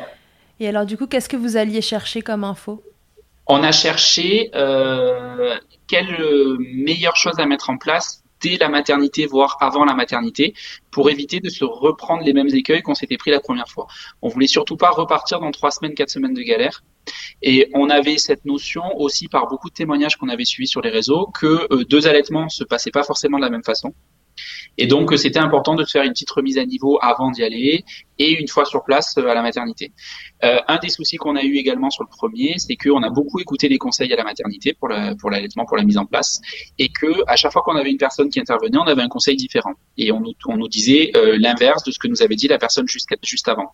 Et 0.59 0.67
alors 0.67 0.85
du 0.85 0.97
coup, 0.97 1.07
qu'est-ce 1.07 1.29
que 1.29 1.37
vous 1.37 1.55
alliez 1.55 1.81
chercher 1.81 2.21
comme 2.21 2.43
info? 2.43 2.83
On 3.49 3.63
a 3.63 3.71
cherché 3.71 4.49
euh, 4.55 5.55
quelle 5.87 6.13
euh, 6.19 6.57
meilleure 6.59 7.15
chose 7.15 7.39
à 7.39 7.45
mettre 7.45 7.69
en 7.69 7.77
place 7.77 8.23
dès 8.41 8.57
la 8.57 8.69
maternité, 8.69 9.25
voire 9.25 9.57
avant 9.61 9.85
la 9.85 9.93
maternité, 9.93 10.53
pour 10.91 11.09
éviter 11.09 11.39
de 11.39 11.49
se 11.49 11.63
reprendre 11.63 12.23
les 12.23 12.33
mêmes 12.33 12.53
écueils 12.53 12.81
qu'on 12.81 12.93
s'était 12.93 13.17
pris 13.17 13.31
la 13.31 13.39
première 13.39 13.67
fois. 13.67 13.87
On 14.21 14.27
voulait 14.27 14.47
surtout 14.47 14.77
pas 14.77 14.91
repartir 14.91 15.39
dans 15.39 15.51
trois 15.51 15.71
semaines, 15.71 15.95
quatre 15.95 16.09
semaines 16.09 16.33
de 16.33 16.41
galère. 16.41 16.83
Et 17.41 17.69
on 17.73 17.89
avait 17.89 18.17
cette 18.17 18.45
notion 18.45 18.83
aussi 18.97 19.27
par 19.27 19.47
beaucoup 19.47 19.69
de 19.69 19.73
témoignages 19.73 20.17
qu'on 20.17 20.29
avait 20.29 20.45
suivis 20.45 20.67
sur 20.67 20.81
les 20.81 20.89
réseaux 20.89 21.27
que 21.27 21.67
euh, 21.73 21.85
deux 21.85 22.07
allaitements 22.07 22.49
se 22.49 22.63
passaient 22.63 22.91
pas 22.91 23.03
forcément 23.03 23.37
de 23.37 23.43
la 23.43 23.49
même 23.49 23.63
façon. 23.63 23.93
Et 24.77 24.87
donc, 24.87 25.11
euh, 25.11 25.17
c'était 25.17 25.39
important 25.39 25.75
de 25.75 25.85
faire 25.85 26.03
une 26.03 26.11
petite 26.11 26.29
remise 26.31 26.57
à 26.57 26.65
niveau 26.65 26.99
avant 27.01 27.31
d'y 27.31 27.43
aller 27.43 27.85
et 28.19 28.31
une 28.39 28.47
fois 28.47 28.65
sur 28.65 28.83
place 28.83 29.15
euh, 29.17 29.27
à 29.27 29.33
la 29.33 29.41
maternité. 29.41 29.91
Euh, 30.43 30.59
un 30.67 30.77
des 30.77 30.89
soucis 30.89 31.17
qu'on 31.17 31.35
a 31.35 31.43
eu 31.43 31.55
également 31.55 31.89
sur 31.89 32.03
le 32.03 32.09
premier, 32.09 32.55
c'est 32.57 32.75
qu'on 32.75 33.01
a 33.03 33.09
beaucoup 33.09 33.39
écouté 33.39 33.67
les 33.69 33.77
conseils 33.77 34.11
à 34.13 34.15
la 34.15 34.23
maternité 34.23 34.73
pour 34.73 34.87
la, 34.87 35.15
pour 35.15 35.29
l'allaitement, 35.29 35.65
pour 35.65 35.77
la 35.77 35.83
mise 35.83 35.97
en 35.97 36.05
place, 36.05 36.41
et 36.77 36.89
que 36.89 37.23
à 37.27 37.35
chaque 37.35 37.51
fois 37.51 37.61
qu'on 37.63 37.75
avait 37.75 37.91
une 37.91 37.97
personne 37.97 38.29
qui 38.29 38.39
intervenait, 38.39 38.77
on 38.77 38.87
avait 38.87 39.01
un 39.01 39.07
conseil 39.07 39.35
différent, 39.35 39.73
et 39.97 40.11
on 40.11 40.19
nous, 40.19 40.33
on 40.47 40.57
nous 40.57 40.67
disait 40.67 41.11
euh, 41.15 41.37
l'inverse 41.39 41.83
de 41.83 41.91
ce 41.91 41.99
que 41.99 42.07
nous 42.07 42.21
avait 42.21 42.35
dit 42.35 42.47
la 42.47 42.57
personne 42.57 42.87
juste, 42.87 43.09
juste 43.23 43.47
avant. 43.47 43.71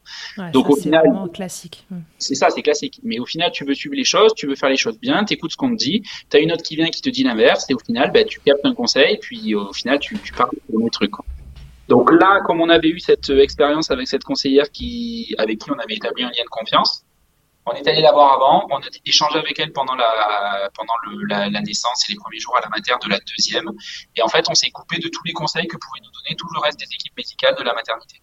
Donc 0.51 0.69
au 0.69 0.75
final, 0.75 1.03
classique. 1.33 1.85
Hmm. 1.89 2.01
C'est 2.17 2.35
ça, 2.35 2.49
c'est 2.49 2.61
classique. 2.61 2.99
Mais 3.03 3.19
au 3.19 3.25
final, 3.25 3.51
tu 3.51 3.65
veux 3.65 3.73
suivre 3.73 3.95
les 3.95 4.03
choses, 4.03 4.33
tu 4.35 4.47
veux 4.47 4.55
faire 4.55 4.69
les 4.69 4.77
choses 4.77 4.99
bien, 4.99 5.23
t'écoutes 5.23 5.51
ce 5.51 5.57
qu'on 5.57 5.71
te 5.71 5.75
dit, 5.75 6.03
t'as 6.29 6.39
une 6.39 6.51
autre 6.51 6.63
qui 6.63 6.75
vient 6.75 6.89
qui 6.89 7.01
te 7.01 7.09
dit 7.09 7.23
l'inverse, 7.23 7.65
et 7.69 7.73
au 7.73 7.79
final, 7.79 8.11
ben, 8.11 8.25
tu 8.25 8.39
captes 8.39 8.65
un 8.65 8.73
conseil, 8.73 9.17
puis 9.17 9.55
au 9.55 9.73
final, 9.73 9.99
tu, 9.99 10.17
tu 10.19 10.33
parles 10.33 10.51
de 10.69 10.89
truc. 10.89 11.11
Quoi. 11.11 11.25
Donc 11.89 12.11
là, 12.11 12.39
comme 12.45 12.61
on 12.61 12.69
avait 12.69 12.89
eu 12.89 12.99
cette 12.99 13.29
expérience 13.29 13.91
avec 13.91 14.07
cette 14.07 14.23
conseillère 14.23 14.71
qui, 14.71 15.35
avec 15.37 15.59
qui 15.59 15.71
on 15.71 15.79
avait 15.79 15.95
établi 15.95 16.23
un 16.23 16.29
lien 16.29 16.43
de 16.43 16.49
confiance, 16.49 17.03
on 17.65 17.71
est 17.73 17.87
allé 17.87 18.01
la 18.01 18.11
voir 18.11 18.33
avant, 18.33 18.67
on 18.71 18.77
a 18.77 18.89
échangé 19.05 19.39
avec 19.39 19.57
elle 19.59 19.71
pendant 19.71 19.95
la 19.95 20.69
pendant 20.75 20.93
la, 21.29 21.61
naissance 21.61 22.09
et 22.09 22.13
les 22.13 22.17
premiers 22.17 22.39
jours 22.39 22.57
à 22.57 22.61
la 22.61 22.69
mater 22.69 22.93
de 23.01 23.09
la 23.09 23.19
deuxième. 23.19 23.69
Et 24.15 24.21
en 24.21 24.27
fait, 24.27 24.49
on 24.49 24.53
s'est 24.53 24.71
coupé 24.71 24.97
de 24.97 25.07
tous 25.07 25.23
les 25.25 25.33
conseils 25.33 25.67
que 25.67 25.77
pouvaient 25.77 26.01
nous 26.03 26.11
donner 26.11 26.35
tout 26.35 26.47
le 26.53 26.59
reste 26.59 26.79
des 26.79 26.85
équipes 26.93 27.15
médicales 27.15 27.55
de 27.57 27.63
la 27.63 27.73
maternité. 27.73 28.21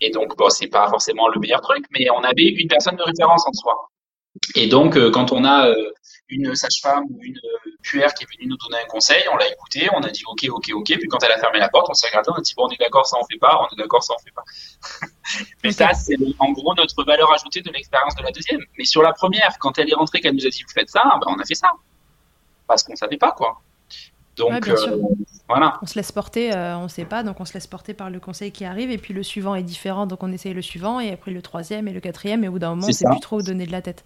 Et 0.00 0.10
donc, 0.10 0.36
bon, 0.36 0.48
c'est 0.48 0.68
pas 0.68 0.88
forcément 0.88 1.28
le 1.28 1.40
meilleur 1.40 1.60
truc, 1.60 1.84
mais 1.90 2.08
on 2.10 2.22
avait 2.22 2.46
une 2.46 2.68
personne 2.68 2.96
de 2.96 3.02
référence 3.02 3.46
en 3.46 3.52
soi. 3.52 3.90
Et 4.54 4.66
donc, 4.66 4.96
euh, 4.96 5.10
quand 5.10 5.32
on 5.32 5.44
a 5.44 5.68
euh, 5.68 5.92
une 6.28 6.54
sage-femme 6.54 7.04
ou 7.10 7.18
une 7.22 7.36
euh, 7.36 7.70
puère 7.82 8.12
qui 8.14 8.24
est 8.24 8.26
venue 8.36 8.48
nous 8.50 8.56
donner 8.56 8.82
un 8.82 8.86
conseil, 8.86 9.22
on 9.32 9.36
l'a 9.36 9.50
écouté, 9.50 9.88
on 9.94 10.00
a 10.02 10.10
dit 10.10 10.22
ok, 10.26 10.46
ok, 10.50 10.70
ok. 10.72 10.86
Puis 10.86 11.08
quand 11.08 11.22
elle 11.22 11.32
a 11.32 11.38
fermé 11.38 11.58
la 11.58 11.68
porte, 11.68 11.88
on 11.88 11.94
s'est 11.94 12.08
regardé, 12.08 12.30
on 12.30 12.34
a 12.34 12.40
dit 12.40 12.54
bon, 12.56 12.66
on 12.66 12.70
est 12.70 12.78
d'accord, 12.78 13.06
ça 13.06 13.16
on 13.20 13.24
fait 13.24 13.38
pas, 13.38 13.58
on 13.60 13.74
est 13.74 13.78
d'accord, 13.78 14.02
ça 14.02 14.14
on 14.14 14.22
fait 14.22 14.32
pas. 14.32 14.44
Mais 15.64 15.72
ça, 15.72 15.92
c'est 15.94 16.16
en 16.38 16.52
gros 16.52 16.74
notre 16.74 17.04
valeur 17.04 17.32
ajoutée 17.32 17.62
de 17.62 17.70
l'expérience 17.70 18.14
de 18.16 18.22
la 18.22 18.30
deuxième. 18.30 18.60
Mais 18.76 18.84
sur 18.84 19.02
la 19.02 19.12
première, 19.12 19.56
quand 19.58 19.78
elle 19.78 19.90
est 19.90 19.94
rentrée, 19.94 20.20
qu'elle 20.20 20.34
nous 20.34 20.46
a 20.46 20.50
dit 20.50 20.62
vous 20.62 20.72
faites 20.74 20.90
ça, 20.90 21.02
ben, 21.04 21.26
on 21.28 21.38
a 21.38 21.44
fait 21.44 21.54
ça 21.54 21.72
parce 22.66 22.82
qu'on 22.82 22.96
savait 22.96 23.16
pas 23.16 23.32
quoi. 23.32 23.60
Donc 24.38 24.68
voilà. 25.48 25.78
On 25.82 25.86
se 25.86 25.94
laisse 25.94 26.12
porter, 26.12 26.52
on 26.52 26.84
ne 26.84 26.88
sait 26.88 27.04
pas, 27.04 27.22
donc 27.22 27.40
on 27.40 27.44
se 27.44 27.54
laisse 27.54 27.66
porter 27.66 27.94
par 27.94 28.10
le 28.10 28.20
conseil 28.20 28.52
qui 28.52 28.64
arrive, 28.64 28.90
et 28.90 28.98
puis 28.98 29.14
le 29.14 29.22
suivant 29.22 29.54
est 29.54 29.62
différent, 29.62 30.06
donc 30.06 30.22
on 30.22 30.32
essaye 30.32 30.52
le 30.52 30.62
suivant, 30.62 31.00
et 31.00 31.10
après 31.12 31.30
le 31.30 31.42
troisième 31.42 31.88
et 31.88 31.92
le 31.92 32.00
quatrième, 32.00 32.44
et 32.44 32.48
au 32.48 32.52
bout 32.52 32.58
d'un 32.58 32.70
moment, 32.70 32.84
on 32.84 32.88
ne 32.88 32.92
sait 32.92 33.06
plus 33.10 33.20
trop 33.20 33.40
où 33.40 33.42
donner 33.42 33.66
de 33.66 33.72
la 33.72 33.82
tête. 33.82 34.04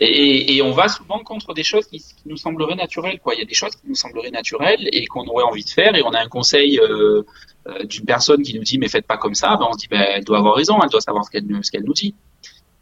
Et, 0.00 0.56
et, 0.56 0.62
on 0.62 0.72
va 0.72 0.88
souvent 0.88 1.20
contre 1.20 1.54
des 1.54 1.62
choses 1.62 1.86
qui, 1.86 2.04
nous 2.26 2.36
sembleraient 2.36 2.74
naturelles. 2.74 3.18
Quoi. 3.18 3.34
Il 3.34 3.38
y 3.38 3.42
a 3.42 3.46
des 3.46 3.54
choses 3.54 3.74
qui 3.76 3.88
nous 3.88 3.94
sembleraient 3.94 4.30
naturelles 4.30 4.88
et 4.92 5.06
qu'on 5.06 5.26
aurait 5.26 5.44
envie 5.44 5.64
de 5.64 5.70
faire, 5.70 5.94
et 5.94 6.02
on 6.02 6.10
a 6.10 6.20
un 6.20 6.28
conseil 6.28 6.78
euh, 6.78 7.22
euh, 7.66 7.84
d'une 7.84 8.04
personne 8.04 8.42
qui 8.42 8.54
nous 8.56 8.62
dit 8.62 8.78
mais 8.78 8.88
faites 8.88 9.06
pas 9.06 9.16
comme 9.16 9.34
ça. 9.34 9.56
Ben 9.56 9.66
on 9.68 9.72
se 9.72 9.78
dit 9.78 9.88
ben, 9.88 10.04
elle 10.06 10.24
doit 10.24 10.38
avoir 10.38 10.54
raison, 10.54 10.78
elle 10.82 10.90
doit 10.90 11.00
savoir 11.00 11.24
ce 11.24 11.30
qu'elle 11.30 11.46
ce 11.62 11.70
qu'elle 11.70 11.84
nous 11.84 11.94
dit. 11.94 12.14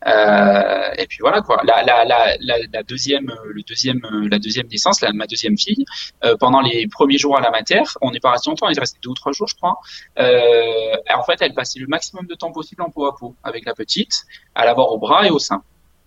Euh, 0.06 0.90
et 0.98 1.06
puis 1.06 1.18
voilà 1.20 1.40
quoi. 1.40 1.60
La, 1.64 1.82
la, 1.82 2.04
la, 2.04 2.36
la, 2.40 2.82
deuxième, 2.82 3.32
le 3.44 3.62
deuxième, 3.62 4.00
la 4.30 4.38
deuxième 4.38 4.66
naissance, 4.66 5.02
ma 5.14 5.26
deuxième 5.26 5.56
fille, 5.56 5.84
euh, 6.24 6.36
pendant 6.38 6.60
les 6.60 6.86
premiers 6.88 7.18
jours 7.18 7.36
à 7.38 7.40
la 7.40 7.50
mater, 7.50 7.82
on 8.02 8.10
n'est 8.10 8.20
pas 8.20 8.32
resté 8.32 8.50
longtemps, 8.50 8.68
il 8.68 8.76
est 8.76 8.80
resté 8.80 8.98
deux 9.02 9.10
ou 9.10 9.14
trois 9.14 9.32
jours, 9.32 9.48
je 9.48 9.56
crois. 9.56 9.76
Euh, 10.18 10.96
en 11.14 11.22
fait, 11.22 11.38
elle 11.40 11.54
passait 11.54 11.78
le 11.78 11.86
maximum 11.86 12.26
de 12.26 12.34
temps 12.34 12.52
possible 12.52 12.82
en 12.82 12.90
peau 12.90 13.06
à 13.06 13.16
peau 13.16 13.34
avec 13.42 13.64
la 13.64 13.74
petite, 13.74 14.24
à 14.54 14.64
l'avoir 14.64 14.92
au 14.92 14.98
bras 14.98 15.26
et 15.26 15.30
au 15.30 15.38
sein 15.38 15.62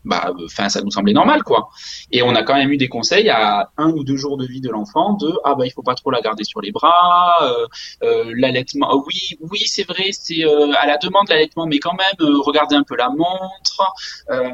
bah, 0.08 0.34
enfin, 0.46 0.70
ça 0.70 0.82
nous 0.82 0.92
semblait 0.92 1.14
normal, 1.14 1.44
quoi. 1.44 1.70
Et 2.12 2.22
on 2.22 2.34
a 2.34 2.44
quand 2.44 2.56
même 2.56 2.72
eu 2.72 2.78
des 2.78 2.88
conseils 2.88 3.30
à 3.30 3.72
un 3.78 3.90
ou 3.90 4.04
deux 4.04 4.16
jours 4.16 4.38
de 4.38 4.46
vie 4.46 4.62
de 4.62 4.70
l'enfant 4.70 5.14
de 5.14 5.34
ah 5.44 5.56
bah 5.56 5.66
il 5.66 5.72
faut 5.72 5.84
pas 5.84 5.96
trop 5.96 6.12
la 6.12 6.22
garder 6.22 6.44
sur 6.44 6.62
les 6.62 6.72
bras, 6.72 7.36
euh, 7.42 7.68
euh, 8.04 8.34
l'allaitement. 8.36 8.88
Oh, 8.92 9.04
oui, 9.08 9.38
oui, 9.52 9.60
c'est 9.66 9.84
vrai, 9.84 10.10
c'est 10.12 10.46
euh, 10.46 10.72
à 10.80 10.88
la 10.88 10.98
demande 10.98 11.28
l'allaitement, 11.30 11.68
mais 11.68 11.80
quand 11.80 11.94
même 11.94 12.08
euh, 12.22 12.40
regardez 12.40 12.76
un 12.76 12.84
peu 12.84 12.96
la 12.96 13.10
montre. 13.10 13.94
Euh, 14.32 14.50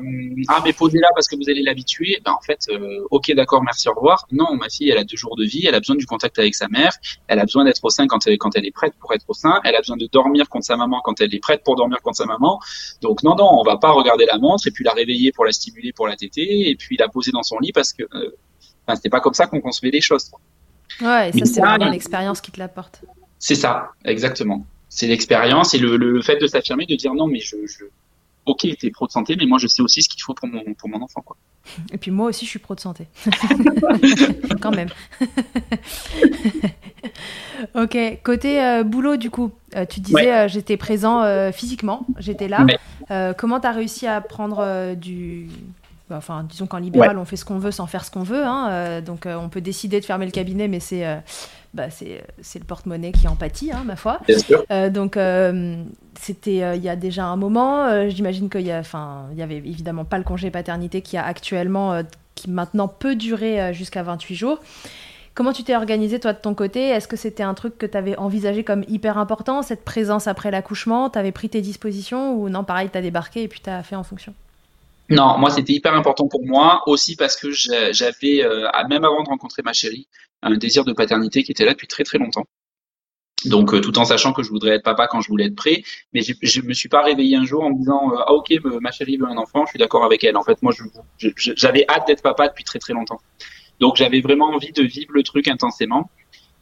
ah 0.47 0.61
mais 0.63 0.73
posez-la 0.73 1.09
parce 1.13 1.27
que 1.27 1.35
vous 1.35 1.49
allez 1.49 1.61
l'habituer. 1.61 2.19
Ben 2.25 2.31
en 2.31 2.41
fait, 2.41 2.67
ok, 3.11 3.31
d'accord, 3.35 3.63
merci, 3.63 3.87
au 3.89 3.93
revoir. 3.93 4.25
Non, 4.31 4.55
ma 4.55 4.69
fille, 4.69 4.89
elle 4.89 4.97
a 4.97 5.03
deux 5.03 5.17
jours 5.17 5.35
de 5.35 5.45
vie, 5.45 5.65
elle 5.67 5.75
a 5.75 5.79
besoin 5.79 5.95
du 5.95 6.05
contact 6.05 6.39
avec 6.39 6.55
sa 6.55 6.67
mère, 6.67 6.93
elle 7.27 7.39
a 7.39 7.43
besoin 7.43 7.63
d'être 7.65 7.83
au 7.83 7.89
sein 7.89 8.07
quand 8.07 8.25
elle 8.27 8.37
quand 8.37 8.55
elle 8.55 8.65
est 8.65 8.71
prête 8.71 8.93
pour 8.99 9.13
être 9.13 9.25
au 9.27 9.33
sein, 9.33 9.59
elle 9.63 9.75
a 9.75 9.79
besoin 9.79 9.97
de 9.97 10.07
dormir 10.11 10.49
contre 10.49 10.65
sa 10.65 10.77
maman 10.77 11.01
quand 11.03 11.21
elle 11.21 11.33
est 11.33 11.39
prête 11.39 11.63
pour 11.63 11.75
dormir 11.75 12.01
contre 12.01 12.17
sa 12.17 12.25
maman. 12.25 12.59
Donc 13.01 13.21
non 13.23 13.35
non, 13.35 13.49
on 13.51 13.63
va 13.63 13.77
pas 13.77 13.91
regarder 13.91 14.25
la 14.25 14.37
montre 14.37 14.67
et 14.67 14.71
puis 14.71 14.83
la 14.83 14.93
réveiller 14.93 15.31
pour 15.31 15.42
la 15.45 15.51
stimuler, 15.51 15.93
pour 15.93 16.07
la 16.07 16.15
téter, 16.15 16.69
et 16.69 16.75
puis 16.75 16.97
la 16.97 17.07
poser 17.07 17.31
dans 17.31 17.43
son 17.43 17.59
lit 17.59 17.71
parce 17.71 17.93
que 17.93 18.03
euh, 18.13 18.31
c'était 18.95 19.09
pas 19.09 19.19
comme 19.19 19.33
ça 19.33 19.47
qu'on 19.47 19.61
concevait 19.61 19.91
les 19.91 20.01
choses. 20.01 20.31
Ouais, 21.01 21.29
et 21.29 21.39
ça, 21.39 21.45
c'est 21.45 21.61
vraiment 21.61 21.89
l'expérience 21.89 22.41
qui 22.41 22.51
te 22.51 22.59
l'apporte. 22.59 23.01
C'est 23.39 23.55
ça, 23.55 23.91
exactement. 24.05 24.65
C'est 24.89 25.07
l'expérience 25.07 25.73
et 25.73 25.79
le, 25.79 26.21
fait 26.21 26.37
de 26.37 26.47
s'affirmer, 26.47 26.85
de 26.85 26.95
dire 26.95 27.13
non, 27.13 27.27
mais 27.27 27.39
je, 27.39 27.55
je... 27.65 27.85
ok, 28.45 28.67
t'es 28.79 28.91
pro 28.91 29.07
de 29.07 29.11
santé, 29.11 29.35
mais 29.37 29.45
moi 29.45 29.57
je 29.57 29.67
sais 29.67 29.81
aussi 29.81 30.03
ce 30.03 30.09
qu'il 30.09 30.21
faut 30.21 30.33
pour 30.33 30.47
mon, 30.47 30.73
pour 30.75 30.87
mon 30.89 31.01
enfant. 31.01 31.21
Quoi. 31.21 31.35
Et 31.91 31.97
puis 31.97 32.11
moi 32.11 32.29
aussi, 32.29 32.45
je 32.45 32.51
suis 32.51 32.59
pro 32.59 32.75
de 32.75 32.79
santé. 32.79 33.07
Quand 34.61 34.71
même. 34.71 34.89
ok, 37.75 37.97
côté 38.23 38.63
euh, 38.63 38.83
boulot, 38.83 39.17
du 39.17 39.29
coup, 39.29 39.51
euh, 39.75 39.85
tu 39.85 39.99
disais 39.99 40.31
euh, 40.31 40.47
j'étais 40.47 40.77
présent 40.77 41.23
physiquement, 41.51 42.05
j'étais 42.17 42.47
là. 42.47 42.65
comment 43.37 43.59
tu 43.59 43.67
as 43.67 43.71
réussi 43.71 44.07
à 44.07 44.21
prendre 44.21 44.95
du. 44.95 45.47
Bah, 46.09 46.17
enfin, 46.17 46.45
disons 46.49 46.67
qu'en 46.67 46.79
libéral, 46.79 47.17
on 47.17 47.25
fait 47.25 47.37
ce 47.37 47.45
qu'on 47.45 47.59
veut 47.59 47.71
sans 47.71 47.87
faire 47.87 48.03
ce 48.03 48.11
qu'on 48.11 48.23
veut. 48.23 48.43
Hein, 48.43 49.01
donc, 49.01 49.25
on 49.25 49.49
peut 49.49 49.61
décider 49.61 49.99
de 49.99 50.05
fermer 50.05 50.25
le 50.25 50.31
cabinet, 50.31 50.67
mais 50.67 50.79
c'est 50.79 51.05
bah, 51.73 51.89
c'est 51.89 52.59
le 52.59 52.65
porte-monnaie 52.65 53.11
qui 53.11 53.27
en 53.27 53.35
pâtit, 53.35 53.71
hein, 53.71 53.83
ma 53.85 53.95
foi. 53.95 54.19
donc, 54.91 55.17
c'était 56.19 56.77
il 56.77 56.83
y 56.83 56.89
a 56.89 56.95
déjà 56.95 57.25
un 57.25 57.37
moment. 57.37 58.09
J'imagine 58.09 58.49
qu'il 58.49 58.61
y, 58.61 58.71
a, 58.71 58.83
il 59.31 59.37
y 59.37 59.41
avait 59.41 59.57
évidemment 59.57 60.05
pas 60.05 60.17
le 60.17 60.23
congé 60.23 60.51
paternité 60.51 61.01
qui 61.01 61.17
a 61.17 61.25
actuellement, 61.25 62.01
qui 62.35 62.49
maintenant 62.49 62.87
peut 62.87 63.15
durer 63.15 63.73
jusqu'à 63.73 64.03
28 64.03 64.35
jours. 64.35 64.59
Comment 65.35 65.51
tu 65.51 65.63
t'es 65.63 65.75
organisé 65.75 66.19
toi 66.19 66.33
de 66.33 66.39
ton 66.39 66.53
côté? 66.53 66.89
Est-ce 66.89 67.07
que 67.07 67.15
c'était 67.15 67.43
un 67.43 67.55
truc 67.55 67.77
que 67.77 67.87
tu 67.87 67.97
avais 67.97 68.15
envisagé 68.17 68.63
comme 68.63 68.83
hyper 68.87 69.17
important, 69.17 69.63
cette 69.63 69.83
présence 69.83 70.27
après 70.27 70.51
l'accouchement? 70.51 71.09
Tu 71.09 71.31
pris 71.31 71.49
tes 71.49 71.61
dispositions 71.61 72.35
ou 72.35 72.49
non, 72.49 72.63
pareil, 72.63 72.89
tu 72.93 73.01
débarqué 73.01 73.43
et 73.43 73.47
puis 73.47 73.59
tu 73.61 73.69
as 73.69 73.81
fait 73.83 73.95
en 73.95 74.03
fonction 74.03 74.33
non, 75.09 75.37
moi 75.37 75.49
c'était 75.49 75.73
hyper 75.73 75.93
important 75.93 76.27
pour 76.27 76.45
moi 76.45 76.81
aussi 76.87 77.15
parce 77.15 77.35
que 77.35 77.51
j'avais, 77.51 78.43
euh, 78.43 78.67
même 78.89 79.03
avant 79.03 79.21
de 79.21 79.29
rencontrer 79.29 79.61
ma 79.61 79.73
chérie, 79.73 80.07
un 80.41 80.55
désir 80.55 80.85
de 80.85 80.93
paternité 80.93 81.43
qui 81.43 81.51
était 81.51 81.65
là 81.65 81.73
depuis 81.73 81.87
très 81.87 82.03
très 82.03 82.17
longtemps. 82.17 82.45
Donc, 83.45 83.73
euh, 83.73 83.81
tout 83.81 83.99
en 83.99 84.05
sachant 84.05 84.31
que 84.31 84.41
je 84.41 84.49
voudrais 84.49 84.75
être 84.75 84.83
papa 84.83 85.07
quand 85.07 85.19
je 85.19 85.27
voulais 85.27 85.47
être 85.47 85.55
prêt, 85.55 85.83
mais 86.13 86.21
je 86.21 86.61
me 86.61 86.73
suis 86.73 86.87
pas 86.87 87.03
réveillé 87.03 87.35
un 87.35 87.43
jour 87.43 87.63
en 87.63 87.71
me 87.71 87.77
disant 87.77 88.11
euh, 88.13 88.23
ah 88.25 88.33
ok 88.33 88.53
ma 88.81 88.91
chérie 88.91 89.17
veut 89.17 89.27
un 89.27 89.37
enfant, 89.37 89.65
je 89.65 89.71
suis 89.71 89.79
d'accord 89.79 90.05
avec 90.05 90.23
elle. 90.23 90.37
En 90.37 90.43
fait, 90.43 90.61
moi 90.61 90.73
j'avais 91.17 91.85
hâte 91.89 92.07
d'être 92.07 92.23
papa 92.23 92.47
depuis 92.47 92.63
très 92.63 92.79
très 92.79 92.93
longtemps. 92.93 93.19
Donc 93.79 93.95
j'avais 93.95 94.21
vraiment 94.21 94.47
envie 94.47 94.71
de 94.71 94.83
vivre 94.83 95.11
le 95.13 95.23
truc 95.23 95.47
intensément. 95.47 96.09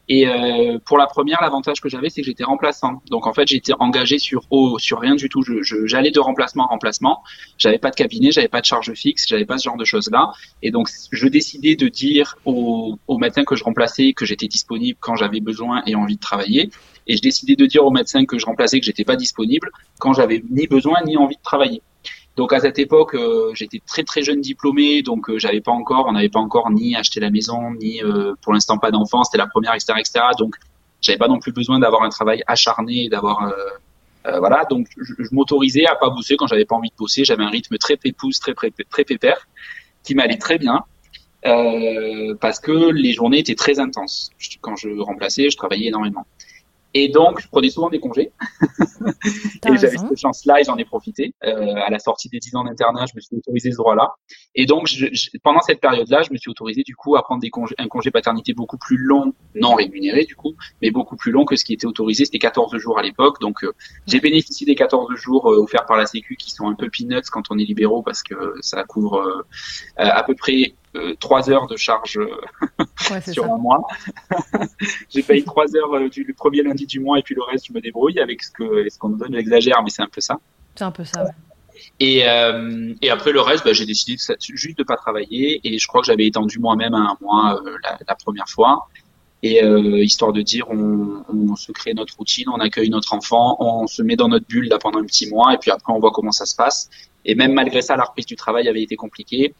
Et 0.09 0.27
euh, 0.27 0.77
pour 0.83 0.97
la 0.97 1.07
première, 1.07 1.39
l'avantage 1.41 1.79
que 1.79 1.87
j'avais, 1.87 2.09
c'est 2.09 2.21
que 2.21 2.25
j'étais 2.25 2.43
remplaçant. 2.43 3.01
Donc 3.09 3.27
en 3.27 3.33
fait, 3.33 3.47
j'étais 3.47 3.71
engagé 3.79 4.19
sur 4.19 4.41
oh, 4.49 4.77
sur 4.77 4.99
rien 4.99 5.15
du 5.15 5.29
tout. 5.29 5.41
J'allais 5.85 6.11
de 6.11 6.19
remplacement 6.19 6.65
en 6.65 6.67
remplacement. 6.67 7.23
J'avais 7.57 7.77
pas 7.77 7.91
de 7.91 7.95
cabinet, 7.95 8.31
j'avais 8.31 8.49
pas 8.49 8.59
de 8.59 8.65
charge 8.65 8.91
fixe, 8.93 9.25
j'avais 9.27 9.45
pas 9.45 9.57
ce 9.57 9.63
genre 9.63 9.77
de 9.77 9.85
choses 9.85 10.09
là. 10.11 10.33
Et 10.63 10.71
donc 10.71 10.89
je 11.11 11.27
décidais 11.27 11.77
de 11.77 11.87
dire 11.87 12.37
au, 12.43 12.97
au 13.07 13.17
médecin 13.17 13.45
que 13.45 13.55
je 13.55 13.63
remplaçais 13.63 14.11
que 14.11 14.25
j'étais 14.25 14.47
disponible 14.47 14.97
quand 14.99 15.15
j'avais 15.15 15.39
besoin 15.39 15.81
et 15.85 15.95
envie 15.95 16.15
de 16.15 16.21
travailler. 16.21 16.71
Et 17.07 17.15
je 17.15 17.21
décidais 17.21 17.55
de 17.55 17.65
dire 17.65 17.85
au 17.85 17.91
médecin 17.91 18.25
que 18.25 18.37
je 18.37 18.45
remplaçais 18.45 18.81
que 18.81 18.85
j'étais 18.85 19.05
pas 19.05 19.15
disponible 19.15 19.69
quand 19.99 20.11
j'avais 20.11 20.43
ni 20.49 20.67
besoin 20.67 21.01
ni 21.05 21.15
envie 21.15 21.37
de 21.37 21.41
travailler. 21.41 21.81
Donc 22.37 22.53
à 22.53 22.59
cette 22.59 22.79
époque, 22.79 23.13
euh, 23.15 23.51
j'étais 23.53 23.81
très 23.85 24.03
très 24.03 24.21
jeune 24.21 24.39
diplômé, 24.39 25.01
donc 25.01 25.29
euh, 25.29 25.37
j'avais 25.37 25.59
pas 25.59 25.71
encore, 25.71 26.05
on 26.07 26.13
n'avait 26.13 26.29
pas 26.29 26.39
encore 26.39 26.71
ni 26.71 26.95
acheté 26.95 27.19
la 27.19 27.29
maison, 27.29 27.71
ni 27.71 28.01
euh, 28.03 28.33
pour 28.41 28.53
l'instant 28.53 28.77
pas 28.77 28.89
d'enfant, 28.89 29.23
c'était 29.23 29.37
la 29.37 29.47
première, 29.47 29.73
etc., 29.73 29.93
etc. 29.99 30.25
Donc 30.37 30.55
j'avais 31.01 31.17
pas 31.17 31.27
non 31.27 31.39
plus 31.39 31.51
besoin 31.51 31.79
d'avoir 31.79 32.03
un 32.03 32.09
travail 32.09 32.41
acharné, 32.47 33.09
d'avoir 33.09 33.53
voilà. 34.23 34.65
Donc 34.69 34.87
je, 34.97 35.27
m'autorisais 35.31 35.87
à 35.87 35.95
pas 35.95 36.11
bosser 36.11 36.35
quand 36.37 36.45
j'avais 36.45 36.65
pas 36.65 36.75
envie 36.75 36.89
de 36.89 36.95
bosser. 36.95 37.25
J'avais 37.25 37.43
un 37.43 37.49
rythme 37.49 37.77
très 37.77 37.97
pépouze, 37.97 38.39
très 38.39 38.53
très, 38.53 38.69
très 38.69 39.03
pépère, 39.03 39.47
qui 40.03 40.13
m'allait 40.13 40.37
très 40.37 40.59
bien. 40.59 40.83
parce 42.39 42.59
que 42.59 42.91
les 42.91 43.13
journées 43.13 43.39
étaient 43.39 43.55
très 43.55 43.79
intenses. 43.79 44.29
Quand 44.61 44.75
je 44.75 44.89
remplaçais, 44.99 45.49
je 45.49 45.57
travaillais 45.57 45.87
énormément. 45.87 46.27
Et 46.93 47.09
donc, 47.09 47.39
je 47.39 47.47
prenais 47.47 47.69
souvent 47.69 47.89
des 47.89 47.99
congés. 47.99 48.31
et 49.65 49.77
j'avais 49.77 49.97
cette 49.97 50.19
chance-là 50.19 50.59
et 50.59 50.63
j'en 50.63 50.77
ai 50.77 50.85
profité. 50.85 51.33
Euh, 51.43 51.75
à 51.75 51.89
la 51.89 51.99
sortie 51.99 52.29
des 52.29 52.39
10 52.39 52.55
ans 52.55 52.63
d'internat, 52.63 53.05
je 53.05 53.15
me 53.15 53.21
suis 53.21 53.35
autorisé 53.35 53.71
ce 53.71 53.77
droit-là. 53.77 54.15
Et 54.55 54.65
donc, 54.65 54.87
je, 54.87 55.07
pendant 55.43 55.61
cette 55.61 55.79
période-là, 55.79 56.21
je 56.23 56.31
me 56.31 56.37
suis 56.37 56.49
autorisé 56.49 56.83
du 56.83 56.95
coup 56.95 57.15
à 57.15 57.23
prendre 57.23 57.41
des 57.41 57.49
congés, 57.49 57.75
un 57.77 57.87
congé 57.87 58.11
paternité 58.11 58.53
beaucoup 58.53 58.77
plus 58.77 58.97
long, 58.97 59.33
non 59.55 59.75
rémunéré 59.75 60.25
du 60.25 60.35
coup, 60.35 60.55
mais 60.81 60.91
beaucoup 60.91 61.15
plus 61.15 61.31
long 61.31 61.45
que 61.45 61.55
ce 61.55 61.63
qui 61.63 61.73
était 61.73 61.87
autorisé. 61.87 62.25
C'était 62.25 62.39
14 62.39 62.77
jours 62.77 62.99
à 62.99 63.03
l'époque. 63.03 63.39
Donc, 63.39 63.63
euh, 63.63 63.73
j'ai 64.07 64.19
bénéficié 64.19 64.65
des 64.65 64.75
14 64.75 65.15
jours 65.15 65.49
euh, 65.49 65.61
offerts 65.61 65.85
par 65.85 65.97
la 65.97 66.05
Sécu 66.05 66.35
qui 66.35 66.51
sont 66.51 66.67
un 66.67 66.75
peu 66.75 66.89
peanuts 66.89 67.29
quand 67.31 67.43
on 67.49 67.57
est 67.57 67.65
libéraux 67.65 68.01
parce 68.01 68.23
que 68.23 68.55
ça 68.59 68.83
couvre 68.83 69.17
euh, 69.17 69.43
à 69.95 70.23
peu 70.23 70.35
près 70.35 70.73
trois 71.19 71.49
heures 71.49 71.67
de 71.67 71.77
charge 71.77 72.19
ouais, 73.11 73.21
sur 73.31 73.45
un 73.45 73.57
mois. 73.57 73.85
j'ai 75.09 75.23
payé 75.23 75.43
trois 75.43 75.65
heures 75.75 75.93
euh, 75.95 76.09
du 76.09 76.23
le 76.23 76.33
premier 76.33 76.61
lundi 76.63 76.85
du 76.85 76.99
mois 76.99 77.19
et 77.19 77.21
puis 77.21 77.35
le 77.35 77.43
reste 77.43 77.67
je 77.67 77.73
me 77.73 77.81
débrouille 77.81 78.19
avec 78.19 78.43
ce 78.43 78.51
que 78.51 78.89
ce 78.89 78.97
qu'on 78.97 79.09
nous 79.09 79.17
donne. 79.17 79.33
J'exagère, 79.33 79.81
mais 79.83 79.89
c'est 79.89 80.01
un 80.01 80.09
peu 80.11 80.21
ça. 80.21 80.39
C'est 80.75 80.83
un 80.83 80.91
peu 80.91 81.05
ça. 81.05 81.23
Ouais. 81.23 81.31
Et, 81.99 82.27
euh, 82.27 82.93
et 83.01 83.09
après 83.09 83.31
le 83.31 83.41
reste, 83.41 83.65
bah, 83.65 83.73
j'ai 83.73 83.85
décidé 83.85 84.15
de, 84.15 84.35
juste 84.39 84.77
de 84.77 84.83
pas 84.83 84.97
travailler 84.97 85.61
et 85.63 85.77
je 85.77 85.87
crois 85.87 86.01
que 86.01 86.07
j'avais 86.07 86.25
étendu 86.27 86.59
moi-même 86.59 86.93
à 86.93 86.99
un 86.99 87.17
mois 87.21 87.61
euh, 87.65 87.77
la, 87.83 87.97
la, 88.07 88.15
première 88.15 88.47
fois. 88.47 88.87
Et 89.43 89.63
euh, 89.63 90.03
histoire 90.03 90.33
de 90.33 90.41
dire, 90.41 90.65
on, 90.69 91.23
on, 91.29 91.55
se 91.55 91.71
crée 91.71 91.93
notre 91.93 92.15
routine, 92.15 92.47
on 92.49 92.59
accueille 92.59 92.89
notre 92.89 93.13
enfant, 93.13 93.57
on 93.59 93.87
se 93.87 94.03
met 94.03 94.15
dans 94.15 94.27
notre 94.27 94.45
bulle 94.47 94.67
là 94.67 94.77
pendant 94.77 94.99
un 94.99 95.05
petit 95.05 95.27
mois 95.29 95.53
et 95.53 95.57
puis 95.57 95.71
après 95.71 95.91
on 95.93 95.99
voit 95.99 96.11
comment 96.11 96.31
ça 96.31 96.45
se 96.45 96.55
passe. 96.55 96.89
Et 97.25 97.35
même 97.35 97.53
malgré 97.53 97.81
ça, 97.81 97.95
la 97.95 98.03
reprise 98.03 98.25
du 98.25 98.35
travail 98.35 98.67
avait 98.67 98.83
été 98.83 98.95
compliquée. 98.95 99.53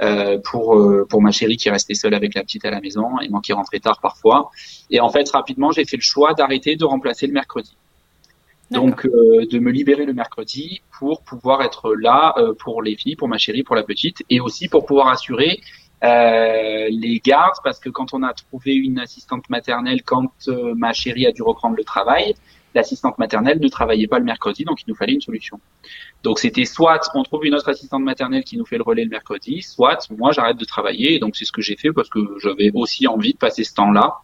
Euh, 0.00 0.38
pour 0.38 0.76
euh, 0.76 1.04
pour 1.10 1.20
ma 1.20 1.32
chérie 1.32 1.56
qui 1.56 1.68
restait 1.70 1.94
seule 1.94 2.14
avec 2.14 2.32
la 2.36 2.42
petite 2.42 2.64
à 2.64 2.70
la 2.70 2.80
maison 2.80 3.18
et 3.18 3.28
moi 3.28 3.40
qui 3.42 3.52
rentrais 3.52 3.80
tard 3.80 3.98
parfois. 4.00 4.50
Et 4.90 5.00
en 5.00 5.08
fait, 5.08 5.28
rapidement, 5.28 5.72
j'ai 5.72 5.84
fait 5.84 5.96
le 5.96 6.02
choix 6.02 6.34
d'arrêter 6.34 6.76
de 6.76 6.84
remplacer 6.84 7.26
le 7.26 7.32
mercredi. 7.32 7.76
Donc 8.70 9.06
de 9.06 9.58
me 9.58 9.70
libérer 9.70 10.04
le 10.04 10.12
mercredi 10.12 10.82
pour 10.98 11.22
pouvoir 11.22 11.62
être 11.62 11.94
là 11.94 12.34
pour 12.58 12.82
les 12.82 12.96
filles, 12.96 13.16
pour 13.16 13.26
ma 13.26 13.38
chérie, 13.38 13.62
pour 13.62 13.74
la 13.74 13.82
petite, 13.82 14.22
et 14.28 14.40
aussi 14.40 14.68
pour 14.68 14.84
pouvoir 14.84 15.08
assurer 15.08 15.60
les 16.02 17.20
gardes, 17.24 17.56
parce 17.64 17.80
que 17.80 17.88
quand 17.88 18.12
on 18.12 18.22
a 18.22 18.34
trouvé 18.34 18.74
une 18.74 18.98
assistante 18.98 19.48
maternelle, 19.48 20.02
quand 20.04 20.50
ma 20.76 20.92
chérie 20.92 21.26
a 21.26 21.32
dû 21.32 21.40
reprendre 21.42 21.76
le 21.76 21.84
travail, 21.84 22.34
l'assistante 22.74 23.18
maternelle 23.18 23.58
ne 23.60 23.68
travaillait 23.68 24.06
pas 24.06 24.18
le 24.18 24.24
mercredi, 24.24 24.64
donc 24.64 24.82
il 24.82 24.84
nous 24.88 24.94
fallait 24.94 25.14
une 25.14 25.20
solution. 25.20 25.60
Donc 26.22 26.38
c'était 26.38 26.64
soit 26.64 27.00
on 27.14 27.22
trouve 27.22 27.44
une 27.46 27.54
autre 27.54 27.68
assistante 27.68 28.02
maternelle 28.02 28.44
qui 28.44 28.56
nous 28.56 28.66
fait 28.66 28.76
le 28.76 28.82
relais 28.82 29.04
le 29.04 29.10
mercredi, 29.10 29.62
soit 29.62 30.08
moi 30.16 30.32
j'arrête 30.32 30.56
de 30.56 30.64
travailler. 30.64 31.14
Et 31.14 31.18
donc 31.18 31.36
c'est 31.36 31.44
ce 31.44 31.52
que 31.52 31.62
j'ai 31.62 31.76
fait 31.76 31.92
parce 31.92 32.08
que 32.08 32.20
j'avais 32.42 32.70
aussi 32.74 33.06
envie 33.06 33.32
de 33.32 33.38
passer 33.38 33.64
ce 33.64 33.74
temps-là. 33.74 34.16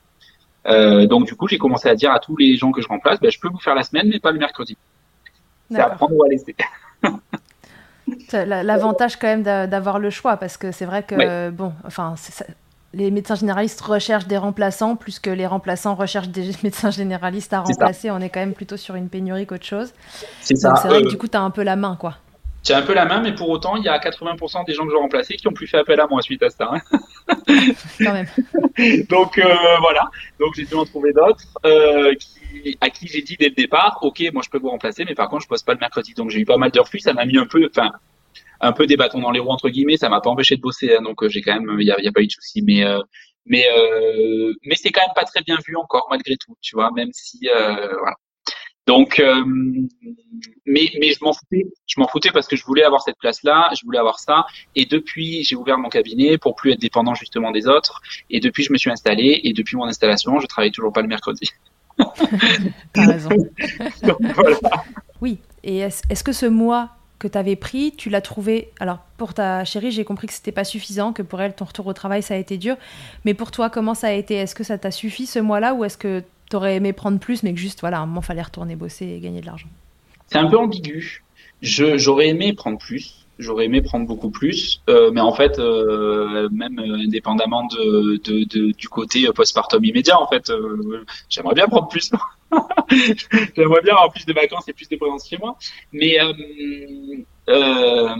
Euh, 0.66 1.06
donc 1.06 1.26
du 1.26 1.34
coup 1.36 1.48
j'ai 1.48 1.58
commencé 1.58 1.88
à 1.88 1.94
dire 1.94 2.10
à 2.10 2.20
tous 2.20 2.36
les 2.36 2.56
gens 2.56 2.72
que 2.72 2.80
je 2.80 2.88
remplace, 2.88 3.20
ben, 3.20 3.30
je 3.30 3.38
peux 3.38 3.48
vous 3.48 3.60
faire 3.60 3.74
la 3.74 3.82
semaine 3.82 4.08
mais 4.08 4.20
pas 4.20 4.32
le 4.32 4.38
mercredi. 4.38 4.76
C'est 5.70 5.80
à 5.80 5.90
prendre 5.90 6.14
ou 6.16 6.24
à 6.24 6.28
laisser. 6.28 6.54
L'avantage 8.32 9.16
quand 9.16 9.26
même 9.26 9.42
d'avoir 9.42 9.98
le 9.98 10.10
choix 10.10 10.36
parce 10.36 10.56
que 10.56 10.72
c'est 10.72 10.84
vrai 10.84 11.02
que 11.02 11.50
bon, 11.50 11.72
enfin 11.84 12.14
les 12.94 13.10
médecins 13.10 13.34
généralistes 13.34 13.80
recherchent 13.80 14.26
des 14.26 14.36
remplaçants 14.36 14.96
plus 14.96 15.18
que 15.18 15.30
les 15.30 15.46
remplaçants 15.46 15.94
recherchent 15.94 16.28
des 16.28 16.50
médecins 16.62 16.90
généralistes 16.90 17.52
à 17.52 17.60
remplacer. 17.60 18.10
On 18.10 18.20
est 18.20 18.30
quand 18.30 18.40
même 18.40 18.54
plutôt 18.54 18.76
sur 18.76 18.94
une 18.94 19.08
pénurie 19.08 19.46
qu'autre 19.46 19.66
chose. 19.66 19.92
C'est 20.40 20.56
ça. 20.56 20.74
C'est 20.76 20.88
vrai 20.88 21.02
que 21.02 21.06
euh, 21.06 21.10
du 21.10 21.18
coup, 21.18 21.28
tu 21.28 21.36
as 21.36 21.42
un 21.42 21.50
peu 21.50 21.62
la 21.62 21.76
main, 21.76 21.96
quoi. 22.00 22.16
Tu 22.62 22.72
as 22.72 22.78
un 22.78 22.82
peu 22.82 22.94
la 22.94 23.04
main, 23.04 23.20
mais 23.20 23.34
pour 23.34 23.50
autant, 23.50 23.76
il 23.76 23.84
y 23.84 23.88
a 23.88 23.98
80% 23.98 24.64
des 24.66 24.72
gens 24.72 24.86
que 24.86 24.90
je 24.90 24.96
remplacés 24.96 25.36
qui 25.36 25.46
ont 25.48 25.52
plus 25.52 25.66
fait 25.66 25.76
appel 25.76 26.00
à 26.00 26.06
moi 26.06 26.22
suite 26.22 26.42
à 26.42 26.48
ça. 26.48 26.70
Hein. 26.72 26.80
quand 27.98 28.12
même. 28.12 28.26
Donc 29.10 29.36
euh, 29.36 29.54
voilà. 29.80 30.08
Donc 30.40 30.54
j'ai 30.56 30.64
dû 30.64 30.74
en 30.74 30.86
trouver 30.86 31.12
d'autres 31.12 31.44
euh, 31.66 32.14
à 32.80 32.88
qui 32.88 33.06
j'ai 33.06 33.20
dit 33.20 33.36
dès 33.38 33.48
le 33.48 33.54
départ, 33.54 33.98
ok, 34.00 34.22
moi 34.32 34.42
je 34.42 34.48
peux 34.48 34.58
vous 34.58 34.70
remplacer, 34.70 35.04
mais 35.04 35.14
par 35.14 35.28
contre 35.28 35.42
je 35.42 35.48
pose 35.48 35.62
pas 35.62 35.74
le 35.74 35.78
mercredi. 35.78 36.14
Donc 36.14 36.30
j'ai 36.30 36.40
eu 36.40 36.46
pas 36.46 36.56
mal 36.56 36.70
de 36.70 36.80
refus. 36.80 37.00
Ça 37.00 37.12
m'a 37.12 37.26
mis 37.26 37.36
un 37.36 37.46
peu, 37.46 37.68
enfin 37.70 37.90
un 38.64 38.72
peu 38.72 38.86
des 38.86 38.96
bâtons 38.96 39.20
dans 39.20 39.30
les 39.30 39.40
roues 39.40 39.50
entre 39.50 39.68
guillemets. 39.68 39.96
Ça 39.96 40.08
m'a 40.08 40.20
pas 40.20 40.30
empêché 40.30 40.56
de 40.56 40.60
bosser, 40.60 40.96
hein, 40.96 41.02
donc 41.02 41.22
euh, 41.22 41.28
j'ai 41.28 41.42
quand 41.42 41.54
même, 41.54 41.76
il 41.78 41.86
y 41.86 41.90
a, 41.90 42.12
pas 42.12 42.22
eu 42.22 42.26
de 42.26 42.32
souci. 42.32 42.62
Mais 42.62 42.84
euh, 42.84 43.00
mais 43.46 43.64
euh, 43.76 44.52
mais 44.64 44.74
c'est 44.74 44.90
quand 44.90 45.02
même 45.02 45.14
pas 45.14 45.24
très 45.24 45.42
bien 45.42 45.58
vu 45.66 45.76
encore 45.76 46.06
malgré 46.10 46.36
tout, 46.36 46.56
tu 46.60 46.76
vois, 46.76 46.90
même 46.92 47.10
si 47.12 47.48
voilà. 47.48 48.16
Donc, 48.86 49.22
mais 50.66 50.90
mais 51.00 51.14
je 51.14 51.24
m'en 51.24 51.32
foutais, 51.32 51.64
je 51.86 51.98
m'en 51.98 52.06
foutais 52.06 52.30
parce 52.32 52.46
que 52.46 52.54
je 52.54 52.64
voulais 52.66 52.82
avoir 52.82 53.00
cette 53.00 53.16
place-là, 53.18 53.70
je 53.78 53.82
voulais 53.84 53.98
avoir 53.98 54.18
ça. 54.18 54.44
Et 54.76 54.84
depuis, 54.84 55.42
j'ai 55.42 55.56
ouvert 55.56 55.78
mon 55.78 55.88
cabinet 55.88 56.36
pour 56.36 56.54
plus 56.54 56.72
être 56.72 56.80
dépendant 56.80 57.14
justement 57.14 57.50
des 57.50 57.66
autres. 57.66 58.02
Et 58.28 58.40
depuis, 58.40 58.62
je 58.62 58.72
me 58.72 58.76
suis 58.76 58.90
installé. 58.90 59.40
Et 59.44 59.54
depuis 59.54 59.78
mon 59.78 59.86
installation, 59.86 60.38
je 60.38 60.46
travaille 60.46 60.70
toujours 60.70 60.92
pas 60.92 61.00
le 61.00 61.08
mercredi. 61.08 61.48
T'as 62.92 63.06
raison. 63.06 63.30
voilà. 64.34 64.58
Oui. 65.22 65.38
Et 65.62 65.78
est-ce 65.78 66.22
que 66.22 66.32
ce 66.32 66.44
mois 66.44 66.90
que 67.24 67.32
tu 67.32 67.38
avais 67.38 67.56
pris, 67.56 67.92
tu 67.96 68.10
l'as 68.10 68.20
trouvé. 68.20 68.68
Alors, 68.80 68.98
pour 69.16 69.32
ta 69.32 69.64
chérie, 69.64 69.90
j'ai 69.90 70.04
compris 70.04 70.26
que 70.26 70.34
c'était 70.34 70.52
pas 70.52 70.64
suffisant, 70.64 71.14
que 71.14 71.22
pour 71.22 71.40
elle, 71.40 71.54
ton 71.54 71.64
retour 71.64 71.86
au 71.86 71.94
travail, 71.94 72.22
ça 72.22 72.34
a 72.34 72.36
été 72.36 72.58
dur. 72.58 72.76
Mais 73.24 73.32
pour 73.32 73.50
toi, 73.50 73.70
comment 73.70 73.94
ça 73.94 74.08
a 74.08 74.12
été? 74.12 74.34
Est-ce 74.34 74.54
que 74.54 74.62
ça 74.62 74.76
t'a 74.76 74.90
suffi 74.90 75.26
ce 75.26 75.38
mois-là 75.38 75.72
ou 75.72 75.84
est-ce 75.84 75.96
que 75.96 76.22
tu 76.50 76.56
aurais 76.56 76.76
aimé 76.76 76.92
prendre 76.92 77.18
plus, 77.18 77.42
mais 77.42 77.54
que 77.54 77.58
juste, 77.58 77.80
voilà, 77.80 77.98
à 77.98 78.00
un 78.00 78.06
moment, 78.06 78.20
fallait 78.20 78.42
retourner 78.42 78.76
bosser 78.76 79.06
et 79.06 79.20
gagner 79.20 79.40
de 79.40 79.46
l'argent? 79.46 79.68
C'est 80.26 80.38
un 80.38 80.48
peu 80.48 80.58
ambigu. 80.58 81.24
J'aurais 81.62 82.28
aimé 82.28 82.52
prendre 82.52 82.78
plus. 82.78 83.23
J'aurais 83.38 83.64
aimé 83.64 83.82
prendre 83.82 84.06
beaucoup 84.06 84.30
plus, 84.30 84.80
euh, 84.88 85.10
mais 85.12 85.20
en 85.20 85.32
fait, 85.32 85.58
euh, 85.58 86.48
même 86.52 86.78
indépendamment 86.78 87.66
de, 87.66 88.20
de, 88.22 88.72
du 88.72 88.88
côté 88.88 89.26
postpartum 89.34 89.84
immédiat, 89.84 90.20
en 90.20 90.28
fait, 90.28 90.50
euh, 90.50 91.04
j'aimerais 91.28 91.54
bien 91.54 91.66
prendre 91.66 91.88
plus. 91.88 92.12
J'aimerais 93.56 93.82
bien 93.82 93.94
avoir 93.94 94.12
plus 94.12 94.26
de 94.26 94.32
vacances 94.32 94.68
et 94.68 94.72
plus 94.72 94.88
de 94.88 94.96
présence 94.96 95.28
chez 95.28 95.38
moi. 95.38 95.56
Mais 95.92 96.20
euh, 96.20 96.32
euh, 97.48 98.16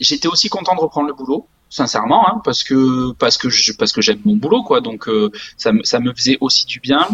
j'étais 0.00 0.28
aussi 0.28 0.48
content 0.48 0.74
de 0.74 0.80
reprendre 0.80 1.08
le 1.08 1.14
boulot 1.14 1.46
sincèrement 1.70 2.26
hein, 2.28 2.40
parce 2.44 2.64
que 2.64 3.12
parce 3.12 3.36
que 3.36 3.48
parce 3.76 3.92
que 3.92 4.00
j'aime 4.00 4.20
mon 4.24 4.36
boulot 4.36 4.62
quoi 4.62 4.80
donc 4.80 5.06
euh, 5.08 5.30
ça 5.58 5.72
me 5.72 5.82
ça 5.82 6.00
me 6.00 6.14
faisait 6.14 6.38
aussi 6.40 6.64
du 6.64 6.80
bien 6.80 7.06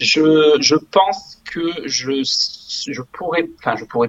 je 0.00 0.56
je 0.60 0.74
pense 0.74 1.40
que 1.44 1.86
je 1.86 2.22
je 2.88 3.02
pourrais 3.12 3.48
enfin 3.60 3.76
je 3.76 3.84
pourrais 3.84 4.08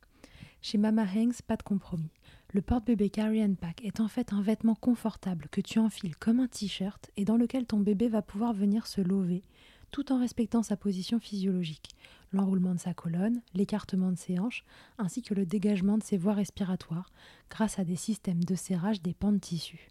Chez 0.63 0.77
Mama 0.77 1.05
Hanks, 1.05 1.41
pas 1.41 1.57
de 1.57 1.63
compromis. 1.63 2.11
Le 2.53 2.61
porte-bébé 2.61 3.09
Carry 3.09 3.43
and 3.43 3.55
Pack 3.55 3.83
est 3.83 3.99
en 3.99 4.07
fait 4.07 4.31
un 4.31 4.43
vêtement 4.43 4.75
confortable 4.75 5.47
que 5.49 5.59
tu 5.59 5.79
enfiles 5.79 6.15
comme 6.15 6.39
un 6.39 6.47
t-shirt 6.47 7.09
et 7.17 7.25
dans 7.25 7.35
lequel 7.35 7.65
ton 7.65 7.79
bébé 7.79 8.07
va 8.07 8.21
pouvoir 8.21 8.53
venir 8.53 8.85
se 8.85 9.01
lever, 9.01 9.41
tout 9.89 10.11
en 10.11 10.19
respectant 10.19 10.61
sa 10.61 10.77
position 10.77 11.19
physiologique, 11.19 11.95
l'enroulement 12.31 12.75
de 12.75 12.79
sa 12.79 12.93
colonne, 12.93 13.41
l'écartement 13.55 14.11
de 14.11 14.19
ses 14.19 14.37
hanches, 14.37 14.63
ainsi 14.99 15.23
que 15.23 15.33
le 15.33 15.47
dégagement 15.47 15.97
de 15.97 16.03
ses 16.03 16.17
voies 16.17 16.35
respiratoires, 16.35 17.11
grâce 17.49 17.79
à 17.79 17.83
des 17.83 17.95
systèmes 17.95 18.43
de 18.43 18.53
serrage 18.53 19.01
des 19.01 19.15
pans 19.15 19.31
de 19.31 19.39
tissu. 19.39 19.89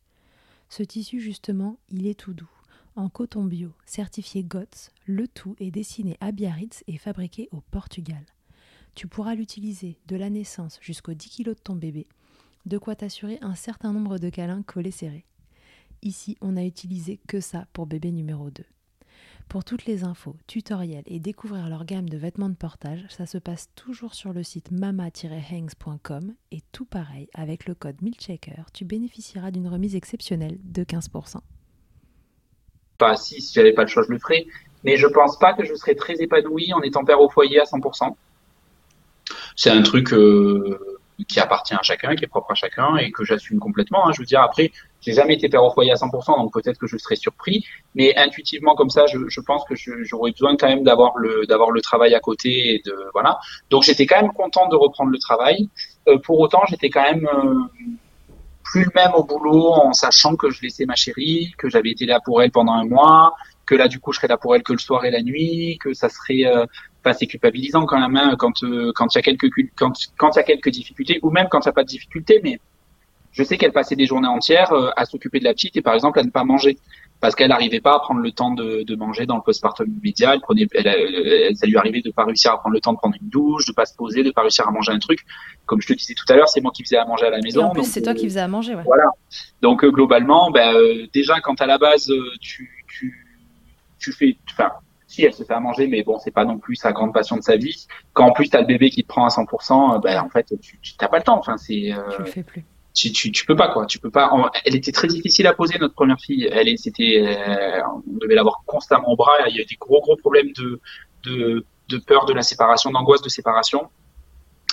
Ce 0.69 0.85
tissu, 0.85 1.19
justement, 1.19 1.81
il 1.89 2.07
est 2.07 2.19
tout 2.19 2.33
doux. 2.33 2.51
En 2.95 3.09
coton 3.09 3.45
bio, 3.45 3.73
certifié 3.87 4.45
GOTS, 4.45 4.93
le 5.07 5.27
tout 5.27 5.57
est 5.59 5.73
dessiné 5.73 6.17
à 6.21 6.31
Biarritz 6.31 6.85
et 6.87 6.97
fabriqué 6.97 7.49
au 7.51 7.61
Portugal. 7.73 8.25
Tu 8.95 9.07
pourras 9.07 9.35
l'utiliser 9.35 9.99
de 10.07 10.17
la 10.17 10.31
naissance 10.31 10.79
jusqu'aux 10.81 11.15
10 11.15 11.31
kg 11.31 11.45
de 11.49 11.55
ton 11.55 11.75
bébé, 11.75 12.07
de 12.67 12.79
quoi 12.79 12.97
t'assurer 12.97 13.39
un 13.41 13.55
certain 13.55 13.93
nombre 13.93 14.19
de 14.19 14.29
câlins 14.31 14.63
collés 14.63 14.91
serrés. 14.91 15.27
Ici, 16.03 16.37
on 16.41 16.53
n'a 16.53 16.65
utilisé 16.65 17.21
que 17.27 17.41
ça 17.41 17.67
pour 17.73 17.87
bébé 17.87 18.11
numéro 18.11 18.51
2. 18.51 18.65
Pour 19.49 19.65
toutes 19.65 19.87
les 19.87 20.05
infos, 20.05 20.37
tutoriels 20.47 21.03
et 21.07 21.19
découvrir 21.19 21.69
leur 21.69 21.85
gamme 21.85 22.09
de 22.09 22.17
vêtements 22.17 22.49
de 22.49 22.55
portage, 22.55 23.05
ça 23.09 23.27
se 23.27 23.37
passe 23.37 23.69
toujours 23.75 24.15
sur 24.15 24.33
le 24.33 24.45
site 24.45 24.71
mama-hangs.com 24.71 26.35
et 26.53 26.61
tout 26.71 26.85
pareil, 26.85 27.29
avec 27.35 27.67
le 27.67 27.75
code 27.75 28.01
MILCHECKER, 28.01 28.63
tu 28.73 28.85
bénéficieras 28.85 29.51
d'une 29.51 29.67
remise 29.67 29.97
exceptionnelle 29.97 30.59
de 30.63 30.85
15%. 30.85 31.39
Pas 32.97 33.17
si, 33.17 33.41
si 33.41 33.55
j'avais 33.55 33.73
pas 33.73 33.83
le 33.83 33.89
choix, 33.89 34.05
je 34.07 34.13
le 34.13 34.19
ferais. 34.21 34.47
Mais 34.85 34.97
je 34.97 35.07
pense 35.09 35.39
pas 35.39 35.53
que 35.53 35.65
je 35.65 35.75
serais 35.75 35.97
très 35.97 36.15
épanoui 36.23 36.73
en 36.73 36.81
étant 36.83 37.05
père 37.05 37.21
au 37.21 37.29
foyer 37.29 37.61
à 37.61 37.65
100%. 37.65 38.15
C'est 39.57 39.71
un 39.71 39.83
truc 39.83 40.13
euh, 40.13 40.79
qui 41.29 41.41
appartient 41.41 41.75
à 41.75 41.83
chacun, 41.83 42.15
qui 42.15 42.25
est 42.25 42.29
propre 42.29 42.53
à 42.53 42.55
chacun 42.55 42.97
et 42.97 43.11
que 43.11 43.25
j'assume 43.25 43.59
complètement. 43.59 44.07
Hein. 44.07 44.13
Je 44.13 44.21
veux 44.21 44.27
dire, 44.27 44.41
après, 44.41 44.73
j'ai 45.01 45.13
jamais 45.13 45.35
été 45.35 45.49
père 45.49 45.65
au 45.65 45.71
foyer 45.71 45.93
à 45.93 45.95
100%, 45.95 46.39
donc 46.39 46.53
peut-être 46.53 46.79
que 46.79 46.87
je 46.87 46.97
serais 46.97 47.17
surpris, 47.17 47.65
mais 47.95 48.15
intuitivement 48.17 48.75
comme 48.75 48.91
ça, 48.91 49.07
je, 49.07 49.19
je 49.29 49.41
pense 49.41 49.65
que 49.65 49.75
j'aurais 50.03 50.33
besoin 50.33 50.57
quand 50.57 50.69
même 50.69 50.85
d'avoir 50.85 51.17
le 51.17 51.47
d'avoir 51.47 51.71
le 51.71 51.81
travail 51.81 52.15
à 52.15 52.21
côté 52.21 52.75
et 52.75 52.83
de 52.85 52.95
voilà. 53.13 53.39
Donc 53.71 53.83
j'étais 53.83 54.07
quand 54.07 54.21
même 54.21 54.33
content 54.33 54.69
de 54.69 54.77
reprendre 54.77 55.11
le 55.11 55.19
travail. 55.19 55.69
Euh, 56.09 56.19
pour 56.19 56.39
autant, 56.41 56.63
j'étais 56.69 56.91
quand 56.91 57.03
même 57.03 57.27
euh, 57.27 57.55
plus 58.63 58.85
le 58.85 58.91
même 58.95 59.13
au 59.15 59.25
boulot 59.25 59.73
en 59.73 59.93
sachant 59.93 60.37
que 60.37 60.51
je 60.51 60.63
laissais 60.63 60.87
ma 60.87 60.95
chérie, 60.95 61.53
que 61.59 61.69
j'avais 61.69 61.91
été 61.91 62.07
là 62.07 62.21
pour 62.25 62.43
elle 62.43 62.51
pendant 62.51 62.73
un 62.73 62.85
mois, 62.85 63.35
que 63.67 63.75
là 63.75 63.89
du 63.89 64.01
coup 64.01 64.13
je 64.13 64.19
serais 64.19 64.29
là 64.29 64.37
pour 64.37 64.55
elle 64.55 64.63
que 64.63 64.73
le 64.73 64.79
soir 64.79 65.05
et 65.05 65.11
la 65.11 65.23
nuit, 65.23 65.79
que 65.81 65.93
ça 65.95 66.09
serait 66.09 66.45
euh, 66.45 66.67
pas 67.03 67.13
c'est 67.13 67.27
culpabilisant 67.27 67.87
quand 67.87 68.01
même 68.01 68.17
hein, 68.17 68.37
quand 68.39 68.63
euh, 68.63 68.93
quand 68.95 69.15
il 69.15 69.19
y 69.19 69.21
a 69.21 69.23
quelques 69.23 69.49
quand 69.77 69.93
quand 70.17 70.31
il 70.33 70.37
y 70.37 70.41
a 70.41 70.43
quelques 70.43 70.71
difficultés 70.71 71.19
ou 71.23 71.31
même 71.31 71.49
quand 71.51 71.61
il 71.61 71.69
n'y 71.69 71.71
a 71.71 71.73
pas 71.73 71.85
de 71.85 71.89
difficultés, 71.89 72.41
mais 72.43 72.61
je 73.33 73.43
sais 73.45 73.57
qu'elle 73.57 73.73
passait 73.73 73.97
des 73.97 74.07
journées 74.07 74.29
entières 74.29 74.73
à 74.97 75.05
s'occuper 75.05 75.39
de 75.39 75.45
la 75.45 75.53
petite 75.53 75.77
et 75.77 75.83
par 75.83 75.95
exemple 75.95 76.19
à 76.19 76.25
ne 76.25 76.31
pas 76.31 76.45
manger 76.45 76.79
parce 77.21 77.35
qu'elle 77.35 77.51
n'arrivait 77.51 77.81
pas 77.81 77.97
à 77.97 77.99
prendre 78.01 78.21
le 78.21 78.33
temps 78.33 78.53
de, 78.53 78.83
de 78.83 78.97
manger 78.97 79.27
dans 79.27 79.37
le 79.37 79.43
postpartum 79.43 79.87
immédiat. 79.87 80.35
Elle 80.35 80.41
prenait, 80.41 80.67
elle, 80.73 81.55
ça 81.55 81.67
lui 81.67 81.77
arrivait 81.77 82.01
de 82.01 82.11
pas 82.11 82.25
réussir 82.25 82.53
à 82.53 82.59
prendre 82.59 82.75
le 82.75 82.81
temps 82.81 82.93
de 82.93 82.99
prendre 82.99 83.15
une 83.21 83.29
douche, 83.29 83.67
de 83.67 83.73
pas 83.73 83.85
se 83.85 83.95
poser, 83.95 84.23
de 84.23 84.31
pas 84.31 84.41
réussir 84.41 84.67
à 84.67 84.71
manger 84.71 84.93
un 84.93 84.99
truc. 84.99 85.21
Comme 85.67 85.83
je 85.83 85.89
te 85.89 85.93
disais 85.93 86.15
tout 86.15 86.25
à 86.33 86.37
l'heure, 86.37 86.49
c'est 86.49 86.63
moi 86.63 86.73
qui 86.75 86.83
faisais 86.83 86.97
à 86.97 87.05
manger 87.05 87.27
à 87.27 87.31
la 87.31 87.41
maison. 87.41 87.61
Et 87.61 87.65
en 87.65 87.71
plus, 87.71 87.85
c'est 87.85 88.03
toi 88.03 88.15
qui 88.15 88.25
faisais 88.25 88.41
à 88.41 88.49
manger. 88.49 88.75
Ouais. 88.75 88.83
Voilà. 88.85 89.05
Donc 89.61 89.85
euh, 89.85 89.91
globalement, 89.91 90.51
ben, 90.51 90.75
euh, 90.75 91.07
déjà 91.13 91.41
quand 91.41 91.61
à 91.61 91.67
la 91.67 91.77
base 91.77 92.11
euh, 92.11 92.31
tu, 92.41 92.87
tu, 92.89 93.27
tu 93.99 94.13
fais, 94.13 94.37
enfin, 94.51 94.71
si 95.11 95.25
elle 95.25 95.35
se 95.35 95.43
fait 95.43 95.55
à 95.55 95.61
manger, 95.61 95.89
mais 95.89 96.05
bon, 96.05 96.19
c'est 96.19 96.31
pas 96.31 96.45
non 96.45 96.59
plus 96.59 96.77
sa 96.77 96.93
grande 96.93 97.13
passion 97.13 97.37
de 97.37 97.43
sa 97.43 97.57
vie. 97.57 97.87
Quand 98.13 98.27
en 98.27 98.33
plus 98.33 98.49
t'as 98.49 98.61
le 98.61 98.67
bébé 98.67 98.91
qui 98.91 99.03
te 99.03 99.09
prend 99.09 99.25
à 99.25 99.29
100%, 99.29 100.01
ben 100.01 100.21
en 100.21 100.29
fait, 100.29 100.47
tu 100.63 100.79
t'as 100.97 101.09
pas 101.09 101.19
le 101.19 101.25
temps. 101.25 101.39
Enfin, 101.39 101.57
c'est. 101.57 101.93
tu 102.15 102.23
le 102.23 102.27
fais 102.27 102.43
plus 102.45 102.65
tu, 102.95 103.13
tu, 103.13 103.31
tu, 103.31 103.47
peux 103.47 103.55
pas 103.55 103.69
quoi 103.69 103.87
tu 103.87 103.99
peux 103.99 104.11
pas 104.11 104.31
elle 104.65 104.75
était 104.75 104.91
très 104.91 105.07
difficile 105.07 105.47
à 105.47 105.55
poser 105.55 105.79
notre 105.79 105.95
première 105.95 106.19
fille 106.19 106.49
elle 106.51 106.77
c'était 106.77 107.23
euh, 107.25 107.81
on 108.07 108.19
devait 108.19 108.35
l'avoir 108.35 108.63
constamment 108.67 109.11
au 109.11 109.17
bras 109.17 109.33
il 109.49 109.57
y 109.57 109.61
a 109.61 109.65
des 109.65 109.77
gros 109.77 110.01
gros 110.01 110.17
problèmes 110.17 110.51
de 110.57 110.81
de, 111.23 111.65
de 111.89 111.99
peur 111.99 112.27
de 112.27 112.33
la 112.33 112.43
séparation 112.43 112.91
d'angoisse 112.91 113.23
de 113.23 113.29
séparation 113.29 113.89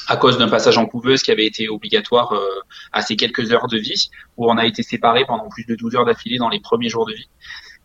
à 0.07 0.17
cause 0.17 0.37
d'un 0.37 0.47
passage 0.47 0.77
en 0.77 0.85
couveuse 0.85 1.21
qui 1.21 1.31
avait 1.31 1.45
été 1.45 1.69
obligatoire 1.69 2.33
euh, 2.33 2.47
à 2.91 3.01
ces 3.01 3.15
quelques 3.15 3.51
heures 3.51 3.67
de 3.67 3.77
vie 3.77 4.09
où 4.37 4.49
on 4.49 4.57
a 4.57 4.65
été 4.65 4.81
séparés 4.81 5.25
pendant 5.25 5.49
plus 5.49 5.65
de 5.65 5.75
12 5.75 5.95
heures 5.95 6.05
d'affilée 6.05 6.37
dans 6.37 6.49
les 6.49 6.61
premiers 6.61 6.89
jours 6.89 7.05
de 7.05 7.13
vie 7.13 7.29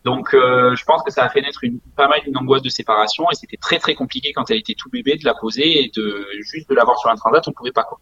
donc 0.04 0.34
euh, 0.34 0.74
je 0.74 0.84
pense 0.84 1.02
que 1.02 1.12
ça 1.12 1.24
a 1.24 1.28
fait 1.28 1.40
naître 1.40 1.62
une, 1.64 1.78
pas 1.96 2.08
mal 2.08 2.20
une 2.26 2.36
angoisse 2.36 2.62
de 2.62 2.68
séparation 2.68 3.24
et 3.30 3.34
c'était 3.34 3.56
très 3.56 3.78
très 3.78 3.94
compliqué 3.94 4.32
quand 4.32 4.50
elle 4.50 4.58
était 4.58 4.74
tout 4.74 4.90
bébé 4.90 5.16
de 5.16 5.24
la 5.24 5.34
poser 5.34 5.84
et 5.84 5.92
de 5.94 6.26
juste 6.40 6.68
de 6.68 6.74
l'avoir 6.74 6.98
sur 6.98 7.10
un 7.10 7.16
transat 7.16 7.46
on 7.46 7.52
pouvait 7.52 7.72
pas 7.72 7.84
quoi 7.84 7.98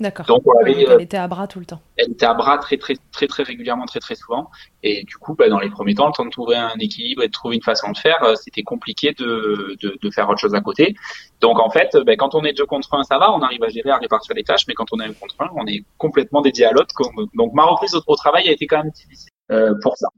D'accord. 0.00 0.24
Donc, 0.24 0.42
elle 0.66 0.88
euh, 0.88 0.98
était 0.98 1.18
à 1.18 1.28
bras 1.28 1.46
tout 1.46 1.60
le 1.60 1.66
temps. 1.66 1.80
Elle 1.98 2.12
était 2.12 2.24
à 2.24 2.32
bras 2.32 2.56
très 2.56 2.78
très 2.78 2.94
très 3.12 3.26
très 3.26 3.42
régulièrement, 3.42 3.84
très 3.84 4.00
très 4.00 4.14
souvent. 4.14 4.50
Et 4.82 5.04
du 5.04 5.18
coup, 5.18 5.34
bah, 5.34 5.50
dans 5.50 5.58
les 5.58 5.68
premiers 5.68 5.94
temps, 5.94 6.06
le 6.06 6.14
temps 6.14 6.24
de 6.24 6.30
trouver 6.30 6.56
un 6.56 6.74
équilibre 6.80 7.22
et 7.22 7.26
de 7.26 7.32
trouver 7.32 7.56
une 7.56 7.62
façon 7.62 7.92
de 7.92 7.98
faire, 7.98 8.22
euh, 8.22 8.34
c'était 8.34 8.62
compliqué 8.62 9.12
de, 9.12 9.76
de, 9.82 9.98
de, 10.00 10.10
faire 10.10 10.26
autre 10.30 10.40
chose 10.40 10.54
à 10.54 10.62
côté. 10.62 10.94
Donc 11.42 11.60
en 11.60 11.68
fait, 11.68 11.94
bah, 12.06 12.16
quand 12.16 12.34
on 12.34 12.42
est 12.44 12.54
deux 12.54 12.64
contre 12.64 12.94
un, 12.94 13.02
ça 13.02 13.18
va, 13.18 13.30
on 13.30 13.42
arrive 13.42 13.62
à 13.62 13.68
gérer, 13.68 13.90
à 13.90 13.98
répartir 13.98 14.34
les 14.34 14.42
tâches. 14.42 14.66
Mais 14.68 14.74
quand 14.74 14.86
on 14.92 15.00
est 15.00 15.04
un 15.04 15.12
contre 15.12 15.34
un, 15.40 15.50
on 15.54 15.66
est 15.66 15.84
complètement 15.98 16.40
dédié 16.40 16.64
à 16.64 16.72
l'autre. 16.72 16.94
Donc 17.34 17.52
ma 17.52 17.64
reprise 17.64 17.94
au, 17.94 18.16
travail 18.16 18.48
a 18.48 18.52
été 18.52 18.66
quand 18.66 18.78
même 18.78 18.92
difficile 18.92 19.28
euh, 19.52 19.74
pour 19.82 19.98
ça. 19.98 20.08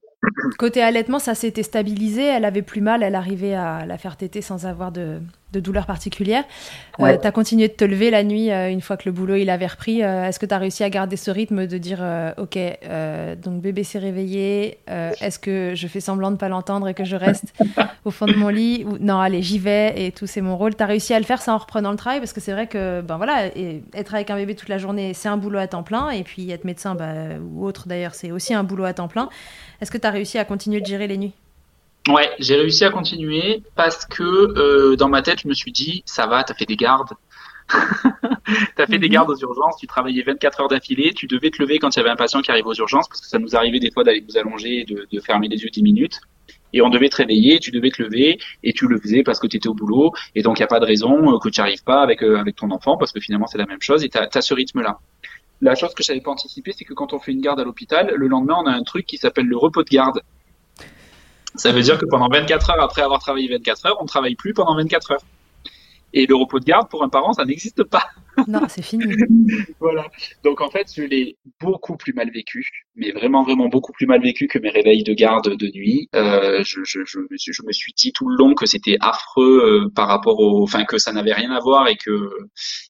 Côté 0.58 0.82
allaitement, 0.82 1.18
ça 1.18 1.34
s'était 1.34 1.62
stabilisé. 1.62 2.22
Elle 2.22 2.44
avait 2.44 2.62
plus 2.62 2.80
mal, 2.80 3.02
elle 3.02 3.14
arrivait 3.14 3.54
à 3.54 3.86
la 3.86 3.98
faire 3.98 4.16
téter 4.16 4.40
sans 4.40 4.66
avoir 4.66 4.92
de, 4.92 5.20
de 5.52 5.60
douleur 5.60 5.86
particulière. 5.86 6.44
Euh, 7.00 7.16
tu 7.20 7.26
as 7.26 7.32
continué 7.32 7.68
de 7.68 7.72
te 7.72 7.84
lever 7.84 8.10
la 8.10 8.24
nuit 8.24 8.50
euh, 8.50 8.70
une 8.70 8.80
fois 8.80 8.96
que 8.96 9.04
le 9.06 9.12
boulot 9.12 9.36
il 9.36 9.50
avait 9.50 9.66
repris. 9.66 10.02
Euh, 10.02 10.26
est-ce 10.26 10.38
que 10.38 10.46
tu 10.46 10.54
as 10.54 10.58
réussi 10.58 10.84
à 10.84 10.90
garder 10.90 11.16
ce 11.16 11.30
rythme 11.30 11.66
de 11.66 11.78
dire 11.78 12.02
OK, 12.38 12.58
donc 13.42 13.60
bébé 13.60 13.84
s'est 13.84 13.98
réveillé, 13.98 14.78
est-ce 14.86 15.38
que 15.38 15.72
je 15.74 15.86
fais 15.86 16.00
semblant 16.00 16.30
de 16.30 16.36
pas 16.36 16.48
l'entendre 16.48 16.88
et 16.88 16.94
que 16.94 17.04
je 17.04 17.16
reste 17.16 17.54
au 18.04 18.10
fond 18.10 18.26
de 18.26 18.34
mon 18.34 18.48
lit 18.48 18.84
ou 18.84 18.98
non, 18.98 19.18
allez, 19.18 19.42
j'y 19.42 19.58
vais 19.58 19.94
et 19.96 20.12
tout 20.12 20.26
c'est 20.26 20.40
mon 20.40 20.56
rôle. 20.56 20.74
Tu 20.74 20.82
as 20.82 20.86
réussi 20.86 21.14
à 21.14 21.18
le 21.18 21.24
faire 21.24 21.42
ça 21.42 21.54
en 21.54 21.58
reprenant 21.58 21.90
le 21.90 21.96
travail? 21.96 22.20
Parce 22.20 22.32
que 22.32 22.40
c'est 22.40 22.52
vrai 22.52 22.66
que 22.66 23.00
ben 23.02 23.16
voilà, 23.16 23.46
et 23.46 23.82
être 23.94 24.14
avec 24.14 24.30
un 24.30 24.36
bébé 24.36 24.54
toute 24.54 24.68
la 24.68 24.78
journée, 24.78 25.14
c'est 25.14 25.28
un 25.28 25.36
boulot 25.36 25.58
à 25.58 25.66
temps 25.66 25.82
plein 25.82 26.10
et 26.10 26.22
puis 26.22 26.50
être 26.50 26.64
médecin 26.64 26.94
bah, 26.94 27.12
ou 27.40 27.64
autre 27.64 27.88
d'ailleurs, 27.88 28.14
c'est 28.14 28.30
aussi 28.30 28.54
un 28.54 28.64
boulot 28.64 28.84
à 28.84 28.94
temps 28.94 29.08
plein. 29.08 29.28
Est-ce 29.80 29.90
que 29.90 29.98
tu 29.98 30.06
as 30.06 30.10
réussi 30.10 30.38
à 30.38 30.44
continuer 30.44 30.80
de 30.80 30.86
gérer 30.86 31.06
les 31.06 31.18
nuits? 31.18 31.34
Ouais, 32.08 32.30
j'ai 32.40 32.56
réussi 32.56 32.84
à 32.84 32.90
continuer 32.90 33.62
parce 33.76 34.06
que 34.06 34.22
euh, 34.22 34.96
dans 34.96 35.08
ma 35.08 35.22
tête, 35.22 35.40
je 35.42 35.48
me 35.48 35.54
suis 35.54 35.70
dit, 35.70 36.02
ça 36.04 36.26
va, 36.26 36.42
t'as 36.42 36.54
fait 36.54 36.66
des 36.66 36.76
gardes. 36.76 37.12
t'as 38.76 38.86
fait 38.86 38.98
des 38.98 39.06
mhm. 39.06 39.12
gardes 39.12 39.30
aux 39.30 39.36
urgences, 39.36 39.76
tu 39.78 39.86
travaillais 39.86 40.22
24 40.22 40.60
heures 40.60 40.68
d'affilée, 40.68 41.12
tu 41.14 41.26
devais 41.26 41.50
te 41.50 41.62
lever 41.62 41.78
quand 41.78 41.94
il 41.94 41.98
y 41.98 42.00
avait 42.00 42.10
un 42.10 42.16
patient 42.16 42.42
qui 42.42 42.50
arrivait 42.50 42.66
aux 42.66 42.74
urgences, 42.74 43.08
parce 43.08 43.20
que 43.20 43.26
ça 43.26 43.38
nous 43.38 43.54
arrivait 43.54 43.78
des 43.78 43.90
fois 43.90 44.04
d'aller 44.04 44.24
nous 44.26 44.36
allonger 44.36 44.80
et 44.80 44.84
de, 44.84 45.06
de, 45.10 45.20
fermer 45.20 45.48
les 45.48 45.62
yeux 45.62 45.70
10 45.70 45.82
minutes. 45.82 46.20
Et 46.74 46.80
on 46.80 46.88
devait 46.88 47.08
te 47.08 47.16
réveiller, 47.16 47.60
tu 47.60 47.70
devais 47.70 47.90
te 47.90 48.02
lever, 48.02 48.38
et 48.62 48.72
tu 48.72 48.88
le 48.88 48.98
faisais 48.98 49.22
parce 49.22 49.38
que 49.38 49.46
tu 49.46 49.58
étais 49.58 49.68
au 49.68 49.74
boulot, 49.74 50.12
et 50.34 50.42
donc 50.42 50.58
il 50.58 50.62
n'y 50.62 50.64
a 50.64 50.68
pas 50.68 50.80
de 50.80 50.86
raison 50.86 51.34
euh, 51.34 51.38
que 51.38 51.50
tu 51.50 51.60
n'y 51.60 51.66
arrives 51.66 51.84
pas 51.84 52.02
avec, 52.02 52.22
euh, 52.22 52.38
avec 52.38 52.56
ton 52.56 52.70
enfant, 52.70 52.96
parce 52.96 53.12
que 53.12 53.20
finalement 53.20 53.46
c'est 53.46 53.58
la 53.58 53.66
même 53.66 53.82
chose, 53.82 54.02
et 54.04 54.08
tu 54.08 54.18
as, 54.18 54.40
ce 54.40 54.54
rythme-là. 54.54 54.98
La 55.60 55.76
chose 55.76 55.94
que 55.94 56.02
je 56.02 56.10
n'avais 56.10 56.22
pas 56.22 56.32
anticipé, 56.32 56.72
c'est 56.76 56.84
que 56.84 56.94
quand 56.94 57.12
on 57.12 57.20
fait 57.20 57.32
une 57.32 57.40
garde 57.40 57.60
à 57.60 57.64
l'hôpital, 57.64 58.12
le 58.16 58.26
lendemain 58.26 58.56
on 58.58 58.66
a 58.66 58.72
un 58.72 58.82
truc 58.82 59.06
qui 59.06 59.18
s'appelle 59.18 59.46
le 59.46 59.56
repos 59.56 59.84
de 59.84 59.90
garde. 59.90 60.22
Ça 61.54 61.72
veut 61.72 61.82
dire 61.82 61.98
que 61.98 62.06
pendant 62.06 62.28
24 62.28 62.70
heures 62.70 62.82
après 62.82 63.02
avoir 63.02 63.20
travaillé 63.20 63.48
24 63.48 63.86
heures, 63.86 63.96
on 64.00 64.04
ne 64.04 64.08
travaille 64.08 64.34
plus 64.34 64.54
pendant 64.54 64.76
24 64.76 65.12
heures. 65.12 65.22
Et 66.14 66.26
le 66.26 66.34
repos 66.36 66.60
de 66.60 66.64
garde, 66.64 66.88
pour 66.90 67.02
un 67.02 67.08
parent, 67.08 67.32
ça 67.32 67.44
n'existe 67.44 67.84
pas. 67.84 68.04
Non, 68.48 68.62
c'est 68.66 68.80
fini. 68.80 69.04
voilà. 69.78 70.06
Donc 70.42 70.62
en 70.62 70.70
fait, 70.70 70.90
je 70.96 71.02
l'ai 71.02 71.36
beaucoup 71.60 71.98
plus 71.98 72.14
mal 72.14 72.30
vécu, 72.30 72.66
mais 72.96 73.10
vraiment, 73.12 73.42
vraiment 73.42 73.68
beaucoup 73.68 73.92
plus 73.92 74.06
mal 74.06 74.22
vécu 74.22 74.46
que 74.46 74.58
mes 74.58 74.70
réveils 74.70 75.04
de 75.04 75.12
garde 75.12 75.54
de 75.54 75.66
nuit. 75.66 76.08
Euh, 76.14 76.62
je, 76.64 76.80
je, 76.82 77.00
je, 77.04 77.18
me 77.18 77.36
suis, 77.36 77.52
je, 77.52 77.62
me 77.62 77.72
suis, 77.72 77.92
dit 77.92 78.10
tout 78.10 78.26
le 78.26 78.36
long 78.36 78.54
que 78.54 78.64
c'était 78.64 78.96
affreux 79.00 79.84
euh, 79.84 79.90
par 79.94 80.08
rapport 80.08 80.40
au, 80.40 80.62
enfin 80.62 80.84
que 80.84 80.96
ça 80.96 81.12
n'avait 81.12 81.34
rien 81.34 81.50
à 81.50 81.60
voir 81.60 81.88
et 81.88 81.96
que 81.96 82.30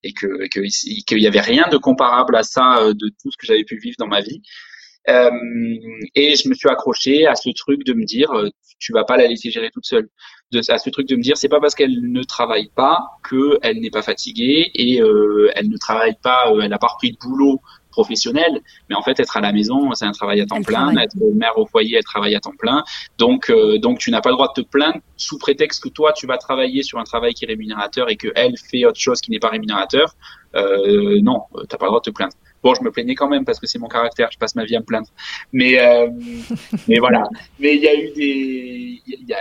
et 0.05 0.13
que 0.13 0.47
qu'il 0.47 1.19
y 1.19 1.27
avait 1.27 1.41
rien 1.41 1.67
de 1.73 1.77
comparable 1.77 2.37
à 2.37 2.45
ça 2.45 2.79
euh, 2.79 2.95
de 2.95 3.09
tout 3.09 3.33
ce 3.33 3.37
que 3.37 3.45
j'avais 3.45 3.65
pu 3.65 3.77
vivre 3.79 3.97
dans 3.99 4.07
ma 4.07 4.21
vie. 4.21 4.43
Euh, 5.09 5.31
et 6.15 6.37
je 6.37 6.49
me 6.49 6.55
suis 6.55 6.69
accroché 6.69 7.27
à 7.27 7.35
ce 7.35 7.51
truc 7.51 7.85
de 7.85 7.93
me 7.93 8.05
dire, 8.05 8.31
euh, 8.33 8.49
tu 8.79 8.93
vas 8.93 9.05
pas 9.05 9.17
la 9.17 9.27
laisser 9.27 9.51
gérer 9.51 9.71
toute 9.71 9.87
seule. 9.87 10.09
De, 10.53 10.61
à 10.69 10.79
ce 10.79 10.91
truc 10.91 11.09
de 11.09 11.17
me 11.17 11.23
dire, 11.23 11.37
c'est 11.37 11.49
pas 11.49 11.61
parce 11.61 11.75
qu'elle 11.75 12.13
ne 12.13 12.23
travaille 12.23 12.71
pas 12.75 13.01
qu'elle 13.29 13.81
n'est 13.81 13.91
pas 13.91 14.03
fatiguée 14.03 14.71
et 14.75 15.01
euh, 15.01 15.51
elle 15.55 15.71
ne 15.71 15.77
travaille 15.77 16.17
pas, 16.23 16.53
elle 16.61 16.69
n'a 16.69 16.79
pas 16.79 16.89
repris 16.89 17.13
de 17.13 17.17
boulot 17.19 17.61
professionnel, 17.91 18.61
mais 18.89 18.95
en 18.95 19.03
fait 19.03 19.19
être 19.21 19.37
à 19.37 19.41
la 19.41 19.53
maison, 19.53 19.93
c'est 19.93 20.07
un 20.07 20.13
travail 20.13 20.41
à 20.41 20.47
temps 20.47 20.63
plein, 20.63 20.97
être 20.97 21.15
mère 21.35 21.59
au 21.59 21.67
foyer, 21.67 21.97
elle 21.99 22.05
travaille 22.05 22.35
à 22.35 22.41
temps 22.41 22.55
plein. 22.59 22.85
Donc 23.19 23.53
donc 23.81 23.99
tu 23.99 24.11
n'as 24.11 24.23
pas 24.23 24.31
le 24.31 24.37
droit 24.37 24.53
de 24.57 24.63
te 24.63 24.67
plaindre 24.67 24.99
sous 25.17 25.39
prétexte 25.39 25.83
que 25.83 25.91
toi 25.91 26.13
tu 26.13 26.27
vas 26.27 26.39
travailler 26.39 26.83
sur 26.83 26.99
un 26.99 27.05
travail 27.05 27.35
qui 27.35 27.45
est 27.45 27.49
rémunérateur 27.49 28.11
et 28.11 28.17
que 28.17 28.29
elle 28.35 28.55
fait 28.57 28.87
autre 28.87 29.01
chose 29.01 29.21
qui 29.21 29.31
n'est 29.31 29.39
pas 29.39 29.51
rémunérateur. 29.51 30.15
Euh, 30.55 31.21
non, 31.23 31.43
t'as 31.69 31.77
pas 31.77 31.87
le 31.87 31.91
droit 31.91 32.01
de 32.01 32.11
te 32.11 32.15
plaindre. 32.15 32.35
Bon, 32.63 32.75
je 32.75 32.83
me 32.83 32.91
plaignais 32.91 33.15
quand 33.15 33.29
même 33.29 33.45
parce 33.45 33.59
que 33.59 33.67
c'est 33.67 33.79
mon 33.79 33.89
caractère, 33.89 34.29
je 34.33 34.39
passe 34.39 34.55
ma 34.55 34.65
vie 34.65 34.77
à 34.77 34.81
me 34.81 34.85
plaindre. 34.85 35.09
Mais, 35.53 35.81
euh, 35.81 36.09
mais 36.89 36.99
voilà. 36.99 37.25
Mais 37.59 37.77
il 37.77 37.83
y 37.83 37.89
a 37.89 37.95
eu 37.95 38.13
des, 38.13 39.03
il 39.07 39.29
y 39.29 39.35
a, 39.35 39.41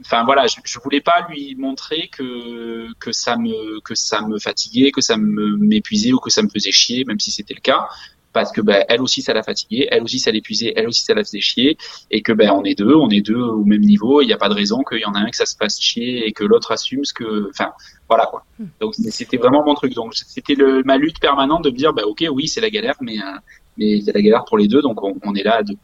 enfin 0.00 0.24
voilà, 0.24 0.46
je, 0.46 0.56
je, 0.64 0.78
voulais 0.80 1.00
pas 1.00 1.26
lui 1.30 1.54
montrer 1.54 2.08
que 2.08 2.92
que 2.98 3.12
ça 3.12 3.36
me 3.36 3.80
que 3.80 3.94
ça 3.94 4.20
me 4.22 4.38
fatiguait, 4.38 4.90
que 4.90 5.00
ça 5.00 5.16
me 5.16 5.56
m'épuisait 5.56 6.12
ou 6.12 6.18
que 6.18 6.30
ça 6.30 6.42
me 6.42 6.48
faisait 6.48 6.72
chier, 6.72 7.04
même 7.04 7.20
si 7.20 7.30
c'était 7.30 7.54
le 7.54 7.60
cas 7.60 7.88
parce 8.32 8.52
que 8.52 8.60
ben, 8.60 8.84
elle 8.88 9.02
aussi 9.02 9.22
ça 9.22 9.34
l'a 9.34 9.42
fatiguée, 9.42 9.88
elle 9.90 10.02
aussi 10.02 10.18
ça 10.18 10.30
l'épuisait, 10.30 10.72
elle 10.76 10.88
aussi 10.88 11.04
ça 11.04 11.14
la 11.14 11.24
faisait 11.24 11.40
chier, 11.40 11.76
et 12.10 12.22
que 12.22 12.32
ben 12.32 12.50
on 12.50 12.64
est 12.64 12.78
deux, 12.78 12.94
on 12.94 13.08
est 13.10 13.20
deux 13.20 13.40
au 13.40 13.64
même 13.64 13.80
niveau, 13.82 14.22
il 14.22 14.26
n'y 14.26 14.32
a 14.32 14.38
pas 14.38 14.48
de 14.48 14.54
raison 14.54 14.82
qu'il 14.82 15.00
y 15.00 15.04
en 15.04 15.14
a 15.14 15.18
un 15.18 15.30
que 15.30 15.36
ça 15.36 15.46
se 15.46 15.56
fasse 15.56 15.80
chier 15.80 16.26
et 16.26 16.32
que 16.32 16.44
l'autre 16.44 16.72
assume 16.72 17.04
ce 17.04 17.14
que, 17.14 17.48
enfin 17.50 17.72
voilà 18.08 18.26
quoi. 18.26 18.44
Hmm. 18.58 18.66
Donc 18.80 18.94
c'était 18.94 19.36
vraiment 19.36 19.64
mon 19.64 19.74
truc. 19.74 19.94
Donc 19.94 20.14
c'était 20.14 20.56
ma 20.84 20.96
lutte 20.96 21.20
permanente 21.20 21.64
de 21.64 21.70
me 21.70 21.76
dire 21.76 21.92
ben 21.92 22.04
ok 22.04 22.24
oui 22.30 22.48
c'est 22.48 22.60
la 22.60 22.70
galère, 22.70 22.96
mais 23.00 23.18
euh, 23.18 23.38
mais 23.78 24.00
c'est 24.02 24.12
la 24.12 24.20
galère 24.20 24.44
pour 24.44 24.58
les 24.58 24.68
deux, 24.68 24.82
donc 24.82 25.02
on, 25.02 25.34
est 25.34 25.42
là 25.42 25.56
à 25.56 25.62
deux. 25.62 25.76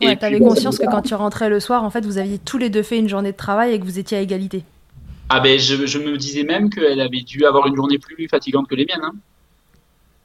Ouais, 0.00 0.16
t'avais 0.16 0.38
conscience 0.38 0.78
que 0.78 0.86
quand 0.86 1.02
tu 1.02 1.14
rentrais 1.14 1.48
le 1.48 1.58
soir, 1.58 1.82
en 1.82 1.90
fait, 1.90 2.04
vous 2.04 2.18
aviez 2.18 2.38
tous 2.38 2.56
les 2.56 2.70
deux 2.70 2.84
fait 2.84 2.98
une 2.98 3.08
journée 3.08 3.32
de 3.32 3.36
travail 3.36 3.72
et 3.72 3.80
que 3.80 3.84
vous 3.84 3.98
étiez 3.98 4.16
à 4.16 4.20
égalité. 4.20 4.62
Ah 5.28 5.40
ben 5.40 5.58
je, 5.58 5.86
je 5.86 5.98
me 5.98 6.16
disais 6.16 6.44
même 6.44 6.70
qu'elle 6.70 7.00
avait 7.00 7.22
dû 7.22 7.44
avoir 7.44 7.66
une 7.66 7.74
journée 7.74 7.98
plus 7.98 8.28
fatigante 8.28 8.68
que 8.68 8.76
les 8.76 8.86
miennes. 8.86 9.02
Hein. 9.02 9.14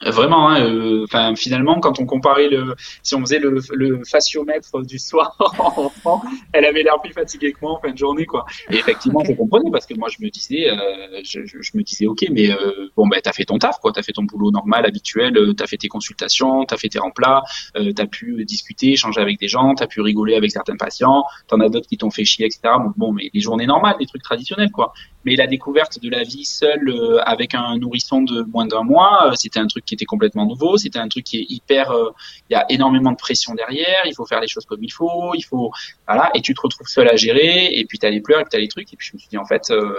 Vraiment, 0.05 0.49
hein, 0.49 0.65
euh, 0.65 1.03
enfin 1.03 1.35
finalement, 1.35 1.79
quand 1.79 1.99
on 1.99 2.05
comparait 2.05 2.49
le, 2.49 2.75
si 3.03 3.15
on 3.15 3.19
faisait 3.21 3.39
le, 3.39 3.59
le 3.73 4.03
fasciomètre 4.03 4.81
du 4.81 4.97
soir 4.97 5.35
en 5.59 6.21
elle 6.53 6.65
avait 6.65 6.83
l'air 6.83 6.99
plus 7.01 7.13
fatiguée 7.13 7.53
que 7.53 7.59
moi 7.61 7.73
en 7.73 7.79
fin 7.79 7.91
de 7.91 7.97
journée, 7.97 8.25
quoi. 8.25 8.45
Et 8.69 8.75
effectivement, 8.75 9.23
je 9.23 9.33
comprenais 9.33 9.69
parce 9.71 9.85
que 9.85 9.93
moi, 9.93 10.09
je 10.09 10.23
me 10.23 10.29
disais, 10.29 10.69
euh, 10.69 11.21
je, 11.23 11.41
je, 11.45 11.71
me 11.75 11.83
disais, 11.83 12.05
ok, 12.07 12.25
mais 12.31 12.51
euh, 12.51 12.89
bon, 12.95 13.07
ben 13.07 13.19
t'as 13.23 13.33
fait 13.33 13.45
ton 13.45 13.57
taf, 13.57 13.79
quoi, 13.79 13.91
t'as 13.91 14.03
fait 14.03 14.13
ton 14.13 14.23
boulot 14.23 14.51
normal, 14.51 14.85
habituel, 14.85 15.37
euh, 15.37 15.53
t'as 15.53 15.67
fait 15.67 15.77
tes 15.77 15.87
consultations, 15.87 16.65
t'as 16.65 16.77
fait 16.77 16.89
tes 16.89 16.99
remplats, 16.99 17.43
euh, 17.77 17.91
t'as 17.93 18.07
pu 18.07 18.43
discuter, 18.45 18.93
échanger 18.93 19.21
avec 19.21 19.39
des 19.39 19.47
gens, 19.47 19.75
t'as 19.75 19.87
pu 19.87 20.01
rigoler 20.01 20.35
avec 20.35 20.51
certains 20.51 20.77
patients, 20.77 21.23
t'en 21.47 21.59
as 21.59 21.69
d'autres 21.69 21.87
qui 21.87 21.97
t'ont 21.97 22.11
fait 22.11 22.25
chier, 22.25 22.45
etc. 22.45 22.73
Bon, 22.97 23.11
mais 23.11 23.29
les 23.33 23.39
journées 23.39 23.67
normales, 23.67 23.95
les 23.99 24.07
trucs 24.07 24.23
traditionnels, 24.23 24.71
quoi. 24.71 24.93
Mais 25.25 25.35
la 25.35 25.47
découverte 25.47 25.99
de 26.01 26.09
la 26.09 26.23
vie 26.23 26.45
seule 26.45 27.21
avec 27.25 27.53
un 27.53 27.77
nourrisson 27.77 28.21
de 28.21 28.43
moins 28.43 28.65
d'un 28.65 28.83
mois, 28.83 29.31
c'était 29.35 29.59
un 29.59 29.67
truc 29.67 29.85
qui 29.85 29.93
était 29.93 30.05
complètement 30.05 30.45
nouveau. 30.45 30.77
C'était 30.77 30.99
un 30.99 31.07
truc 31.07 31.25
qui 31.25 31.39
est 31.39 31.45
hyper, 31.49 31.91
euh, 31.91 32.09
il 32.49 32.53
y 32.53 32.55
a 32.55 32.65
énormément 32.69 33.11
de 33.11 33.17
pression 33.17 33.53
derrière. 33.53 34.03
Il 34.05 34.15
faut 34.15 34.25
faire 34.25 34.41
les 34.41 34.47
choses 34.47 34.65
comme 34.65 34.83
il 34.83 34.91
faut. 34.91 35.33
Il 35.35 35.43
faut, 35.43 35.71
voilà. 36.07 36.31
Et 36.33 36.41
tu 36.41 36.53
te 36.53 36.61
retrouves 36.61 36.87
seul 36.87 37.07
à 37.07 37.15
gérer. 37.15 37.67
Et 37.73 37.85
puis 37.85 37.99
t'as 37.99 38.09
les 38.09 38.21
pleurs, 38.21 38.39
et 38.39 38.43
puis 38.43 38.51
t'as 38.51 38.59
les 38.59 38.67
trucs. 38.67 38.91
Et 38.93 38.97
puis 38.97 39.07
je 39.09 39.15
me 39.15 39.19
suis 39.19 39.29
dit 39.29 39.37
en 39.37 39.45
fait, 39.45 39.69
euh, 39.71 39.93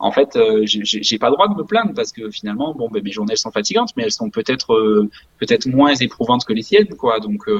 en 0.00 0.12
fait, 0.12 0.36
euh, 0.36 0.62
j'ai 0.64 1.18
pas 1.18 1.28
le 1.28 1.34
droit 1.34 1.48
de 1.48 1.54
me 1.54 1.64
plaindre 1.64 1.92
parce 1.92 2.12
que 2.12 2.30
finalement, 2.30 2.72
bon, 2.72 2.88
ben, 2.88 3.02
mes 3.02 3.10
journées 3.10 3.32
elles 3.32 3.38
sont 3.38 3.50
fatigantes, 3.50 3.90
mais 3.96 4.04
elles 4.04 4.12
sont 4.12 4.30
peut-être 4.30 5.08
peut-être 5.38 5.66
moins 5.66 5.92
éprouvantes 5.94 6.44
que 6.44 6.52
les 6.52 6.62
siennes, 6.62 6.94
quoi. 6.96 7.18
Donc 7.18 7.50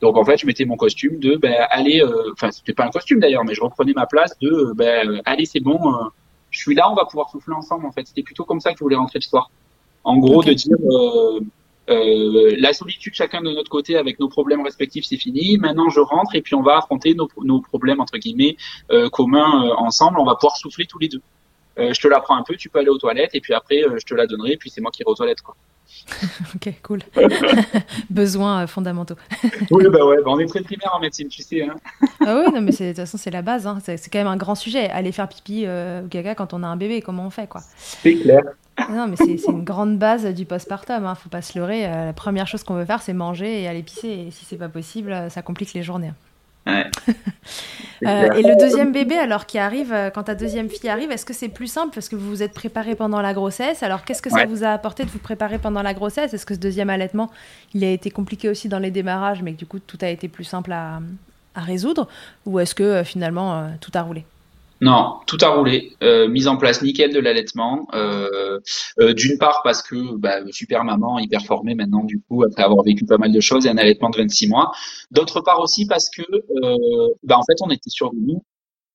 donc 0.00 0.16
en 0.16 0.24
fait, 0.24 0.38
je 0.38 0.46
mettais 0.46 0.64
mon 0.64 0.76
costume 0.76 1.18
de 1.18 1.36
ben 1.36 1.54
aller, 1.70 2.02
enfin 2.32 2.50
c'était 2.50 2.72
pas 2.72 2.86
un 2.86 2.90
costume 2.90 3.20
d'ailleurs, 3.20 3.44
mais 3.44 3.54
je 3.54 3.60
reprenais 3.60 3.92
ma 3.94 4.06
place 4.06 4.38
de 4.40 4.72
ben 4.74 5.20
allez 5.26 5.44
c'est 5.44 5.60
bon, 5.60 5.78
je 6.52 6.60
suis 6.60 6.76
là, 6.76 6.88
on 6.88 6.94
va 6.94 7.04
pouvoir 7.06 7.28
souffler 7.30 7.54
ensemble. 7.54 7.84
En 7.86 7.92
fait, 7.92 8.06
c'était 8.06 8.22
plutôt 8.22 8.44
comme 8.44 8.60
ça 8.60 8.70
que 8.70 8.78
je 8.78 8.84
voulais 8.84 8.96
rentrer 8.96 9.18
le 9.18 9.24
soir. 9.24 9.50
En 10.04 10.16
gros, 10.18 10.44
de 10.44 10.52
dire, 10.52 10.76
euh, 10.80 11.40
Euh, 11.90 12.54
la 12.58 12.72
solitude, 12.72 13.12
chacun 13.12 13.42
de 13.42 13.50
notre 13.50 13.68
côté, 13.68 13.96
avec 13.96 14.20
nos 14.20 14.28
problèmes 14.28 14.62
respectifs, 14.62 15.04
c'est 15.04 15.16
fini. 15.16 15.58
Maintenant, 15.58 15.88
je 15.90 15.98
rentre 15.98 16.36
et 16.36 16.40
puis 16.40 16.54
on 16.54 16.62
va 16.62 16.78
affronter 16.78 17.14
nos, 17.14 17.28
nos 17.42 17.60
problèmes 17.60 18.00
entre 18.00 18.18
guillemets 18.18 18.56
euh, 18.92 19.08
communs 19.10 19.66
euh, 19.66 19.74
ensemble. 19.78 20.20
On 20.20 20.24
va 20.24 20.36
pouvoir 20.36 20.56
souffler 20.56 20.86
tous 20.86 21.00
les 21.00 21.08
deux. 21.08 21.22
Euh, 21.78 21.92
je 21.92 22.00
te 22.00 22.06
la 22.06 22.20
prends 22.20 22.36
un 22.36 22.44
peu, 22.44 22.54
tu 22.56 22.68
peux 22.68 22.78
aller 22.78 22.88
aux 22.88 22.98
toilettes 22.98 23.34
et 23.34 23.40
puis 23.40 23.52
après, 23.52 23.82
je 23.82 24.04
te 24.04 24.14
la 24.14 24.26
donnerai 24.26 24.52
et 24.52 24.56
puis 24.56 24.70
c'est 24.70 24.80
moi 24.80 24.92
qui 24.92 25.02
irai 25.02 25.10
aux 25.10 25.16
toilettes, 25.16 25.42
quoi. 25.42 25.56
ok, 26.54 26.72
cool. 26.82 27.00
Besoins 28.10 28.66
fondamentaux. 28.66 29.16
oui, 29.70 29.84
bah 29.90 30.04
ouais, 30.04 30.16
bah 30.24 30.30
on 30.30 30.38
est 30.38 30.46
très 30.46 30.62
primaire 30.62 30.92
en 30.94 31.00
médecine, 31.00 31.28
tu 31.28 31.42
sais. 31.42 31.62
Hein. 31.62 31.76
ah 32.20 32.38
oui, 32.38 32.52
non, 32.52 32.60
mais 32.60 32.72
de 32.72 32.88
toute 32.88 32.96
façon, 32.96 33.18
c'est 33.18 33.30
la 33.30 33.42
base. 33.42 33.66
Hein. 33.66 33.78
C'est 33.84 34.10
quand 34.10 34.18
même 34.18 34.26
un 34.26 34.36
grand 34.36 34.54
sujet. 34.54 34.90
Aller 34.90 35.12
faire 35.12 35.28
pipi 35.28 35.66
ou 35.66 36.08
gaga 36.08 36.34
quand 36.34 36.54
on 36.54 36.62
a 36.62 36.66
un 36.66 36.76
bébé, 36.76 37.00
comment 37.02 37.26
on 37.26 37.30
fait, 37.30 37.48
quoi. 37.48 37.62
C'est 37.76 38.14
clair. 38.14 38.42
Non, 38.90 39.06
mais 39.06 39.16
c'est 39.16 39.50
une 39.50 39.64
grande 39.64 39.98
base 39.98 40.24
du 40.26 40.44
postpartum. 40.44 41.04
Hein. 41.04 41.14
Faut 41.14 41.28
pas 41.28 41.42
se 41.42 41.58
leurrer. 41.58 41.86
Euh, 41.86 42.06
la 42.06 42.12
première 42.12 42.46
chose 42.46 42.64
qu'on 42.64 42.74
veut 42.74 42.84
faire, 42.84 43.02
c'est 43.02 43.12
manger 43.12 43.62
et 43.62 43.68
aller 43.68 43.82
pisser. 43.82 44.08
Et 44.08 44.30
si 44.30 44.44
c'est 44.44 44.56
pas 44.56 44.68
possible, 44.68 45.12
euh, 45.12 45.28
ça 45.28 45.42
complique 45.42 45.74
les 45.74 45.82
journées. 45.82 46.12
Ouais. 46.66 46.86
euh, 48.06 48.32
et 48.32 48.42
le 48.42 48.58
deuxième 48.58 48.92
bébé, 48.92 49.16
alors 49.16 49.46
qui 49.46 49.58
arrive, 49.58 49.92
euh, 49.92 50.10
quand 50.10 50.24
ta 50.24 50.34
deuxième 50.34 50.68
fille 50.68 50.88
arrive, 50.88 51.10
est-ce 51.10 51.26
que 51.26 51.32
c'est 51.32 51.48
plus 51.48 51.66
simple 51.66 51.92
parce 51.94 52.08
que 52.08 52.16
vous 52.16 52.28
vous 52.28 52.42
êtes 52.42 52.54
préparé 52.54 52.94
pendant 52.94 53.20
la 53.20 53.34
grossesse? 53.34 53.82
Alors 53.82 54.04
qu'est-ce 54.04 54.22
que 54.22 54.30
ça 54.30 54.46
vous 54.46 54.64
a 54.64 54.68
apporté 54.68 55.04
de 55.04 55.10
vous 55.10 55.18
préparer 55.18 55.58
pendant 55.58 55.82
la 55.82 55.94
grossesse? 55.94 56.34
Est-ce 56.34 56.46
que 56.46 56.54
ce 56.54 56.60
deuxième 56.60 56.90
allaitement, 56.90 57.30
il 57.74 57.82
a 57.84 57.90
été 57.90 58.10
compliqué 58.10 58.48
aussi 58.48 58.68
dans 58.68 58.78
les 58.78 58.90
démarrages, 58.90 59.42
mais 59.42 59.52
que 59.54 59.58
du 59.58 59.66
coup 59.66 59.78
tout 59.78 59.98
a 60.02 60.08
été 60.08 60.28
plus 60.28 60.44
simple 60.44 60.72
à, 60.72 61.00
à 61.54 61.60
résoudre? 61.60 62.08
Ou 62.46 62.60
est-ce 62.60 62.74
que 62.74 63.02
finalement 63.02 63.68
tout 63.80 63.90
a 63.94 64.02
roulé? 64.02 64.24
Non, 64.82 65.20
tout 65.28 65.38
a 65.42 65.48
roulé. 65.48 65.92
Euh, 66.02 66.26
mise 66.26 66.48
en 66.48 66.56
place 66.56 66.82
nickel 66.82 67.12
de 67.12 67.20
l'allaitement. 67.20 67.86
Euh, 67.94 68.58
euh, 68.98 69.14
D'une 69.14 69.38
part 69.38 69.60
parce 69.62 69.80
que 69.80 70.16
bah, 70.16 70.40
super 70.50 70.82
maman, 70.82 71.20
hyper 71.20 71.42
formée 71.44 71.76
maintenant 71.76 72.02
du 72.02 72.20
coup 72.20 72.42
après 72.42 72.64
avoir 72.64 72.82
vécu 72.82 73.04
pas 73.04 73.16
mal 73.16 73.30
de 73.30 73.40
choses 73.40 73.64
et 73.64 73.68
un 73.68 73.78
allaitement 73.78 74.10
de 74.10 74.16
26 74.16 74.48
mois. 74.48 74.72
D'autre 75.12 75.40
part 75.40 75.60
aussi 75.60 75.86
parce 75.86 76.10
que 76.10 76.22
bah, 77.22 77.38
en 77.38 77.44
fait 77.44 77.62
on 77.62 77.70
était 77.70 77.90
sur 77.90 78.12
nous 78.12 78.42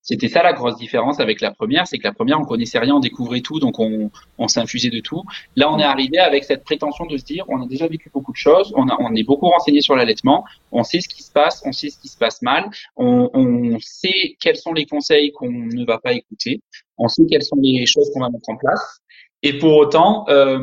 c'était 0.08 0.30
ça 0.30 0.42
la 0.42 0.54
grosse 0.54 0.78
différence 0.78 1.20
avec 1.20 1.42
la 1.42 1.52
première, 1.52 1.86
c'est 1.86 1.98
que 1.98 2.06
la 2.06 2.14
première, 2.14 2.40
on 2.40 2.46
connaissait 2.46 2.80
rien, 2.80 2.96
on 2.96 3.02
découvrait 3.02 3.42
tout, 3.42 3.60
donc 3.60 3.78
on, 3.78 4.10
on 4.38 4.48
s'infusait 4.48 4.90
de 4.90 5.02
tout. 5.02 5.22
Là, 5.58 5.70
on 5.70 5.78
est 5.78 5.84
arrivé 5.84 6.18
avec 6.18 6.46
cette 6.46 6.64
prétention 6.64 7.06
de 7.06 7.18
se 7.18 7.26
dire, 7.26 7.44
on 7.50 7.62
a 7.62 7.68
déjà 7.68 7.88
vécu 7.88 8.10
beaucoup 8.10 8.32
de 8.32 8.38
choses, 8.38 8.72
on, 8.78 8.88
a, 8.88 8.96
on 9.00 9.14
est 9.16 9.24
beaucoup 9.24 9.48
renseigné 9.48 9.82
sur 9.82 9.98
l'allaitement, 9.98 10.46
on 10.72 10.86
sait 10.86 11.02
ce 11.02 11.10
qui 11.10 11.24
se 11.24 11.32
passe, 11.32 11.62
on 11.66 11.74
sait 11.74 11.90
ce 11.90 12.00
qui 12.00 12.08
se 12.08 12.18
passe 12.18 12.42
mal, 12.42 12.70
on, 12.96 13.30
on 13.34 13.78
sait 13.82 14.38
quels 14.40 14.56
sont 14.56 14.72
les 14.72 14.86
conseils 14.86 15.34
qu'on 15.34 15.52
ne 15.52 15.86
va 15.86 15.98
pas 15.98 16.14
écouter, 16.14 16.62
on 16.98 17.10
sait 17.10 17.24
quelles 17.30 17.44
sont 17.44 17.58
les 17.62 17.86
choses 17.86 18.10
qu'on 18.14 18.22
va 18.22 18.30
mettre 18.30 18.50
en 18.50 18.56
place. 18.56 19.02
Et 19.44 19.58
pour 19.58 19.76
autant, 19.76 20.26
euh, 20.30 20.58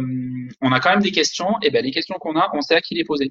on 0.63 0.73
a 0.73 0.81
quand 0.81 0.91
même 0.91 1.03
des 1.03 1.13
questions, 1.13 1.57
et 1.63 1.71
ben 1.71 1.85
les 1.85 1.93
questions 1.93 2.17
qu'on 2.19 2.37
a, 2.37 2.51
on 2.55 2.63
sait 2.63 2.77
à 2.77 2.81
qui 2.81 2.95
les 2.95 3.05
poser. 3.05 3.31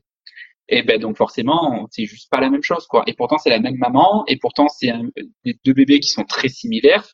Et 0.69 0.81
ben 0.81 0.99
donc 0.99 1.17
forcément, 1.17 1.87
c'est 1.91 2.05
juste 2.05 2.29
pas 2.29 2.39
la 2.39 2.49
même 2.49 2.63
chose 2.63 2.87
quoi. 2.87 3.03
Et 3.07 3.13
pourtant 3.13 3.37
c'est 3.37 3.49
la 3.49 3.59
même 3.59 3.75
maman, 3.77 4.23
et 4.27 4.37
pourtant 4.37 4.67
c'est 4.69 4.91
deux 5.65 5.73
bébés 5.73 5.99
qui 5.99 6.09
sont 6.09 6.23
très 6.23 6.47
similaires. 6.47 7.05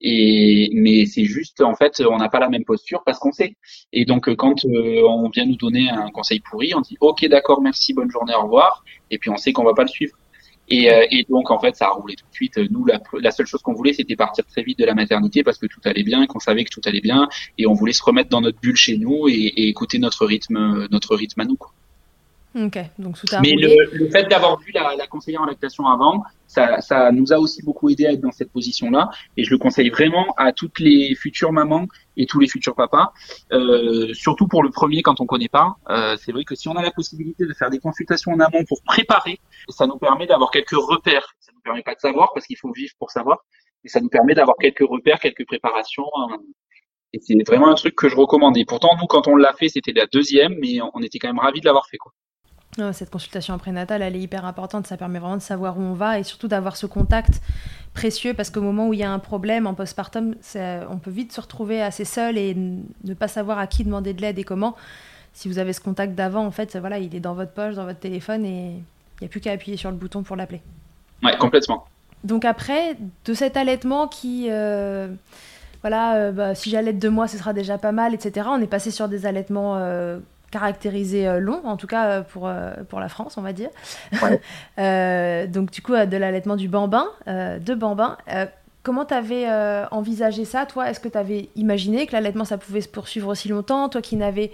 Et 0.00 0.70
mais 0.74 1.06
c'est 1.06 1.24
juste 1.24 1.60
en 1.62 1.74
fait 1.74 2.00
on 2.00 2.16
n'a 2.18 2.28
pas 2.28 2.40
la 2.40 2.48
même 2.48 2.64
posture 2.64 3.02
parce 3.04 3.18
qu'on 3.18 3.32
sait. 3.32 3.56
Et 3.92 4.04
donc 4.04 4.34
quand 4.36 4.64
euh, 4.64 5.02
on 5.08 5.28
vient 5.30 5.46
nous 5.46 5.56
donner 5.56 5.88
un 5.90 6.10
conseil 6.10 6.40
pourri, 6.40 6.74
on 6.74 6.80
dit 6.80 6.96
ok 7.00 7.26
d'accord 7.28 7.60
merci 7.62 7.94
bonne 7.94 8.10
journée 8.10 8.34
au 8.34 8.42
revoir. 8.42 8.84
Et 9.10 9.18
puis 9.18 9.30
on 9.30 9.36
sait 9.36 9.52
qu'on 9.52 9.64
va 9.64 9.74
pas 9.74 9.82
le 9.82 9.88
suivre. 9.88 10.16
Et, 10.68 10.90
euh, 10.90 11.06
et, 11.10 11.24
donc 11.28 11.50
en 11.50 11.60
fait 11.60 11.76
ça 11.76 11.86
a 11.86 11.90
roulé 11.90 12.16
tout 12.16 12.26
de 12.28 12.34
suite. 12.34 12.58
Nous 12.70 12.84
la, 12.86 13.00
la 13.20 13.30
seule 13.30 13.46
chose 13.46 13.62
qu'on 13.62 13.74
voulait 13.74 13.92
c'était 13.92 14.16
partir 14.16 14.44
très 14.46 14.62
vite 14.62 14.78
de 14.78 14.84
la 14.84 14.94
maternité 14.94 15.42
parce 15.42 15.58
que 15.58 15.66
tout 15.66 15.80
allait 15.84 16.02
bien, 16.02 16.26
qu'on 16.26 16.40
savait 16.40 16.64
que 16.64 16.70
tout 16.70 16.80
allait 16.86 17.00
bien 17.00 17.28
et 17.58 17.66
on 17.66 17.72
voulait 17.74 17.92
se 17.92 18.02
remettre 18.02 18.30
dans 18.30 18.40
notre 18.40 18.60
bulle 18.60 18.76
chez 18.76 18.98
nous 18.98 19.28
et, 19.28 19.32
et 19.34 19.68
écouter 19.68 19.98
notre 19.98 20.26
rythme 20.26 20.88
notre 20.90 21.14
rythme 21.14 21.40
à 21.40 21.44
nous. 21.44 21.56
Quoi. 21.56 21.72
Ok, 22.58 22.78
donc 22.98 23.18
tout 23.18 23.26
a 23.34 23.40
Mais 23.42 23.52
le, 23.52 23.68
le, 23.92 24.08
fait 24.08 24.24
d'avoir 24.24 24.58
vu 24.58 24.72
la, 24.72 24.94
la, 24.96 25.06
conseillère 25.06 25.42
en 25.42 25.44
lactation 25.44 25.86
avant, 25.86 26.22
ça, 26.46 26.80
ça, 26.80 27.12
nous 27.12 27.30
a 27.34 27.38
aussi 27.38 27.62
beaucoup 27.62 27.90
aidé 27.90 28.06
à 28.06 28.12
être 28.12 28.22
dans 28.22 28.32
cette 28.32 28.50
position-là. 28.50 29.10
Et 29.36 29.44
je 29.44 29.50
le 29.50 29.58
conseille 29.58 29.90
vraiment 29.90 30.24
à 30.38 30.52
toutes 30.54 30.78
les 30.78 31.14
futures 31.14 31.52
mamans 31.52 31.86
et 32.16 32.24
tous 32.24 32.40
les 32.40 32.48
futurs 32.48 32.74
papas, 32.74 33.12
euh, 33.52 34.14
surtout 34.14 34.48
pour 34.48 34.62
le 34.62 34.70
premier 34.70 35.02
quand 35.02 35.20
on 35.20 35.26
connaît 35.26 35.50
pas. 35.50 35.76
Euh, 35.90 36.16
c'est 36.18 36.32
vrai 36.32 36.44
que 36.44 36.54
si 36.54 36.66
on 36.68 36.76
a 36.76 36.82
la 36.82 36.92
possibilité 36.92 37.44
de 37.44 37.52
faire 37.52 37.68
des 37.68 37.78
consultations 37.78 38.32
en 38.32 38.40
amont 38.40 38.64
pour 38.66 38.80
préparer, 38.82 39.38
ça 39.68 39.86
nous 39.86 39.98
permet 39.98 40.26
d'avoir 40.26 40.50
quelques 40.50 40.70
repères. 40.70 41.34
Ça 41.40 41.52
nous 41.54 41.60
permet 41.60 41.82
pas 41.82 41.94
de 41.94 42.00
savoir 42.00 42.30
parce 42.32 42.46
qu'il 42.46 42.56
faut 42.56 42.72
vivre 42.72 42.94
pour 42.98 43.10
savoir, 43.10 43.44
mais 43.84 43.90
ça 43.90 44.00
nous 44.00 44.08
permet 44.08 44.34
d'avoir 44.34 44.56
quelques 44.58 44.88
repères, 44.88 45.20
quelques 45.20 45.46
préparations. 45.46 46.06
Euh, 46.32 46.36
et 47.12 47.20
c'est 47.20 47.36
vraiment 47.46 47.68
un 47.68 47.74
truc 47.74 47.94
que 47.94 48.08
je 48.08 48.16
recommande. 48.16 48.56
Et 48.56 48.64
pourtant, 48.64 48.96
nous, 48.98 49.06
quand 49.06 49.28
on 49.28 49.36
l'a 49.36 49.52
fait, 49.52 49.68
c'était 49.68 49.92
la 49.92 50.06
deuxième, 50.06 50.54
mais 50.58 50.78
on 50.94 51.02
était 51.02 51.18
quand 51.18 51.28
même 51.28 51.38
ravis 51.38 51.60
de 51.60 51.66
l'avoir 51.66 51.86
fait. 51.86 51.98
Quoi. 51.98 52.12
Cette 52.92 53.10
consultation 53.10 53.56
prénatale, 53.58 54.02
elle 54.02 54.16
est 54.16 54.20
hyper 54.20 54.44
importante. 54.44 54.86
Ça 54.86 54.96
permet 54.96 55.18
vraiment 55.18 55.36
de 55.36 55.42
savoir 55.42 55.78
où 55.78 55.82
on 55.82 55.94
va 55.94 56.18
et 56.18 56.22
surtout 56.22 56.48
d'avoir 56.48 56.76
ce 56.76 56.86
contact 56.86 57.40
précieux 57.94 58.34
parce 58.34 58.50
qu'au 58.50 58.60
moment 58.60 58.88
où 58.88 58.92
il 58.92 59.00
y 59.00 59.04
a 59.04 59.10
un 59.10 59.18
problème 59.18 59.66
en 59.66 59.74
postpartum, 59.74 60.34
on 60.54 60.98
peut 60.98 61.10
vite 61.10 61.32
se 61.32 61.40
retrouver 61.40 61.82
assez 61.82 62.04
seul 62.04 62.36
et 62.36 62.54
ne 62.54 63.14
pas 63.14 63.28
savoir 63.28 63.58
à 63.58 63.66
qui 63.66 63.84
demander 63.84 64.12
de 64.12 64.20
l'aide 64.20 64.38
et 64.38 64.44
comment. 64.44 64.76
Si 65.32 65.48
vous 65.48 65.58
avez 65.58 65.72
ce 65.72 65.80
contact 65.80 66.14
d'avant, 66.14 66.46
en 66.46 66.50
fait, 66.50 66.76
voilà, 66.76 66.98
il 66.98 67.14
est 67.14 67.20
dans 67.20 67.34
votre 67.34 67.52
poche, 67.52 67.74
dans 67.74 67.84
votre 67.84 67.98
téléphone 67.98 68.44
et 68.44 68.70
il 69.20 69.22
n'y 69.22 69.26
a 69.26 69.28
plus 69.28 69.40
qu'à 69.40 69.52
appuyer 69.52 69.76
sur 69.76 69.90
le 69.90 69.96
bouton 69.96 70.22
pour 70.22 70.36
l'appeler. 70.36 70.62
Ouais, 71.22 71.36
complètement. 71.38 71.86
Donc 72.24 72.44
après, 72.44 72.96
de 73.24 73.34
cet 73.34 73.56
allaitement 73.56 74.08
qui, 74.08 74.48
euh, 74.50 75.08
voilà, 75.82 76.16
euh, 76.16 76.32
bah, 76.32 76.54
si 76.54 76.70
j'allaite 76.70 76.98
deux 76.98 77.10
mois, 77.10 77.28
ce 77.28 77.38
sera 77.38 77.52
déjà 77.52 77.78
pas 77.78 77.92
mal, 77.92 78.14
etc. 78.14 78.48
On 78.50 78.60
est 78.60 78.66
passé 78.66 78.90
sur 78.90 79.08
des 79.08 79.26
allaitements 79.26 79.76
euh, 79.76 80.18
caractérisé 80.50 81.26
euh, 81.26 81.40
long, 81.40 81.60
en 81.64 81.76
tout 81.76 81.86
cas 81.86 82.06
euh, 82.06 82.22
pour, 82.22 82.46
euh, 82.46 82.72
pour 82.88 83.00
la 83.00 83.08
France, 83.08 83.36
on 83.36 83.42
va 83.42 83.52
dire. 83.52 83.70
donc 85.52 85.70
du 85.70 85.82
coup, 85.82 85.92
de 85.92 86.16
l'allaitement 86.16 86.56
du 86.56 86.68
bambin, 86.68 87.06
de 87.26 87.74
bambin. 87.74 88.16
comment 88.82 89.04
tu 89.04 89.14
avais 89.14 89.46
envisagé 89.90 90.44
ça, 90.44 90.66
toi? 90.66 90.90
Est-ce 90.90 91.00
que 91.00 91.08
tu 91.08 91.18
avais 91.18 91.48
imaginé 91.56 92.06
que 92.06 92.12
l'allaitement, 92.12 92.44
ça 92.44 92.58
pouvait 92.58 92.80
se 92.80 92.88
poursuivre 92.88 93.28
aussi 93.28 93.48
longtemps? 93.48 93.88
Toi 93.88 94.02
qui 94.02 94.16
n'avais 94.16 94.52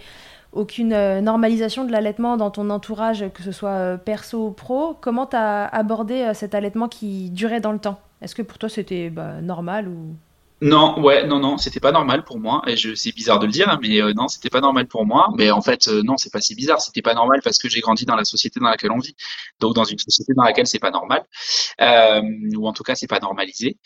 aucune 0.53 1.21
normalisation 1.21 1.85
de 1.85 1.93
l'allaitement 1.93 2.37
dans 2.37 2.51
ton 2.51 2.69
entourage, 2.71 3.25
que 3.33 3.43
ce 3.43 3.53
soit 3.53 3.99
perso 3.99 4.49
ou 4.49 4.51
pro, 4.51 4.97
comment 5.01 5.27
tu 5.27 5.37
as 5.37 5.67
abordé 5.67 6.31
cet 6.35 6.55
allaitement 6.55 6.89
qui 6.89 7.31
durait 7.31 7.61
dans 7.61 7.73
le 7.73 7.79
temps? 7.79 7.99
Est-ce 8.21 8.35
que 8.35 8.43
pour 8.43 8.59
toi 8.59 8.69
c'était 8.69 9.11
bah, 9.11 9.41
normal 9.41 9.89
ou 9.89 10.15
non, 10.63 11.01
ouais, 11.01 11.27
non, 11.27 11.41
non, 11.41 11.59
c'était 11.59 11.81
pas 11.81 11.91
normal 11.91 12.23
pour 12.23 12.39
moi. 12.39 12.63
Et 12.69 12.77
je, 12.77 12.95
c'est 12.95 13.11
bizarre 13.13 13.41
de 13.41 13.47
le 13.47 13.53
dire, 13.53 13.69
hein, 13.69 13.81
mais 13.83 14.01
euh, 14.01 14.13
non, 14.15 14.29
c'était 14.29 14.49
pas 14.49 14.61
normal 14.61 14.87
pour 14.87 15.05
moi. 15.05 15.29
Mais 15.37 15.51
en 15.51 15.61
fait, 15.61 15.89
euh, 15.89 16.05
non, 16.05 16.17
c'est 16.17 16.31
pas 16.33 16.41
si 16.41 16.55
bizarre. 16.55 16.81
C'était 16.81 17.03
pas 17.03 17.15
normal 17.15 17.41
parce 17.43 17.59
que 17.59 17.69
j'ai 17.69 17.81
grandi 17.81 18.05
dans 18.05 18.15
la 18.15 18.25
société 18.25 18.61
dans 18.61 18.69
laquelle 18.69 18.93
on 18.93 19.01
vit, 19.01 19.17
donc 19.59 19.75
dans 19.75 19.83
une 19.83 19.99
société 19.99 20.35
dans 20.37 20.45
laquelle 20.45 20.69
c'est 20.69 20.79
pas 20.79 20.93
normal, 20.93 21.25
euh, 21.81 22.23
ou 22.57 22.69
en 22.69 22.73
tout 22.73 22.85
cas 22.85 22.95
c'est 22.95 23.09
pas 23.09 23.19
normalisé. 23.19 23.77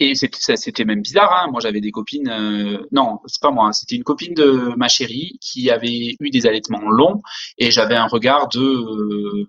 Et 0.00 0.14
c'était, 0.14 0.56
c'était 0.58 0.84
même 0.84 1.00
bizarre. 1.00 1.32
Hein. 1.32 1.50
Moi, 1.50 1.60
j'avais 1.62 1.80
des 1.80 1.92
copines. 1.92 2.28
Euh, 2.28 2.86
non, 2.92 3.20
c'est 3.24 3.40
pas 3.40 3.50
moi. 3.50 3.68
Hein. 3.68 3.72
C'était 3.72 3.96
une 3.96 4.04
copine 4.04 4.34
de 4.34 4.74
ma 4.76 4.88
chérie 4.88 5.38
qui 5.40 5.70
avait 5.70 6.14
eu 6.20 6.30
des 6.30 6.46
allaitements 6.46 6.90
longs, 6.90 7.22
et 7.56 7.70
j'avais 7.70 7.96
un 7.96 8.06
regard 8.06 8.48
de 8.48 9.48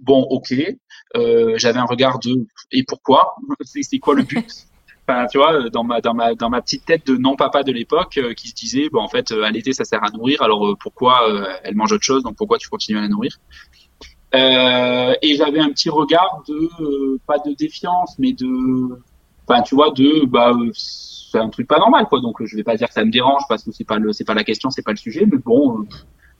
bon, 0.00 0.26
ok. 0.28 0.54
j'avais 1.56 1.78
un 1.78 1.86
regard 1.86 2.18
de 2.18 2.46
et 2.72 2.82
pourquoi? 2.82 3.36
C'est 3.64 3.98
quoi 4.00 4.16
le 4.16 4.24
but? 4.24 4.66
Tu 5.30 5.38
vois, 5.38 5.68
dans 5.70 5.84
ma 5.84 6.00
dans 6.00 6.14
ma 6.14 6.34
dans 6.34 6.50
ma 6.50 6.60
petite 6.62 6.84
tête 6.84 7.06
de 7.06 7.16
non 7.16 7.36
papa 7.36 7.62
de 7.62 7.72
l'époque, 7.72 8.18
euh, 8.18 8.34
qui 8.34 8.48
se 8.48 8.54
disait, 8.54 8.88
en 8.94 9.08
fait, 9.08 9.32
euh, 9.32 9.42
à 9.42 9.50
l'été 9.50 9.72
ça 9.72 9.84
sert 9.84 10.02
à 10.04 10.10
nourrir, 10.10 10.42
alors 10.42 10.66
euh, 10.66 10.76
pourquoi 10.78 11.28
elle 11.64 11.74
mange 11.74 11.92
autre 11.92 12.04
chose, 12.04 12.22
donc 12.22 12.36
pourquoi 12.36 12.58
tu 12.58 12.68
continues 12.68 12.98
à 12.98 13.02
la 13.02 13.08
nourrir? 13.08 13.38
Et 14.34 15.36
j'avais 15.36 15.60
un 15.60 15.70
petit 15.70 15.90
regard 15.90 16.42
de 16.48 17.18
pas 17.26 17.38
de 17.38 17.54
défiance, 17.54 18.16
mais 18.18 18.32
de, 18.32 18.46
enfin 19.46 19.62
tu 19.62 19.74
vois, 19.74 19.90
de 19.90 20.24
bah 20.26 20.52
c'est 20.74 21.38
un 21.38 21.48
truc 21.48 21.66
pas 21.66 21.78
normal 21.78 22.06
quoi. 22.06 22.20
Donc 22.20 22.44
je 22.44 22.56
vais 22.56 22.64
pas 22.64 22.76
dire 22.76 22.88
que 22.88 22.94
ça 22.94 23.04
me 23.04 23.10
dérange 23.10 23.42
parce 23.48 23.64
que 23.64 23.72
c'est 23.72 23.84
pas 23.84 23.98
le 23.98 24.12
c'est 24.12 24.24
pas 24.24 24.34
la 24.34 24.44
question, 24.44 24.70
c'est 24.70 24.82
pas 24.82 24.92
le 24.92 24.98
sujet, 24.98 25.26
mais 25.30 25.38
bon, 25.38 25.86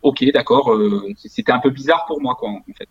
ok 0.03 0.25
d'accord, 0.33 0.77
c'était 1.17 1.53
un 1.53 1.61
peu 1.61 1.71
bizarre 1.71 2.05
pour 2.07 2.21
moi 2.21 2.35
quoi 2.39 2.51
en 2.51 2.63
fait. 2.77 2.89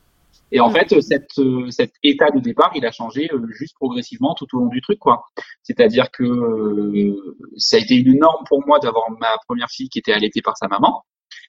Et 0.51 0.59
en 0.59 0.69
fait, 0.69 0.99
cette, 1.01 1.37
euh, 1.39 1.69
cet 1.69 1.93
état 2.03 2.29
de 2.29 2.39
départ, 2.39 2.71
il 2.75 2.85
a 2.85 2.91
changé 2.91 3.29
euh, 3.31 3.39
juste 3.51 3.75
progressivement 3.75 4.35
tout 4.35 4.47
au 4.53 4.59
long 4.59 4.67
du 4.67 4.81
truc, 4.81 4.99
quoi. 4.99 5.23
C'est-à-dire 5.63 6.11
que 6.11 6.23
euh, 6.23 7.15
ça 7.57 7.77
a 7.77 7.79
été 7.79 7.95
une 7.95 8.19
norme 8.19 8.43
pour 8.47 8.65
moi 8.67 8.79
d'avoir 8.79 9.09
ma 9.11 9.37
première 9.47 9.69
fille 9.69 9.89
qui 9.89 9.99
était 9.99 10.13
allaitée 10.13 10.41
par 10.41 10.57
sa 10.57 10.67
maman. 10.67 11.03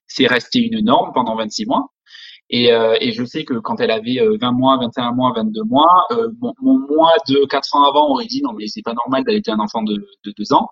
C'est 0.07 0.27
resté 0.27 0.61
une 0.61 0.85
norme 0.85 1.11
pendant 1.15 1.37
26 1.37 1.67
mois. 1.67 1.89
Et, 2.51 2.67
et, 2.67 3.13
je 3.13 3.25
sais 3.25 3.45
que 3.45 3.55
quand 3.55 3.81
elle 3.81 3.91
avait 3.91 4.21
20 4.39 4.53
mois, 4.53 4.77
21 4.77 5.13
mois, 5.13 5.33
22 5.35 5.63
mois, 5.65 6.07
mon, 6.39 6.53
mon, 6.61 6.79
mois 6.81 7.13
de 7.27 7.47
4 7.47 7.77
ans 7.77 7.85
avant 7.89 8.11
aurait 8.11 8.27
dit 8.27 8.43
non 8.43 8.53
mais 8.53 8.67
c'est 8.67 8.83
pas 8.83 8.93
normal 8.93 9.25
d'allaiter 9.25 9.53
un 9.53 9.59
enfant 9.59 9.83
de, 9.83 9.95
de 10.25 10.35
2 10.37 10.53
ans. 10.53 10.69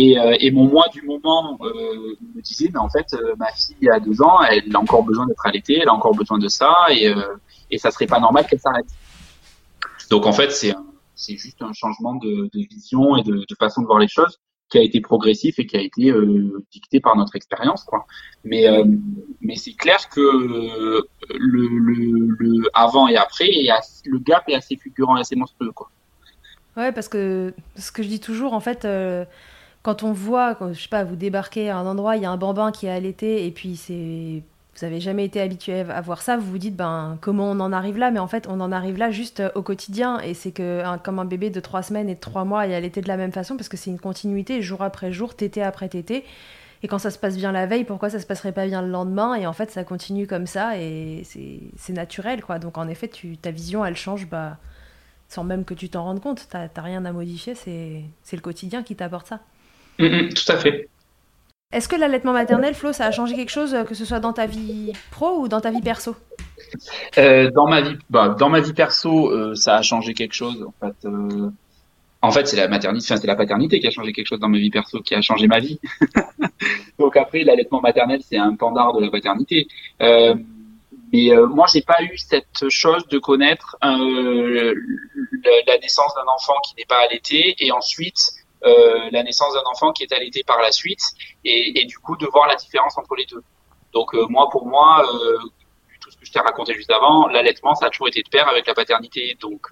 Et, 0.00 0.16
et, 0.40 0.52
mon 0.52 0.64
moi 0.64 0.84
du 0.92 1.02
moment 1.02 1.58
euh, 1.60 2.16
me 2.34 2.40
disait 2.40 2.70
mais 2.72 2.78
en 2.78 2.88
fait 2.88 3.16
ma 3.36 3.50
fille 3.52 3.90
a 3.90 3.98
2 3.98 4.22
ans, 4.22 4.40
elle 4.42 4.62
a 4.72 4.78
encore 4.78 5.02
besoin 5.02 5.26
d'être 5.26 5.44
allaitée, 5.44 5.80
elle 5.82 5.88
a 5.88 5.92
encore 5.92 6.14
besoin 6.14 6.38
de 6.38 6.46
ça 6.46 6.72
et 6.90 7.12
et 7.70 7.78
ça 7.78 7.90
serait 7.90 8.06
pas 8.06 8.20
normal 8.20 8.46
qu'elle 8.46 8.60
s'arrête. 8.60 8.86
Donc 10.10 10.26
en 10.26 10.32
fait, 10.32 10.52
c'est 10.52 10.74
c'est 11.14 11.36
juste 11.36 11.60
un 11.62 11.72
changement 11.72 12.14
de, 12.14 12.48
vision 12.54 13.16
et 13.16 13.24
de, 13.24 13.44
façon 13.58 13.82
de 13.82 13.86
voir 13.86 13.98
les 13.98 14.08
choses. 14.08 14.38
qui 14.70 14.78
a 14.78 14.82
été 14.82 15.00
progressif 15.00 15.58
et 15.58 15.66
qui 15.66 15.76
a 15.76 15.80
été 15.80 16.10
euh, 16.10 16.62
dicté 16.70 17.00
par 17.00 17.16
notre 17.16 17.34
expérience, 17.36 17.82
quoi. 17.84 18.06
Mais 18.44 18.68
euh, 18.68 18.84
mais 19.40 19.56
c'est 19.56 19.72
clair 19.72 20.08
que 20.10 20.20
le, 20.20 21.08
le, 21.30 22.36
le, 22.38 22.70
avant 22.74 23.08
et 23.08 23.16
après, 23.16 23.48
et 23.48 23.70
le 24.04 24.18
gap 24.18 24.44
est 24.48 24.54
assez 24.54 24.76
figurant 24.76 25.16
et 25.16 25.20
assez 25.20 25.36
monstrueux, 25.36 25.72
quoi. 25.72 25.90
Ouais, 26.76 26.92
parce 26.92 27.08
que 27.08 27.54
ce 27.76 27.90
que 27.90 28.02
je 28.02 28.08
dis 28.08 28.20
toujours, 28.20 28.52
en 28.52 28.60
fait, 28.60 28.84
euh, 28.84 29.24
quand 29.82 30.02
on 30.02 30.12
voit, 30.12 30.56
je 30.72 30.80
sais 30.80 30.88
pas, 30.88 31.04
vous 31.04 31.16
débarquez 31.16 31.70
à 31.70 31.78
un 31.78 31.86
endroit, 31.86 32.16
il 32.16 32.22
y 32.22 32.26
a 32.26 32.30
un 32.30 32.36
bambin 32.36 32.72
qui 32.72 32.86
est 32.86 32.90
allaité, 32.90 33.46
et 33.46 33.50
puis 33.50 33.76
c'est 33.76 34.42
vous 34.78 34.84
avez 34.84 35.00
jamais 35.00 35.24
été 35.24 35.40
habitué 35.40 35.80
à 35.80 36.00
voir 36.00 36.22
ça, 36.22 36.36
vous 36.36 36.48
vous 36.52 36.58
dites 36.58 36.76
ben 36.76 37.18
comment 37.20 37.50
on 37.50 37.58
en 37.58 37.72
arrive 37.72 37.98
là, 37.98 38.12
mais 38.12 38.20
en 38.20 38.28
fait 38.28 38.46
on 38.48 38.60
en 38.60 38.70
arrive 38.70 38.96
là 38.96 39.10
juste 39.10 39.40
euh, 39.40 39.50
au 39.56 39.62
quotidien 39.62 40.20
et 40.20 40.34
c'est 40.34 40.52
que 40.52 40.84
comme 40.98 41.18
un 41.18 41.24
bébé 41.24 41.50
de 41.50 41.58
trois 41.58 41.82
semaines 41.82 42.08
et 42.08 42.14
de 42.14 42.20
trois 42.20 42.44
mois, 42.44 42.64
il 42.66 42.72
allait 42.72 42.88
de 42.88 43.08
la 43.08 43.16
même 43.16 43.32
façon 43.32 43.56
parce 43.56 43.68
que 43.68 43.76
c'est 43.76 43.90
une 43.90 43.98
continuité 43.98 44.62
jour 44.62 44.82
après 44.82 45.12
jour, 45.12 45.34
tété 45.34 45.62
après 45.62 45.88
tété. 45.88 46.24
Et 46.82 46.88
quand 46.88 46.98
ça 46.98 47.10
se 47.10 47.18
passe 47.18 47.36
bien 47.36 47.50
la 47.50 47.66
veille, 47.66 47.84
pourquoi 47.84 48.08
ça 48.08 48.20
se 48.20 48.26
passerait 48.26 48.52
pas 48.52 48.66
bien 48.66 48.82
le 48.82 48.88
lendemain? 48.88 49.34
Et 49.34 49.46
en 49.46 49.52
fait, 49.52 49.70
ça 49.70 49.82
continue 49.82 50.26
comme 50.28 50.46
ça 50.46 50.78
et 50.78 51.22
c'est 51.24 51.92
naturel, 51.92 52.42
quoi. 52.44 52.58
Donc 52.60 52.78
en 52.78 52.86
effet, 52.86 53.08
tu, 53.08 53.36
ta 53.36 53.50
vision, 53.50 53.84
elle 53.84 53.96
change, 53.96 54.28
bah, 54.28 54.58
sans 55.28 55.42
même 55.42 55.64
que 55.64 55.74
tu 55.74 55.88
t'en 55.88 56.04
rendes 56.04 56.20
compte. 56.20 56.46
T'as 56.48 56.68
rien 56.76 57.04
à 57.04 57.12
modifier, 57.12 57.54
c'est 57.56 58.04
le 58.32 58.40
quotidien 58.40 58.82
qui 58.84 58.94
t'apporte 58.94 59.26
ça. 59.26 59.40
Mm, 59.98 60.06
mm, 60.06 60.28
tout 60.34 60.52
à 60.52 60.56
fait. 60.56 60.88
Est-ce 61.70 61.88
que 61.88 61.96
l'allaitement 61.96 62.32
maternel, 62.32 62.74
Flo, 62.74 62.94
ça 62.94 63.04
a 63.04 63.10
changé 63.10 63.34
quelque 63.34 63.50
chose, 63.50 63.76
que 63.86 63.94
ce 63.94 64.06
soit 64.06 64.20
dans 64.20 64.32
ta 64.32 64.46
vie 64.46 64.92
pro 65.10 65.40
ou 65.40 65.48
dans 65.48 65.60
ta 65.60 65.70
vie 65.70 65.82
perso? 65.82 66.16
Euh, 67.18 67.50
Dans 67.50 67.66
ma 67.68 67.82
vie, 67.82 67.96
bah, 68.08 68.34
dans 68.38 68.48
ma 68.48 68.60
vie 68.60 68.72
perso, 68.72 69.30
euh, 69.30 69.54
ça 69.54 69.76
a 69.76 69.82
changé 69.82 70.14
quelque 70.14 70.32
chose. 70.32 70.66
En 70.66 70.86
fait, 70.86 70.96
euh, 71.04 71.50
en 72.22 72.30
fait, 72.30 72.48
c'est 72.48 72.56
la 72.56 72.68
maternité, 72.68 73.04
enfin, 73.06 73.20
c'est 73.20 73.26
la 73.26 73.36
paternité 73.36 73.80
qui 73.80 73.86
a 73.86 73.90
changé 73.90 74.12
quelque 74.12 74.28
chose 74.28 74.40
dans 74.40 74.48
ma 74.48 74.56
vie 74.58 74.70
perso, 74.70 75.00
qui 75.00 75.14
a 75.14 75.20
changé 75.20 75.46
ma 75.46 75.58
vie. 75.58 75.78
Donc 76.98 77.16
après, 77.18 77.44
l'allaitement 77.44 77.82
maternel, 77.82 78.20
c'est 78.26 78.38
un 78.38 78.56
pendard 78.56 78.94
de 78.94 79.04
la 79.04 79.10
paternité. 79.10 79.68
Euh, 80.00 80.34
mais 81.12 81.30
moi, 81.54 81.66
j'ai 81.72 81.80
pas 81.80 82.02
eu 82.02 82.18
cette 82.18 82.68
chose 82.68 83.06
de 83.08 83.18
connaître 83.18 83.76
la 83.80 85.78
naissance 85.80 86.14
d'un 86.14 86.30
enfant 86.30 86.52
qui 86.66 86.74
n'est 86.76 86.84
pas 86.86 87.02
allaité 87.08 87.56
et 87.60 87.72
ensuite 87.72 88.32
euh, 88.64 89.08
la 89.12 89.22
naissance 89.22 89.54
d'un 89.54 89.70
enfant 89.70 89.92
qui 89.92 90.02
est 90.02 90.12
allaité 90.12 90.42
par 90.42 90.60
la 90.60 90.72
suite 90.72 91.02
et, 91.44 91.80
et, 91.80 91.84
du 91.84 91.98
coup 91.98 92.16
de 92.16 92.26
voir 92.26 92.48
la 92.48 92.56
différence 92.56 92.98
entre 92.98 93.14
les 93.16 93.26
deux. 93.26 93.42
Donc 93.92 94.14
euh, 94.14 94.26
moi 94.28 94.48
pour 94.50 94.66
moi 94.66 95.06
euh, 95.12 95.38
tout 96.00 96.10
ce 96.10 96.16
que 96.16 96.26
je 96.26 96.32
t'ai 96.32 96.40
raconté 96.40 96.74
juste 96.74 96.90
avant, 96.90 97.28
l'allaitement 97.28 97.74
ça 97.74 97.86
a 97.86 97.90
toujours 97.90 98.08
été 98.08 98.22
de 98.22 98.28
pair 98.28 98.48
avec 98.48 98.66
la 98.66 98.74
paternité. 98.74 99.36
Donc 99.40 99.68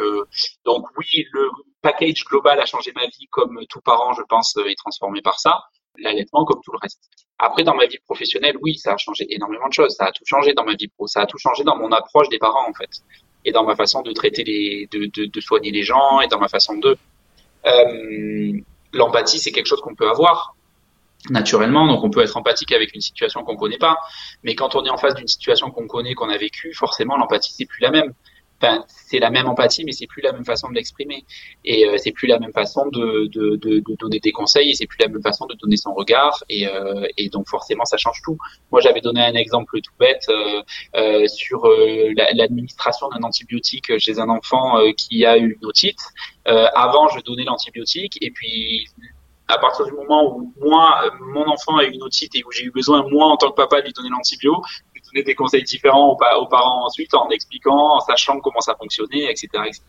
donc 0.64 0.86
oui 0.96 1.26
le 1.32 1.48
package 1.82 2.24
global 2.24 2.60
a 2.60 2.66
changé 2.66 2.92
ma 2.94 3.06
vie 3.06 3.26
comme 3.30 3.60
tout 3.68 3.80
parent 3.80 4.12
je 4.12 4.22
pense 4.28 4.56
est 4.56 4.76
transformé 4.76 5.20
par 5.20 5.40
ça. 5.40 5.64
L'allaitement 5.98 6.44
comme 6.44 6.60
tout 6.62 6.72
le 6.72 6.78
reste. 6.80 7.02
Après 7.38 7.64
dans 7.64 7.74
ma 7.74 7.86
vie 7.86 7.98
professionnelle 8.06 8.56
oui 8.62 8.76
ça 8.76 8.94
a 8.94 8.96
changé 8.98 9.26
énormément 9.34 9.68
de 9.68 9.72
choses. 9.72 9.96
Ça 9.96 10.06
a 10.06 10.12
tout 10.12 10.24
changé 10.24 10.54
dans 10.54 10.64
ma 10.64 10.74
vie 10.74 10.88
pro. 10.88 11.08
Ça 11.08 11.22
a 11.22 11.26
tout 11.26 11.38
changé 11.38 11.64
dans 11.64 11.76
mon 11.76 11.90
approche 11.90 12.28
des 12.28 12.38
parents 12.38 12.68
en 12.68 12.74
fait 12.74 13.02
et 13.44 13.52
dans 13.52 13.64
ma 13.64 13.76
façon 13.76 14.02
de 14.02 14.12
traiter 14.12 14.44
les 14.44 14.88
de, 14.92 15.06
de, 15.06 15.26
de 15.26 15.40
soigner 15.40 15.70
les 15.70 15.82
gens 15.82 16.20
et 16.20 16.28
dans 16.28 16.38
ma 16.38 16.48
façon 16.48 16.76
de 16.76 16.96
euh, 17.66 18.60
l'empathie, 18.96 19.38
c'est 19.38 19.52
quelque 19.52 19.66
chose 19.66 19.80
qu'on 19.80 19.94
peut 19.94 20.08
avoir 20.08 20.56
naturellement, 21.30 21.86
donc 21.86 22.04
on 22.04 22.10
peut 22.10 22.22
être 22.22 22.36
empathique 22.36 22.72
avec 22.72 22.94
une 22.94 23.00
situation 23.00 23.42
qu'on 23.42 23.56
connaît 23.56 23.78
pas, 23.78 23.98
mais 24.42 24.54
quand 24.54 24.76
on 24.76 24.84
est 24.84 24.90
en 24.90 24.96
face 24.96 25.14
d'une 25.14 25.26
situation 25.26 25.70
qu'on 25.70 25.86
connaît, 25.86 26.14
qu'on 26.14 26.28
a 26.28 26.36
vécue, 26.36 26.72
forcément 26.72 27.16
l'empathie 27.16 27.52
c'est 27.52 27.66
plus 27.66 27.80
la 27.80 27.90
même. 27.90 28.12
Enfin, 28.60 28.84
c'est 28.88 29.18
la 29.18 29.30
même 29.30 29.46
empathie, 29.46 29.84
mais 29.84 29.92
c'est 29.92 30.06
plus 30.06 30.22
la 30.22 30.32
même 30.32 30.44
façon 30.44 30.70
de 30.70 30.74
l'exprimer, 30.74 31.24
et 31.64 31.86
euh, 31.86 31.96
c'est 31.98 32.12
plus 32.12 32.26
la 32.26 32.38
même 32.38 32.52
façon 32.52 32.86
de, 32.88 33.26
de, 33.26 33.56
de, 33.56 33.80
de, 33.80 33.96
donner 33.98 34.18
des 34.18 34.32
conseils, 34.32 34.70
et 34.70 34.74
c'est 34.74 34.86
plus 34.86 34.98
la 35.00 35.08
même 35.08 35.22
façon 35.22 35.44
de 35.46 35.54
donner 35.54 35.76
son 35.76 35.92
regard, 35.92 36.42
et, 36.48 36.66
euh, 36.66 37.06
et 37.18 37.28
donc 37.28 37.48
forcément 37.48 37.84
ça 37.84 37.98
change 37.98 38.20
tout. 38.24 38.38
Moi, 38.72 38.80
j'avais 38.80 39.02
donné 39.02 39.20
un 39.20 39.34
exemple 39.34 39.78
tout 39.82 39.92
bête 39.98 40.24
euh, 40.30 40.62
euh 40.94 41.26
sur 41.28 41.66
euh, 41.66 42.14
l'administration 42.34 43.08
d'un 43.10 43.22
antibiotique 43.22 43.98
chez 43.98 44.18
un 44.18 44.28
enfant 44.30 44.78
qui 44.96 45.26
a 45.26 45.36
eu 45.36 45.58
une 45.60 45.66
otite. 45.66 46.00
avant, 46.46 47.08
je 47.08 47.20
donnais 47.20 47.44
l'antibiotique, 47.44 48.16
et 48.22 48.30
puis 48.30 48.86
à 49.48 49.58
partir 49.58 49.84
du 49.86 49.92
moment 49.92 50.36
où 50.36 50.52
moi, 50.60 51.02
mon 51.20 51.46
enfant 51.46 51.76
a 51.76 51.84
eu 51.84 51.90
une 51.90 52.02
otite 52.02 52.34
et 52.34 52.42
où 52.44 52.50
j'ai 52.50 52.64
eu 52.64 52.70
besoin, 52.70 53.06
moi, 53.08 53.26
en 53.26 53.36
tant 53.36 53.50
que 53.50 53.54
papa, 53.54 53.80
de 53.80 53.86
lui 53.86 53.92
donner 53.92 54.08
l'antibio, 54.10 54.62
donner 55.12 55.24
des 55.24 55.34
conseils 55.34 55.62
différents 55.62 56.10
aux, 56.10 56.46
parents 56.46 56.86
ensuite, 56.86 57.14
en 57.14 57.28
expliquant, 57.30 57.96
en 57.96 58.00
sachant 58.00 58.40
comment 58.40 58.60
ça 58.60 58.74
fonctionnait, 58.74 59.30
etc., 59.30 59.48
etc. 59.66 59.82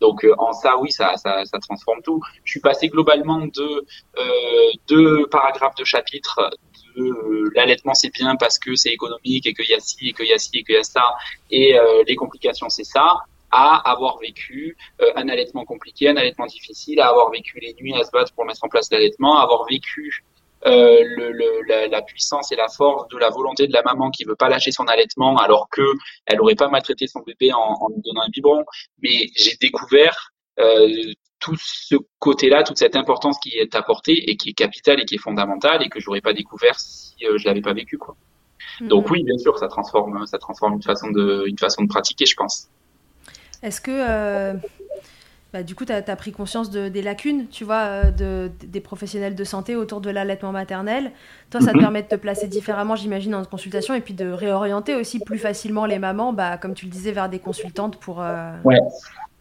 Donc 0.00 0.24
euh, 0.24 0.34
en 0.38 0.52
ça, 0.52 0.76
oui, 0.78 0.92
ça, 0.92 1.16
ça, 1.16 1.44
transforme 1.60 2.02
tout. 2.02 2.20
Je 2.44 2.52
suis 2.52 2.60
passé 2.60 2.88
globalement 2.88 3.40
de 3.40 3.86
euh, 4.18 4.70
deux 4.88 5.26
paragraphes 5.28 5.76
de 5.76 5.84
chapitre 5.84 6.50
de 6.96 7.02
euh, 7.02 7.50
l'allaitement 7.54 7.94
c'est 7.94 8.12
bien 8.12 8.36
parce 8.36 8.58
que 8.58 8.74
c'est 8.74 8.90
économique 8.90 9.46
et 9.46 9.54
qu'il 9.54 9.68
y 9.68 9.74
a 9.74 9.80
ci 9.80 10.08
et 10.08 10.12
qu'il 10.12 10.26
y 10.26 10.32
a 10.32 10.38
ci 10.38 10.50
et 10.54 10.64
qu'il 10.64 10.74
y 10.74 10.78
a 10.78 10.82
ça 10.82 11.14
et 11.50 11.76
les 12.06 12.16
complications 12.16 12.70
c'est 12.70 12.84
ça 12.84 13.18
à 13.50 13.90
avoir 13.90 14.18
vécu 14.18 14.76
un 15.14 15.28
allaitement 15.28 15.64
compliqué, 15.64 16.08
un 16.08 16.16
allaitement 16.16 16.46
difficile, 16.46 17.00
à 17.00 17.08
avoir 17.08 17.30
vécu 17.30 17.58
les 17.60 17.74
nuits 17.74 17.94
à 17.94 18.02
se 18.04 18.10
battre 18.10 18.32
pour 18.34 18.44
mettre 18.44 18.64
en 18.64 18.68
place 18.68 18.90
l'allaitement, 18.90 19.38
à 19.38 19.42
avoir 19.42 19.66
vécu 19.66 20.24
euh, 20.66 21.02
le, 21.16 21.32
le, 21.32 21.62
la, 21.68 21.86
la, 21.86 22.02
puissance 22.02 22.50
et 22.52 22.56
la 22.56 22.68
force 22.68 23.08
de 23.08 23.18
la 23.18 23.30
volonté 23.30 23.66
de 23.66 23.72
la 23.72 23.82
maman 23.82 24.10
qui 24.10 24.24
veut 24.24 24.36
pas 24.36 24.48
lâcher 24.48 24.72
son 24.72 24.84
allaitement 24.84 25.36
alors 25.36 25.68
que 25.70 25.82
elle 26.26 26.40
aurait 26.40 26.54
pas 26.54 26.68
maltraité 26.68 27.06
son 27.06 27.20
bébé 27.20 27.52
en, 27.52 27.58
en 27.58 27.88
lui 27.88 28.02
donnant 28.02 28.22
un 28.22 28.30
biberon. 28.30 28.64
Mais 29.02 29.28
j'ai 29.36 29.56
découvert 29.60 30.32
euh, 30.58 30.88
tout 31.38 31.56
ce 31.58 31.96
côté-là, 32.18 32.62
toute 32.62 32.78
cette 32.78 32.96
importance 32.96 33.38
qui 33.38 33.56
est 33.56 33.74
apportée 33.74 34.30
et 34.30 34.36
qui 34.36 34.50
est 34.50 34.54
capitale 34.54 35.00
et 35.00 35.04
qui 35.04 35.16
est 35.16 35.18
fondamentale 35.18 35.82
et 35.82 35.88
que 35.88 36.00
j'aurais 36.00 36.20
pas 36.20 36.32
découvert 36.32 36.78
si 36.80 37.14
euh, 37.24 37.38
je 37.38 37.46
l'avais 37.46 37.60
pas 37.60 37.72
vécu 37.72 37.98
quoi. 37.98 38.16
Donc 38.80 39.06
mm-hmm. 39.06 39.10
oui, 39.12 39.22
bien 39.22 39.38
sûr, 39.38 39.58
ça 39.58 39.68
transforme, 39.68 40.26
ça 40.26 40.38
transforme 40.38 40.74
une 40.74 40.82
façon 40.82 41.10
de, 41.10 41.44
une 41.46 41.58
façon 41.58 41.82
de 41.82 41.88
pratiquer, 41.88 42.26
je 42.26 42.34
pense. 42.34 42.68
Est-ce 43.62 43.80
que 43.80 43.90
euh, 43.90 44.54
bah, 45.52 45.62
du 45.62 45.74
coup, 45.74 45.84
tu 45.84 45.92
as, 45.92 46.02
pris 46.16 46.32
conscience 46.32 46.70
de, 46.70 46.88
des 46.88 47.02
lacunes, 47.02 47.48
tu 47.48 47.64
vois, 47.64 47.82
euh, 47.82 48.10
de, 48.10 48.50
des 48.66 48.80
professionnels 48.80 49.34
de 49.34 49.44
santé 49.44 49.76
autour 49.76 50.00
de 50.00 50.10
l'allaitement 50.10 50.52
maternel 50.52 51.12
Toi, 51.50 51.60
ça 51.60 51.70
te 51.70 51.76
mhm. 51.76 51.82
permet 51.82 52.02
de 52.02 52.08
te 52.08 52.16
placer 52.16 52.48
différemment, 52.48 52.96
j'imagine, 52.96 53.34
en 53.34 53.44
consultation 53.44 53.94
et 53.94 54.00
puis 54.00 54.12
de 54.12 54.28
réorienter 54.28 54.94
aussi 54.94 55.20
plus 55.20 55.38
facilement 55.38 55.86
les 55.86 55.98
mamans, 55.98 56.32
bah, 56.32 56.58
comme 56.58 56.74
tu 56.74 56.86
le 56.86 56.90
disais, 56.90 57.12
vers 57.12 57.28
des 57.28 57.38
consultantes 57.38 57.96
pour, 57.98 58.20
euh, 58.20 58.52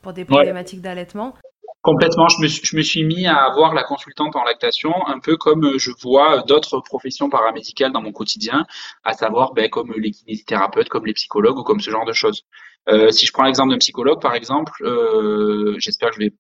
pour 0.02 0.14
des 0.14 0.26
problématiques 0.26 0.82
d'allaitement. 0.82 1.34
Complètement, 1.82 2.28
je 2.30 2.42
me, 2.42 2.48
suis, 2.48 2.66
je 2.66 2.78
me 2.78 2.82
suis 2.82 3.04
mis 3.04 3.28
à 3.28 3.50
voir 3.54 3.74
la 3.74 3.84
consultante 3.84 4.36
en 4.36 4.44
lactation 4.44 4.92
un 5.08 5.20
peu 5.20 5.38
comme 5.38 5.78
je 5.78 5.92
vois 6.02 6.42
d'autres 6.42 6.80
professions 6.80 7.30
paramédicales 7.30 7.92
dans 7.92 8.02
mon 8.02 8.12
quotidien, 8.12 8.66
à 9.04 9.14
savoir 9.14 9.54
ben, 9.54 9.70
comme 9.70 9.94
les 9.98 10.12
kinésithérapeutes, 10.12 10.90
comme 10.90 11.06
les 11.06 11.14
psychologues 11.14 11.60
ou 11.60 11.64
comme 11.64 11.80
ce 11.80 11.92
genre 11.92 12.06
de 12.06 12.14
choses. 12.14 12.44
Euh, 12.90 13.12
si 13.12 13.26
je 13.26 13.32
prends 13.32 13.44
l'exemple 13.44 13.72
d'un 13.72 13.80
psychologue, 13.80 14.22
par 14.22 14.36
exemple, 14.36 14.72
euh, 14.82 15.76
j'espère 15.80 16.10
que 16.10 16.16
je 16.16 16.20
vais 16.22 16.34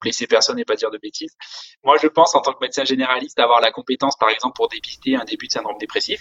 blesser 0.00 0.26
personne 0.26 0.58
et 0.58 0.64
pas 0.64 0.76
dire 0.76 0.90
de 0.90 0.98
bêtises. 0.98 1.36
Moi, 1.84 1.96
je 2.00 2.06
pense 2.06 2.34
en 2.34 2.40
tant 2.40 2.52
que 2.52 2.58
médecin 2.60 2.84
généraliste 2.84 3.38
avoir 3.40 3.60
la 3.60 3.72
compétence, 3.72 4.16
par 4.16 4.30
exemple, 4.30 4.54
pour 4.54 4.68
dépister 4.68 5.16
un 5.16 5.24
début 5.24 5.46
de 5.46 5.52
syndrome 5.52 5.76
dépressif 5.78 6.20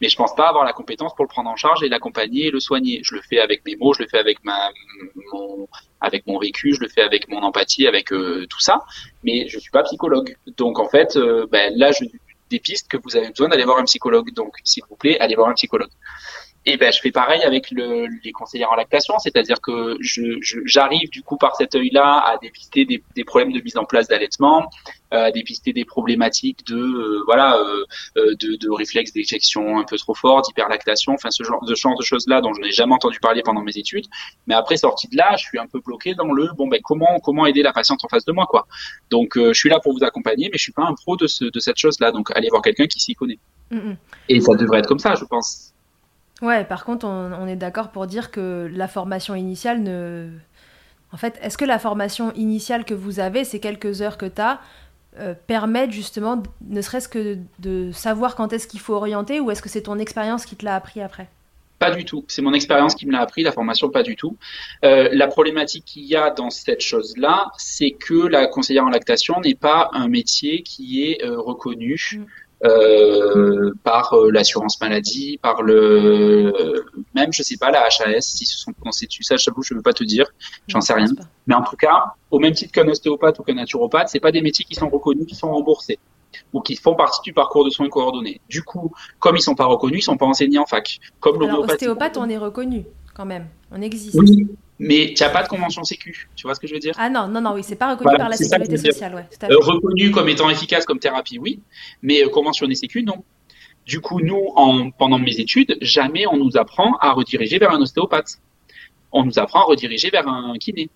mais 0.00 0.08
je 0.08 0.16
pense 0.16 0.34
pas 0.34 0.48
avoir 0.48 0.64
la 0.64 0.72
compétence 0.72 1.14
pour 1.14 1.24
le 1.24 1.28
prendre 1.28 1.50
en 1.50 1.56
charge 1.56 1.82
et 1.82 1.88
l'accompagner 1.88 2.46
et 2.46 2.50
le 2.50 2.60
soigner. 2.60 3.00
Je 3.02 3.14
le 3.14 3.22
fais 3.22 3.38
avec 3.38 3.64
mes 3.64 3.76
mots, 3.76 3.94
je 3.94 4.02
le 4.02 4.08
fais 4.08 4.18
avec 4.18 4.44
ma 4.44 4.70
mon 5.32 5.68
avec 6.00 6.26
mon 6.26 6.38
vécu, 6.38 6.74
je 6.74 6.80
le 6.80 6.88
fais 6.88 7.02
avec 7.02 7.28
mon 7.28 7.42
empathie, 7.42 7.86
avec 7.86 8.12
euh, 8.12 8.46
tout 8.48 8.60
ça, 8.60 8.84
mais 9.22 9.48
je 9.48 9.58
suis 9.58 9.70
pas 9.70 9.82
psychologue. 9.84 10.36
Donc 10.56 10.78
en 10.78 10.88
fait, 10.88 11.16
euh, 11.16 11.46
ben, 11.50 11.72
là 11.76 11.92
je 11.92 12.04
dépiste 12.50 12.88
que 12.88 12.96
vous 12.96 13.16
avez 13.16 13.30
besoin 13.30 13.48
d'aller 13.48 13.64
voir 13.64 13.78
un 13.78 13.84
psychologue. 13.84 14.32
Donc 14.34 14.56
s'il 14.64 14.82
vous 14.88 14.96
plaît, 14.96 15.18
allez 15.18 15.34
voir 15.34 15.48
un 15.48 15.54
psychologue. 15.54 15.90
Et 16.68 16.76
ben 16.76 16.92
je 16.92 16.98
fais 17.00 17.12
pareil 17.12 17.40
avec 17.44 17.70
le, 17.70 18.08
les 18.24 18.32
conseillères 18.32 18.72
en 18.72 18.74
lactation, 18.74 19.20
c'est-à-dire 19.20 19.60
que 19.60 19.96
j'arrive 20.00 20.38
je, 20.42 20.58
j'arrive 20.64 21.08
du 21.10 21.22
coup 21.22 21.36
par 21.36 21.54
cet 21.54 21.76
œil-là 21.76 22.18
à 22.26 22.38
dépister 22.38 22.84
des, 22.84 23.04
des, 23.14 23.22
problèmes 23.22 23.52
de 23.52 23.60
mise 23.60 23.76
en 23.76 23.84
place 23.84 24.08
d'allaitement, 24.08 24.68
euh, 25.14 25.26
à 25.26 25.30
dépister 25.30 25.72
des 25.72 25.84
problématiques 25.84 26.66
de 26.66 26.74
euh, 26.74 27.22
voilà 27.24 27.56
euh, 27.56 27.84
euh, 28.16 28.34
de, 28.40 28.56
de 28.56 28.68
réflexes 28.68 29.12
d'éjection 29.12 29.78
un 29.78 29.84
peu 29.84 29.96
trop 29.96 30.14
fort, 30.14 30.42
d'hyperlactation, 30.42 31.12
enfin 31.12 31.30
ce 31.30 31.44
genre 31.44 31.64
de 31.64 31.72
genre 31.76 31.96
de 31.96 32.02
choses-là 32.02 32.40
dont 32.40 32.52
je 32.52 32.60
n'ai 32.60 32.72
jamais 32.72 32.94
entendu 32.94 33.20
parler 33.20 33.42
pendant 33.44 33.62
mes 33.62 33.78
études. 33.78 34.06
Mais 34.48 34.56
après 34.56 34.76
sortie 34.76 35.06
de 35.06 35.16
là, 35.16 35.36
je 35.38 35.44
suis 35.44 35.60
un 35.60 35.68
peu 35.68 35.78
bloqué 35.78 36.16
dans 36.16 36.32
le 36.32 36.48
bon 36.56 36.66
ben 36.66 36.80
comment 36.82 37.20
comment 37.20 37.46
aider 37.46 37.62
la 37.62 37.72
patiente 37.72 38.04
en 38.04 38.08
face 38.08 38.24
de 38.24 38.32
moi 38.32 38.46
quoi. 38.46 38.66
Donc 39.10 39.34
je 39.36 39.52
suis 39.52 39.68
là 39.68 39.78
pour 39.78 39.92
vous 39.96 40.02
accompagner, 40.02 40.48
mais 40.50 40.58
je 40.58 40.64
suis 40.64 40.72
pas 40.72 40.82
un 40.82 40.94
pro 40.94 41.16
de, 41.16 41.28
ce, 41.28 41.44
de 41.44 41.60
cette 41.60 41.76
chose-là. 41.76 42.10
Donc 42.10 42.32
allez 42.34 42.48
voir 42.48 42.60
quelqu'un 42.60 42.88
qui 42.88 42.98
s'y 42.98 43.14
connaît. 43.14 43.38
Et 44.28 44.40
ça 44.40 44.56
devrait 44.56 44.80
être 44.80 44.88
comme 44.88 44.98
ça, 44.98 45.14
je 45.14 45.24
pense. 45.24 45.75
Ouais, 46.42 46.64
par 46.64 46.84
contre, 46.84 47.06
on, 47.06 47.46
est 47.46 47.56
d'accord 47.56 47.90
pour 47.90 48.06
dire 48.06 48.30
que 48.30 48.70
la 48.72 48.88
formation 48.88 49.34
initiale 49.34 49.82
ne. 49.82 50.28
En 51.12 51.16
fait, 51.16 51.38
est-ce 51.40 51.56
que 51.56 51.64
la 51.64 51.78
formation 51.78 52.32
initiale 52.34 52.84
que 52.84 52.92
vous 52.92 53.20
avez, 53.20 53.44
ces 53.44 53.58
quelques 53.58 54.02
heures 54.02 54.18
que 54.18 54.26
tu 54.26 54.42
as, 54.42 54.60
euh, 55.18 55.34
permettent 55.46 55.92
justement, 55.92 56.42
ne 56.68 56.82
serait-ce 56.82 57.08
que 57.08 57.38
de 57.58 57.90
savoir 57.92 58.34
quand 58.34 58.52
est-ce 58.52 58.66
qu'il 58.66 58.80
faut 58.80 58.94
orienter, 58.94 59.40
ou 59.40 59.50
est-ce 59.50 59.62
que 59.62 59.68
c'est 59.70 59.82
ton 59.82 59.98
expérience 59.98 60.44
qui 60.44 60.56
te 60.56 60.64
l'a 60.64 60.74
appris 60.74 61.00
après? 61.00 61.28
Pas 61.78 61.90
du 61.90 62.04
tout. 62.04 62.24
C'est 62.28 62.42
mon 62.42 62.54
expérience 62.54 62.94
qui 62.94 63.06
me 63.06 63.12
l'a 63.12 63.20
appris, 63.20 63.42
la 63.42 63.52
formation 63.52 63.90
pas 63.90 64.02
du 64.02 64.16
tout. 64.16 64.36
Euh, 64.84 65.08
la 65.12 65.26
problématique 65.26 65.84
qu'il 65.84 66.04
y 66.04 66.16
a 66.16 66.30
dans 66.30 66.50
cette 66.50 66.80
chose-là, 66.80 67.50
c'est 67.58 67.90
que 67.92 68.26
la 68.26 68.46
conseillère 68.46 68.84
en 68.84 68.90
lactation 68.90 69.40
n'est 69.40 69.54
pas 69.54 69.90
un 69.92 70.08
métier 70.08 70.62
qui 70.62 71.04
est 71.04 71.24
euh, 71.24 71.38
reconnu. 71.38 71.98
Euh, 72.64 73.74
par 73.84 74.14
euh, 74.14 74.30
l'assurance 74.30 74.80
maladie, 74.80 75.38
par 75.42 75.60
le 75.60 76.82
même 77.14 77.30
je 77.30 77.42
sais 77.42 77.58
pas 77.58 77.70
la 77.70 77.84
HAS 77.84 78.22
si 78.22 78.46
se 78.46 78.56
sont 78.56 78.72
dessus 78.82 79.22
ça 79.24 79.36
j'avoue 79.36 79.62
je 79.62 79.74
veux 79.74 79.82
pas 79.82 79.92
te 79.92 80.02
dire 80.04 80.24
j'en 80.66 80.80
sais 80.80 80.94
rien. 80.94 81.04
mais 81.46 81.54
en 81.54 81.62
tout 81.62 81.76
cas 81.76 82.14
au 82.30 82.38
même 82.38 82.54
titre 82.54 82.72
qu'un 82.72 82.88
ostéopathe 82.88 83.38
ou 83.38 83.42
qu'un 83.42 83.56
naturopathe 83.56 84.08
c'est 84.08 84.20
pas 84.20 84.32
des 84.32 84.40
métiers 84.40 84.64
qui 84.64 84.74
sont 84.74 84.88
reconnus 84.88 85.26
qui 85.26 85.34
sont 85.34 85.52
remboursés 85.52 85.98
ou 86.54 86.62
qui 86.62 86.76
font 86.76 86.94
partie 86.94 87.20
du 87.20 87.34
parcours 87.34 87.62
de 87.62 87.68
soins 87.68 87.90
coordonnés. 87.90 88.40
Du 88.48 88.62
coup 88.62 88.90
comme 89.18 89.36
ils 89.36 89.42
sont 89.42 89.54
pas 89.54 89.66
reconnus 89.66 89.98
ils 89.98 90.04
sont 90.04 90.16
pas 90.16 90.24
enseignés 90.24 90.58
en 90.58 90.64
fac. 90.64 90.98
Comme 91.20 91.38
l'ostéopathe 91.38 92.16
on 92.16 92.26
est 92.26 92.38
reconnu 92.38 92.86
quand 93.14 93.26
même. 93.26 93.48
On 93.70 93.82
existe. 93.82 94.16
Oui 94.18 94.48
mais 94.78 95.14
tu 95.16 95.22
n'as 95.22 95.30
pas 95.30 95.42
de 95.42 95.48
convention 95.48 95.84
sécu. 95.84 96.28
Tu 96.36 96.46
vois 96.46 96.54
ce 96.54 96.60
que 96.60 96.66
je 96.66 96.74
veux 96.74 96.80
dire? 96.80 96.94
Ah 96.98 97.08
non, 97.08 97.28
non, 97.28 97.40
non, 97.40 97.54
oui, 97.54 97.62
c'est 97.62 97.76
pas 97.76 97.94
reconnu 97.94 98.16
par 98.16 98.28
la 98.28 98.36
sécurité 98.36 98.76
sociale. 98.76 99.14
Ouais, 99.14 99.50
euh, 99.50 99.56
reconnu 99.58 100.10
comme 100.10 100.28
étant 100.28 100.50
efficace 100.50 100.84
comme 100.84 100.98
thérapie, 100.98 101.38
oui, 101.38 101.60
mais 102.02 102.22
euh, 102.22 102.28
conventionné 102.28 102.74
sécu, 102.74 103.02
non. 103.02 103.24
Du 103.86 104.00
coup, 104.00 104.20
nous, 104.20 104.52
en, 104.56 104.90
pendant 104.90 105.18
mes 105.18 105.38
études, 105.40 105.78
jamais 105.80 106.26
on 106.26 106.36
nous 106.36 106.56
apprend 106.56 106.96
à 107.00 107.12
rediriger 107.12 107.58
vers 107.58 107.70
un 107.70 107.80
ostéopathe. 107.80 108.38
On 109.12 109.24
nous 109.24 109.38
apprend 109.38 109.60
à 109.60 109.64
rediriger 109.64 110.10
vers 110.10 110.28
un 110.28 110.54
kiné. 110.58 110.90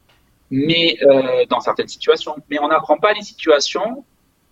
Mais 0.51 0.99
euh, 1.03 1.47
dans 1.49 1.61
certaines 1.61 1.87
situations. 1.87 2.35
Mais 2.51 2.59
on 2.59 2.69
n'apprend 2.69 2.99
pas 2.99 3.13
les 3.13 3.23
situations 3.23 4.05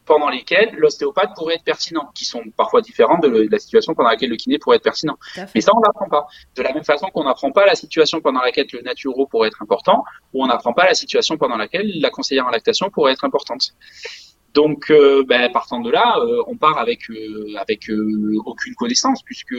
pendant 0.08 0.30
lesquelles 0.30 0.74
l'ostéopathe 0.76 1.34
pourrait 1.36 1.56
être 1.56 1.64
pertinent, 1.64 2.08
qui 2.14 2.24
sont 2.24 2.42
parfois 2.56 2.80
différentes 2.80 3.22
de, 3.22 3.46
la 3.50 3.58
situation 3.58 3.94
pendant 3.94 4.08
laquelle 4.08 4.30
le 4.30 4.36
kiné 4.36 4.58
pourrait 4.58 4.76
être 4.76 4.82
pertinent. 4.82 5.18
Mais 5.54 5.60
ça, 5.60 5.72
on 5.76 5.80
n'apprend 5.80 6.08
pas. 6.08 6.26
De 6.56 6.62
la 6.62 6.72
même 6.72 6.82
façon 6.82 7.08
qu'on 7.08 7.24
n'apprend 7.24 7.52
pas 7.52 7.66
la 7.66 7.74
situation 7.74 8.20
pendant 8.20 8.40
laquelle 8.40 8.66
le 8.72 8.80
naturo 8.80 9.26
pourrait 9.26 9.48
être 9.48 9.62
important, 9.62 10.02
ou 10.32 10.42
on 10.42 10.46
n'apprend 10.46 10.72
pas 10.72 10.86
la 10.86 10.94
situation 10.94 11.36
pendant 11.36 11.58
laquelle 11.58 12.00
la 12.00 12.10
conseillère 12.10 12.46
en 12.46 12.50
lactation 12.50 12.88
pourrait 12.90 13.12
être 13.12 13.24
importante. 13.24 13.74
Donc, 14.54 14.90
euh, 14.90 15.24
ben, 15.28 15.52
partant 15.52 15.80
de 15.80 15.90
là, 15.90 16.16
euh, 16.18 16.42
on 16.46 16.56
part 16.56 16.78
avec 16.78 17.10
euh, 17.10 17.54
avec 17.58 17.90
aucune 18.46 18.74
connaissance, 18.74 19.22
puisque 19.22 19.56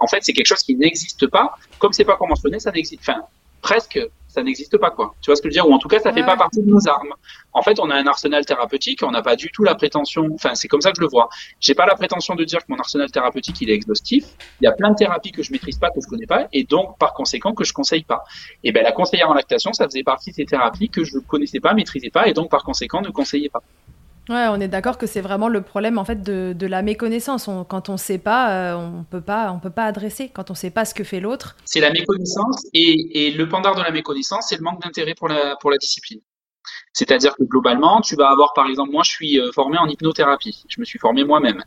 en 0.00 0.06
fait, 0.06 0.18
c'est 0.20 0.34
quelque 0.34 0.46
chose 0.46 0.62
qui 0.62 0.76
n'existe 0.76 1.26
pas. 1.28 1.54
Comme 1.78 1.94
c'est 1.94 2.04
pas 2.04 2.16
conventionné, 2.16 2.60
ça 2.60 2.70
n'existe. 2.72 3.00
Enfin, 3.00 3.22
presque, 3.66 3.98
ça 4.28 4.44
n'existe 4.44 4.78
pas, 4.78 4.90
quoi. 4.90 5.14
Tu 5.20 5.28
vois 5.28 5.34
ce 5.34 5.42
que 5.42 5.48
je 5.48 5.50
veux 5.50 5.60
dire? 5.60 5.68
Ou 5.68 5.72
en 5.72 5.78
tout 5.78 5.88
cas, 5.88 5.98
ça 5.98 6.12
fait 6.12 6.22
pas 6.22 6.36
partie 6.36 6.62
de 6.62 6.70
nos 6.70 6.86
armes. 6.86 7.14
En 7.52 7.62
fait, 7.62 7.80
on 7.80 7.90
a 7.90 7.96
un 7.96 8.06
arsenal 8.06 8.44
thérapeutique, 8.46 9.00
on 9.02 9.10
n'a 9.10 9.22
pas 9.22 9.34
du 9.34 9.50
tout 9.50 9.64
la 9.64 9.74
prétention, 9.74 10.28
enfin, 10.34 10.54
c'est 10.54 10.68
comme 10.68 10.82
ça 10.82 10.90
que 10.92 10.98
je 10.98 11.00
le 11.00 11.08
vois. 11.08 11.28
J'ai 11.58 11.74
pas 11.74 11.84
la 11.84 11.96
prétention 11.96 12.36
de 12.36 12.44
dire 12.44 12.60
que 12.60 12.66
mon 12.68 12.78
arsenal 12.78 13.10
thérapeutique, 13.10 13.60
il 13.62 13.70
est 13.70 13.74
exhaustif. 13.74 14.24
Il 14.60 14.64
y 14.64 14.68
a 14.68 14.72
plein 14.72 14.90
de 14.90 14.94
thérapies 14.94 15.32
que 15.32 15.42
je 15.42 15.50
maîtrise 15.50 15.78
pas, 15.78 15.90
que 15.90 16.00
je 16.00 16.06
connais 16.06 16.26
pas, 16.26 16.46
et 16.52 16.62
donc, 16.62 16.96
par 16.96 17.12
conséquent, 17.12 17.54
que 17.54 17.64
je 17.64 17.72
conseille 17.72 18.04
pas. 18.04 18.22
Et 18.62 18.70
ben, 18.70 18.84
la 18.84 18.92
conseillère 18.92 19.30
en 19.30 19.34
lactation, 19.34 19.72
ça 19.72 19.86
faisait 19.86 20.04
partie 20.04 20.30
de 20.30 20.36
ces 20.36 20.44
thérapies 20.44 20.90
que 20.90 21.02
je 21.02 21.18
connaissais 21.18 21.58
pas, 21.58 21.74
maîtrisais 21.74 22.10
pas, 22.10 22.28
et 22.28 22.34
donc, 22.34 22.48
par 22.50 22.62
conséquent, 22.62 23.00
ne 23.00 23.10
conseillais 23.10 23.48
pas. 23.48 23.62
Ouais, 24.28 24.46
on 24.50 24.60
est 24.60 24.66
d'accord 24.66 24.98
que 24.98 25.06
c'est 25.06 25.20
vraiment 25.20 25.48
le 25.48 25.62
problème 25.62 25.98
en 25.98 26.04
fait 26.04 26.22
de, 26.22 26.66
la 26.66 26.82
méconnaissance. 26.82 27.48
quand 27.68 27.88
on 27.88 27.92
ne 27.92 27.98
sait 27.98 28.18
pas, 28.18 28.72
euh, 28.72 28.76
on 28.76 29.04
peut 29.04 29.20
pas, 29.20 29.52
on 29.52 29.60
peut 29.60 29.70
pas 29.70 29.84
adresser. 29.84 30.30
Quand 30.30 30.50
on 30.50 30.54
ne 30.54 30.58
sait 30.58 30.70
pas 30.70 30.84
ce 30.84 30.94
que 30.94 31.04
fait 31.04 31.20
l'autre. 31.20 31.56
C'est 31.64 31.80
la 31.80 31.90
méconnaissance 31.90 32.66
et, 32.74 33.30
le 33.30 33.48
pendant 33.48 33.74
de 33.74 33.82
la 33.82 33.92
méconnaissance, 33.92 34.46
c'est 34.48 34.56
le 34.56 34.62
manque 34.62 34.82
d'intérêt 34.82 35.14
pour 35.14 35.28
la 35.28 35.56
pour 35.60 35.70
la 35.70 35.78
discipline. 35.78 36.20
C'est-à-dire 36.92 37.36
que 37.36 37.44
globalement, 37.44 38.00
tu 38.00 38.16
vas 38.16 38.28
avoir 38.30 38.52
par 38.52 38.66
exemple, 38.66 38.90
moi 38.90 39.04
je 39.04 39.10
suis 39.10 39.40
euh, 39.40 39.52
formé 39.52 39.78
en 39.78 39.86
hypnothérapie. 39.86 40.64
Je 40.68 40.80
me 40.80 40.84
suis 40.84 40.98
formé 40.98 41.24
moi-même. 41.24 41.62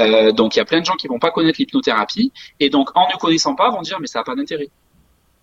Euh, 0.00 0.30
donc 0.32 0.56
il 0.56 0.58
y 0.58 0.62
a 0.62 0.66
plein 0.66 0.80
de 0.80 0.84
gens 0.84 0.94
qui 0.94 1.08
vont 1.08 1.18
pas 1.18 1.30
connaître 1.30 1.58
l'hypnothérapie 1.58 2.32
et 2.60 2.70
donc 2.70 2.90
en 2.94 3.08
ne 3.08 3.18
connaissant 3.18 3.56
pas 3.56 3.70
vont 3.70 3.82
dire 3.82 3.98
mais 3.98 4.06
ça 4.06 4.20
n'a 4.20 4.24
pas 4.24 4.36
d'intérêt 4.36 4.68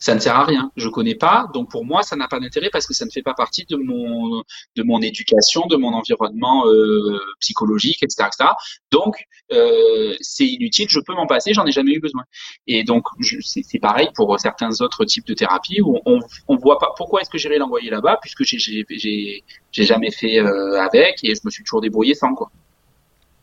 ça 0.06 0.14
ne 0.14 0.20
sert 0.20 0.36
à 0.36 0.46
rien. 0.46 0.72
Je 0.76 0.88
connais 0.88 1.16
pas, 1.16 1.50
donc 1.52 1.72
pour 1.72 1.84
moi, 1.84 2.04
ça 2.04 2.16
n'a 2.16 2.28
pas 2.28 2.40
d'intérêt 2.40 2.70
parce 2.72 2.86
que 2.86 2.94
ça 2.94 3.06
ne 3.06 3.10
fait 3.10 3.24
pas 3.24 3.34
partie 3.34 3.66
de 3.66 3.76
mon 3.76 4.44
de 4.76 4.84
mon 4.84 5.02
éducation, 5.02 5.66
de 5.66 5.78
mon 5.78 5.94
environnement 5.94 6.68
euh, 6.68 7.20
psychologique, 7.40 8.04
etc., 8.04 8.28
etc. 8.28 8.52
Donc 8.92 9.16
euh, 9.52 10.14
c'est 10.22 10.46
inutile. 10.46 10.86
Je 10.92 11.00
peux 11.00 11.16
m'en 11.16 11.26
passer. 11.26 11.54
J'en 11.56 11.66
ai 11.66 11.72
jamais 11.72 11.94
eu 11.94 12.00
besoin. 12.00 12.24
Et 12.68 12.84
donc 12.84 13.04
c'est 13.42 13.80
pareil 13.80 14.10
pour 14.14 14.40
certains 14.40 14.80
autres 14.80 15.06
types 15.06 15.26
de 15.26 15.34
thérapies 15.34 15.82
où 15.82 16.00
on 16.06 16.20
on 16.48 16.56
voit 16.56 16.78
pas 16.78 16.92
pourquoi 16.96 17.22
est-ce 17.22 17.32
que 17.32 17.40
j'irais 17.40 17.58
l'envoyer 17.58 17.90
là-bas 17.90 18.20
puisque 18.22 18.44
j'ai 18.44 18.60
j'ai 18.60 19.44
j'ai 19.72 19.84
jamais 19.86 20.12
fait 20.12 20.40
euh, 20.40 20.80
avec 20.80 21.24
et 21.24 21.34
je 21.34 21.42
me 21.44 21.50
suis 21.50 21.64
toujours 21.64 21.82
débrouillé 21.82 22.14
sans 22.14 22.36
quoi. 22.36 22.52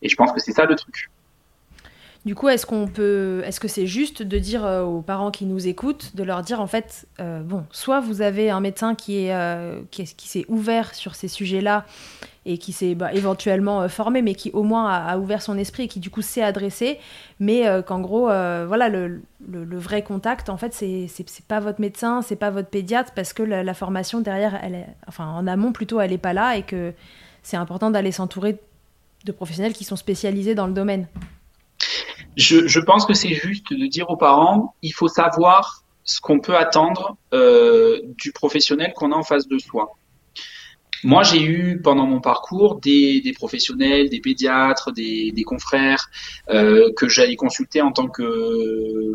Et 0.00 0.08
je 0.08 0.14
pense 0.14 0.30
que 0.30 0.40
c'est 0.40 0.52
ça 0.52 0.64
le 0.64 0.76
truc. 0.76 1.10
Du 2.24 2.36
coup, 2.36 2.48
est-ce 2.48 2.66
qu'on 2.66 2.86
peut, 2.86 3.42
est-ce 3.44 3.58
que 3.58 3.66
c'est 3.66 3.88
juste 3.88 4.22
de 4.22 4.38
dire 4.38 4.64
euh, 4.64 4.84
aux 4.84 5.02
parents 5.02 5.32
qui 5.32 5.44
nous 5.44 5.66
écoutent, 5.66 6.14
de 6.14 6.22
leur 6.22 6.42
dire 6.42 6.60
en 6.60 6.68
fait, 6.68 7.08
euh, 7.18 7.40
bon, 7.42 7.64
soit 7.72 7.98
vous 7.98 8.22
avez 8.22 8.48
un 8.48 8.60
médecin 8.60 8.94
qui 8.94 9.24
est, 9.24 9.34
euh, 9.34 9.80
qui, 9.90 10.06
s'est 10.06 10.44
ouvert 10.46 10.94
sur 10.94 11.16
ces 11.16 11.26
sujets-là 11.26 11.84
et 12.46 12.58
qui 12.58 12.72
s'est 12.72 12.94
bah, 12.94 13.12
éventuellement 13.12 13.88
formé, 13.88 14.22
mais 14.22 14.36
qui 14.36 14.52
au 14.52 14.62
moins 14.62 14.88
a, 14.88 15.18
ouvert 15.18 15.42
son 15.42 15.58
esprit 15.58 15.84
et 15.84 15.88
qui 15.88 15.98
du 15.98 16.10
coup 16.10 16.22
s'est 16.22 16.42
adressé, 16.42 17.00
mais 17.40 17.64
qu'en 17.86 18.00
gros, 18.00 18.26
voilà, 18.26 18.88
le, 18.88 19.20
vrai 19.48 20.02
contact, 20.02 20.48
en 20.48 20.56
fait, 20.56 20.74
c'est, 20.74 21.06
c'est, 21.08 21.46
pas 21.46 21.60
votre 21.60 21.80
médecin, 21.80 22.20
c'est 22.20 22.36
pas 22.36 22.50
votre 22.50 22.68
pédiatre, 22.68 23.12
parce 23.14 23.32
que 23.32 23.44
la, 23.44 23.74
formation 23.74 24.20
derrière, 24.20 24.58
elle 24.62 24.74
est, 24.74 24.86
enfin 25.06 25.26
en 25.26 25.46
amont 25.46 25.70
plutôt, 25.70 26.00
elle 26.00 26.12
est 26.12 26.18
pas 26.18 26.32
là 26.32 26.56
et 26.56 26.62
que 26.62 26.92
c'est 27.44 27.56
important 27.56 27.90
d'aller 27.90 28.10
s'entourer 28.10 28.58
de 29.24 29.32
professionnels 29.32 29.72
qui 29.72 29.84
sont 29.84 29.96
spécialisés 29.96 30.56
dans 30.56 30.66
le 30.66 30.72
domaine 30.72 31.06
je, 32.36 32.66
je 32.66 32.80
pense 32.80 33.06
que 33.06 33.14
c'est 33.14 33.34
juste 33.34 33.72
de 33.72 33.86
dire 33.86 34.10
aux 34.10 34.16
parents, 34.16 34.74
il 34.82 34.92
faut 34.92 35.08
savoir 35.08 35.82
ce 36.04 36.20
qu'on 36.20 36.40
peut 36.40 36.56
attendre 36.56 37.16
euh, 37.32 38.00
du 38.18 38.32
professionnel 38.32 38.92
qu'on 38.94 39.12
a 39.12 39.16
en 39.16 39.22
face 39.22 39.46
de 39.46 39.58
soi. 39.58 39.92
Moi, 41.04 41.24
j'ai 41.24 41.42
eu 41.42 41.80
pendant 41.82 42.06
mon 42.06 42.20
parcours 42.20 42.80
des, 42.80 43.32
professionnels, 43.34 44.08
des 44.08 44.20
pédiatres, 44.20 44.92
des, 44.92 45.42
confrères 45.44 46.08
euh, 46.50 46.92
que 46.96 47.08
j'allais 47.08 47.36
consulter 47.36 47.82
en 47.82 47.90
tant 47.90 48.06
que 48.06 49.14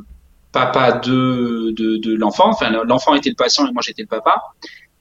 papa 0.51 0.93
de, 0.93 1.71
de, 1.71 1.97
de 1.97 2.15
l'enfant. 2.15 2.49
Enfin, 2.49 2.69
l'enfant 2.85 3.15
était 3.15 3.29
le 3.29 3.35
patient 3.35 3.67
et 3.67 3.71
moi 3.71 3.81
j'étais 3.85 4.01
le 4.01 4.07
papa 4.07 4.41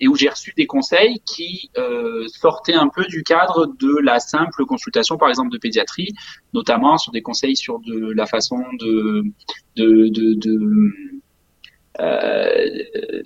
et 0.01 0.09
où 0.09 0.15
j'ai 0.15 0.29
reçu 0.29 0.53
des 0.57 0.67
conseils 0.67 1.21
qui 1.25 1.71
euh, 1.79 2.27
sortaient 2.29 2.75
un 2.75 2.89
peu 2.89 3.05
du 3.07 3.23
cadre 3.23 3.67
de 3.67 3.99
la 4.03 4.21
simple 4.21 4.65
consultation, 4.67 5.17
par 5.17 5.29
exemple, 5.29 5.51
de 5.51 5.59
pédiatrie, 5.59 6.13
notamment 6.53 6.99
sur 6.99 7.13
des 7.13 7.23
conseils 7.23 7.57
sur 7.57 7.81
de 7.81 8.13
la 8.13 8.27
façon 8.27 8.59
de, 8.79 9.23
de, 9.77 10.09
de, 10.09 10.35
de 10.35 10.93
euh, 12.01 13.23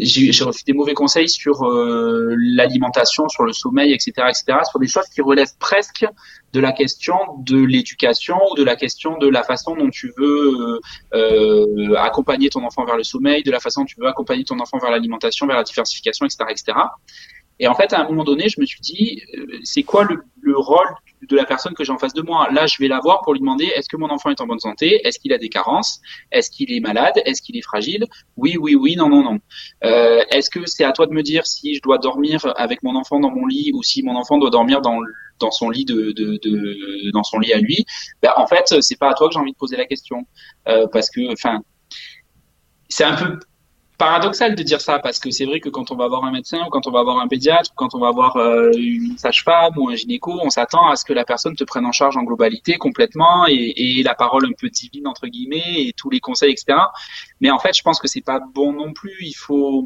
j'ai 0.00 0.44
reçu 0.44 0.64
des 0.64 0.72
mauvais 0.72 0.94
conseils 0.94 1.28
sur 1.28 1.64
euh, 1.64 2.34
l'alimentation, 2.36 3.28
sur 3.28 3.44
le 3.44 3.52
sommeil, 3.52 3.92
etc., 3.92 4.12
etc., 4.28 4.58
sur 4.68 4.80
des 4.80 4.88
choses 4.88 5.06
qui 5.14 5.20
relèvent 5.20 5.56
presque 5.58 6.04
de 6.52 6.60
la 6.60 6.72
question 6.72 7.16
de 7.38 7.56
l'éducation 7.56 8.36
ou 8.50 8.56
de 8.56 8.64
la 8.64 8.74
question 8.74 9.16
de 9.18 9.28
la 9.28 9.44
façon 9.44 9.76
dont 9.76 9.90
tu 9.90 10.12
veux 10.18 10.80
euh, 11.14 11.94
accompagner 11.96 12.50
ton 12.50 12.64
enfant 12.64 12.84
vers 12.84 12.96
le 12.96 13.04
sommeil, 13.04 13.44
de 13.44 13.52
la 13.52 13.60
façon 13.60 13.82
dont 13.82 13.86
tu 13.86 14.00
veux 14.00 14.08
accompagner 14.08 14.44
ton 14.44 14.58
enfant 14.58 14.78
vers 14.78 14.90
l'alimentation, 14.90 15.46
vers 15.46 15.56
la 15.56 15.62
diversification, 15.62 16.26
etc., 16.26 16.44
etc. 16.50 16.72
Et 17.60 17.68
en 17.68 17.74
fait, 17.74 17.92
à 17.92 18.00
un 18.00 18.04
moment 18.04 18.24
donné, 18.24 18.48
je 18.48 18.60
me 18.60 18.66
suis 18.66 18.80
dit, 18.80 19.22
c'est 19.62 19.84
quoi 19.84 20.04
le, 20.04 20.22
le 20.40 20.56
rôle 20.58 20.88
de 21.28 21.36
la 21.36 21.44
personne 21.44 21.74
que 21.74 21.84
j'ai 21.84 21.92
en 21.92 21.98
face 21.98 22.14
de 22.14 22.22
moi? 22.22 22.48
Là, 22.50 22.66
je 22.66 22.76
vais 22.80 22.88
la 22.88 23.00
voir 23.00 23.20
pour 23.22 23.34
lui 23.34 23.40
demander 23.40 23.66
est-ce 23.76 23.88
que 23.88 23.98
mon 23.98 24.08
enfant 24.08 24.30
est 24.30 24.40
en 24.40 24.46
bonne 24.46 24.58
santé? 24.58 25.06
Est-ce 25.06 25.18
qu'il 25.20 25.32
a 25.34 25.38
des 25.38 25.50
carences? 25.50 26.00
Est-ce 26.32 26.50
qu'il 26.50 26.72
est 26.72 26.80
malade? 26.80 27.16
Est-ce 27.26 27.42
qu'il 27.42 27.56
est 27.58 27.62
fragile? 27.62 28.06
Oui, 28.38 28.56
oui, 28.58 28.74
oui, 28.74 28.96
non, 28.96 29.10
non, 29.10 29.22
non. 29.22 29.38
Euh, 29.84 30.22
est-ce 30.30 30.48
que 30.48 30.64
c'est 30.64 30.84
à 30.84 30.92
toi 30.92 31.06
de 31.06 31.12
me 31.12 31.22
dire 31.22 31.46
si 31.46 31.74
je 31.74 31.82
dois 31.82 31.98
dormir 31.98 32.40
avec 32.56 32.82
mon 32.82 32.96
enfant 32.96 33.20
dans 33.20 33.30
mon 33.30 33.46
lit 33.46 33.70
ou 33.74 33.82
si 33.82 34.02
mon 34.02 34.16
enfant 34.16 34.38
doit 34.38 34.50
dormir 34.50 34.80
dans 34.80 34.98
dans 35.38 35.50
son 35.50 35.70
lit 35.70 35.84
de, 35.86 36.12
de, 36.12 36.38
de 36.42 37.10
dans 37.12 37.22
son 37.22 37.38
lit 37.38 37.52
à 37.52 37.58
lui? 37.58 37.84
Ben, 38.22 38.32
en 38.36 38.46
fait 38.46 38.74
c'est 38.80 38.98
pas 38.98 39.10
à 39.10 39.14
toi 39.14 39.28
que 39.28 39.34
j'ai 39.34 39.40
envie 39.40 39.52
de 39.52 39.58
poser 39.58 39.76
la 39.76 39.84
question. 39.84 40.26
Euh, 40.68 40.86
parce 40.90 41.10
que 41.10 41.30
enfin 41.32 41.60
c'est 42.88 43.04
un 43.04 43.14
peu 43.14 43.38
paradoxal 44.00 44.54
de 44.54 44.62
dire 44.62 44.80
ça 44.80 44.98
parce 44.98 45.18
que 45.18 45.30
c'est 45.30 45.44
vrai 45.44 45.60
que 45.60 45.68
quand 45.68 45.90
on 45.90 45.94
va 45.94 46.08
voir 46.08 46.24
un 46.24 46.32
médecin 46.32 46.64
ou 46.66 46.70
quand 46.70 46.86
on 46.86 46.90
va 46.90 47.02
voir 47.02 47.18
un 47.20 47.28
pédiatre 47.28 47.70
ou 47.70 47.74
quand 47.76 47.94
on 47.94 47.98
va 47.98 48.10
voir 48.10 48.34
euh, 48.38 48.70
une 48.74 49.18
sage-femme 49.18 49.76
ou 49.76 49.90
un 49.90 49.94
gynéco, 49.94 50.40
on 50.42 50.48
s'attend 50.48 50.88
à 50.88 50.96
ce 50.96 51.04
que 51.04 51.12
la 51.12 51.26
personne 51.26 51.54
te 51.54 51.64
prenne 51.64 51.84
en 51.84 51.92
charge 51.92 52.16
en 52.16 52.22
globalité 52.22 52.78
complètement 52.78 53.46
et, 53.46 53.74
et, 53.76 54.02
la 54.02 54.14
parole 54.14 54.46
un 54.46 54.54
peu 54.58 54.70
divine 54.70 55.06
entre 55.06 55.26
guillemets 55.26 55.82
et 55.82 55.92
tous 55.94 56.08
les 56.08 56.18
conseils 56.18 56.52
etc. 56.52 56.78
Mais 57.42 57.50
en 57.50 57.58
fait, 57.58 57.76
je 57.76 57.82
pense 57.82 58.00
que 58.00 58.08
c'est 58.08 58.22
pas 58.22 58.40
bon 58.54 58.72
non 58.72 58.94
plus. 58.94 59.18
Il 59.20 59.34
faut 59.34 59.84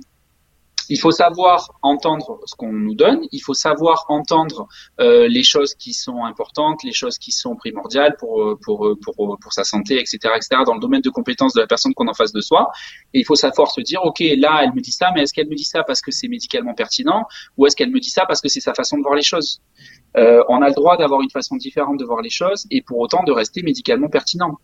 il 0.88 0.98
faut 0.98 1.10
savoir 1.10 1.70
entendre 1.82 2.40
ce 2.46 2.54
qu'on 2.54 2.72
nous 2.72 2.94
donne, 2.94 3.20
il 3.32 3.40
faut 3.40 3.54
savoir 3.54 4.04
entendre 4.08 4.66
euh, 5.00 5.28
les 5.28 5.42
choses 5.42 5.74
qui 5.74 5.92
sont 5.92 6.24
importantes, 6.24 6.82
les 6.84 6.92
choses 6.92 7.18
qui 7.18 7.32
sont 7.32 7.56
primordiales 7.56 8.16
pour, 8.18 8.42
euh, 8.42 8.58
pour, 8.62 8.86
euh, 8.86 8.98
pour, 9.02 9.38
pour, 9.40 9.52
sa 9.52 9.64
santé, 9.64 9.98
etc., 9.98 10.18
etc., 10.36 10.62
dans 10.66 10.74
le 10.74 10.80
domaine 10.80 11.00
de 11.00 11.10
compétences 11.10 11.54
de 11.54 11.60
la 11.60 11.66
personne 11.66 11.94
qu'on 11.94 12.08
en 12.08 12.14
face 12.14 12.32
de 12.32 12.40
soi. 12.40 12.70
Et 13.12 13.20
il 13.20 13.24
faut 13.24 13.34
savoir 13.34 13.70
se 13.70 13.80
dire, 13.80 14.02
OK, 14.04 14.20
là, 14.36 14.60
elle 14.62 14.74
me 14.74 14.80
dit 14.80 14.92
ça, 14.92 15.10
mais 15.14 15.22
est-ce 15.22 15.32
qu'elle 15.32 15.48
me 15.48 15.56
dit 15.56 15.64
ça 15.64 15.82
parce 15.82 16.00
que 16.00 16.10
c'est 16.10 16.28
médicalement 16.28 16.74
pertinent 16.74 17.26
ou 17.56 17.66
est-ce 17.66 17.76
qu'elle 17.76 17.90
me 17.90 18.00
dit 18.00 18.10
ça 18.10 18.26
parce 18.26 18.40
que 18.40 18.48
c'est 18.48 18.60
sa 18.60 18.74
façon 18.74 18.96
de 18.98 19.02
voir 19.02 19.14
les 19.14 19.22
choses? 19.22 19.60
Euh, 20.16 20.42
on 20.48 20.62
a 20.62 20.68
le 20.68 20.74
droit 20.74 20.96
d'avoir 20.96 21.20
une 21.20 21.30
façon 21.30 21.56
différente 21.56 21.98
de 21.98 22.04
voir 22.04 22.22
les 22.22 22.30
choses 22.30 22.66
et 22.70 22.82
pour 22.82 22.98
autant 22.98 23.24
de 23.24 23.32
rester 23.32 23.62
médicalement 23.62 24.08
pertinent. 24.08 24.58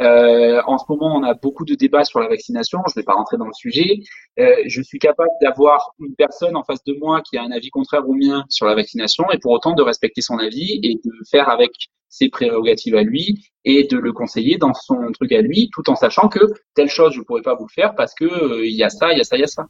Euh, 0.00 0.60
en 0.66 0.78
ce 0.78 0.84
moment, 0.88 1.16
on 1.16 1.22
a 1.22 1.34
beaucoup 1.34 1.64
de 1.64 1.74
débats 1.74 2.04
sur 2.04 2.20
la 2.20 2.28
vaccination. 2.28 2.80
Je 2.86 2.92
ne 2.96 3.02
vais 3.02 3.04
pas 3.04 3.14
rentrer 3.14 3.36
dans 3.36 3.46
le 3.46 3.52
sujet. 3.52 4.00
Euh, 4.38 4.54
je 4.66 4.82
suis 4.82 4.98
capable 4.98 5.30
d'avoir 5.40 5.92
une 6.00 6.14
personne 6.14 6.56
en 6.56 6.64
face 6.64 6.82
de 6.84 6.94
moi 6.94 7.22
qui 7.22 7.36
a 7.36 7.42
un 7.42 7.50
avis 7.50 7.70
contraire 7.70 8.08
au 8.08 8.14
mien 8.14 8.44
sur 8.48 8.66
la 8.66 8.74
vaccination 8.74 9.24
et 9.32 9.38
pour 9.38 9.52
autant 9.52 9.74
de 9.74 9.82
respecter 9.82 10.20
son 10.20 10.38
avis 10.38 10.80
et 10.82 10.94
de 10.94 11.12
faire 11.30 11.48
avec 11.48 11.70
ses 12.08 12.28
prérogatives 12.28 12.94
à 12.94 13.02
lui 13.02 13.50
et 13.64 13.84
de 13.84 13.98
le 13.98 14.12
conseiller 14.12 14.58
dans 14.58 14.72
son 14.74 15.10
truc 15.12 15.32
à 15.32 15.42
lui, 15.42 15.70
tout 15.72 15.88
en 15.90 15.96
sachant 15.96 16.28
que 16.28 16.40
telle 16.74 16.88
chose 16.88 17.12
je 17.12 17.20
pourrais 17.20 17.42
pas 17.42 17.54
vous 17.54 17.66
le 17.68 17.72
faire 17.72 17.94
parce 17.94 18.14
que 18.14 18.24
euh, 18.24 18.66
il 18.66 18.74
y 18.74 18.82
a 18.82 18.88
ça, 18.88 19.12
il 19.12 19.18
y 19.18 19.20
a 19.20 19.24
ça, 19.24 19.36
il 19.36 19.40
y 19.40 19.44
a 19.44 19.48
ça. 19.48 19.66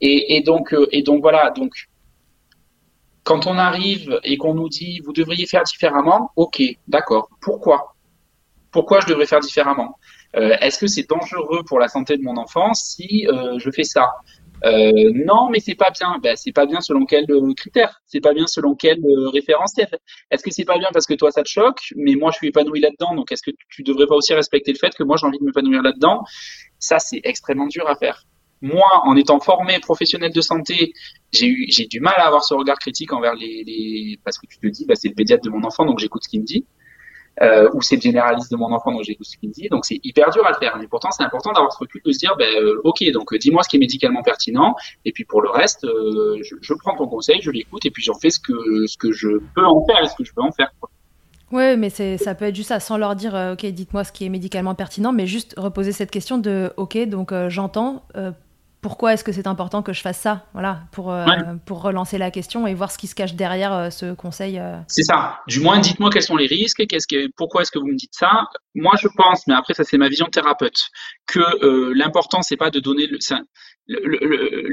Et, 0.00 0.36
et 0.36 0.42
donc 0.42 0.72
euh, 0.72 0.86
et 0.92 1.02
donc 1.02 1.22
voilà. 1.22 1.50
Donc 1.50 1.72
quand 3.28 3.46
on 3.46 3.58
arrive 3.58 4.18
et 4.24 4.38
qu'on 4.38 4.54
nous 4.54 4.70
dit 4.70 5.00
vous 5.04 5.12
devriez 5.12 5.46
faire 5.46 5.64
différemment, 5.64 6.30
ok, 6.36 6.62
d'accord. 6.88 7.28
Pourquoi? 7.42 7.94
Pourquoi 8.72 9.00
je 9.00 9.06
devrais 9.06 9.26
faire 9.26 9.40
différemment? 9.40 9.90
Euh, 10.36 10.56
Est-ce 10.60 10.78
que 10.78 10.86
c'est 10.86 11.06
dangereux 11.08 11.62
pour 11.68 11.78
la 11.78 11.88
santé 11.88 12.16
de 12.16 12.22
mon 12.22 12.36
enfant 12.38 12.72
si 12.72 13.26
je 13.64 13.70
fais 13.70 13.84
ça? 13.84 14.06
Euh, 14.64 15.12
non, 15.14 15.50
mais 15.50 15.60
c'est 15.60 15.74
pas 15.74 15.90
bien. 15.90 16.18
Ben, 16.22 16.36
c'est 16.36 16.52
pas 16.52 16.66
bien 16.66 16.80
selon 16.80 17.04
quel 17.06 17.30
euh, 17.30 17.52
critère 17.54 18.00
C'est 18.06 18.20
pas 18.20 18.34
bien 18.34 18.46
selon 18.46 18.74
quel 18.74 18.98
euh, 19.04 19.28
référentiel 19.28 19.88
Est-ce 20.30 20.42
que 20.42 20.50
c'est 20.50 20.64
pas 20.64 20.78
bien 20.78 20.88
parce 20.92 21.06
que 21.06 21.14
toi 21.14 21.30
ça 21.30 21.42
te 21.42 21.48
choque, 21.48 21.80
mais 21.96 22.14
moi 22.14 22.30
je 22.32 22.38
suis 22.38 22.48
épanoui 22.48 22.80
là-dedans, 22.80 23.14
donc 23.14 23.30
est-ce 23.30 23.42
que 23.42 23.50
tu 23.68 23.82
devrais 23.82 24.06
pas 24.06 24.16
aussi 24.16 24.34
respecter 24.34 24.72
le 24.72 24.78
fait 24.78 24.94
que 24.94 25.04
moi 25.04 25.16
j'ai 25.16 25.26
envie 25.26 25.38
de 25.38 25.44
m'épanouir 25.44 25.82
là-dedans? 25.82 26.24
Ça, 26.78 26.98
c'est 26.98 27.20
extrêmement 27.24 27.66
dur 27.66 27.88
à 27.88 27.96
faire. 27.96 28.24
Moi, 28.60 28.88
en 29.04 29.16
étant 29.16 29.40
formé 29.40 29.78
professionnel 29.80 30.32
de 30.32 30.40
santé, 30.40 30.92
j'ai 31.32 31.46
eu 31.46 31.66
j'ai 31.68 31.86
du 31.86 32.00
mal 32.00 32.14
à 32.16 32.26
avoir 32.26 32.44
ce 32.44 32.54
regard 32.54 32.78
critique 32.78 33.12
envers 33.12 33.34
les, 33.34 34.18
parce 34.24 34.38
que 34.38 34.46
tu 34.46 34.58
te 34.58 34.66
dis, 34.66 34.84
bah, 34.86 34.94
c'est 34.96 35.08
le 35.08 35.14
pédiatre 35.14 35.44
de 35.44 35.50
mon 35.50 35.62
enfant, 35.64 35.84
donc 35.84 35.98
j'écoute 35.98 36.24
ce 36.24 36.28
qu'il 36.28 36.40
me 36.40 36.46
dit 36.46 36.66
euh, 37.42 37.68
ou 37.72 37.82
c'est 37.82 37.96
le 37.96 38.00
généraliste 38.00 38.50
de 38.50 38.56
mon 38.56 38.72
enfant 38.72 38.92
dont 38.92 39.02
j'écoute 39.02 39.26
ce 39.26 39.36
qu'il 39.36 39.50
dit. 39.50 39.68
Donc 39.68 39.84
c'est 39.84 40.00
hyper 40.02 40.30
dur 40.30 40.44
à 40.46 40.50
le 40.50 40.56
faire. 40.56 40.76
Mais 40.78 40.86
pourtant, 40.86 41.10
c'est 41.10 41.22
important 41.22 41.52
d'avoir 41.52 41.72
ce 41.72 41.78
recul 41.78 42.00
de 42.04 42.12
se 42.12 42.18
dire, 42.18 42.34
ben, 42.36 42.48
euh, 42.60 42.80
ok, 42.84 43.04
donc 43.12 43.32
euh, 43.32 43.38
dis-moi 43.38 43.62
ce 43.62 43.68
qui 43.68 43.76
est 43.76 43.80
médicalement 43.80 44.22
pertinent, 44.22 44.74
et 45.04 45.12
puis 45.12 45.24
pour 45.24 45.42
le 45.42 45.50
reste, 45.50 45.86
je, 45.86 46.74
prends 46.74 46.96
ton 46.96 47.06
conseil, 47.06 47.40
je 47.40 47.50
l'écoute, 47.50 47.84
et 47.86 47.90
puis 47.90 48.02
j'en 48.02 48.14
fais 48.14 48.30
ce 48.30 48.40
que 48.40 48.86
ce 48.86 48.96
que 48.96 49.12
je 49.12 49.28
peux 49.54 49.64
en 49.64 49.84
faire 49.86 50.02
et 50.02 50.08
ce 50.08 50.14
que 50.16 50.24
je 50.24 50.32
peux 50.32 50.42
en 50.42 50.52
faire. 50.52 50.72
Quoi. 50.80 50.90
Ouais, 51.50 51.76
mais 51.76 51.90
ça 51.90 52.34
peut 52.34 52.44
être 52.44 52.54
juste 52.54 52.68
ça, 52.68 52.80
sans 52.80 52.98
leur 52.98 53.16
dire, 53.16 53.34
ok, 53.52 53.64
dites-moi 53.66 54.04
ce 54.04 54.12
qui 54.12 54.26
est 54.26 54.28
médicalement 54.28 54.74
pertinent, 54.74 55.12
mais 55.12 55.26
juste 55.26 55.54
reposer 55.56 55.92
cette 55.92 56.10
question 56.10 56.38
de, 56.38 56.72
ok, 56.76 56.98
donc 57.08 57.32
j'entends, 57.48 58.02
pourquoi 58.80 59.14
est-ce 59.14 59.24
que 59.24 59.32
c'est 59.32 59.46
important 59.46 59.82
que 59.82 59.92
je 59.92 60.00
fasse 60.00 60.18
ça 60.18 60.46
Voilà, 60.52 60.82
pour, 60.92 61.12
euh, 61.12 61.26
pour 61.66 61.82
relancer 61.82 62.16
la 62.16 62.30
question 62.30 62.66
et 62.66 62.74
voir 62.74 62.92
ce 62.92 62.98
qui 62.98 63.08
se 63.08 63.14
cache 63.14 63.34
derrière 63.34 63.72
euh, 63.72 63.90
ce 63.90 64.14
conseil. 64.14 64.58
Euh. 64.58 64.78
C'est 64.86 65.02
ça. 65.02 65.40
Du 65.48 65.60
moins, 65.60 65.80
dites-moi 65.80 66.10
quels 66.10 66.22
sont 66.22 66.36
les 66.36 66.46
risques, 66.46 66.86
qu'est-ce 66.86 67.08
que, 67.08 67.28
pourquoi 67.36 67.62
est-ce 67.62 67.72
que 67.72 67.78
vous 67.78 67.88
me 67.88 67.96
dites 67.96 68.14
ça 68.14 68.44
Moi, 68.74 68.92
je 69.00 69.08
pense, 69.16 69.46
mais 69.48 69.54
après, 69.54 69.74
ça 69.74 69.82
c'est 69.82 69.98
ma 69.98 70.08
vision 70.08 70.26
de 70.26 70.30
thérapeute, 70.30 70.88
que 71.26 71.92
l'important, 71.92 72.42
c'est 72.42 72.56
pas 72.56 72.70
de 72.70 72.80
donner 72.80 73.06
le. 73.06 73.18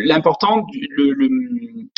L'important, 0.06 0.66
le, 0.74 1.14
le, 1.14 1.30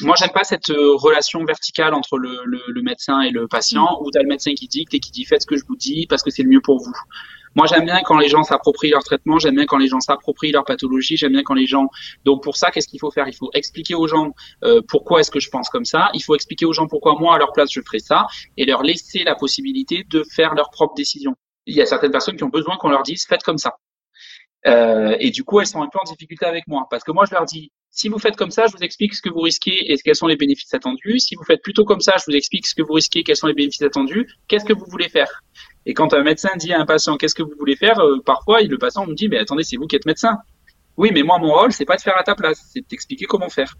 moi, 0.04 0.16
j'aime 0.20 0.30
pas 0.30 0.44
cette 0.44 0.68
relation 0.68 1.44
verticale 1.46 1.96
entre 1.96 2.20
le, 2.20 2.42
le 2.46 2.82
médecin 2.84 3.22
et 3.22 3.32
le 3.32 3.48
patient, 3.48 3.86
mm. 3.86 4.06
où 4.06 4.12
tu 4.12 4.20
as 4.20 4.22
le 4.22 4.30
médecin 4.30 4.54
qui 4.54 4.68
dicte 4.68 4.94
et 4.94 5.00
qui 5.00 5.12
dit 5.12 5.26
faites 5.26 5.42
ce 5.42 5.48
que 5.48 5.58
je 5.58 5.66
vous 5.68 5.76
dis 5.76 6.06
parce 6.08 6.22
que 6.22 6.30
c'est 6.30 6.44
le 6.44 6.50
mieux 6.50 6.62
pour 6.62 6.78
vous. 6.78 6.94
Moi, 7.58 7.66
j'aime 7.66 7.86
bien 7.86 8.02
quand 8.04 8.20
les 8.20 8.30
gens 8.30 8.44
s'approprient 8.44 8.92
leur 8.92 9.04
traitement, 9.04 9.40
j'aime 9.40 9.56
bien 9.56 9.66
quand 9.66 9.80
les 9.80 9.88
gens 9.88 10.00
s'approprient 10.00 10.52
leur 10.52 10.64
pathologie, 10.64 11.18
j'aime 11.18 11.32
bien 11.32 11.42
quand 11.42 11.56
les 11.56 11.66
gens. 11.66 11.90
Donc 12.24 12.44
pour 12.44 12.56
ça, 12.56 12.70
qu'est-ce 12.70 12.88
qu'il 12.88 13.00
faut 13.00 13.10
faire? 13.10 13.28
Il 13.28 13.34
faut 13.34 13.50
expliquer 13.56 13.96
aux 13.96 14.06
gens 14.06 14.30
euh, 14.64 14.84
pourquoi 14.88 15.22
est-ce 15.22 15.32
que 15.32 15.40
je 15.40 15.50
pense 15.50 15.68
comme 15.68 15.84
ça. 15.84 16.12
Il 16.14 16.22
faut 16.22 16.36
expliquer 16.36 16.66
aux 16.66 16.74
gens 16.74 16.86
pourquoi 16.86 17.16
moi, 17.20 17.34
à 17.34 17.40
leur 17.40 17.54
place, 17.54 17.70
je 17.72 17.82
ferai 17.82 17.98
ça, 17.98 18.28
et 18.58 18.66
leur 18.66 18.84
laisser 18.84 19.24
la 19.24 19.34
possibilité 19.34 20.06
de 20.08 20.24
faire 20.24 20.54
leur 20.54 20.70
propre 20.70 20.94
décision. 20.94 21.34
Il 21.66 21.76
y 21.76 21.82
a 21.82 21.88
certaines 21.88 22.12
personnes 22.12 22.38
qui 22.38 22.44
ont 22.44 22.50
besoin 22.50 22.78
qu'on 22.78 22.90
leur 22.90 23.02
dise 23.02 23.26
faites 23.26 23.42
comme 23.42 23.58
ça. 23.58 23.74
Euh, 24.68 25.16
et 25.20 25.32
du 25.32 25.44
coup, 25.44 25.60
elles 25.60 25.66
sont 25.66 25.82
un 25.82 25.90
peu 25.92 25.98
en 26.00 26.04
difficulté 26.04 26.46
avec 26.46 26.68
moi 26.68 26.86
parce 26.92 27.04
que 27.04 27.12
moi, 27.12 27.26
je 27.26 27.34
leur 27.34 27.46
dis 27.46 27.72
si 27.90 28.10
vous 28.10 28.20
faites 28.20 28.36
comme 28.36 28.52
ça, 28.52 28.68
je 28.68 28.74
vous 28.74 28.84
explique 28.84 29.16
ce 29.16 29.24
que 29.24 29.30
vous 29.30 29.42
risquez 29.42 29.92
et 29.92 29.98
quels 29.98 30.16
sont 30.16 30.28
les 30.28 30.36
bénéfices 30.36 30.72
attendus. 30.76 31.20
Si 31.20 31.34
vous 31.34 31.44
faites 31.44 31.64
plutôt 31.64 31.84
comme 31.84 32.02
ça, 32.02 32.14
je 32.18 32.26
vous 32.28 32.36
explique 32.36 32.68
ce 32.68 32.76
que 32.76 32.84
vous 32.84 32.94
risquez, 32.94 33.24
quels 33.24 33.36
sont 33.36 33.48
les 33.48 33.56
bénéfices 33.56 33.82
attendus. 33.82 34.28
Qu'est-ce 34.48 34.66
que 34.66 34.74
vous 34.74 34.86
voulez 34.88 35.10
faire? 35.10 35.42
Et 35.88 35.96
quand 35.96 36.14
un 36.14 36.22
médecin 36.22 36.50
dit 36.58 36.72
à 36.72 36.80
un 36.80 36.86
patient 36.86 37.18
qu'est-ce 37.18 37.34
que 37.34 37.42
vous 37.42 37.56
voulez 37.58 37.76
faire, 37.76 38.00
euh, 38.00 38.22
parfois 38.24 38.62
le 38.62 38.78
patient 38.78 39.08
me 39.08 39.16
dit 39.16 39.28
mais 39.28 39.40
attendez, 39.40 39.64
c'est 39.64 39.78
vous 39.78 39.88
qui 39.88 39.96
êtes 39.96 40.06
médecin. 40.06 40.38
Oui, 40.98 41.10
mais 41.12 41.24
moi 41.24 41.40
mon 41.40 41.52
rôle 41.52 41.72
c'est 41.72 41.86
pas 41.86 41.96
de 41.96 42.02
faire 42.02 42.18
à 42.18 42.24
ta 42.24 42.36
place, 42.36 42.62
c'est 42.72 42.82
de 42.82 42.86
t'expliquer 42.86 43.26
comment 43.26 43.50
faire. 43.50 43.74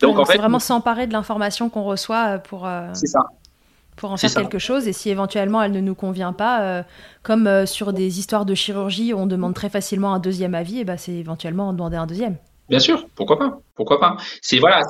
Donc 0.00 0.16
en 0.18 0.24
fait, 0.24 0.34
c'est 0.34 0.38
vraiment 0.38 0.60
s'emparer 0.60 1.08
de 1.08 1.12
l'information 1.12 1.70
qu'on 1.70 1.82
reçoit 1.82 2.36
euh, 2.36 2.38
pour. 2.38 2.68
c'est 2.92 3.08
ça 3.08 3.20
pour 3.98 4.12
en 4.12 4.16
faire 4.16 4.32
quelque 4.32 4.58
chose. 4.58 4.88
Et 4.88 4.92
si 4.92 5.10
éventuellement 5.10 5.62
elle 5.62 5.72
ne 5.72 5.80
nous 5.80 5.94
convient 5.94 6.32
pas, 6.32 6.62
euh, 6.62 6.82
comme 7.22 7.46
euh, 7.46 7.66
sur 7.66 7.92
des 7.92 8.18
histoires 8.18 8.46
de 8.46 8.54
chirurgie, 8.54 9.12
on 9.12 9.26
demande 9.26 9.54
très 9.54 9.68
facilement 9.68 10.14
un 10.14 10.18
deuxième 10.18 10.54
avis, 10.54 10.78
et 10.78 10.84
ben 10.84 10.96
c'est 10.96 11.12
éventuellement 11.12 11.72
demander 11.72 11.96
un 11.96 12.06
deuxième. 12.06 12.36
Bien 12.68 12.78
sûr, 12.78 13.06
pourquoi 13.14 13.38
pas, 13.38 13.60
pourquoi 13.74 13.98
pas. 13.98 14.16
C'est 14.42 14.58
voilà, 14.58 14.82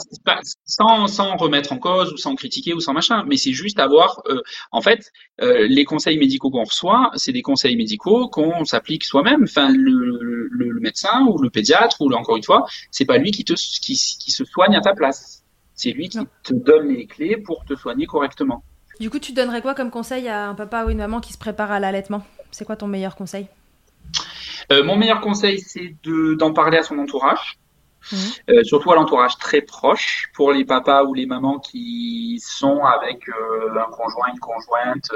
sans, 0.64 1.06
sans 1.06 1.36
remettre 1.36 1.72
en 1.72 1.78
cause 1.78 2.12
ou 2.12 2.16
sans 2.16 2.34
critiquer 2.34 2.74
ou 2.74 2.80
sans 2.80 2.92
machin, 2.92 3.24
mais 3.28 3.36
c'est 3.36 3.52
juste 3.52 3.78
avoir, 3.78 4.20
euh, 4.26 4.42
en 4.72 4.80
fait, 4.80 5.12
les 5.40 5.84
conseils 5.84 6.18
médicaux 6.18 6.50
qu'on 6.50 6.64
reçoit, 6.64 7.12
c'est 7.14 7.30
des 7.30 7.42
conseils 7.42 7.76
médicaux 7.76 8.28
qu'on 8.28 8.64
s'applique 8.64 9.04
soi-même. 9.04 9.44
Enfin, 9.44 9.70
le, 9.72 10.48
le, 10.50 10.80
médecin 10.80 11.26
ou 11.28 11.38
le 11.38 11.50
pédiatre 11.50 12.00
ou 12.00 12.12
encore 12.12 12.36
une 12.36 12.42
fois, 12.42 12.66
c'est 12.90 13.04
pas 13.04 13.18
lui 13.18 13.30
qui 13.30 13.44
te 13.44 13.52
qui, 13.54 13.94
qui 13.94 14.30
se 14.30 14.44
soigne 14.44 14.74
à 14.74 14.80
ta 14.80 14.94
place. 14.94 15.44
C'est 15.74 15.92
lui 15.92 16.08
qui 16.08 16.18
te 16.42 16.54
donne 16.54 16.88
les 16.88 17.06
clés 17.06 17.36
pour 17.36 17.64
te 17.64 17.76
soigner 17.76 18.06
correctement. 18.06 18.64
Du 19.00 19.10
coup, 19.10 19.20
tu 19.20 19.32
donnerais 19.32 19.62
quoi 19.62 19.74
comme 19.74 19.92
conseil 19.92 20.26
à 20.26 20.48
un 20.48 20.54
papa 20.54 20.84
ou 20.84 20.90
une 20.90 20.98
maman 20.98 21.20
qui 21.20 21.32
se 21.32 21.38
prépare 21.38 21.70
à 21.70 21.78
l'allaitement? 21.78 22.24
C'est 22.50 22.64
quoi 22.64 22.74
ton 22.74 22.88
meilleur 22.88 23.14
conseil? 23.14 23.46
Euh, 24.72 24.82
Mon 24.82 24.96
meilleur 24.96 25.20
conseil, 25.20 25.60
c'est 25.60 25.94
d'en 26.02 26.52
parler 26.52 26.78
à 26.78 26.82
son 26.82 26.98
entourage. 26.98 27.58
Euh, 28.48 28.62
surtout 28.64 28.90
à 28.92 28.94
l'entourage 28.94 29.36
très 29.36 29.60
proche 29.60 30.30
pour 30.34 30.52
les 30.52 30.64
papas 30.64 31.04
ou 31.04 31.14
les 31.14 31.26
mamans 31.26 31.58
qui 31.58 32.40
sont 32.42 32.84
avec 32.84 33.28
euh, 33.28 33.74
un 33.78 33.90
conjoint, 33.90 34.28
une 34.32 34.38
conjointe, 34.38 35.10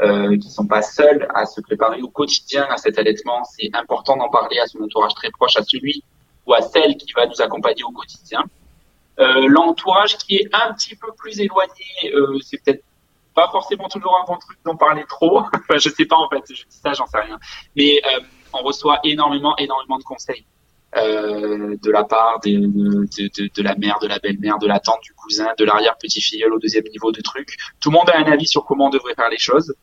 euh, 0.00 0.36
qui 0.36 0.50
sont 0.50 0.66
pas 0.66 0.82
seuls 0.82 1.28
à 1.34 1.46
se 1.46 1.60
préparer 1.60 2.02
au 2.02 2.08
quotidien 2.08 2.66
à 2.70 2.78
cet 2.78 2.98
allaitement. 2.98 3.44
C'est 3.44 3.70
important 3.74 4.16
d'en 4.16 4.28
parler 4.28 4.58
à 4.58 4.66
son 4.66 4.82
entourage 4.82 5.14
très 5.14 5.30
proche, 5.30 5.56
à 5.56 5.62
celui 5.62 6.02
ou 6.46 6.54
à 6.54 6.62
celle 6.62 6.96
qui 6.96 7.12
va 7.12 7.26
nous 7.26 7.40
accompagner 7.40 7.84
au 7.84 7.92
quotidien. 7.92 8.42
L'entourage 9.18 10.18
qui 10.18 10.36
est 10.36 10.48
un 10.52 10.74
petit 10.74 10.94
peu 10.94 11.10
plus 11.16 11.40
éloigné, 11.40 12.12
c'est 12.42 12.62
peut-être 12.62 12.82
pas 13.36 13.48
forcément 13.50 13.88
toujours 13.88 14.18
un 14.20 14.24
bon 14.24 14.38
truc 14.38 14.58
d'en 14.64 14.76
parler 14.76 15.04
trop. 15.08 15.40
enfin, 15.54 15.78
je 15.78 15.90
sais 15.90 16.06
pas 16.06 16.16
en 16.16 16.28
fait, 16.28 16.42
je 16.48 16.64
dis 16.64 16.80
ça, 16.82 16.94
j'en 16.94 17.06
sais 17.06 17.20
rien. 17.20 17.38
Mais 17.76 18.00
euh, 18.04 18.20
on 18.52 18.62
reçoit 18.62 18.98
énormément, 19.04 19.54
énormément 19.58 19.98
de 19.98 20.04
conseils 20.04 20.44
euh, 20.96 21.76
de 21.82 21.90
la 21.90 22.04
part 22.04 22.40
de, 22.40 22.50
de, 22.50 23.50
de, 23.54 23.62
la 23.62 23.74
mère, 23.76 23.98
de 24.00 24.06
la 24.06 24.18
belle-mère, 24.18 24.58
de 24.58 24.66
la 24.66 24.80
tante, 24.80 25.00
du 25.02 25.12
cousin, 25.12 25.48
de 25.58 25.64
l'arrière-petit-filleul 25.64 26.52
au 26.52 26.58
deuxième 26.58 26.84
niveau 26.84 27.12
de 27.12 27.20
trucs. 27.20 27.56
Tout 27.80 27.90
le 27.90 27.94
monde 27.94 28.10
a 28.10 28.18
un 28.18 28.24
avis 28.24 28.46
sur 28.46 28.64
comment 28.64 28.86
on 28.86 28.90
devrait 28.90 29.14
faire 29.14 29.28
les 29.30 29.38
choses. 29.38 29.74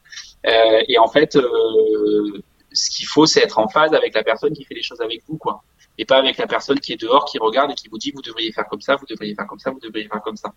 Euh, 0.45 0.81
et 0.87 0.97
en 0.97 1.07
fait, 1.07 1.35
euh, 1.35 2.41
ce 2.71 2.89
qu'il 2.89 3.05
faut, 3.05 3.25
c'est 3.25 3.41
être 3.41 3.59
en 3.59 3.67
phase 3.67 3.93
avec 3.93 4.13
la 4.15 4.23
personne 4.23 4.53
qui 4.53 4.63
fait 4.65 4.75
les 4.75 4.83
choses 4.83 5.01
avec 5.01 5.21
vous, 5.27 5.37
quoi. 5.37 5.63
Et 5.97 6.05
pas 6.05 6.17
avec 6.17 6.37
la 6.37 6.47
personne 6.47 6.79
qui 6.79 6.93
est 6.93 7.01
dehors, 7.01 7.25
qui 7.25 7.37
regarde 7.37 7.71
et 7.71 7.75
qui 7.75 7.87
vous 7.87 7.99
dit 7.99 8.11
vous 8.11 8.23
devriez 8.23 8.51
faire 8.51 8.67
comme 8.67 8.81
ça, 8.81 8.95
vous 8.95 9.05
devriez 9.07 9.35
faire 9.35 9.45
comme 9.45 9.59
ça, 9.59 9.69
vous 9.69 9.79
devriez 9.79 10.07
faire 10.07 10.21
comme 10.23 10.37
ça. 10.37 10.51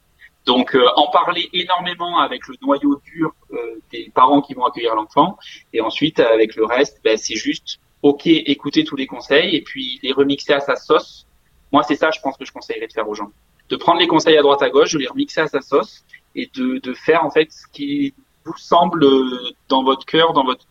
Donc 0.46 0.74
euh, 0.74 0.86
en 0.96 1.10
parler 1.10 1.50
énormément 1.52 2.18
avec 2.20 2.46
le 2.48 2.54
noyau 2.62 3.00
dur 3.04 3.34
euh, 3.52 3.56
des 3.92 4.10
parents 4.14 4.40
qui 4.40 4.54
vont 4.54 4.64
accueillir 4.64 4.94
l'enfant, 4.94 5.36
et 5.74 5.82
ensuite 5.82 6.20
avec 6.20 6.56
le 6.56 6.64
reste, 6.64 7.00
ben, 7.04 7.18
c'est 7.18 7.34
juste 7.34 7.80
ok, 8.08 8.26
écouter 8.26 8.84
tous 8.84 8.96
les 8.96 9.06
conseils 9.06 9.56
et 9.56 9.62
puis 9.62 9.98
les 10.02 10.12
remixer 10.12 10.54
à 10.54 10.60
sa 10.60 10.76
sauce. 10.76 11.26
Moi, 11.72 11.82
c'est 11.82 11.96
ça, 11.96 12.10
je 12.10 12.20
pense 12.20 12.36
que 12.36 12.44
je 12.44 12.52
conseillerais 12.52 12.86
de 12.86 12.92
faire 12.92 13.08
aux 13.08 13.14
gens, 13.14 13.30
de 13.68 13.76
prendre 13.76 14.00
les 14.00 14.06
conseils 14.06 14.36
à 14.38 14.42
droite 14.42 14.62
à 14.62 14.70
gauche, 14.70 14.92
de 14.92 14.98
les 14.98 15.08
remixer 15.08 15.40
à 15.40 15.48
sa 15.48 15.60
sauce 15.60 16.04
et 16.34 16.50
de, 16.54 16.78
de 16.78 16.94
faire 16.94 17.24
en 17.24 17.30
fait 17.30 17.50
ce 17.50 17.66
qui 17.72 18.14
vous 18.44 18.56
semble 18.56 19.04
euh, 19.04 19.50
dans 19.68 19.82
votre 19.82 20.06
cœur, 20.06 20.32
dans 20.32 20.44
votre 20.44 20.66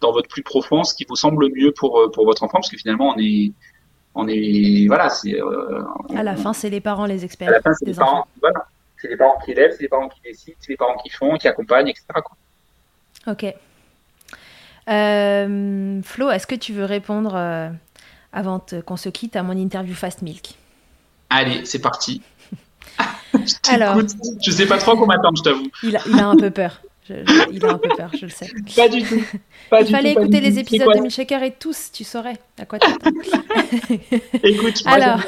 dans 0.00 0.12
votre 0.12 0.28
plus 0.28 0.42
profond, 0.42 0.82
ce 0.82 0.94
qui 0.94 1.04
vous 1.06 1.16
semble 1.16 1.50
mieux 1.54 1.72
pour 1.72 2.10
pour 2.14 2.24
votre 2.24 2.42
enfant, 2.42 2.58
parce 2.58 2.70
que 2.70 2.78
finalement 2.78 3.12
on 3.14 3.18
est 3.18 3.52
on 4.14 4.26
est 4.28 4.86
voilà 4.86 5.08
c'est 5.08 5.40
euh, 5.40 5.82
à 6.14 6.22
la 6.22 6.36
fin 6.36 6.52
c'est 6.52 6.70
les 6.70 6.80
parents 6.80 7.06
les 7.06 7.24
experts 7.24 7.48
à 7.48 7.52
la 7.52 7.60
fin 7.60 7.72
c'est 7.74 7.86
les 7.86 7.94
parents 7.94 8.26
voilà 8.40 8.66
c'est 8.96 9.08
les 9.08 9.16
parents 9.16 9.38
qui 9.44 9.52
élèvent 9.52 9.72
c'est 9.72 9.82
les 9.82 9.88
parents 9.88 10.08
qui 10.08 10.20
décident 10.22 10.56
c'est 10.60 10.72
les 10.72 10.76
parents 10.76 10.96
qui 10.96 11.10
font 11.10 11.36
qui 11.36 11.48
accompagnent 11.48 11.88
etc 11.88 12.04
quoi. 12.14 12.36
ok 13.32 13.54
euh, 14.90 16.00
Flo 16.02 16.30
est-ce 16.30 16.46
que 16.46 16.54
tu 16.54 16.72
veux 16.72 16.84
répondre 16.84 17.32
euh, 17.34 17.68
avant 18.32 18.64
qu'on 18.86 18.96
se 18.96 19.08
quitte 19.08 19.36
à 19.36 19.42
mon 19.42 19.56
interview 19.56 19.94
Fast 19.94 20.22
Milk? 20.22 20.54
Allez 21.30 21.64
c'est 21.64 21.80
parti. 21.80 22.22
Je 23.34 23.72
Alors, 23.72 23.96
je 24.44 24.50
sais 24.50 24.66
pas 24.66 24.76
trop 24.78 24.92
comment 24.92 25.06
m'attendre 25.06 25.38
je 25.38 25.42
t'avoue. 25.42 25.68
il 25.84 25.96
a, 25.96 26.00
il 26.06 26.18
a 26.18 26.26
un 26.26 26.36
peu 26.36 26.50
peur. 26.50 26.82
Il 27.08 27.64
a 27.64 27.70
un 27.70 27.78
peu 27.78 27.88
peur, 27.96 28.10
je 28.18 28.26
le 28.26 28.30
sais. 28.30 28.48
Pas 28.76 28.88
du 28.88 29.02
tout. 29.02 29.20
il 29.80 29.86
fallait 29.86 30.12
écouter 30.12 30.40
les 30.40 30.58
épisodes 30.58 30.92
de 30.94 31.00
Milkshaker 31.00 31.42
et 31.42 31.52
tous, 31.52 31.90
tu 31.92 32.04
saurais 32.04 32.38
à 32.58 32.66
quoi 32.66 32.78
Écoute, 34.42 34.82
Alors... 34.86 35.20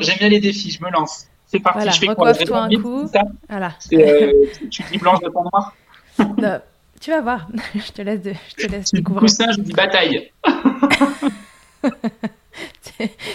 j'aime 0.00 0.18
bien 0.18 0.28
les 0.28 0.40
défis, 0.40 0.70
je 0.70 0.84
me 0.84 0.90
lance. 0.90 1.26
C'est 1.46 1.60
parti, 1.60 1.78
Voilà, 1.78 1.92
je 1.92 2.00
fais 2.00 2.06
quoi? 2.06 2.14
recoiffe-toi 2.14 2.58
un 2.58 2.70
Je 2.70 2.76
coup. 2.78 3.08
ça? 3.12 3.22
Voilà. 3.48 3.72
C'est, 3.78 3.96
euh, 3.96 4.32
Tu 4.70 4.82
dis 4.90 4.98
blanche 4.98 5.20
de 5.20 5.28
noir? 5.28 5.74
Non, 6.38 6.60
tu 7.04 7.10
vas 7.10 7.20
voir. 7.20 7.46
je 7.74 7.92
te 7.92 8.02
laisse, 8.02 8.22
de- 8.22 8.32
je 8.56 8.66
te 8.66 8.70
laisse 8.72 8.90
découvrir. 8.92 9.20
coussin, 9.20 9.46
je 9.52 9.60
dis 9.60 9.72
bataille. 9.72 10.30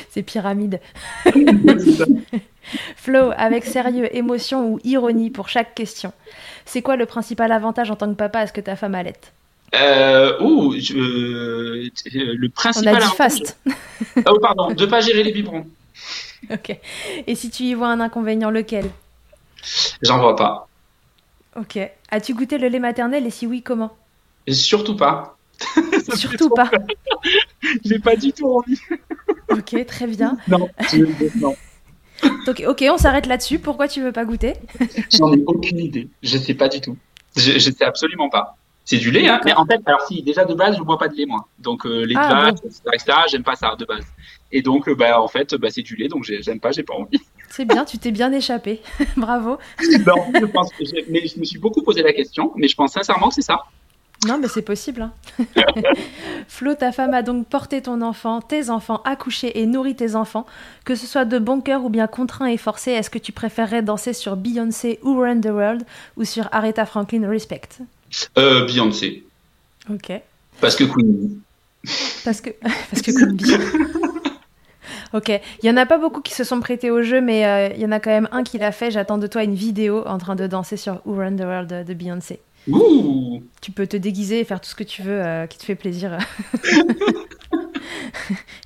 C'est 0.09 0.24
pyramide. 0.24 0.80
Flo, 2.95 3.32
avec 3.36 3.65
sérieux, 3.65 4.15
émotion 4.15 4.70
ou 4.74 4.80
ironie 4.84 5.30
pour 5.30 5.49
chaque 5.49 5.76
question. 5.76 6.13
C'est 6.65 6.82
quoi 6.82 6.95
le 6.95 7.05
principal 7.05 7.51
avantage 7.51 7.91
en 7.91 7.95
tant 7.95 8.07
que 8.09 8.15
papa 8.15 8.39
à 8.39 8.47
ce 8.47 8.53
que 8.53 8.61
ta 8.61 8.76
femme 8.76 8.95
allait? 8.95 9.13
Euh, 9.76 10.39
ouh, 10.41 10.74
je- 10.80 10.95
euh, 10.97 11.89
le 12.15 12.47
On 12.47 12.51
principal. 12.51 12.95
a 12.95 12.99
dit 12.99 13.03
avantage- 13.05 13.17
fast. 13.17 13.57
Oh, 14.28 14.39
pardon, 14.39 14.72
de 14.72 14.86
pas 14.86 15.01
gérer 15.01 15.24
les 15.24 15.32
biberons. 15.32 15.67
ok. 16.49 16.78
Et 17.28 17.36
si 17.36 17.49
tu 17.49 17.63
y 17.63 17.74
vois 17.74 17.89
un 17.89 17.99
inconvénient, 17.99 18.49
lequel? 18.51 18.89
J'en 20.01 20.20
vois 20.20 20.36
pas. 20.36 20.68
Ok. 21.60 21.78
As-tu 22.10 22.34
goûté 22.34 22.57
le 22.57 22.68
lait 22.70 22.80
maternel 22.80 23.26
et 23.26 23.30
si 23.30 23.45
oui, 23.45 23.62
comment? 23.62 23.95
Et 24.47 24.53
surtout 24.53 24.95
pas. 24.95 25.36
Surtout 26.16 26.49
pas. 26.49 26.72
J'ai 27.86 27.99
pas 27.99 28.16
du 28.16 28.32
tout 28.32 28.47
envie. 28.47 28.80
Ok, 29.49 29.84
très 29.88 30.05
bien. 30.05 30.38
Non, 30.47 30.70
je- 30.91 31.39
non. 31.39 31.55
Donc, 32.45 32.64
ok, 32.68 32.86
on 32.91 32.97
s'arrête 32.99 33.26
là-dessus. 33.26 33.57
Pourquoi 33.57 33.88
tu 33.88 33.99
veux 33.99 34.12
pas 34.12 34.24
goûter? 34.24 34.53
J'en 35.12 35.34
ai 35.34 35.41
aucune 35.47 35.80
idée. 35.80 36.07
Je 36.22 36.38
sais 36.38 36.53
pas 36.53 36.70
du 36.70 36.80
tout. 36.80 36.95
Je, 37.36 37.57
sais 37.57 37.84
absolument 37.84 38.30
pas. 38.30 38.57
C'est 38.86 38.97
du 38.97 39.10
lait, 39.10 39.28
hein. 39.28 39.41
Mais 39.43 39.53
en 39.53 39.66
fait, 39.66 39.82
alors 39.88 40.01
si, 40.01 40.22
déjà 40.22 40.45
de 40.45 40.53
base, 40.53 40.78
je 40.78 40.84
bois 40.84 40.99
pas 40.99 41.07
de 41.07 41.16
lait, 41.16 41.26
moi. 41.26 41.47
Donc, 41.57 41.86
euh, 41.88 42.03
lait 42.05 42.14
de 42.14 42.20
Ah, 42.20 42.49
etc., 42.49 42.70
etc., 42.93 43.18
j'aime 43.32 43.43
pas 43.43 43.55
ça 43.55 43.76
de 43.76 43.86
base. 43.86 44.05
Et 44.51 44.62
donc, 44.62 44.88
euh, 44.88 44.93
bah, 44.93 45.20
en 45.20 45.28
fait, 45.28 45.55
bah, 45.55 45.70
c'est 45.72 45.82
du 45.82 45.95
lait, 45.95 46.07
donc 46.07 46.24
j'ai- 46.24 46.43
j'aime 46.43 46.60
pas, 46.60 46.72
j'ai 46.72 46.84
pas 46.84 46.93
envie. 46.93 47.20
C'est 47.49 47.65
bien, 47.65 47.85
tu 47.85 47.97
t'es 47.97 48.11
bien 48.11 48.31
échappé. 48.31 48.81
Bravo. 49.17 49.57
Non, 50.05 50.31
je 50.39 50.45
pense, 50.45 50.69
que 50.71 50.83
mais 51.11 51.25
je 51.27 51.39
me 51.39 51.45
suis 51.45 51.57
beaucoup 51.59 51.81
posé 51.81 52.01
la 52.03 52.13
question, 52.13 52.51
mais 52.55 52.67
je 52.67 52.75
pense 52.75 52.93
sincèrement 52.93 53.29
que 53.29 53.35
c'est 53.35 53.41
ça. 53.41 53.63
Non, 54.27 54.37
mais 54.37 54.49
c'est 54.49 54.61
possible. 54.61 55.01
hein. 55.01 55.13
Flo, 56.49 56.73
ta 56.75 56.91
femme 56.91 57.13
a 57.13 57.21
donc 57.21 57.47
porté 57.47 57.81
ton 57.81 58.01
enfant, 58.01 58.41
tes 58.41 58.69
enfants, 58.69 59.01
accouché 59.05 59.61
et 59.61 59.65
nourri 59.65 59.95
tes 59.95 60.15
enfants. 60.15 60.45
Que 60.83 60.95
ce 60.95 61.07
soit 61.07 61.23
de 61.23 61.39
bon 61.39 61.61
cœur 61.61 61.85
ou 61.85 61.89
bien 61.89 62.05
contraint 62.07 62.47
et 62.47 62.57
forcé, 62.57 62.91
est-ce 62.91 63.09
que 63.09 63.17
tu 63.19 63.31
préférerais 63.31 63.81
danser 63.81 64.11
sur 64.11 64.35
Beyoncé 64.35 64.99
ou 65.03 65.19
Run 65.21 65.39
the 65.39 65.45
World 65.45 65.83
ou 66.17 66.25
sur 66.25 66.49
Aretha 66.51 66.85
Franklin 66.85 67.29
Respect? 67.29 67.69
Euh, 68.37 68.65
Beyoncé. 68.65 69.23
Ok. 69.89 70.11
Parce 70.59 70.75
que 70.75 70.83
Queen. 70.83 71.39
Parce 72.25 72.41
que, 72.41 72.49
parce 72.91 73.01
que 73.01 73.31
bien. 73.31 73.59
Ok, 75.14 75.30
il 75.30 75.66
y 75.66 75.70
en 75.72 75.78
a 75.78 75.86
pas 75.86 75.97
beaucoup 75.97 76.22
qui 76.22 76.34
se 76.34 76.43
sont 76.43 76.60
prêtés 76.60 76.91
au 76.91 77.01
jeu, 77.01 77.22
mais 77.22 77.45
euh, 77.45 77.70
il 77.76 77.82
y 77.82 77.86
en 77.86 77.91
a 77.91 77.99
quand 77.99 78.12
même 78.12 78.30
un 78.32 78.43
qui 78.43 78.57
l'a 78.60 78.72
fait. 78.72 78.91
J'attends 78.91 79.18
de 79.18 79.26
toi 79.28 79.43
une 79.43 79.55
vidéo 79.55 80.03
en 80.07 80.18
train 80.20 80.36
de 80.36 80.45
danser 80.45 80.78
sur 80.78 81.01
Who 81.05 81.16
Run 81.18 81.36
the 81.36 81.41
World 81.41 81.86
de, 81.88 81.93
Beyoncé. 81.93 82.39
Ouh 82.68 83.41
Tu 83.62 83.72
peux 83.72 83.88
te 83.88 83.97
déguiser 83.97 84.41
et 84.41 84.43
faire 84.43 84.62
tout 84.62 84.70
ce 84.70 84.76
que 84.76 84.84
tu 84.84 85.01
veux 85.01 85.20
euh, 85.20 85.47
qui 85.47 85.57
te 85.57 85.66
fait 85.66 85.76
plaisir. 85.76 86.18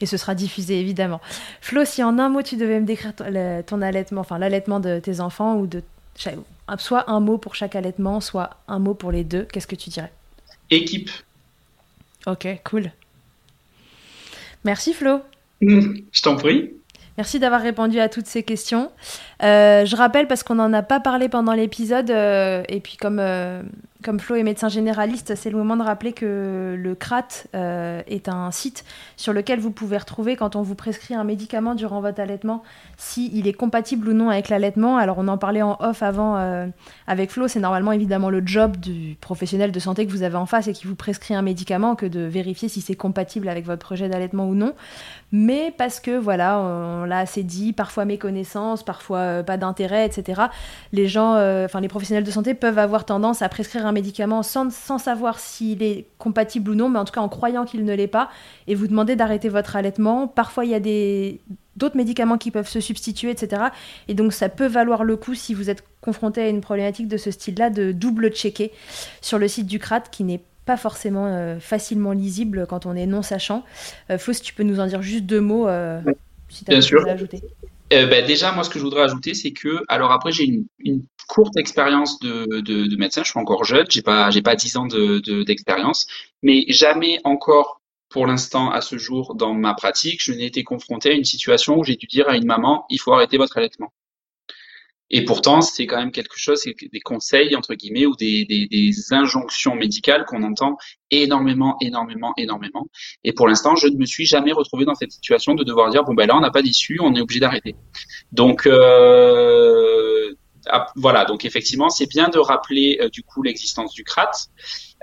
et 0.02 0.06
ce 0.06 0.18
sera 0.18 0.36
diffusé 0.36 0.80
évidemment. 0.80 1.22
Flo, 1.62 1.86
si 1.86 2.04
en 2.04 2.20
un 2.20 2.30
mot 2.30 2.42
tu 2.42 2.58
devais 2.58 2.80
me 2.80 2.86
décrire 2.86 3.16
ton, 3.16 3.26
le- 3.30 3.62
ton 3.62 3.82
allaitement, 3.82 4.22
enfin 4.22 4.38
l'allaitement 4.38 4.80
de 4.82 5.00
tes 5.00 5.22
enfants 5.22 5.56
ou 5.56 5.68
de 5.68 5.82
soit 6.78 7.10
un 7.10 7.20
mot 7.20 7.38
pour 7.38 7.56
chaque 7.56 7.76
allaitement, 7.76 8.20
soit 8.20 8.58
un 8.68 8.80
mot 8.80 8.94
pour 8.94 9.12
les 9.12 9.24
deux, 9.24 9.44
qu'est-ce 9.44 9.68
que 9.68 9.76
tu 9.76 9.90
dirais? 9.90 10.12
Équipe. 10.70 11.10
Ok, 12.26 12.48
cool. 12.64 12.92
Merci 14.64 14.94
Flo. 14.94 15.22
Je 15.62 16.22
t'en 16.22 16.36
prie. 16.36 16.72
Merci 17.18 17.40
d'avoir 17.40 17.62
répondu 17.62 18.00
à 18.00 18.10
toutes 18.10 18.26
ces 18.26 18.44
questions. 18.44 18.92
Euh, 19.44 19.86
je 19.86 19.96
rappelle, 19.96 20.28
parce 20.28 20.44
qu'on 20.44 20.56
n'en 20.56 20.74
a 20.74 20.82
pas 20.82 21.00
parlé 21.00 21.30
pendant 21.30 21.54
l'épisode, 21.54 22.10
euh, 22.10 22.64
et 22.70 22.80
puis 22.80 22.98
comme, 22.98 23.20
euh, 23.20 23.62
comme 24.04 24.20
Flo 24.20 24.36
est 24.36 24.44
médecin 24.44 24.70
généraliste, 24.70 25.36
c'est 25.36 25.50
le 25.50 25.58
moment 25.58 25.78
de 25.78 25.82
rappeler 25.82 26.14
que 26.14 26.76
le 26.78 26.96
CRAT 26.96 27.46
euh, 27.56 28.02
est 28.08 28.30
un 28.30 28.52
site 28.52 28.84
sur 29.16 29.34
lequel 29.34 29.60
vous 29.60 29.72
pouvez 29.72 29.98
retrouver 29.98 30.36
quand 30.36 30.56
on 30.56 30.62
vous 30.62 30.76
prescrit 30.76 31.16
un 31.16 31.24
médicament 31.24 31.74
durant 31.74 32.02
votre 32.02 32.20
allaitement, 32.20 32.62
s'il 32.98 33.48
est 33.48 33.54
compatible 33.54 34.10
ou 34.10 34.14
non 34.14 34.30
avec 34.30 34.50
l'allaitement. 34.50 34.98
Alors 34.98 35.18
on 35.18 35.28
en 35.28 35.38
parlait 35.38 35.62
en 35.62 35.78
off 35.80 36.04
avant 36.04 36.38
euh, 36.38 36.68
avec 37.08 37.32
Flo, 37.32 37.48
c'est 37.48 37.60
normalement 37.60 37.94
évidemment 37.94 38.30
le 38.30 38.46
job 38.46 38.78
du 38.78 39.16
professionnel 39.22 39.72
de 39.72 39.80
santé 39.80 40.06
que 40.06 40.12
vous 40.12 40.24
avez 40.24 40.36
en 40.36 40.46
face 40.46 40.68
et 40.68 40.74
qui 40.74 40.86
vous 40.86 40.96
prescrit 40.96 41.34
un 41.34 41.42
médicament 41.42 41.96
que 41.96 42.06
de 42.06 42.22
vérifier 42.22 42.70
si 42.70 42.82
c'est 42.82 42.96
compatible 42.96 43.48
avec 43.48 43.66
votre 43.66 43.84
projet 43.84 44.10
d'allaitement 44.10 44.48
ou 44.48 44.54
non 44.54 44.74
mais 45.36 45.74
parce 45.76 46.00
que 46.00 46.16
voilà, 46.16 46.60
on 46.60 47.06
l'a 47.06 47.18
assez 47.18 47.42
dit, 47.42 47.74
parfois 47.74 48.06
méconnaissance, 48.06 48.84
parfois 48.84 49.18
euh, 49.18 49.44
pas 49.44 49.58
d'intérêt, 49.58 50.06
etc. 50.06 50.44
Les 50.92 51.08
gens, 51.08 51.32
enfin 51.66 51.82
les 51.82 51.88
professionnels 51.88 52.24
de 52.24 52.30
santé 52.30 52.54
peuvent 52.54 52.78
avoir 52.78 53.04
tendance 53.04 53.42
à 53.42 53.50
prescrire 53.50 53.88
un 53.88 53.93
médicament 53.94 54.44
sans, 54.44 54.72
sans 54.72 54.98
savoir 54.98 55.40
s'il 55.40 55.82
est 55.84 56.06
compatible 56.18 56.72
ou 56.72 56.76
non, 56.76 56.90
mais 56.90 57.00
en 57.00 57.06
tout 57.06 57.14
cas 57.14 57.22
en 57.22 57.30
croyant 57.30 57.66
qu'il 57.66 57.86
ne 57.86 57.94
l'est 57.94 58.08
pas, 58.08 58.30
et 58.68 58.76
vous 58.76 58.88
demander 58.88 59.16
d'arrêter 59.16 59.50
votre 59.50 59.76
allaitement. 59.76 60.28
Parfois 60.28 60.66
il 60.66 60.72
y 60.72 60.76
a 60.76 60.80
des 60.80 61.40
d'autres 61.76 61.98
médicaments 61.98 62.38
qui 62.38 62.52
peuvent 62.52 62.70
se 62.70 62.80
substituer, 62.80 63.32
etc. 63.32 63.64
Et 64.08 64.14
donc 64.14 64.34
ça 64.34 64.50
peut 64.50 64.68
valoir 64.68 65.04
le 65.04 65.16
coup 65.16 65.34
si 65.34 65.54
vous 65.54 65.70
êtes 65.70 65.84
confronté 66.02 66.42
à 66.42 66.50
une 66.50 66.62
problématique 66.62 67.08
de 67.08 67.18
ce 67.18 67.32
style-là 67.32 67.70
de 67.70 67.92
double 67.92 68.30
checker 68.30 68.72
sur 69.22 69.40
le 69.40 69.48
site 69.48 69.66
du 69.66 69.80
CRAT 69.80 70.02
qui 70.02 70.24
n'est 70.24 70.42
pas 70.66 70.78
forcément 70.78 71.26
euh, 71.26 71.60
facilement 71.60 72.12
lisible 72.12 72.68
quand 72.70 72.86
on 72.86 72.96
est 72.96 73.06
non 73.08 73.22
sachant. 73.22 73.64
Euh, 74.12 74.18
tu 74.18 74.54
peux 74.54 74.64
nous 74.64 74.80
en 74.80 74.88
dire 74.88 75.02
juste 75.02 75.26
deux 75.26 75.42
mots, 75.42 75.68
euh, 75.68 76.00
si 76.50 76.64
tu 76.64 76.70
Bien 76.70 76.78
as 76.78 76.82
sûr. 76.82 77.08
à 77.08 77.12
ajouter. 77.12 77.42
Euh, 77.94 78.08
ben, 78.08 78.26
déjà, 78.26 78.52
moi, 78.52 78.64
ce 78.64 78.70
que 78.70 78.80
je 78.80 78.84
voudrais 78.84 79.04
ajouter, 79.04 79.34
c'est 79.34 79.52
que, 79.52 79.84
alors 79.88 80.12
après, 80.12 80.32
j'ai 80.32 80.46
une, 80.46 80.66
une 80.80 81.04
courte 81.28 81.58
expérience 81.58 82.20
de, 82.20 82.46
de, 82.62 82.86
de 82.88 82.96
médecin. 82.98 83.24
Je 83.24 83.30
suis 83.32 83.40
encore 83.40 83.64
jeune, 83.66 83.86
j'ai 83.90 84.02
pas, 84.02 84.30
j'ai 84.32 84.42
pas 84.42 84.56
10 84.56 84.78
ans 84.78 84.86
de, 84.88 85.20
de- 85.20 85.44
d'expérience, 85.44 86.08
mais 86.42 86.66
jamais 86.70 87.20
encore, 87.24 87.82
pour 88.10 88.28
l'instant, 88.28 88.72
à 88.72 88.82
ce 88.82 88.98
jour, 88.98 89.36
dans 89.36 89.54
ma 89.54 89.74
pratique, 89.74 90.24
je 90.24 90.34
n'ai 90.34 90.46
été 90.46 90.64
confronté 90.64 91.10
à 91.12 91.14
une 91.14 91.24
situation 91.26 91.78
où 91.80 91.84
j'ai 91.84 91.96
dû 91.96 92.08
dire 92.08 92.30
à 92.30 92.36
une 92.38 92.46
maman, 92.46 92.86
il 92.90 93.00
faut 93.00 93.14
arrêter 93.14 93.38
votre 93.38 93.58
allaitement. 93.58 93.92
Et 95.16 95.26
pourtant, 95.26 95.62
c'est 95.62 95.86
quand 95.86 95.98
même 95.98 96.12
quelque 96.12 96.38
chose, 96.38 96.62
c'est 96.64 96.74
des 96.92 97.00
conseils, 97.00 97.56
entre 97.56 97.76
guillemets, 97.76 98.08
ou 98.08 98.16
des, 98.16 98.46
des, 98.46 98.66
des 98.66 99.14
injonctions 99.14 99.76
médicales 99.76 100.26
qu'on 100.26 100.42
entend 100.42 100.76
énormément, 101.12 101.76
énormément, 101.82 102.34
énormément. 102.38 102.88
Et 103.24 103.32
pour 103.32 103.48
l'instant, 103.48 103.76
je 103.76 103.88
ne 103.88 103.98
me 103.98 104.06
suis 104.06 104.26
jamais 104.26 104.54
retrouvé 104.54 104.86
dans 104.86 104.96
cette 104.96 105.12
situation 105.12 105.54
de 105.54 105.64
devoir 105.64 105.92
dire, 105.92 106.04
bon, 106.04 106.16
ben 106.16 106.26
là, 106.28 106.36
on 106.36 106.40
n'a 106.40 106.50
pas 106.50 106.64
d'issue, 106.64 106.98
on 107.00 107.14
est 107.16 107.22
obligé 107.22 107.40
d'arrêter. 107.42 107.76
Donc, 108.32 108.66
euh, 108.66 110.34
voilà. 110.96 111.26
Donc, 111.26 111.46
effectivement, 111.46 111.90
c'est 111.90 112.10
bien 112.10 112.30
de 112.30 112.40
rappeler, 112.40 112.98
euh, 113.02 113.10
du 113.10 113.24
coup, 113.24 113.44
l'existence 113.44 113.94
du 113.94 114.04
CRAT. 114.04 114.32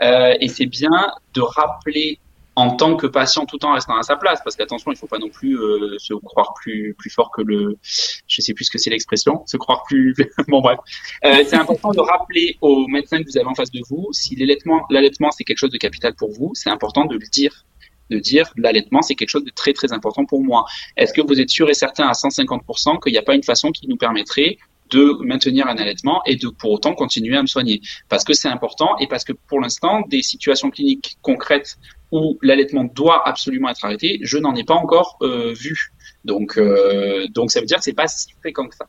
Euh, 0.02 0.34
et 0.40 0.48
c'est 0.48 0.66
bien 0.66 1.12
de 1.34 1.40
rappeler 1.40 2.18
en 2.56 2.76
tant 2.76 2.96
que 2.96 3.06
patient 3.06 3.46
tout 3.46 3.64
en 3.64 3.74
restant 3.74 3.96
à 3.96 4.02
sa 4.02 4.16
place, 4.16 4.40
parce 4.42 4.56
qu'attention, 4.56 4.90
il 4.90 4.96
faut 4.96 5.06
pas 5.06 5.18
non 5.18 5.28
plus 5.28 5.58
euh, 5.58 5.96
se 5.98 6.14
croire 6.14 6.52
plus 6.54 6.94
plus 6.98 7.10
fort 7.10 7.30
que 7.30 7.42
le, 7.42 7.78
je 7.82 8.42
sais 8.42 8.54
plus 8.54 8.64
ce 8.64 8.70
que 8.70 8.78
c'est 8.78 8.90
l'expression, 8.90 9.42
se 9.46 9.56
croire 9.56 9.82
plus, 9.84 10.14
bon 10.48 10.60
bref. 10.60 10.78
Euh, 11.24 11.42
c'est 11.46 11.56
important 11.56 11.90
de 11.92 12.00
rappeler 12.00 12.56
aux 12.60 12.86
médecins 12.88 13.18
que 13.18 13.30
vous 13.30 13.38
avez 13.38 13.46
en 13.46 13.54
face 13.54 13.70
de 13.70 13.80
vous, 13.88 14.08
si 14.12 14.36
l'allaitement, 14.36 14.84
l'allaitement 14.90 15.30
c'est 15.30 15.44
quelque 15.44 15.58
chose 15.58 15.70
de 15.70 15.78
capital 15.78 16.14
pour 16.14 16.32
vous, 16.32 16.50
c'est 16.54 16.70
important 16.70 17.04
de 17.04 17.14
le 17.14 17.26
dire, 17.32 17.64
de 18.10 18.18
dire 18.18 18.52
l'allaitement 18.56 19.00
c'est 19.00 19.14
quelque 19.14 19.30
chose 19.30 19.44
de 19.44 19.52
très 19.54 19.72
très 19.72 19.92
important 19.92 20.26
pour 20.26 20.42
moi. 20.42 20.64
Est-ce 20.96 21.12
que 21.12 21.20
vous 21.20 21.40
êtes 21.40 21.50
sûr 21.50 21.70
et 21.70 21.74
certain 21.74 22.08
à 22.08 22.12
150% 22.12 23.00
qu'il 23.00 23.12
n'y 23.12 23.18
a 23.18 23.22
pas 23.22 23.34
une 23.34 23.44
façon 23.44 23.70
qui 23.70 23.86
nous 23.88 23.96
permettrait 23.96 24.58
de 24.90 25.16
maintenir 25.24 25.66
un 25.68 25.76
allaitement 25.76 26.22
et 26.26 26.36
de 26.36 26.48
pour 26.48 26.70
autant 26.72 26.94
continuer 26.94 27.36
à 27.36 27.42
me 27.42 27.46
soigner 27.46 27.80
parce 28.08 28.24
que 28.24 28.32
c'est 28.32 28.48
important 28.48 28.96
et 28.98 29.06
parce 29.08 29.24
que 29.24 29.32
pour 29.48 29.60
l'instant 29.60 30.02
des 30.08 30.22
situations 30.22 30.70
cliniques 30.70 31.16
concrètes 31.22 31.76
où 32.12 32.38
l'allaitement 32.42 32.84
doit 32.84 33.26
absolument 33.28 33.68
être 33.68 33.84
arrêté, 33.84 34.18
je 34.22 34.38
n'en 34.38 34.54
ai 34.56 34.64
pas 34.64 34.74
encore 34.74 35.16
euh, 35.22 35.52
vu. 35.54 35.76
Donc, 36.24 36.58
euh, 36.58 37.26
donc 37.28 37.50
ça 37.52 37.60
veut 37.60 37.66
dire 37.66 37.78
que 37.78 37.84
c'est 37.84 37.92
pas 37.94 38.08
si 38.08 38.32
fréquent 38.40 38.66
que 38.68 38.74
ça. 38.76 38.86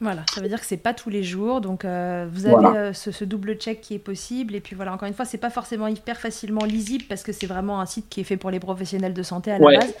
Voilà, 0.00 0.26
ça 0.26 0.40
veut 0.40 0.48
dire 0.48 0.58
que 0.58 0.66
c'est 0.66 0.76
pas 0.78 0.94
tous 0.94 1.10
les 1.10 1.22
jours, 1.22 1.60
donc 1.60 1.84
euh, 1.84 2.26
vous 2.28 2.46
avez 2.46 2.54
Voilà. 2.54 2.74
euh, 2.74 2.92
ce, 2.92 3.12
ce 3.12 3.24
double 3.24 3.54
check 3.54 3.80
qui 3.80 3.94
est 3.94 3.98
possible. 4.00 4.56
Et 4.56 4.60
puis 4.60 4.74
voilà, 4.74 4.92
encore 4.92 5.06
une 5.06 5.14
fois, 5.14 5.24
c'est 5.24 5.38
pas 5.38 5.50
forcément 5.50 5.86
hyper 5.86 6.18
facilement 6.18 6.64
lisible 6.64 7.04
parce 7.08 7.22
que 7.22 7.30
c'est 7.30 7.46
vraiment 7.46 7.80
un 7.80 7.86
site 7.86 8.08
qui 8.08 8.20
est 8.20 8.24
fait 8.24 8.36
pour 8.36 8.50
les 8.50 8.58
professionnels 8.58 9.14
de 9.14 9.22
santé 9.22 9.52
à 9.52 9.60
la 9.60 9.66
Ouais. 9.66 9.74
base. 9.74 9.94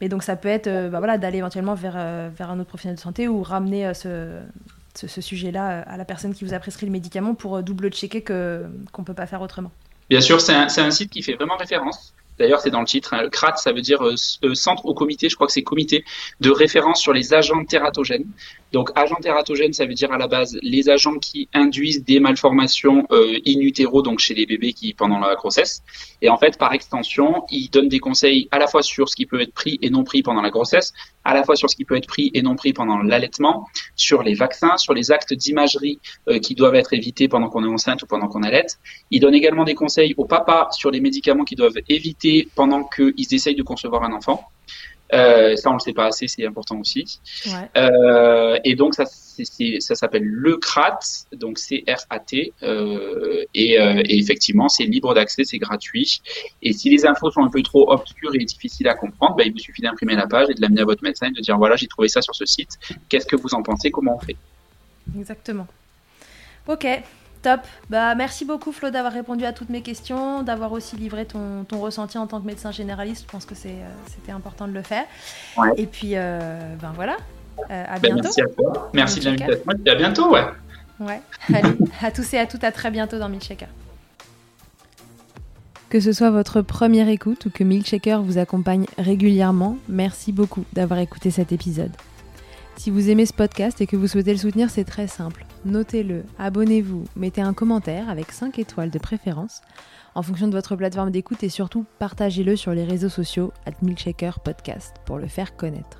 Mais 0.00 0.08
donc 0.10 0.22
ça 0.22 0.36
peut 0.36 0.48
être 0.48 0.66
euh, 0.66 0.90
bah 0.90 0.98
voilà, 0.98 1.18
d'aller 1.18 1.38
éventuellement 1.38 1.74
vers, 1.74 1.94
vers 2.30 2.50
un 2.50 2.58
autre 2.60 2.68
professionnel 2.68 2.96
de 2.96 3.00
santé 3.00 3.28
ou 3.28 3.42
ramener 3.42 3.94
ce, 3.94 4.40
ce, 5.06 5.20
sujet-là 5.20 5.70
euh, 5.70 5.82
à 5.86 5.96
la 5.96 6.04
personne 6.04 6.34
qui 6.34 6.44
vous 6.44 6.54
a 6.54 6.58
prescrit 6.58 6.86
le 6.86 6.92
médicament 6.92 7.34
pour 7.34 7.56
euh, 7.56 7.62
double 7.62 7.90
checker 7.90 8.22
que 8.22 8.66
qu'on 8.92 9.04
peut 9.04 9.14
pas 9.14 9.26
faire 9.26 9.42
autrement. 9.42 9.70
Bien 10.10 10.20
sûr, 10.20 10.40
c'est 10.40 10.54
un 10.54 10.90
site 10.90 11.10
qui 11.10 11.22
fait 11.22 11.34
vraiment 11.34 11.56
référence. 11.56 12.14
D'ailleurs, 12.38 12.60
c'est 12.60 12.70
dans 12.70 12.80
le 12.80 12.86
titre. 12.86 13.14
Hein. 13.14 13.28
CRAT, 13.30 13.56
ça 13.56 13.72
veut 13.72 13.80
dire 13.80 14.00
centre 14.54 14.86
au 14.86 14.94
comité. 14.94 15.28
Je 15.28 15.34
crois 15.34 15.46
que 15.46 15.52
c'est 15.52 15.62
comité 15.62 16.04
de 16.40 16.50
référence 16.50 17.00
sur 17.00 17.12
les 17.12 17.34
agents 17.34 17.64
tératogènes. 17.64 18.26
Donc, 18.72 18.90
agents 18.94 19.16
tératogènes, 19.20 19.72
ça 19.72 19.86
veut 19.86 19.94
dire 19.94 20.12
à 20.12 20.18
la 20.18 20.28
base 20.28 20.58
les 20.62 20.90
agents 20.90 21.18
qui 21.18 21.48
induisent 21.54 22.04
des 22.04 22.20
malformations 22.20 23.06
in 23.10 23.60
utero, 23.60 24.02
donc 24.02 24.18
chez 24.18 24.34
les 24.34 24.46
bébés 24.46 24.74
qui 24.74 24.92
pendant 24.92 25.18
la 25.18 25.34
grossesse. 25.34 25.82
Et 26.20 26.28
en 26.28 26.36
fait, 26.36 26.58
par 26.58 26.72
extension, 26.74 27.44
ils 27.50 27.70
donnent 27.70 27.88
des 27.88 27.98
conseils 27.98 28.48
à 28.50 28.58
la 28.58 28.66
fois 28.66 28.82
sur 28.82 29.08
ce 29.08 29.16
qui 29.16 29.26
peut 29.26 29.40
être 29.40 29.54
pris 29.54 29.78
et 29.80 29.90
non 29.90 30.04
pris 30.04 30.22
pendant 30.22 30.42
la 30.42 30.50
grossesse, 30.50 30.92
à 31.24 31.32
la 31.34 31.44
fois 31.44 31.56
sur 31.56 31.70
ce 31.70 31.76
qui 31.76 31.84
peut 31.84 31.96
être 31.96 32.06
pris 32.06 32.30
et 32.34 32.42
non 32.42 32.56
pris 32.56 32.72
pendant 32.72 32.98
l'allaitement, 32.98 33.66
sur 33.96 34.22
les 34.22 34.34
vaccins, 34.34 34.76
sur 34.76 34.92
les 34.92 35.10
actes 35.10 35.32
d'imagerie 35.32 35.98
qui 36.42 36.54
doivent 36.54 36.74
être 36.74 36.92
évités 36.92 37.26
pendant 37.28 37.48
qu'on 37.48 37.64
est 37.64 37.72
enceinte 37.72 38.02
ou 38.02 38.06
pendant 38.06 38.28
qu'on 38.28 38.42
allait. 38.42 38.66
Ils 39.10 39.20
donnent 39.20 39.34
également 39.34 39.64
des 39.64 39.74
conseils 39.74 40.14
aux 40.18 40.26
papas 40.26 40.68
sur 40.72 40.90
les 40.90 41.00
médicaments 41.00 41.44
qu'ils 41.44 41.58
doivent 41.58 41.78
éviter 41.88 42.27
pendant 42.54 42.84
qu'ils 42.84 43.34
essayent 43.34 43.56
de 43.56 43.62
concevoir 43.62 44.02
un 44.04 44.12
enfant. 44.12 44.44
Euh, 45.14 45.56
ça, 45.56 45.70
on 45.70 45.74
le 45.74 45.78
sait 45.78 45.92
pas 45.92 46.06
assez, 46.06 46.28
c'est 46.28 46.44
important 46.44 46.78
aussi. 46.78 47.20
Ouais. 47.46 47.70
Euh, 47.76 48.58
et 48.64 48.74
donc, 48.74 48.94
ça, 48.94 49.04
ça 49.06 49.94
s'appelle 49.94 50.24
le 50.24 50.56
CRAT, 50.58 50.98
donc 51.32 51.58
C-R-A-T. 51.58 52.52
Euh, 52.62 53.44
et, 53.54 53.72
et, 53.74 54.18
effectivement, 54.18 54.68
c'est 54.68 54.84
libre 54.84 55.14
d'accès, 55.14 55.44
c'est 55.44 55.58
gratuit. 55.58 56.20
Et 56.62 56.72
si 56.72 56.90
les 56.90 57.06
infos 57.06 57.30
sont 57.30 57.42
un 57.42 57.50
peu 57.50 57.62
trop 57.62 57.90
obscures 57.90 58.34
et 58.34 58.44
difficiles 58.44 58.88
à 58.88 58.94
comprendre, 58.94 59.36
bah, 59.36 59.44
il 59.44 59.52
vous 59.52 59.58
suffit 59.58 59.82
d'imprimer 59.82 60.14
la 60.14 60.26
page 60.26 60.48
et 60.50 60.54
de 60.54 60.60
l'amener 60.60 60.82
à 60.82 60.84
votre 60.84 61.02
médecin 61.02 61.28
et 61.28 61.32
de 61.32 61.40
dire 61.40 61.56
voilà, 61.56 61.76
j'ai 61.76 61.86
trouvé 61.86 62.08
ça 62.08 62.20
sur 62.20 62.34
ce 62.34 62.44
site. 62.44 62.72
Qu'est-ce 63.08 63.26
que 63.26 63.36
vous 63.36 63.54
en 63.54 63.62
pensez? 63.62 63.90
Comment 63.90 64.16
on 64.16 64.20
fait? 64.20 64.36
Exactement. 65.18 65.66
Ok, 66.66 66.86
Top. 67.42 67.60
Bah, 67.88 68.14
merci 68.14 68.44
beaucoup 68.44 68.72
Flo 68.72 68.90
d'avoir 68.90 69.12
répondu 69.12 69.44
à 69.44 69.52
toutes 69.52 69.68
mes 69.68 69.82
questions, 69.82 70.42
d'avoir 70.42 70.72
aussi 70.72 70.96
livré 70.96 71.24
ton, 71.24 71.64
ton, 71.64 71.80
ressenti 71.80 72.18
en 72.18 72.26
tant 72.26 72.40
que 72.40 72.46
médecin 72.46 72.72
généraliste. 72.72 73.24
Je 73.26 73.30
pense 73.30 73.44
que 73.44 73.54
euh, 73.54 73.88
c'était 74.06 74.32
important 74.32 74.66
de 74.66 74.72
le 74.72 74.82
faire. 74.82 75.04
Ouais. 75.56 75.70
Et 75.76 75.86
puis, 75.86 76.12
euh, 76.14 76.74
ben 76.80 76.92
voilà. 76.94 77.16
Euh, 77.70 77.84
à 77.88 77.98
Ben, 77.98 78.14
bientôt. 78.14 78.22
merci 78.22 78.42
à 78.42 78.46
toi. 78.48 78.90
Merci 78.92 79.20
de 79.20 79.24
l'invitation. 79.26 79.72
Et 79.84 79.90
à 79.90 79.94
bientôt, 79.94 80.32
ouais. 80.32 80.44
Ouais. 81.00 81.20
Allez, 81.52 81.76
à 82.02 82.10
tous 82.10 82.34
et 82.34 82.38
à 82.38 82.46
toutes, 82.46 82.64
à 82.64 82.72
très 82.72 82.90
bientôt 82.90 83.18
dans 83.18 83.28
Milkshaker. 83.28 83.68
Que 85.88 86.00
ce 86.00 86.12
soit 86.12 86.30
votre 86.30 86.60
première 86.60 87.08
écoute 87.08 87.46
ou 87.46 87.50
que 87.50 87.64
Milkshaker 87.64 88.20
vous 88.22 88.36
accompagne 88.36 88.86
régulièrement, 88.98 89.78
merci 89.88 90.32
beaucoup 90.32 90.64
d'avoir 90.72 91.00
écouté 91.00 91.30
cet 91.30 91.52
épisode. 91.52 91.92
Si 92.78 92.90
vous 92.90 93.10
aimez 93.10 93.26
ce 93.26 93.32
podcast 93.32 93.80
et 93.80 93.88
que 93.88 93.96
vous 93.96 94.06
souhaitez 94.06 94.30
le 94.30 94.38
soutenir, 94.38 94.70
c'est 94.70 94.84
très 94.84 95.08
simple. 95.08 95.44
Notez-le, 95.64 96.22
abonnez-vous, 96.38 97.02
mettez 97.16 97.40
un 97.40 97.52
commentaire 97.52 98.08
avec 98.08 98.30
5 98.30 98.56
étoiles 98.60 98.90
de 98.90 99.00
préférence 99.00 99.62
en 100.14 100.22
fonction 100.22 100.46
de 100.46 100.52
votre 100.52 100.76
plateforme 100.76 101.10
d'écoute 101.10 101.42
et 101.42 101.48
surtout 101.48 101.84
partagez-le 101.98 102.54
sur 102.54 102.70
les 102.70 102.84
réseaux 102.84 103.08
sociaux 103.08 103.52
at 103.66 103.72
Milkshaker 103.82 104.38
Podcast 104.38 104.94
pour 105.06 105.18
le 105.18 105.26
faire 105.26 105.56
connaître. 105.56 105.98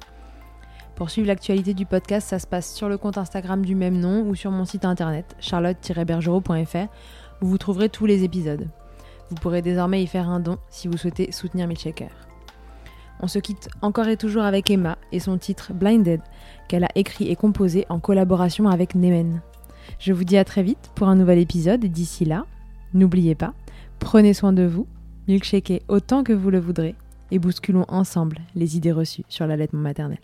Pour 0.94 1.10
suivre 1.10 1.26
l'actualité 1.26 1.74
du 1.74 1.84
podcast, 1.84 2.28
ça 2.28 2.38
se 2.38 2.46
passe 2.46 2.72
sur 2.72 2.88
le 2.88 2.96
compte 2.96 3.18
Instagram 3.18 3.66
du 3.66 3.74
même 3.74 3.98
nom 3.98 4.22
ou 4.28 4.36
sur 4.36 4.52
mon 4.52 4.64
site 4.64 4.84
internet 4.84 5.34
charlotte-bergerot.fr 5.40 6.86
où 7.42 7.46
vous 7.46 7.58
trouverez 7.58 7.88
tous 7.88 8.06
les 8.06 8.22
épisodes. 8.22 8.68
Vous 9.30 9.36
pourrez 9.36 9.62
désormais 9.62 10.00
y 10.00 10.06
faire 10.06 10.28
un 10.28 10.38
don 10.38 10.58
si 10.70 10.86
vous 10.86 10.96
souhaitez 10.96 11.32
soutenir 11.32 11.66
Milkshaker. 11.66 12.10
On 13.20 13.26
se 13.26 13.38
quitte 13.38 13.68
encore 13.82 14.08
et 14.08 14.16
toujours 14.16 14.44
avec 14.44 14.70
Emma 14.70 14.96
et 15.10 15.18
son 15.18 15.38
titre 15.38 15.72
Blinded 15.72 16.20
qu'elle 16.68 16.84
a 16.84 16.90
écrit 16.94 17.28
et 17.28 17.36
composé 17.36 17.86
en 17.88 17.98
collaboration 17.98 18.68
avec 18.68 18.94
Nemen. 18.94 19.40
Je 19.98 20.12
vous 20.12 20.24
dis 20.24 20.36
à 20.36 20.44
très 20.44 20.62
vite 20.62 20.90
pour 20.94 21.08
un 21.08 21.16
nouvel 21.16 21.38
épisode 21.38 21.84
et 21.84 21.88
d'ici 21.88 22.24
là, 22.24 22.44
n'oubliez 22.94 23.34
pas, 23.34 23.54
prenez 23.98 24.34
soin 24.34 24.52
de 24.52 24.64
vous, 24.64 24.86
milkshakez 25.26 25.82
autant 25.88 26.22
que 26.22 26.32
vous 26.32 26.50
le 26.50 26.60
voudrez 26.60 26.94
et 27.30 27.38
bousculons 27.38 27.86
ensemble 27.88 28.38
les 28.54 28.76
idées 28.76 28.92
reçues 28.92 29.24
sur 29.28 29.46
l'allaitement 29.46 29.80
maternel. 29.80 30.18